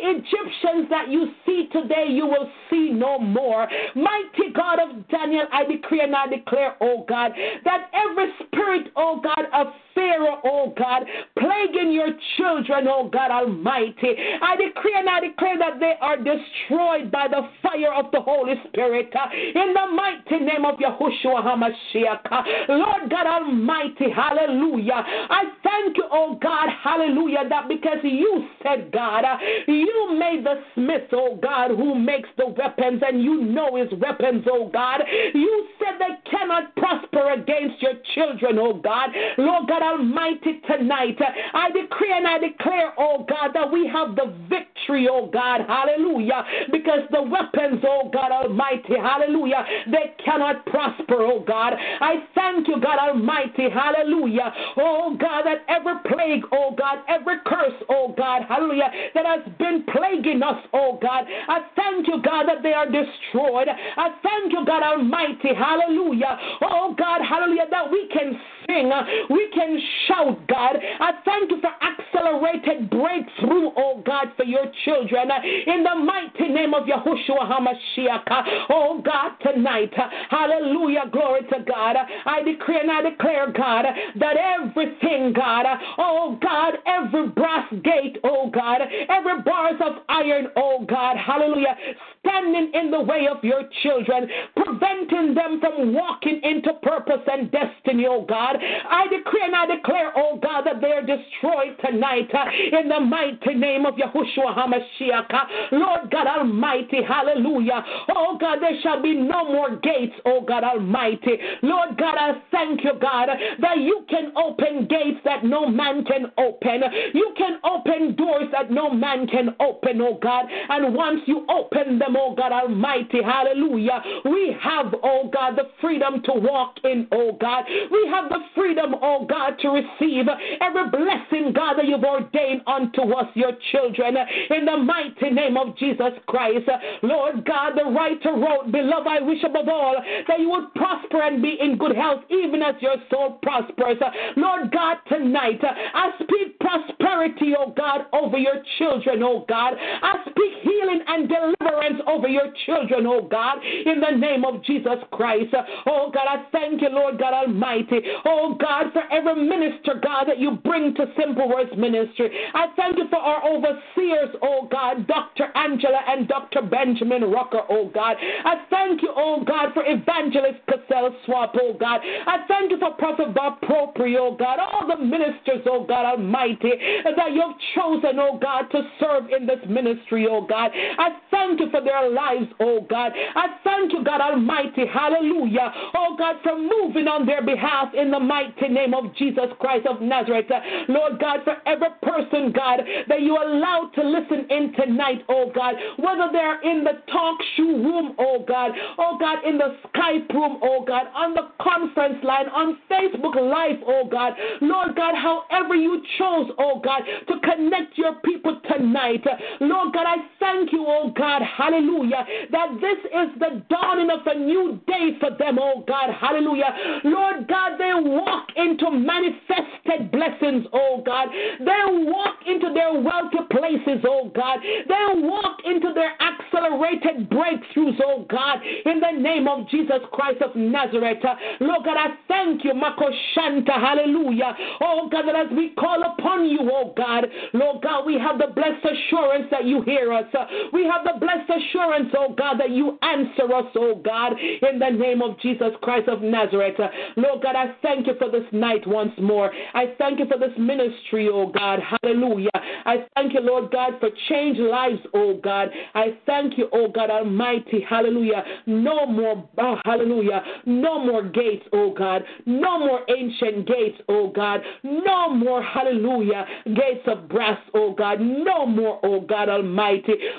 Egyptians 0.69 0.89
that 0.89 1.09
you 1.09 1.31
see 1.45 1.67
today, 1.71 2.05
you 2.09 2.25
will 2.25 2.49
see 2.69 2.91
no 2.91 3.19
more. 3.19 3.67
Mighty 3.95 4.51
God 4.53 4.79
of 4.79 5.07
Daniel, 5.09 5.45
I 5.51 5.65
decree 5.65 6.01
and 6.01 6.15
I 6.15 6.27
declare, 6.27 6.75
oh 6.81 7.05
God, 7.07 7.31
that 7.65 7.89
every 7.93 8.31
spirit, 8.45 8.91
oh 8.95 9.21
God, 9.23 9.45
of 9.53 9.73
Pharaoh, 9.95 10.39
oh 10.43 10.73
God, 10.77 11.03
plaguing 11.37 11.91
your 11.91 12.09
children, 12.37 12.87
oh 12.87 13.09
God 13.11 13.31
Almighty. 13.31 14.15
I 14.41 14.55
decree 14.55 14.95
and 14.95 15.09
I 15.09 15.19
declare 15.19 15.57
that 15.59 15.79
they 15.79 15.93
are 16.01 16.17
destroyed 16.17 17.11
by 17.11 17.27
the 17.27 17.49
fire 17.61 17.93
of 17.93 18.11
the 18.11 18.21
Holy 18.21 18.53
Spirit 18.67 19.13
uh, 19.15 19.27
in 19.33 19.73
the 19.73 19.91
mighty 19.93 20.43
name 20.43 20.65
of 20.65 20.75
Yahushua 20.79 21.43
HaMashiach. 21.43 22.69
Lord 22.69 23.09
God 23.09 23.27
Almighty, 23.27 24.09
hallelujah. 24.15 25.03
I 25.03 25.43
thank 25.63 25.97
you, 25.97 26.05
oh 26.11 26.37
God, 26.41 26.69
hallelujah, 26.83 27.49
that 27.49 27.67
because 27.67 27.99
you 28.03 28.47
said, 28.63 28.91
God, 28.91 29.25
uh, 29.25 29.37
you 29.67 30.15
made 30.17 30.45
the 30.45 30.58
smith, 30.75 31.09
oh 31.13 31.37
God, 31.41 31.71
who 31.71 31.95
makes 31.95 32.29
the 32.37 32.47
weapons, 32.47 33.01
and 33.05 33.23
you 33.23 33.41
know 33.41 33.75
his 33.75 33.91
weapons, 33.99 34.45
oh 34.51 34.69
God. 34.71 35.01
You 35.33 35.67
said 35.79 35.99
they 35.99 36.29
cannot 36.29 36.75
prosper 36.75 37.31
against 37.33 37.81
your 37.81 37.93
children, 38.15 38.57
oh 38.59 38.73
God. 38.73 39.09
Lord 39.37 39.67
God 39.67 39.81
Almighty, 39.81 40.61
tonight, 40.67 41.17
I 41.53 41.71
decree 41.71 42.13
and 42.13 42.27
I 42.27 42.39
declare, 42.39 42.93
oh 42.97 43.25
God, 43.27 43.51
that 43.53 43.71
we 43.71 43.87
have 43.87 44.15
the 44.15 44.33
victory 44.49 44.69
oh 45.09 45.29
God, 45.31 45.61
hallelujah, 45.67 46.43
because 46.71 47.01
the 47.11 47.21
weapons, 47.21 47.83
oh 47.85 48.09
God 48.11 48.31
Almighty, 48.31 48.95
hallelujah, 48.99 49.63
they 49.91 50.15
cannot 50.23 50.65
prosper, 50.65 51.17
oh 51.19 51.43
God. 51.45 51.73
I 52.01 52.25
thank 52.33 52.67
you, 52.67 52.81
God 52.81 52.97
Almighty, 52.97 53.69
hallelujah, 53.69 54.51
oh 54.77 55.15
God, 55.19 55.43
that 55.43 55.63
every 55.67 55.93
plague, 56.07 56.43
oh 56.51 56.75
God, 56.77 56.99
every 57.07 57.35
curse, 57.45 57.73
oh 57.89 58.13
God, 58.17 58.43
hallelujah, 58.47 58.89
that 59.13 59.25
has 59.25 59.41
been 59.59 59.85
plaguing 59.93 60.41
oh 60.73 60.99
God, 61.01 61.25
I 61.47 61.59
thank 61.75 62.07
you, 62.07 62.21
God, 62.21 62.47
that 62.47 62.63
they 62.63 62.73
are 62.73 62.85
destroyed. 62.85 63.67
I 63.69 64.09
thank 64.23 64.53
you, 64.53 64.65
God 64.65 64.83
Almighty, 64.83 65.53
hallelujah, 65.57 66.37
oh 66.61 66.95
God, 66.97 67.21
hallelujah, 67.27 67.67
that 67.69 67.91
we 67.91 68.09
can 68.11 68.39
sing, 68.67 68.91
we 69.29 69.49
can 69.53 69.79
shout, 70.07 70.47
God. 70.47 70.75
I 70.99 71.11
thank 71.25 71.51
you 71.51 71.59
for 71.61 71.71
accelerated 71.81 72.89
breakthrough, 72.89 73.71
oh 73.77 74.01
God, 74.05 74.27
for 74.37 74.45
your 74.45 74.65
children. 74.85 75.29
In 75.67 75.83
the 75.83 75.95
mighty 75.95 76.53
name 76.53 76.73
of 76.73 76.83
Yahushua 76.83 77.49
HaMashiach, 77.49 78.67
oh 78.69 79.01
God, 79.03 79.31
tonight, 79.41 79.93
hallelujah, 80.29 81.05
glory 81.11 81.41
to 81.49 81.63
God. 81.65 81.95
I 82.25 82.41
decree 82.43 82.79
and 82.79 82.91
I 82.91 83.09
declare, 83.09 83.51
God, 83.51 83.85
that 84.19 84.35
everything, 84.37 85.33
God, 85.33 85.65
oh 85.97 86.37
God, 86.41 86.75
every 86.85 87.29
brass 87.29 87.71
gate, 87.83 88.17
oh 88.23 88.49
God, 88.49 88.81
every 89.09 89.41
bars 89.43 89.79
of 89.85 90.03
iron, 90.09 90.38
oh 90.55 90.85
God, 90.87 91.17
hallelujah, 91.17 91.75
standing 92.19 92.71
in 92.73 92.91
the 92.91 93.01
way 93.01 93.27
of 93.29 93.43
your 93.43 93.63
children, 93.83 94.27
preventing 94.55 95.33
them 95.33 95.59
from 95.59 95.93
walking 95.93 96.41
into 96.43 96.73
purpose 96.81 97.21
and 97.31 97.51
destiny, 97.51 98.05
oh 98.07 98.25
God. 98.27 98.57
I 98.57 99.07
decree 99.07 99.43
and 99.43 99.55
I 99.55 99.75
declare, 99.75 100.11
oh 100.15 100.39
God, 100.41 100.63
that 100.65 100.81
they 100.81 100.91
are 100.91 101.01
destroyed 101.01 101.77
tonight 101.83 102.29
uh, 102.33 102.79
in 102.79 102.89
the 102.89 102.99
mighty 102.99 103.53
name 103.55 103.85
of 103.85 103.95
Yahushua 103.95 104.55
HaMashiach. 104.55 105.71
Lord 105.71 106.11
God 106.11 106.27
Almighty, 106.27 107.01
hallelujah. 107.07 107.83
Oh 108.15 108.37
God, 108.39 108.59
there 108.61 108.79
shall 108.81 109.01
be 109.01 109.13
no 109.15 109.45
more 109.45 109.75
gates, 109.77 110.15
oh 110.25 110.41
God 110.41 110.63
Almighty. 110.63 111.37
Lord 111.63 111.97
God, 111.97 112.15
I 112.17 112.41
thank 112.51 112.83
you, 112.83 112.93
God, 113.01 113.29
that 113.61 113.77
you 113.79 114.05
can 114.09 114.31
open 114.35 114.87
gates 114.87 115.19
that 115.25 115.43
no 115.43 115.67
man 115.67 116.03
can 116.05 116.31
open. 116.37 116.81
You 117.13 117.33
can 117.37 117.59
open 117.63 118.15
doors 118.15 118.47
that 118.51 118.71
no 118.71 118.89
man 118.89 119.27
can 119.27 119.55
open, 119.59 120.01
oh 120.01 120.17
God. 120.21 120.28
And 120.69 120.93
once 120.93 121.21
you 121.25 121.45
open 121.49 121.99
them, 121.99 122.15
oh 122.17 122.35
God 122.35 122.51
Almighty, 122.51 123.21
hallelujah, 123.23 124.01
we 124.25 124.55
have, 124.61 124.93
oh 125.03 125.29
God, 125.33 125.55
the 125.55 125.69
freedom 125.81 126.21
to 126.23 126.33
walk 126.33 126.75
in, 126.83 127.07
oh 127.11 127.37
God. 127.39 127.65
We 127.91 128.07
have 128.11 128.29
the 128.29 128.39
freedom, 128.55 128.95
oh 129.01 129.25
God, 129.25 129.57
to 129.61 129.69
receive 129.69 130.25
every 130.61 130.89
blessing, 130.89 131.53
God, 131.53 131.75
that 131.77 131.85
you've 131.85 132.03
ordained 132.03 132.61
unto 132.67 133.01
us, 133.13 133.27
your 133.33 133.51
children, 133.71 134.17
in 134.49 134.65
the 134.65 134.77
mighty 134.77 135.29
name 135.29 135.57
of 135.57 135.77
Jesus 135.77 136.13
Christ. 136.27 136.69
Lord 137.03 137.45
God, 137.45 137.73
the 137.75 137.89
writer 137.91 138.33
wrote, 138.33 138.71
Beloved, 138.71 139.07
I 139.07 139.21
wish 139.21 139.43
above 139.43 139.67
all 139.67 139.95
that 140.27 140.39
you 140.39 140.49
would 140.49 140.73
prosper 140.75 141.21
and 141.21 141.41
be 141.41 141.57
in 141.59 141.77
good 141.77 141.95
health, 141.95 142.21
even 142.29 142.61
as 142.61 142.75
your 142.81 142.95
soul 143.09 143.39
prospers. 143.41 143.97
Lord 144.35 144.71
God, 144.71 144.97
tonight, 145.07 145.59
I 145.63 146.11
speak 146.21 146.59
prosperity, 146.59 147.53
oh 147.57 147.73
God, 147.75 148.05
over 148.13 148.37
your 148.37 148.63
children, 148.77 149.23
oh 149.23 149.45
God. 149.47 149.73
I 149.77 150.18
speak 150.29 150.53
healing 150.63 151.01
and 151.07 151.29
deliverance 151.29 152.01
over 152.07 152.27
your 152.27 152.51
children, 152.65 153.05
oh 153.07 153.27
God, 153.29 153.57
in 153.63 153.99
the 153.99 154.17
name 154.17 154.45
of 154.45 154.63
Jesus 154.63 154.99
Christ. 155.11 155.53
Oh 155.85 156.11
God, 156.13 156.27
I 156.27 156.45
thank 156.51 156.81
you, 156.81 156.89
Lord 156.89 157.19
God 157.19 157.33
Almighty. 157.33 157.99
Oh 158.25 158.55
God, 158.59 158.91
for 158.93 159.03
every 159.11 159.47
minister, 159.47 159.99
God, 160.01 160.25
that 160.25 160.39
you 160.39 160.57
bring 160.63 160.93
to 160.95 161.05
Simple 161.19 161.49
Words 161.49 161.71
Ministry. 161.77 162.29
I 162.53 162.67
thank 162.75 162.97
you 162.97 163.07
for 163.09 163.19
our 163.19 163.47
overseers, 163.47 164.35
oh 164.41 164.67
God, 164.71 165.07
Dr. 165.07 165.47
Angela 165.55 166.01
and 166.07 166.27
Dr. 166.27 166.61
Benjamin 166.61 167.23
Rucker, 167.23 167.61
oh 167.69 167.89
God. 167.93 168.15
I 168.19 168.65
thank 168.69 169.01
you, 169.01 169.09
oh 169.15 169.43
God, 169.45 169.73
for 169.73 169.83
Evangelist 169.85 170.59
Cassell 170.67 171.15
Swap, 171.25 171.55
oh 171.61 171.73
God. 171.79 172.01
I 172.03 172.45
thank 172.47 172.71
you 172.71 172.79
for 172.79 172.91
Prophet 172.93 173.33
Bob 173.33 173.61
Propri, 173.61 174.15
oh 174.17 174.35
God, 174.35 174.59
all 174.59 174.87
the 174.87 175.03
ministers, 175.03 175.65
oh 175.65 175.85
God 175.85 176.05
Almighty, 176.05 176.71
that 177.03 177.31
you've 177.33 177.55
chosen, 177.75 178.19
oh 178.19 178.37
God, 178.41 178.63
to 178.71 178.81
serve 178.99 179.29
in 179.35 179.45
this 179.45 179.59
ministry, 179.67 180.08
oh 180.11 180.45
God. 180.47 180.71
I 180.73 181.09
thank 181.31 181.59
you 181.59 181.69
for 181.71 181.83
their 181.83 182.09
lives, 182.09 182.47
oh 182.59 182.81
God. 182.89 183.11
I 183.35 183.57
thank 183.63 183.93
you, 183.93 184.03
God 184.03 184.21
Almighty, 184.21 184.85
hallelujah, 184.91 185.71
oh 185.95 186.15
God, 186.17 186.35
for 186.43 186.57
moving 186.57 187.07
on 187.07 187.25
their 187.25 187.43
behalf 187.43 187.93
in 187.93 188.11
the 188.11 188.19
mighty 188.19 188.67
name 188.67 188.93
of 188.93 189.15
Jesus 189.15 189.49
Christ 189.59 189.87
of 189.87 190.01
Nazareth. 190.01 190.47
Lord 190.87 191.19
God, 191.19 191.39
for 191.43 191.57
every 191.65 191.89
person, 192.01 192.51
God, 192.51 192.81
that 193.07 193.21
you 193.21 193.37
allow 193.37 193.89
to 193.95 194.01
listen 194.03 194.47
in 194.49 194.73
tonight, 194.73 195.23
oh 195.29 195.51
God, 195.53 195.75
whether 195.97 196.29
they're 196.31 196.61
in 196.61 196.83
the 196.83 197.01
talk 197.11 197.37
show 197.55 197.63
room, 197.63 198.15
oh 198.17 198.43
God, 198.47 198.71
oh 198.97 199.17
God, 199.19 199.45
in 199.45 199.57
the 199.57 199.77
Skype 199.87 200.29
room, 200.33 200.59
oh 200.61 200.83
God, 200.85 201.07
on 201.15 201.33
the 201.33 201.49
conference 201.61 202.23
line, 202.23 202.47
on 202.49 202.77
Facebook 202.89 203.35
Live, 203.35 203.79
oh 203.85 204.07
God, 204.09 204.33
Lord 204.61 204.95
God, 204.95 205.15
however 205.15 205.75
you 205.75 206.01
chose, 206.17 206.49
oh 206.57 206.79
God, 206.83 207.01
to 207.27 207.39
connect 207.41 207.97
your 207.97 208.15
people 208.23 208.59
tonight. 208.69 209.23
Lord 209.61 209.93
God, 209.93 209.98
I 210.07 210.17
thank 210.39 210.71
you, 210.71 210.85
oh 210.87 211.11
God, 211.15 211.41
hallelujah, 211.41 212.25
that 212.51 212.69
this 212.81 212.99
is 213.05 213.39
the 213.39 213.63
dawning 213.69 214.09
of 214.09 214.25
a 214.25 214.37
new 214.37 214.79
day 214.87 215.17
for 215.19 215.31
them, 215.37 215.57
oh 215.59 215.83
God, 215.87 216.09
hallelujah. 216.19 217.01
Lord 217.03 217.47
God, 217.47 217.77
they 217.77 217.91
walk 217.93 218.47
into 218.55 218.91
manifested 218.91 220.11
blessings, 220.11 220.65
oh 220.73 221.01
God. 221.05 221.29
They 221.59 221.83
walk 222.09 222.37
into 222.45 222.73
their 222.73 222.93
wealthy 222.93 223.43
places, 223.51 224.03
oh 224.07 224.31
God. 224.35 224.59
They 224.61 225.05
walk 225.21 225.57
into 225.65 225.93
their 225.93 226.13
accelerated 226.21 227.29
breakthroughs, 227.29 227.99
oh 228.05 228.25
God, 228.29 228.59
in 228.85 228.99
the 228.99 229.11
name 229.19 229.47
of 229.47 229.69
Jesus 229.69 230.01
Christ 230.11 230.41
of 230.41 230.55
Nazareth. 230.55 231.23
Lord 231.59 231.85
God, 231.85 231.97
I 231.97 232.07
thank 232.27 232.63
you, 232.63 232.73
Makoshanta, 232.73 233.73
hallelujah. 233.73 234.55
Oh 234.81 235.09
God, 235.11 235.25
that 235.27 235.35
as 235.35 235.51
we 235.55 235.69
call 235.69 236.01
upon 236.03 236.45
you, 236.49 236.59
oh 236.71 236.93
God, 236.95 237.25
Lord 237.53 237.81
God, 237.83 238.05
we 238.05 238.19
have 238.19 238.37
the 238.37 238.47
blessed 238.53 238.85
assurance 238.85 239.47
that 239.51 239.65
you 239.65 239.81
hear 239.89 240.13
us. 240.13 240.25
We 240.73 240.85
have 240.85 241.03
the 241.03 241.19
blessed 241.19 241.49
assurance, 241.49 242.09
oh 242.17 242.33
God, 242.37 242.59
that 242.59 242.69
you 242.69 242.97
answer 243.01 243.53
us, 243.53 243.65
oh 243.75 243.95
God, 243.95 244.33
in 244.39 244.79
the 244.79 244.89
name 244.89 245.21
of 245.21 245.39
Jesus 245.39 245.71
Christ 245.81 246.07
of 246.07 246.21
Nazareth. 246.21 246.75
Lord 247.17 247.41
God, 247.41 247.55
I 247.55 247.75
thank 247.81 248.07
you 248.07 248.13
for 248.17 248.29
this 248.29 248.45
night 248.51 248.85
once 248.85 249.13
more. 249.19 249.51
I 249.73 249.93
thank 249.97 250.19
you 250.19 250.25
for 250.27 250.37
this 250.37 250.55
ministry, 250.57 251.29
oh 251.31 251.47
God. 251.47 251.79
Hallelujah. 251.79 252.49
I 252.85 253.05
thank 253.15 253.33
you, 253.33 253.41
Lord 253.41 253.71
God, 253.71 253.93
for 253.99 254.09
change 254.29 254.57
lives, 254.57 254.99
oh 255.13 255.39
God. 255.43 255.69
I 255.95 256.17
thank 256.25 256.57
you, 256.57 256.69
oh 256.71 256.87
God 256.89 257.09
Almighty. 257.09 257.85
Hallelujah. 257.87 258.43
No 258.67 259.05
more, 259.05 259.49
oh, 259.57 259.75
hallelujah. 259.85 260.43
No 260.65 261.03
more 261.03 261.23
gates, 261.23 261.65
oh 261.73 261.93
God. 261.93 262.23
No 262.45 262.79
more 262.79 263.01
ancient 263.09 263.67
gates, 263.67 263.97
oh 264.07 264.31
God. 264.35 264.61
No 264.83 265.33
more, 265.33 265.63
hallelujah, 265.63 266.45
gates 266.65 267.07
of 267.07 267.27
brass, 267.29 267.59
oh 267.73 267.93
God. 267.93 268.19
No 268.19 268.65
more, 268.65 268.99
oh 269.03 269.21
God 269.21 269.49
Almighty. 269.49 269.68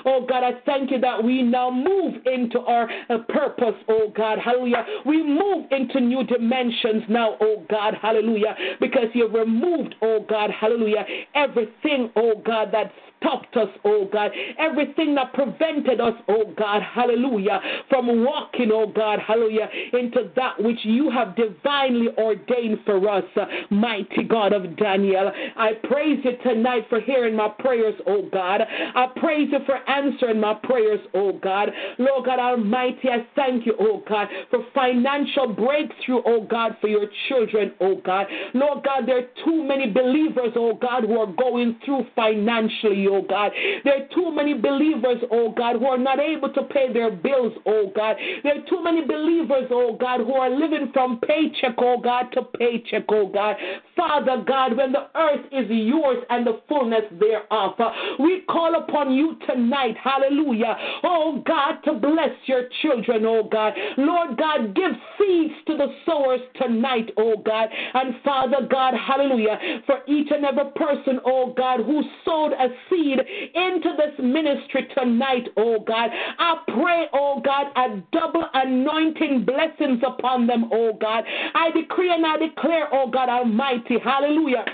Oh 0.05 0.25
God, 0.27 0.43
I 0.43 0.59
thank 0.65 0.91
you 0.91 0.99
that 0.99 1.23
we 1.23 1.41
now 1.41 1.69
move 1.71 2.15
into 2.25 2.59
our 2.59 2.89
uh, 3.09 3.19
purpose, 3.29 3.75
oh 3.89 4.11
God. 4.15 4.39
Hallelujah. 4.39 4.85
We 5.05 5.23
move 5.23 5.67
into 5.71 5.99
new 5.99 6.23
dimensions 6.23 7.03
now, 7.09 7.37
oh 7.41 7.65
God. 7.69 7.95
Hallelujah. 8.01 8.55
Because 8.79 9.07
you've 9.13 9.33
removed, 9.33 9.95
oh 10.01 10.25
God. 10.27 10.49
Hallelujah. 10.51 11.05
Everything, 11.35 12.11
oh 12.15 12.41
God, 12.45 12.69
that's 12.71 12.93
stopped 13.21 13.55
us, 13.55 13.69
oh 13.85 14.07
God. 14.11 14.31
Everything 14.57 15.15
that 15.15 15.33
prevented 15.33 16.01
us, 16.01 16.13
oh 16.27 16.53
God, 16.57 16.81
hallelujah, 16.81 17.59
from 17.89 18.23
walking, 18.23 18.69
oh 18.73 18.87
God, 18.87 19.19
hallelujah, 19.19 19.69
into 19.93 20.31
that 20.35 20.61
which 20.61 20.79
you 20.83 21.09
have 21.09 21.35
divinely 21.35 22.07
ordained 22.17 22.79
for 22.85 23.09
us, 23.09 23.23
uh, 23.35 23.45
mighty 23.69 24.23
God 24.23 24.53
of 24.53 24.75
Daniel. 24.77 25.31
I 25.55 25.73
praise 25.83 26.19
you 26.23 26.37
tonight 26.43 26.85
for 26.89 26.99
hearing 26.99 27.35
my 27.35 27.49
prayers, 27.59 27.95
oh 28.07 28.27
God. 28.31 28.61
I 28.61 29.07
praise 29.17 29.49
you 29.51 29.59
for 29.65 29.77
answering 29.89 30.39
my 30.39 30.55
prayers, 30.63 30.99
oh 31.13 31.33
God. 31.33 31.69
Lord 31.99 32.25
God 32.25 32.39
Almighty, 32.39 33.09
I 33.09 33.25
thank 33.35 33.65
you, 33.65 33.75
oh 33.79 34.03
God, 34.07 34.27
for 34.49 34.65
financial 34.73 35.53
breakthrough, 35.53 36.21
oh 36.25 36.41
God, 36.49 36.75
for 36.81 36.87
your 36.87 37.07
children, 37.29 37.73
oh 37.79 38.01
God. 38.03 38.27
Lord 38.53 38.83
God, 38.83 39.03
there 39.05 39.19
are 39.19 39.45
too 39.45 39.63
many 39.63 39.89
believers, 39.91 40.53
oh 40.55 40.73
God, 40.73 41.03
who 41.03 41.19
are 41.19 41.31
going 41.31 41.79
through 41.85 42.05
financially, 42.15 43.07
oh 43.11 43.21
God. 43.21 43.51
There 43.83 44.03
are 44.03 44.07
too 44.15 44.33
many 44.33 44.53
believers, 44.53 45.17
oh 45.31 45.51
God, 45.51 45.77
who 45.77 45.85
are 45.85 45.97
not 45.97 46.19
able 46.19 46.51
to 46.53 46.63
pay 46.63 46.91
their 46.91 47.11
bills, 47.11 47.53
oh 47.65 47.91
God. 47.95 48.15
There 48.43 48.57
are 48.57 48.65
too 48.69 48.83
many 48.83 49.05
believers, 49.05 49.67
oh 49.71 49.97
God, 49.99 50.21
who 50.21 50.33
are 50.33 50.49
living 50.49 50.89
from 50.93 51.19
paycheck, 51.19 51.75
oh 51.77 51.99
God, 51.99 52.27
to 52.33 52.43
paycheck, 52.43 53.03
oh 53.09 53.27
God. 53.27 53.55
Father 53.95 54.43
God, 54.47 54.77
when 54.77 54.91
the 54.91 55.07
earth 55.15 55.45
is 55.51 55.65
yours 55.69 56.23
and 56.29 56.47
the 56.47 56.61
fullness 56.67 57.03
thereof, 57.19 57.73
we 58.19 58.41
call 58.49 58.75
upon 58.75 59.13
you 59.13 59.37
tonight, 59.47 59.95
hallelujah, 60.01 60.75
oh 61.03 61.43
God, 61.45 61.81
to 61.85 61.93
bless 61.93 62.31
your 62.45 62.63
children, 62.81 63.25
oh 63.25 63.43
God. 63.43 63.73
Lord 63.97 64.37
God, 64.37 64.75
give 64.75 64.91
seeds 65.19 65.53
to 65.67 65.77
the 65.77 65.87
sowers 66.05 66.41
tonight, 66.55 67.11
oh 67.17 67.35
God. 67.45 67.67
And 67.93 68.15
Father 68.23 68.67
God, 68.69 68.93
hallelujah, 68.95 69.59
for 69.85 69.99
each 70.07 70.29
and 70.31 70.45
every 70.45 70.71
person, 70.75 71.19
oh 71.25 71.53
God, 71.55 71.81
who 71.81 72.01
sowed 72.25 72.53
a 72.53 72.67
seed 72.89 73.00
into 73.01 73.89
this 73.97 74.13
ministry 74.19 74.87
tonight, 74.95 75.49
oh 75.57 75.79
God. 75.79 76.09
I 76.39 76.57
pray, 76.67 77.07
oh 77.13 77.41
God, 77.43 77.67
a 77.75 78.01
double 78.11 78.45
anointing 78.53 79.45
blessings 79.45 80.01
upon 80.05 80.47
them, 80.47 80.69
oh 80.71 80.93
God. 80.99 81.23
I 81.55 81.71
decree 81.71 82.13
and 82.13 82.25
I 82.25 82.37
declare, 82.37 82.87
oh 82.93 83.09
God 83.09 83.29
Almighty, 83.29 83.97
hallelujah 84.03 84.65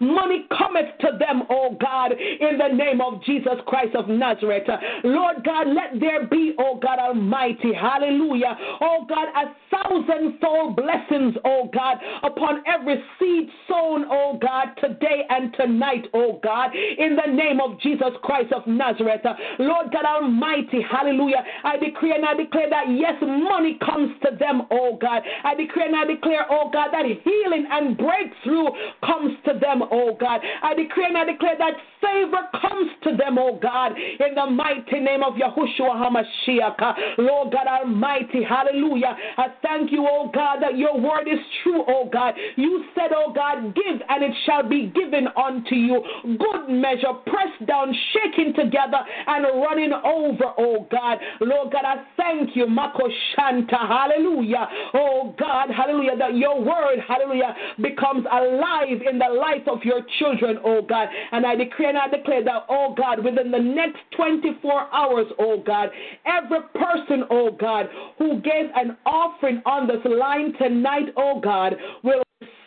money 0.00 0.46
cometh 0.56 0.98
to 1.00 1.18
them, 1.18 1.42
oh 1.50 1.76
God, 1.80 2.12
in 2.12 2.58
the 2.58 2.74
name 2.74 3.00
of 3.00 3.22
Jesus 3.24 3.54
Christ 3.66 3.94
of 3.94 4.08
Nazareth. 4.08 4.68
Lord 5.04 5.44
God, 5.44 5.68
let 5.68 6.00
there 6.00 6.26
be, 6.26 6.54
oh 6.58 6.78
God 6.80 6.98
Almighty, 6.98 7.72
hallelujah, 7.72 8.56
oh 8.80 9.06
God, 9.08 9.28
a 9.34 9.54
thousandfold 9.70 10.76
blessings, 10.76 11.34
oh 11.44 11.70
God, 11.72 11.98
upon 12.22 12.62
every 12.66 13.02
seed 13.18 13.48
sown, 13.68 14.04
oh 14.10 14.38
God, 14.40 14.68
today 14.80 15.24
and 15.28 15.54
tonight, 15.54 16.06
oh 16.14 16.40
God, 16.42 16.70
in 16.74 17.16
the 17.16 17.32
name 17.32 17.60
of 17.60 17.80
Jesus 17.80 18.10
Christ 18.22 18.52
of 18.52 18.66
Nazareth. 18.66 19.22
Lord 19.58 19.92
God 19.92 20.04
Almighty, 20.04 20.80
hallelujah, 20.90 21.44
I 21.64 21.76
decree 21.76 22.14
and 22.14 22.24
I 22.24 22.34
declare 22.34 22.70
that 22.70 22.86
yes, 22.90 23.14
money 23.20 23.78
comes 23.84 24.12
to 24.22 24.36
them, 24.36 24.62
oh 24.70 24.98
God. 25.00 25.22
I 25.44 25.54
decree 25.54 25.84
and 25.84 25.96
I 25.96 26.04
declare, 26.04 26.46
oh 26.50 26.70
God, 26.72 26.88
that 26.92 27.04
healing 27.04 27.66
and 27.70 27.96
breakthrough 27.96 28.68
comes 29.04 29.36
to 29.46 29.58
them, 29.58 29.82
oh 29.90 30.16
God. 30.18 30.40
I 30.62 30.74
decree 30.74 31.06
and 31.06 31.16
I 31.16 31.24
declare 31.24 31.56
that 31.58 31.74
favor 32.00 32.48
comes 32.60 32.90
to 33.04 33.16
them, 33.16 33.38
oh 33.38 33.58
God, 33.60 33.92
in 33.96 34.34
the 34.34 34.46
mighty 34.46 35.00
name 35.00 35.22
of 35.22 35.34
Yahushua 35.34 35.96
HaMashiach. 35.96 37.18
Lord 37.18 37.52
God 37.52 37.66
Almighty, 37.66 38.42
hallelujah. 38.42 39.16
I 39.36 39.46
thank 39.62 39.90
you, 39.92 40.06
oh 40.08 40.30
God, 40.32 40.58
that 40.60 40.76
your 40.76 41.00
word 41.00 41.26
is 41.28 41.38
true, 41.62 41.84
oh 41.88 42.08
God. 42.12 42.34
You 42.56 42.84
said, 42.94 43.10
oh 43.14 43.32
God, 43.32 43.74
give 43.74 44.00
and 44.08 44.22
it 44.22 44.32
shall 44.46 44.68
be 44.68 44.92
given 44.94 45.28
unto 45.36 45.74
you. 45.74 46.02
Good 46.22 46.68
measure, 46.68 47.14
pressed 47.26 47.66
down, 47.66 47.94
shaken 48.12 48.54
together, 48.54 48.98
and 49.26 49.44
running 49.62 49.92
over, 49.92 50.52
oh 50.58 50.86
God. 50.90 51.18
Lord 51.40 51.72
God, 51.72 51.84
I 51.84 52.04
thank 52.16 52.56
you, 52.56 52.66
Mako 52.66 53.08
Shanta, 53.34 53.76
hallelujah. 53.76 54.68
Oh 54.94 55.34
God, 55.38 55.70
hallelujah, 55.70 56.16
that 56.18 56.36
your 56.36 56.60
word, 56.60 56.98
hallelujah, 57.06 57.54
becomes 57.80 58.26
alive 58.30 59.00
in 59.10 59.18
the 59.18 59.33
life 59.38 59.66
of 59.66 59.82
your 59.84 60.00
children, 60.18 60.58
oh 60.64 60.82
God. 60.82 61.08
And 61.32 61.46
I 61.46 61.54
decree 61.54 61.86
and 61.86 61.98
I 61.98 62.08
declare 62.08 62.44
that, 62.44 62.66
oh 62.68 62.94
God, 62.96 63.24
within 63.24 63.50
the 63.50 63.58
next 63.58 63.98
24 64.16 64.94
hours, 64.94 65.26
oh 65.38 65.62
God, 65.64 65.90
every 66.26 66.60
person, 66.74 67.24
oh 67.30 67.50
God, 67.50 67.86
who 68.18 68.40
gave 68.40 68.66
an 68.74 68.96
offering 69.06 69.62
on 69.66 69.86
this 69.86 70.04
line 70.04 70.54
tonight, 70.58 71.06
oh 71.16 71.40
God, 71.40 71.74
will 72.02 72.23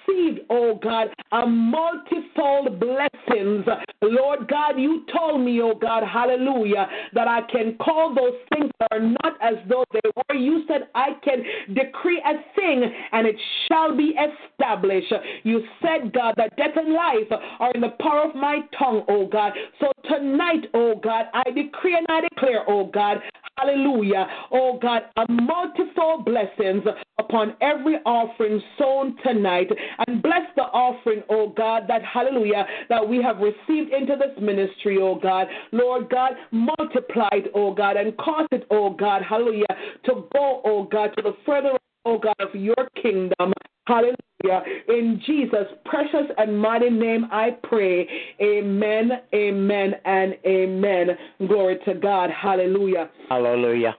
received, 0.08 0.42
oh 0.50 0.80
God, 0.82 1.08
a 1.32 1.46
multifold 1.46 2.80
blessings. 2.80 3.66
Lord 4.02 4.48
God, 4.48 4.80
you 4.80 5.06
told 5.16 5.42
me, 5.42 5.62
oh 5.62 5.74
God, 5.80 6.04
hallelujah, 6.04 6.88
that 7.14 7.28
I 7.28 7.42
can 7.52 7.78
call 7.78 8.14
those 8.14 8.40
things 8.54 8.72
that 8.80 8.88
are 8.92 9.00
not 9.00 9.38
as 9.42 9.56
though 9.70 9.86
they 9.94 10.10
were. 10.16 10.36
You 10.36 10.64
said 10.68 10.90
I 10.96 11.10
can 11.24 11.44
decree 11.74 12.22
a 12.26 12.60
thing 12.60 12.84
and 13.12 13.28
it 13.28 13.36
shall 13.68 13.96
be 13.96 14.16
established. 14.16 15.14
You 15.44 15.64
said, 15.82 16.14
God, 16.14 16.36
that 16.38 16.56
death 16.58 16.76
and 16.76 16.94
life 16.94 17.40
are 17.60 17.72
in 17.74 17.82
the 17.82 17.96
power 18.00 18.30
of 18.30 18.36
my 18.36 18.60
tongue, 18.78 19.04
oh 19.08 19.28
God. 19.28 19.54
So 19.80 19.92
tonight, 20.10 20.68
oh 20.74 21.00
God, 21.02 21.26
I 21.34 21.44
decree 21.52 21.98
and 21.98 22.06
I 22.10 22.22
declare, 22.22 22.64
oh 22.68 22.86
God, 22.86 23.18
hallelujah, 23.58 24.28
oh 24.52 24.80
God, 24.82 25.04
a 25.18 25.32
multifold 25.32 26.26
blessings 26.26 26.84
upon 27.20 27.56
every 27.62 27.96
offering 28.06 28.62
sown 28.78 29.18
tonight 29.24 29.68
and 30.06 30.22
bless 30.22 30.44
the 30.56 30.64
offering, 30.64 31.24
oh 31.30 31.49
God, 31.49 31.84
that 31.88 32.03
hallelujah, 32.03 32.65
that 32.90 33.07
we 33.07 33.22
have 33.22 33.38
received 33.38 33.94
into 33.94 34.15
this 34.15 34.36
ministry, 34.41 34.98
oh 35.02 35.15
God. 35.15 35.48
Lord 35.72 36.10
God, 36.10 36.32
multiply 36.52 37.30
it, 37.34 37.52
oh 37.56 37.74
God, 37.74 37.98
and 37.98 38.15
cause 38.18 38.48
it, 38.52 38.65
oh 38.72 38.91
God, 38.91 39.22
hallelujah, 39.24 39.65
to 40.06 40.26
go, 40.34 40.61
oh 40.65 40.88
God, 40.91 41.11
to 41.18 41.22
the 41.22 41.36
further, 41.45 41.72
oh 42.06 42.18
God, 42.18 42.36
of 42.40 42.53
your 42.53 42.76
kingdom. 43.02 43.53
Hallelujah. 43.88 44.64
In 44.90 45.22
Jesus' 45.26 45.68
precious 45.86 46.30
and 46.38 46.60
mighty 46.60 46.90
name 46.90 47.26
I 47.32 47.52
pray. 47.64 48.07
Amen, 48.41 49.11
amen, 49.34 49.94
and 50.03 50.36
amen. 50.45 51.07
Glory 51.48 51.80
to 51.86 51.94
God. 51.94 52.30
Hallelujah. 52.30 53.10
Hallelujah. 53.30 53.95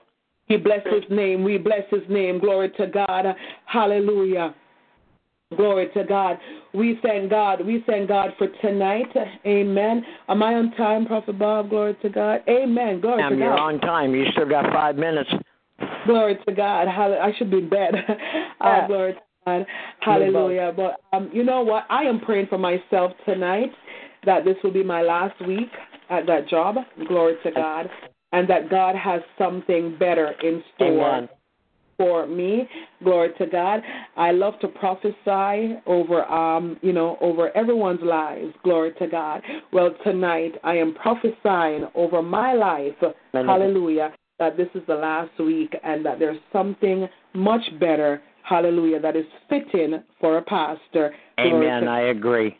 We 0.47 0.57
bless 0.57 0.81
his 0.85 1.03
name. 1.09 1.43
We 1.43 1.57
bless 1.57 1.83
his 1.89 2.01
name. 2.09 2.39
Glory 2.39 2.71
to 2.77 2.87
God. 2.87 3.25
Hallelujah. 3.65 4.55
Glory 5.55 5.89
to 5.95 6.03
God. 6.03 6.37
We 6.73 6.99
thank 7.01 7.31
God. 7.31 7.65
We 7.65 7.83
thank 7.87 8.07
God 8.07 8.31
for 8.37 8.47
tonight. 8.61 9.07
Amen. 9.45 10.05
Am 10.27 10.43
I 10.43 10.53
on 10.53 10.71
time, 10.71 11.07
Prophet 11.07 11.39
Bob? 11.39 11.69
Glory 11.69 11.97
to 12.03 12.09
God. 12.09 12.41
Amen. 12.47 13.01
Glory 13.01 13.17
Ma'am, 13.23 13.33
to 13.33 13.39
God. 13.39 13.43
you're 13.43 13.57
on 13.57 13.79
time. 13.79 14.13
You 14.13 14.25
still 14.31 14.47
got 14.47 14.71
five 14.71 14.95
minutes. 14.95 15.29
Glory 16.05 16.37
to 16.47 16.53
God. 16.53 16.87
I 16.87 17.31
should 17.37 17.49
be 17.49 17.57
in 17.57 17.69
bed. 17.69 17.95
uh, 18.61 18.85
glory 18.85 19.13
to 19.13 19.19
God. 19.45 19.65
Hallelujah. 20.01 20.71
But 20.75 21.01
um, 21.13 21.31
you 21.33 21.43
know 21.43 21.61
what? 21.61 21.85
I 21.89 22.03
am 22.03 22.19
praying 22.19 22.47
for 22.47 22.59
myself 22.59 23.13
tonight 23.25 23.71
that 24.25 24.45
this 24.45 24.55
will 24.63 24.73
be 24.73 24.83
my 24.83 25.01
last 25.01 25.39
week 25.47 25.69
at 26.11 26.27
that 26.27 26.47
job. 26.47 26.75
Glory 27.07 27.37
to 27.43 27.51
God. 27.51 27.89
And 28.33 28.47
that 28.47 28.69
God 28.69 28.95
has 28.95 29.21
something 29.39 29.97
better 29.97 30.35
in 30.43 30.63
store. 30.75 31.17
Amen 31.17 31.29
for 31.99 32.25
me. 32.25 32.67
Glory 33.03 33.31
to 33.37 33.45
God. 33.45 33.81
I 34.15 34.31
love 34.31 34.57
to 34.61 34.69
prophesy 34.69 35.75
over 35.85 36.23
um, 36.23 36.77
you 36.81 36.93
know, 36.93 37.17
over 37.19 37.55
everyone's 37.55 38.01
lives. 38.01 38.53
Glory 38.63 38.93
to 38.99 39.07
God. 39.07 39.41
Well, 39.73 39.93
tonight 40.05 40.53
I 40.63 40.75
am 40.75 40.95
prophesying 40.95 41.87
over 41.93 42.21
my 42.21 42.53
life. 42.53 42.95
Amen. 43.03 43.45
Hallelujah. 43.45 44.13
That 44.39 44.55
this 44.55 44.69
is 44.73 44.81
the 44.87 44.95
last 44.95 45.37
week 45.37 45.75
and 45.83 46.05
that 46.05 46.17
there's 46.17 46.39
something 46.53 47.07
much 47.33 47.61
better. 47.79 48.21
Hallelujah. 48.43 49.01
That 49.01 49.17
is 49.17 49.25
fitting 49.49 50.01
for 50.21 50.37
a 50.37 50.41
pastor. 50.41 51.13
Amen. 51.41 51.87
I 51.87 52.09
agree. 52.09 52.57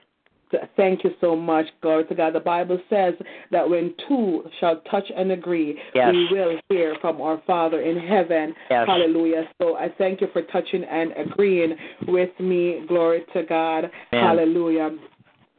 Thank 0.75 1.03
you 1.03 1.11
so 1.21 1.35
much. 1.35 1.65
Glory 1.81 2.05
to 2.05 2.15
God. 2.15 2.33
The 2.33 2.39
Bible 2.39 2.79
says 2.89 3.13
that 3.51 3.69
when 3.69 3.93
two 4.07 4.43
shall 4.59 4.81
touch 4.89 5.05
and 5.15 5.31
agree, 5.31 5.79
yes. 5.93 6.11
we 6.11 6.27
will 6.31 6.59
hear 6.69 6.95
from 7.01 7.21
our 7.21 7.41
Father 7.45 7.81
in 7.81 7.99
heaven. 7.99 8.53
Yes. 8.69 8.87
Hallelujah. 8.87 9.43
So 9.61 9.75
I 9.75 9.89
thank 9.97 10.21
you 10.21 10.27
for 10.33 10.41
touching 10.43 10.83
and 10.83 11.11
agreeing 11.17 11.75
with 12.07 12.31
me. 12.39 12.83
Glory 12.87 13.23
to 13.33 13.43
God. 13.43 13.91
Amen. 14.13 14.25
Hallelujah. 14.25 14.89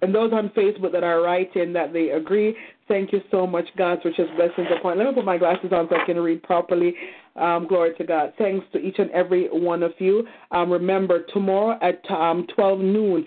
And 0.02 0.14
those 0.14 0.32
on 0.32 0.48
Facebook 0.50 0.92
that 0.92 1.04
are 1.04 1.20
writing 1.22 1.72
that 1.74 1.92
they 1.92 2.10
agree, 2.10 2.56
thank 2.88 3.12
you 3.12 3.20
so 3.30 3.46
much, 3.46 3.66
God's 3.76 4.02
richest 4.04 4.30
blessings 4.34 4.68
upon. 4.78 4.98
Let 4.98 5.08
me 5.08 5.14
put 5.14 5.24
my 5.24 5.36
glasses 5.36 5.72
on 5.72 5.88
so 5.90 5.96
I 5.96 6.04
can 6.06 6.18
read 6.18 6.42
properly. 6.42 6.94
Um, 7.36 7.66
glory 7.68 7.94
to 7.96 8.04
God. 8.04 8.32
Thanks 8.38 8.66
to 8.72 8.78
each 8.78 8.98
and 8.98 9.10
every 9.10 9.48
one 9.48 9.82
of 9.82 9.92
you. 9.98 10.26
Um, 10.50 10.70
remember, 10.70 11.24
tomorrow 11.32 11.78
at 11.82 12.02
um, 12.10 12.46
12 12.54 12.80
noon, 12.80 13.26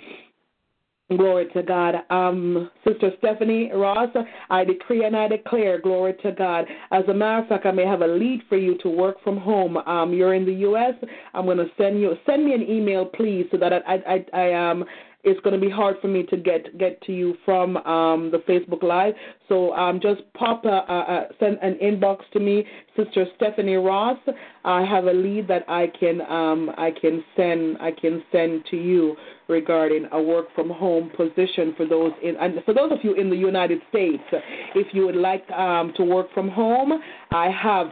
Glory 1.17 1.47
to 1.53 1.63
God. 1.63 1.95
Um, 2.09 2.69
Sister 2.87 3.11
Stephanie 3.17 3.71
Ross, 3.73 4.09
I 4.49 4.63
decree 4.63 5.05
and 5.05 5.15
I 5.15 5.27
declare, 5.27 5.79
glory 5.79 6.15
to 6.23 6.31
God. 6.31 6.65
As 6.91 7.03
a 7.07 7.13
matter 7.13 7.43
of 7.43 7.47
fact, 7.47 7.65
I 7.65 7.71
may 7.71 7.85
have 7.85 8.01
a 8.01 8.07
lead 8.07 8.41
for 8.49 8.57
you 8.57 8.77
to 8.79 8.89
work 8.89 9.17
from 9.23 9.37
home. 9.37 9.77
Um, 9.77 10.13
you're 10.13 10.33
in 10.33 10.45
the 10.45 10.53
U.S. 10.53 10.93
I'm 11.33 11.45
going 11.45 11.57
to 11.57 11.67
send 11.77 11.99
you 11.99 12.13
send 12.25 12.45
me 12.45 12.53
an 12.53 12.63
email, 12.63 13.05
please, 13.05 13.45
so 13.51 13.57
that 13.57 13.73
I 13.73 13.95
I, 14.33 14.39
I, 14.39 14.71
um 14.71 14.85
it's 15.23 15.39
going 15.39 15.53
to 15.57 15.65
be 15.65 15.71
hard 15.71 15.95
for 16.01 16.07
me 16.07 16.23
to 16.23 16.37
get 16.37 16.77
get 16.77 17.01
to 17.03 17.13
you 17.13 17.35
from 17.45 17.77
um, 17.77 18.29
the 18.29 18.39
Facebook 18.39 18.83
Live. 18.83 19.13
So 19.47 19.73
um, 19.73 19.99
just 20.01 20.21
pop 20.33 20.65
a, 20.65 20.67
a, 20.67 20.73
a, 20.73 21.27
send 21.39 21.57
an 21.61 21.77
inbox 21.81 22.19
to 22.33 22.39
me, 22.39 22.65
Sister 22.97 23.25
Stephanie 23.35 23.75
Ross. 23.75 24.17
I 24.65 24.85
have 24.85 25.05
a 25.05 25.13
lead 25.13 25.47
that 25.47 25.63
I 25.69 25.87
can 25.97 26.21
um, 26.21 26.71
I 26.77 26.91
can 26.91 27.23
send 27.37 27.77
I 27.79 27.91
can 27.91 28.23
send 28.31 28.65
to 28.71 28.77
you 28.77 29.15
regarding 29.47 30.07
a 30.11 30.21
work 30.21 30.47
from 30.55 30.69
home 30.69 31.11
position 31.15 31.73
for 31.75 31.85
those 31.87 32.11
in 32.23 32.35
and 32.37 32.55
for 32.65 32.73
those 32.73 32.91
of 32.91 32.99
you 33.03 33.13
in 33.15 33.29
the 33.29 33.35
United 33.35 33.79
States. 33.89 34.23
If 34.75 34.93
you 34.93 35.05
would 35.05 35.15
like 35.15 35.49
um, 35.51 35.93
to 35.97 36.03
work 36.03 36.33
from 36.33 36.49
home, 36.49 36.93
I 37.31 37.49
have 37.49 37.87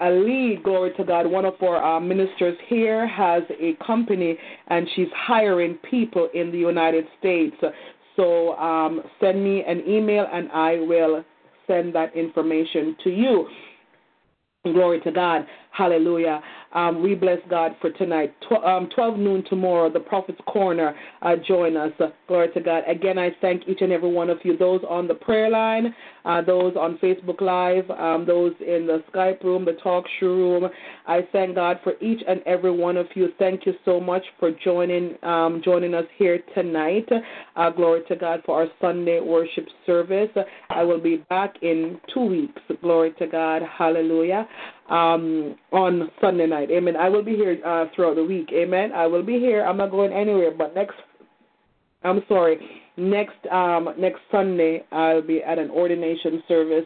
a 0.00 0.10
lead, 0.10 0.62
glory 0.64 0.92
to 0.96 1.04
God. 1.04 1.26
One 1.26 1.44
of 1.44 1.54
our 1.62 1.96
uh, 1.96 2.00
ministers 2.00 2.56
here 2.66 3.06
has 3.06 3.42
a 3.60 3.74
company 3.84 4.36
and 4.68 4.88
she's 4.94 5.08
hiring 5.14 5.74
people 5.88 6.28
in 6.34 6.50
the 6.50 6.58
United 6.58 7.04
States. 7.18 7.56
So 8.16 8.54
um, 8.56 9.02
send 9.20 9.42
me 9.42 9.64
an 9.66 9.82
email 9.88 10.26
and 10.32 10.50
I 10.52 10.78
will 10.80 11.24
send 11.66 11.94
that 11.94 12.14
information 12.16 12.96
to 13.04 13.10
you. 13.10 13.48
Glory 14.64 15.00
to 15.00 15.10
God. 15.10 15.46
Hallelujah. 15.72 16.42
Um, 16.74 17.02
we 17.02 17.14
bless 17.14 17.38
God 17.50 17.72
for 17.80 17.90
tonight. 17.90 18.34
Tw- 18.48 18.64
um, 18.64 18.88
12 18.94 19.18
noon 19.18 19.44
tomorrow, 19.48 19.90
the 19.90 20.00
Prophet's 20.00 20.40
Corner. 20.46 20.94
Uh, 21.20 21.36
join 21.46 21.76
us. 21.76 21.92
Uh, 21.98 22.08
glory 22.28 22.48
to 22.54 22.60
God. 22.60 22.82
Again, 22.86 23.18
I 23.18 23.30
thank 23.40 23.68
each 23.68 23.80
and 23.80 23.92
every 23.92 24.10
one 24.10 24.30
of 24.30 24.38
you, 24.42 24.56
those 24.56 24.80
on 24.88 25.08
the 25.08 25.14
prayer 25.14 25.50
line, 25.50 25.94
uh, 26.24 26.42
those 26.42 26.74
on 26.76 26.98
Facebook 26.98 27.40
Live, 27.40 27.90
um, 27.90 28.26
those 28.26 28.52
in 28.60 28.86
the 28.86 29.02
Skype 29.12 29.42
room, 29.44 29.64
the 29.64 29.72
talk 29.82 30.04
show 30.20 30.26
room. 30.26 30.68
I 31.06 31.26
thank 31.32 31.54
God 31.54 31.78
for 31.82 31.94
each 32.00 32.22
and 32.26 32.40
every 32.46 32.70
one 32.70 32.96
of 32.96 33.06
you. 33.14 33.28
Thank 33.38 33.66
you 33.66 33.74
so 33.84 34.00
much 34.00 34.22
for 34.38 34.50
joining 34.64 35.16
um, 35.22 35.60
joining 35.64 35.94
us 35.94 36.04
here 36.16 36.40
tonight. 36.54 37.08
Uh, 37.56 37.70
glory 37.70 38.02
to 38.08 38.16
God 38.16 38.42
for 38.46 38.62
our 38.62 38.68
Sunday 38.80 39.20
worship 39.20 39.66
service. 39.86 40.30
I 40.70 40.82
will 40.84 41.00
be 41.00 41.16
back 41.28 41.54
in 41.62 42.00
two 42.14 42.24
weeks. 42.24 42.60
Glory 42.80 43.12
to 43.18 43.26
God. 43.26 43.62
Hallelujah. 43.78 44.46
Um, 44.90 45.56
on 45.72 46.10
Sunday 46.20 46.46
night. 46.46 46.70
Amen. 46.70 46.96
I 46.96 47.08
will 47.08 47.22
be 47.22 47.34
here 47.34 47.58
uh, 47.64 47.86
throughout 47.94 48.16
the 48.16 48.24
week. 48.24 48.50
Amen. 48.52 48.92
I 48.92 49.06
will 49.06 49.22
be 49.22 49.38
here. 49.38 49.64
I'm 49.64 49.76
not 49.76 49.90
going 49.90 50.12
anywhere. 50.12 50.50
But 50.50 50.74
next, 50.74 50.96
I'm 52.02 52.22
sorry. 52.28 52.58
Next 52.96 53.46
um, 53.50 53.88
next 53.98 54.20
Sunday, 54.30 54.84
I'll 54.92 55.22
be 55.22 55.42
at 55.42 55.58
an 55.58 55.70
ordination 55.70 56.42
service, 56.46 56.84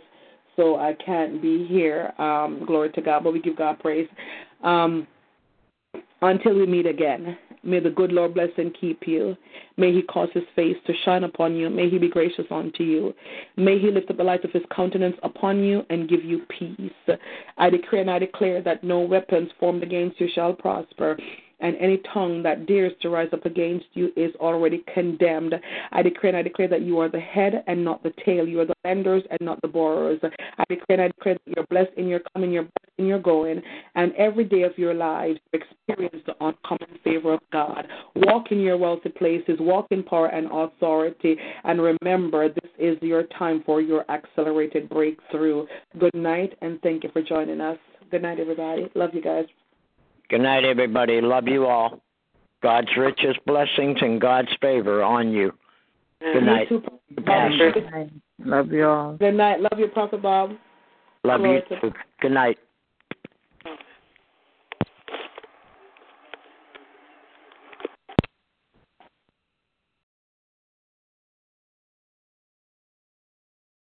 so 0.55 0.77
I 0.77 0.95
can't 1.05 1.43
be 1.43 1.67
here. 1.67 2.13
Um, 2.19 2.65
glory 2.67 2.91
to 2.93 3.01
God. 3.01 3.25
But 3.25 3.33
we 3.33 3.41
give 3.41 3.57
God 3.57 3.79
praise. 3.81 4.09
Um, 4.63 5.07
until 6.23 6.55
we 6.55 6.67
meet 6.67 6.87
again. 6.87 7.37
May 7.63 7.81
the 7.81 7.91
good 7.91 8.13
Lord 8.13 8.35
bless 8.35 8.51
and 8.59 8.77
keep 8.81 9.07
you. 9.07 9.37
May 9.77 9.93
he 9.93 10.03
cause 10.03 10.29
his 10.33 10.45
face 10.55 10.77
to 10.87 10.93
shine 11.05 11.25
upon 11.25 11.57
you. 11.57 11.69
May 11.69 11.91
he 11.91 11.99
be 11.99 12.09
gracious 12.09 12.47
unto 12.51 12.85
you. 12.85 13.13
May 13.57 13.79
he 13.79 13.91
lift 13.91 14.11
up 14.11 14.17
the 14.17 14.25
light 14.25 14.45
of 14.45 14.53
his 14.53 14.63
countenance 14.75 15.17
upon 15.25 15.65
you 15.65 15.85
and 15.91 16.09
give 16.09 16.25
you 16.25 16.43
peace. 16.49 17.19
I 17.59 17.71
decree 17.71 18.01
and 18.01 18.11
I 18.11 18.21
declare 18.21 18.63
that 18.63 18.85
no 18.85 19.01
weapons 19.01 19.51
formed 19.59 19.83
against 19.83 20.21
you 20.21 20.29
shall 20.33 20.53
prosper 20.53 21.19
and 21.61 21.77
any 21.79 22.01
tongue 22.13 22.43
that 22.43 22.67
dares 22.67 22.93
to 23.03 23.09
rise 23.09 23.29
up 23.33 23.47
against 23.47 23.87
you 23.95 24.13
is 24.17 24.35
already 24.37 24.85
condemned. 24.93 25.55
I 25.93 26.03
declare 26.03 26.29
and 26.29 26.37
I 26.37 26.43
declare 26.43 26.69
that 26.69 26.83
you 26.83 26.99
are 26.99 27.09
the 27.09 27.21
head 27.21 27.65
and 27.67 27.85
not 27.85 28.03
the 28.03 28.13
tail. 28.25 28.47
You 28.47 28.61
are 28.61 28.67
the 28.67 28.75
lenders 28.85 29.23
and 29.31 29.39
not 29.41 29.61
the 29.63 29.69
borrowers. 29.69 30.21
I 30.23 30.65
declare 30.69 31.01
and 31.01 31.03
I 31.03 31.09
declare 31.09 31.35
that 31.35 31.55
you're 31.57 31.67
blessed 31.67 31.97
in 31.97 32.09
your 32.09 32.21
coming, 32.33 32.53
you're 32.53 32.63
blessed 32.63 32.99
in 32.99 33.07
your 33.07 33.19
going, 33.19 33.63
and 33.95 34.13
every 34.17 34.45
day 34.45 34.63
of 34.63 34.77
your 34.77 34.95
lives 34.95 35.39
experience 35.53 36.23
the 36.27 36.35
uncommon 36.41 36.99
favor 37.05 37.35
of 37.35 37.41
God. 37.53 37.87
Walk 38.15 38.51
in 38.51 38.61
your 38.61 38.77
wealthy 38.77 39.11
places, 39.11 39.57
walk 39.61 39.87
in 39.91 40.03
power 40.03 40.27
and 40.27 40.49
authority, 40.53 41.37
and 41.65 41.81
remember 41.81 42.49
this 42.49 42.71
is 42.79 42.97
your 43.03 43.25
time 43.39 43.63
for 43.65 43.81
your 43.81 44.05
accelerated 44.11 44.89
breakthrough. 44.89 45.67
Good 45.99 46.15
night, 46.15 46.57
and 46.61 46.81
thank 46.83 47.05
you 47.05 47.11
for 47.13 47.23
joining 47.23 47.61
us. 47.61 47.79
Good 48.11 48.23
night, 48.23 48.39
everybody. 48.39 48.89
Love 48.95 49.11
you 49.15 49.23
guys. 49.23 49.47
Good 50.29 50.41
night, 50.41 50.65
everybody. 50.65 51.21
Love 51.21 51.47
you 51.47 51.67
all. 51.67 52.03
God's 52.63 52.89
richest 52.97 53.39
blessings 53.47 53.99
and 54.01 54.21
God's 54.21 54.49
favor 54.61 55.03
on 55.03 55.31
you. 55.31 55.53
Good 56.21 56.43
night. 56.43 56.69
You 56.71 56.81
too, 56.81 57.23
Pastor. 57.23 58.11
Love 58.41 58.73
you 58.73 58.87
all. 58.87 59.17
Good 59.19 59.35
night. 59.35 59.61
Love 59.61 59.79
you, 59.79 59.87
Prophet 59.89 60.23
Bob. 60.23 60.51
Love 61.23 61.41
you 61.41 61.47
Lord. 61.47 61.63
too. 61.81 61.93
Good 62.21 62.33
night. 62.33 62.59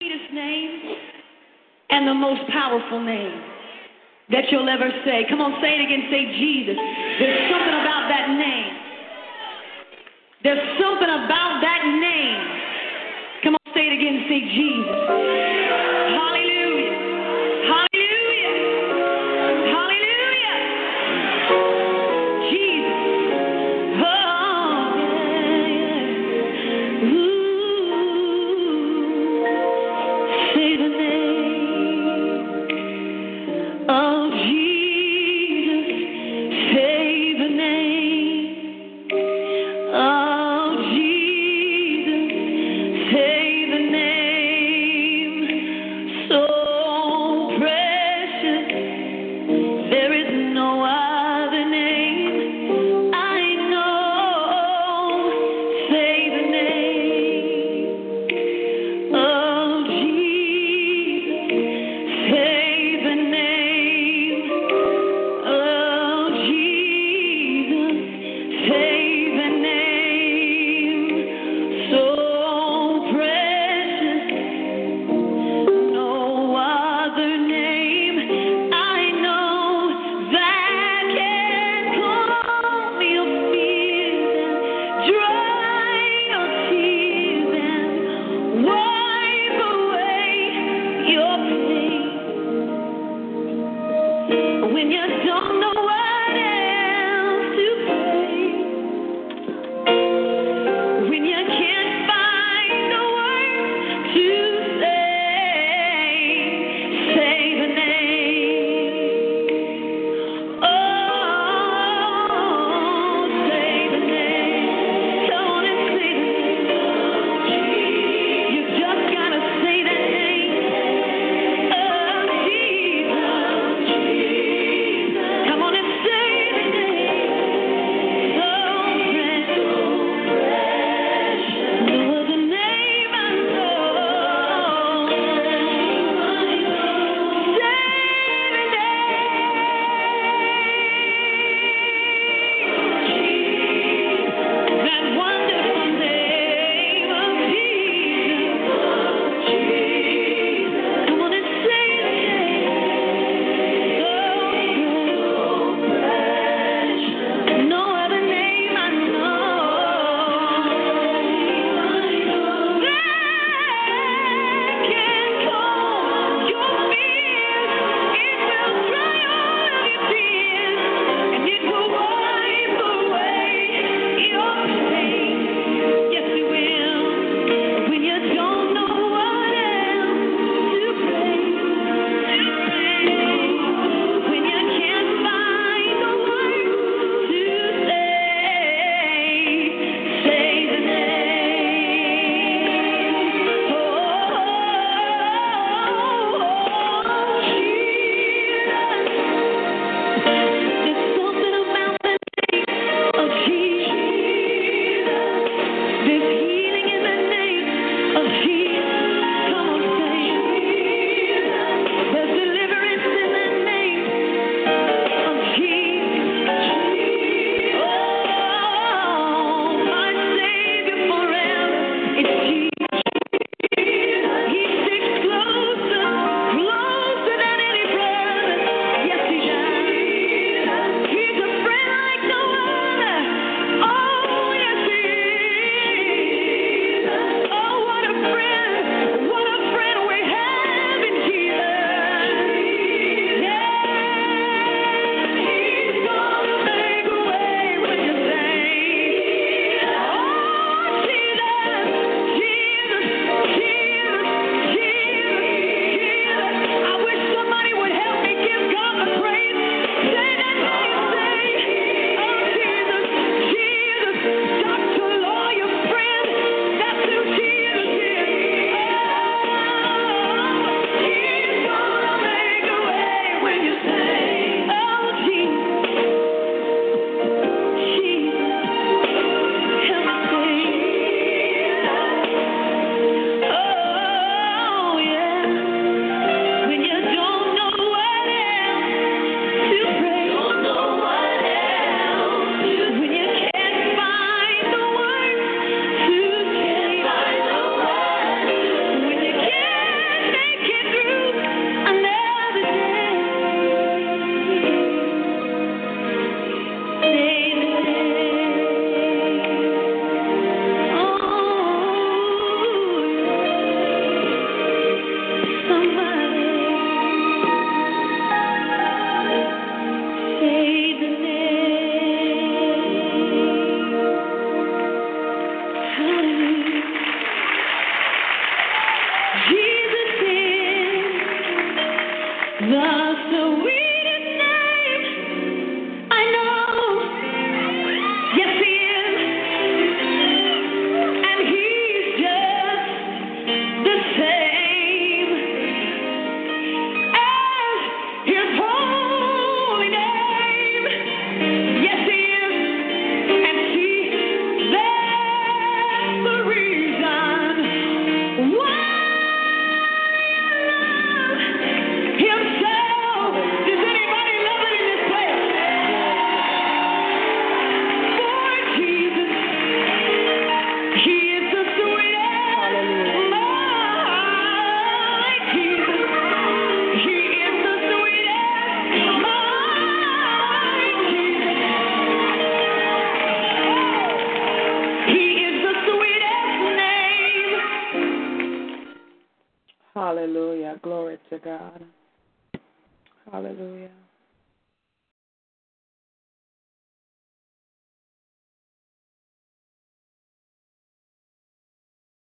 sweetest 0.00 0.32
name 0.34 0.96
and 1.90 2.08
the 2.08 2.14
most 2.14 2.40
powerful 2.50 3.02
name 3.02 3.53
that 4.30 4.44
you'll 4.50 4.68
ever 4.68 4.88
say. 5.04 5.26
Come 5.28 5.40
on, 5.40 5.60
say 5.60 5.76
it 5.76 5.82
again. 5.84 6.08
Say 6.10 6.24
Jesus. 6.38 6.76
There's 7.20 7.50
something 7.50 7.76
about 7.76 8.08
that 8.08 8.26
name. 8.32 8.74
There's 10.42 10.80
something 10.80 11.08
about 11.08 11.60
that 11.60 11.82
name. 11.84 12.40
Come 13.44 13.54
on, 13.54 13.74
say 13.74 13.88
it 13.88 13.94
again. 13.96 14.24
Say 14.28 14.40
Jesus. 14.54 15.83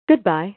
Goodbye. 0.08 0.56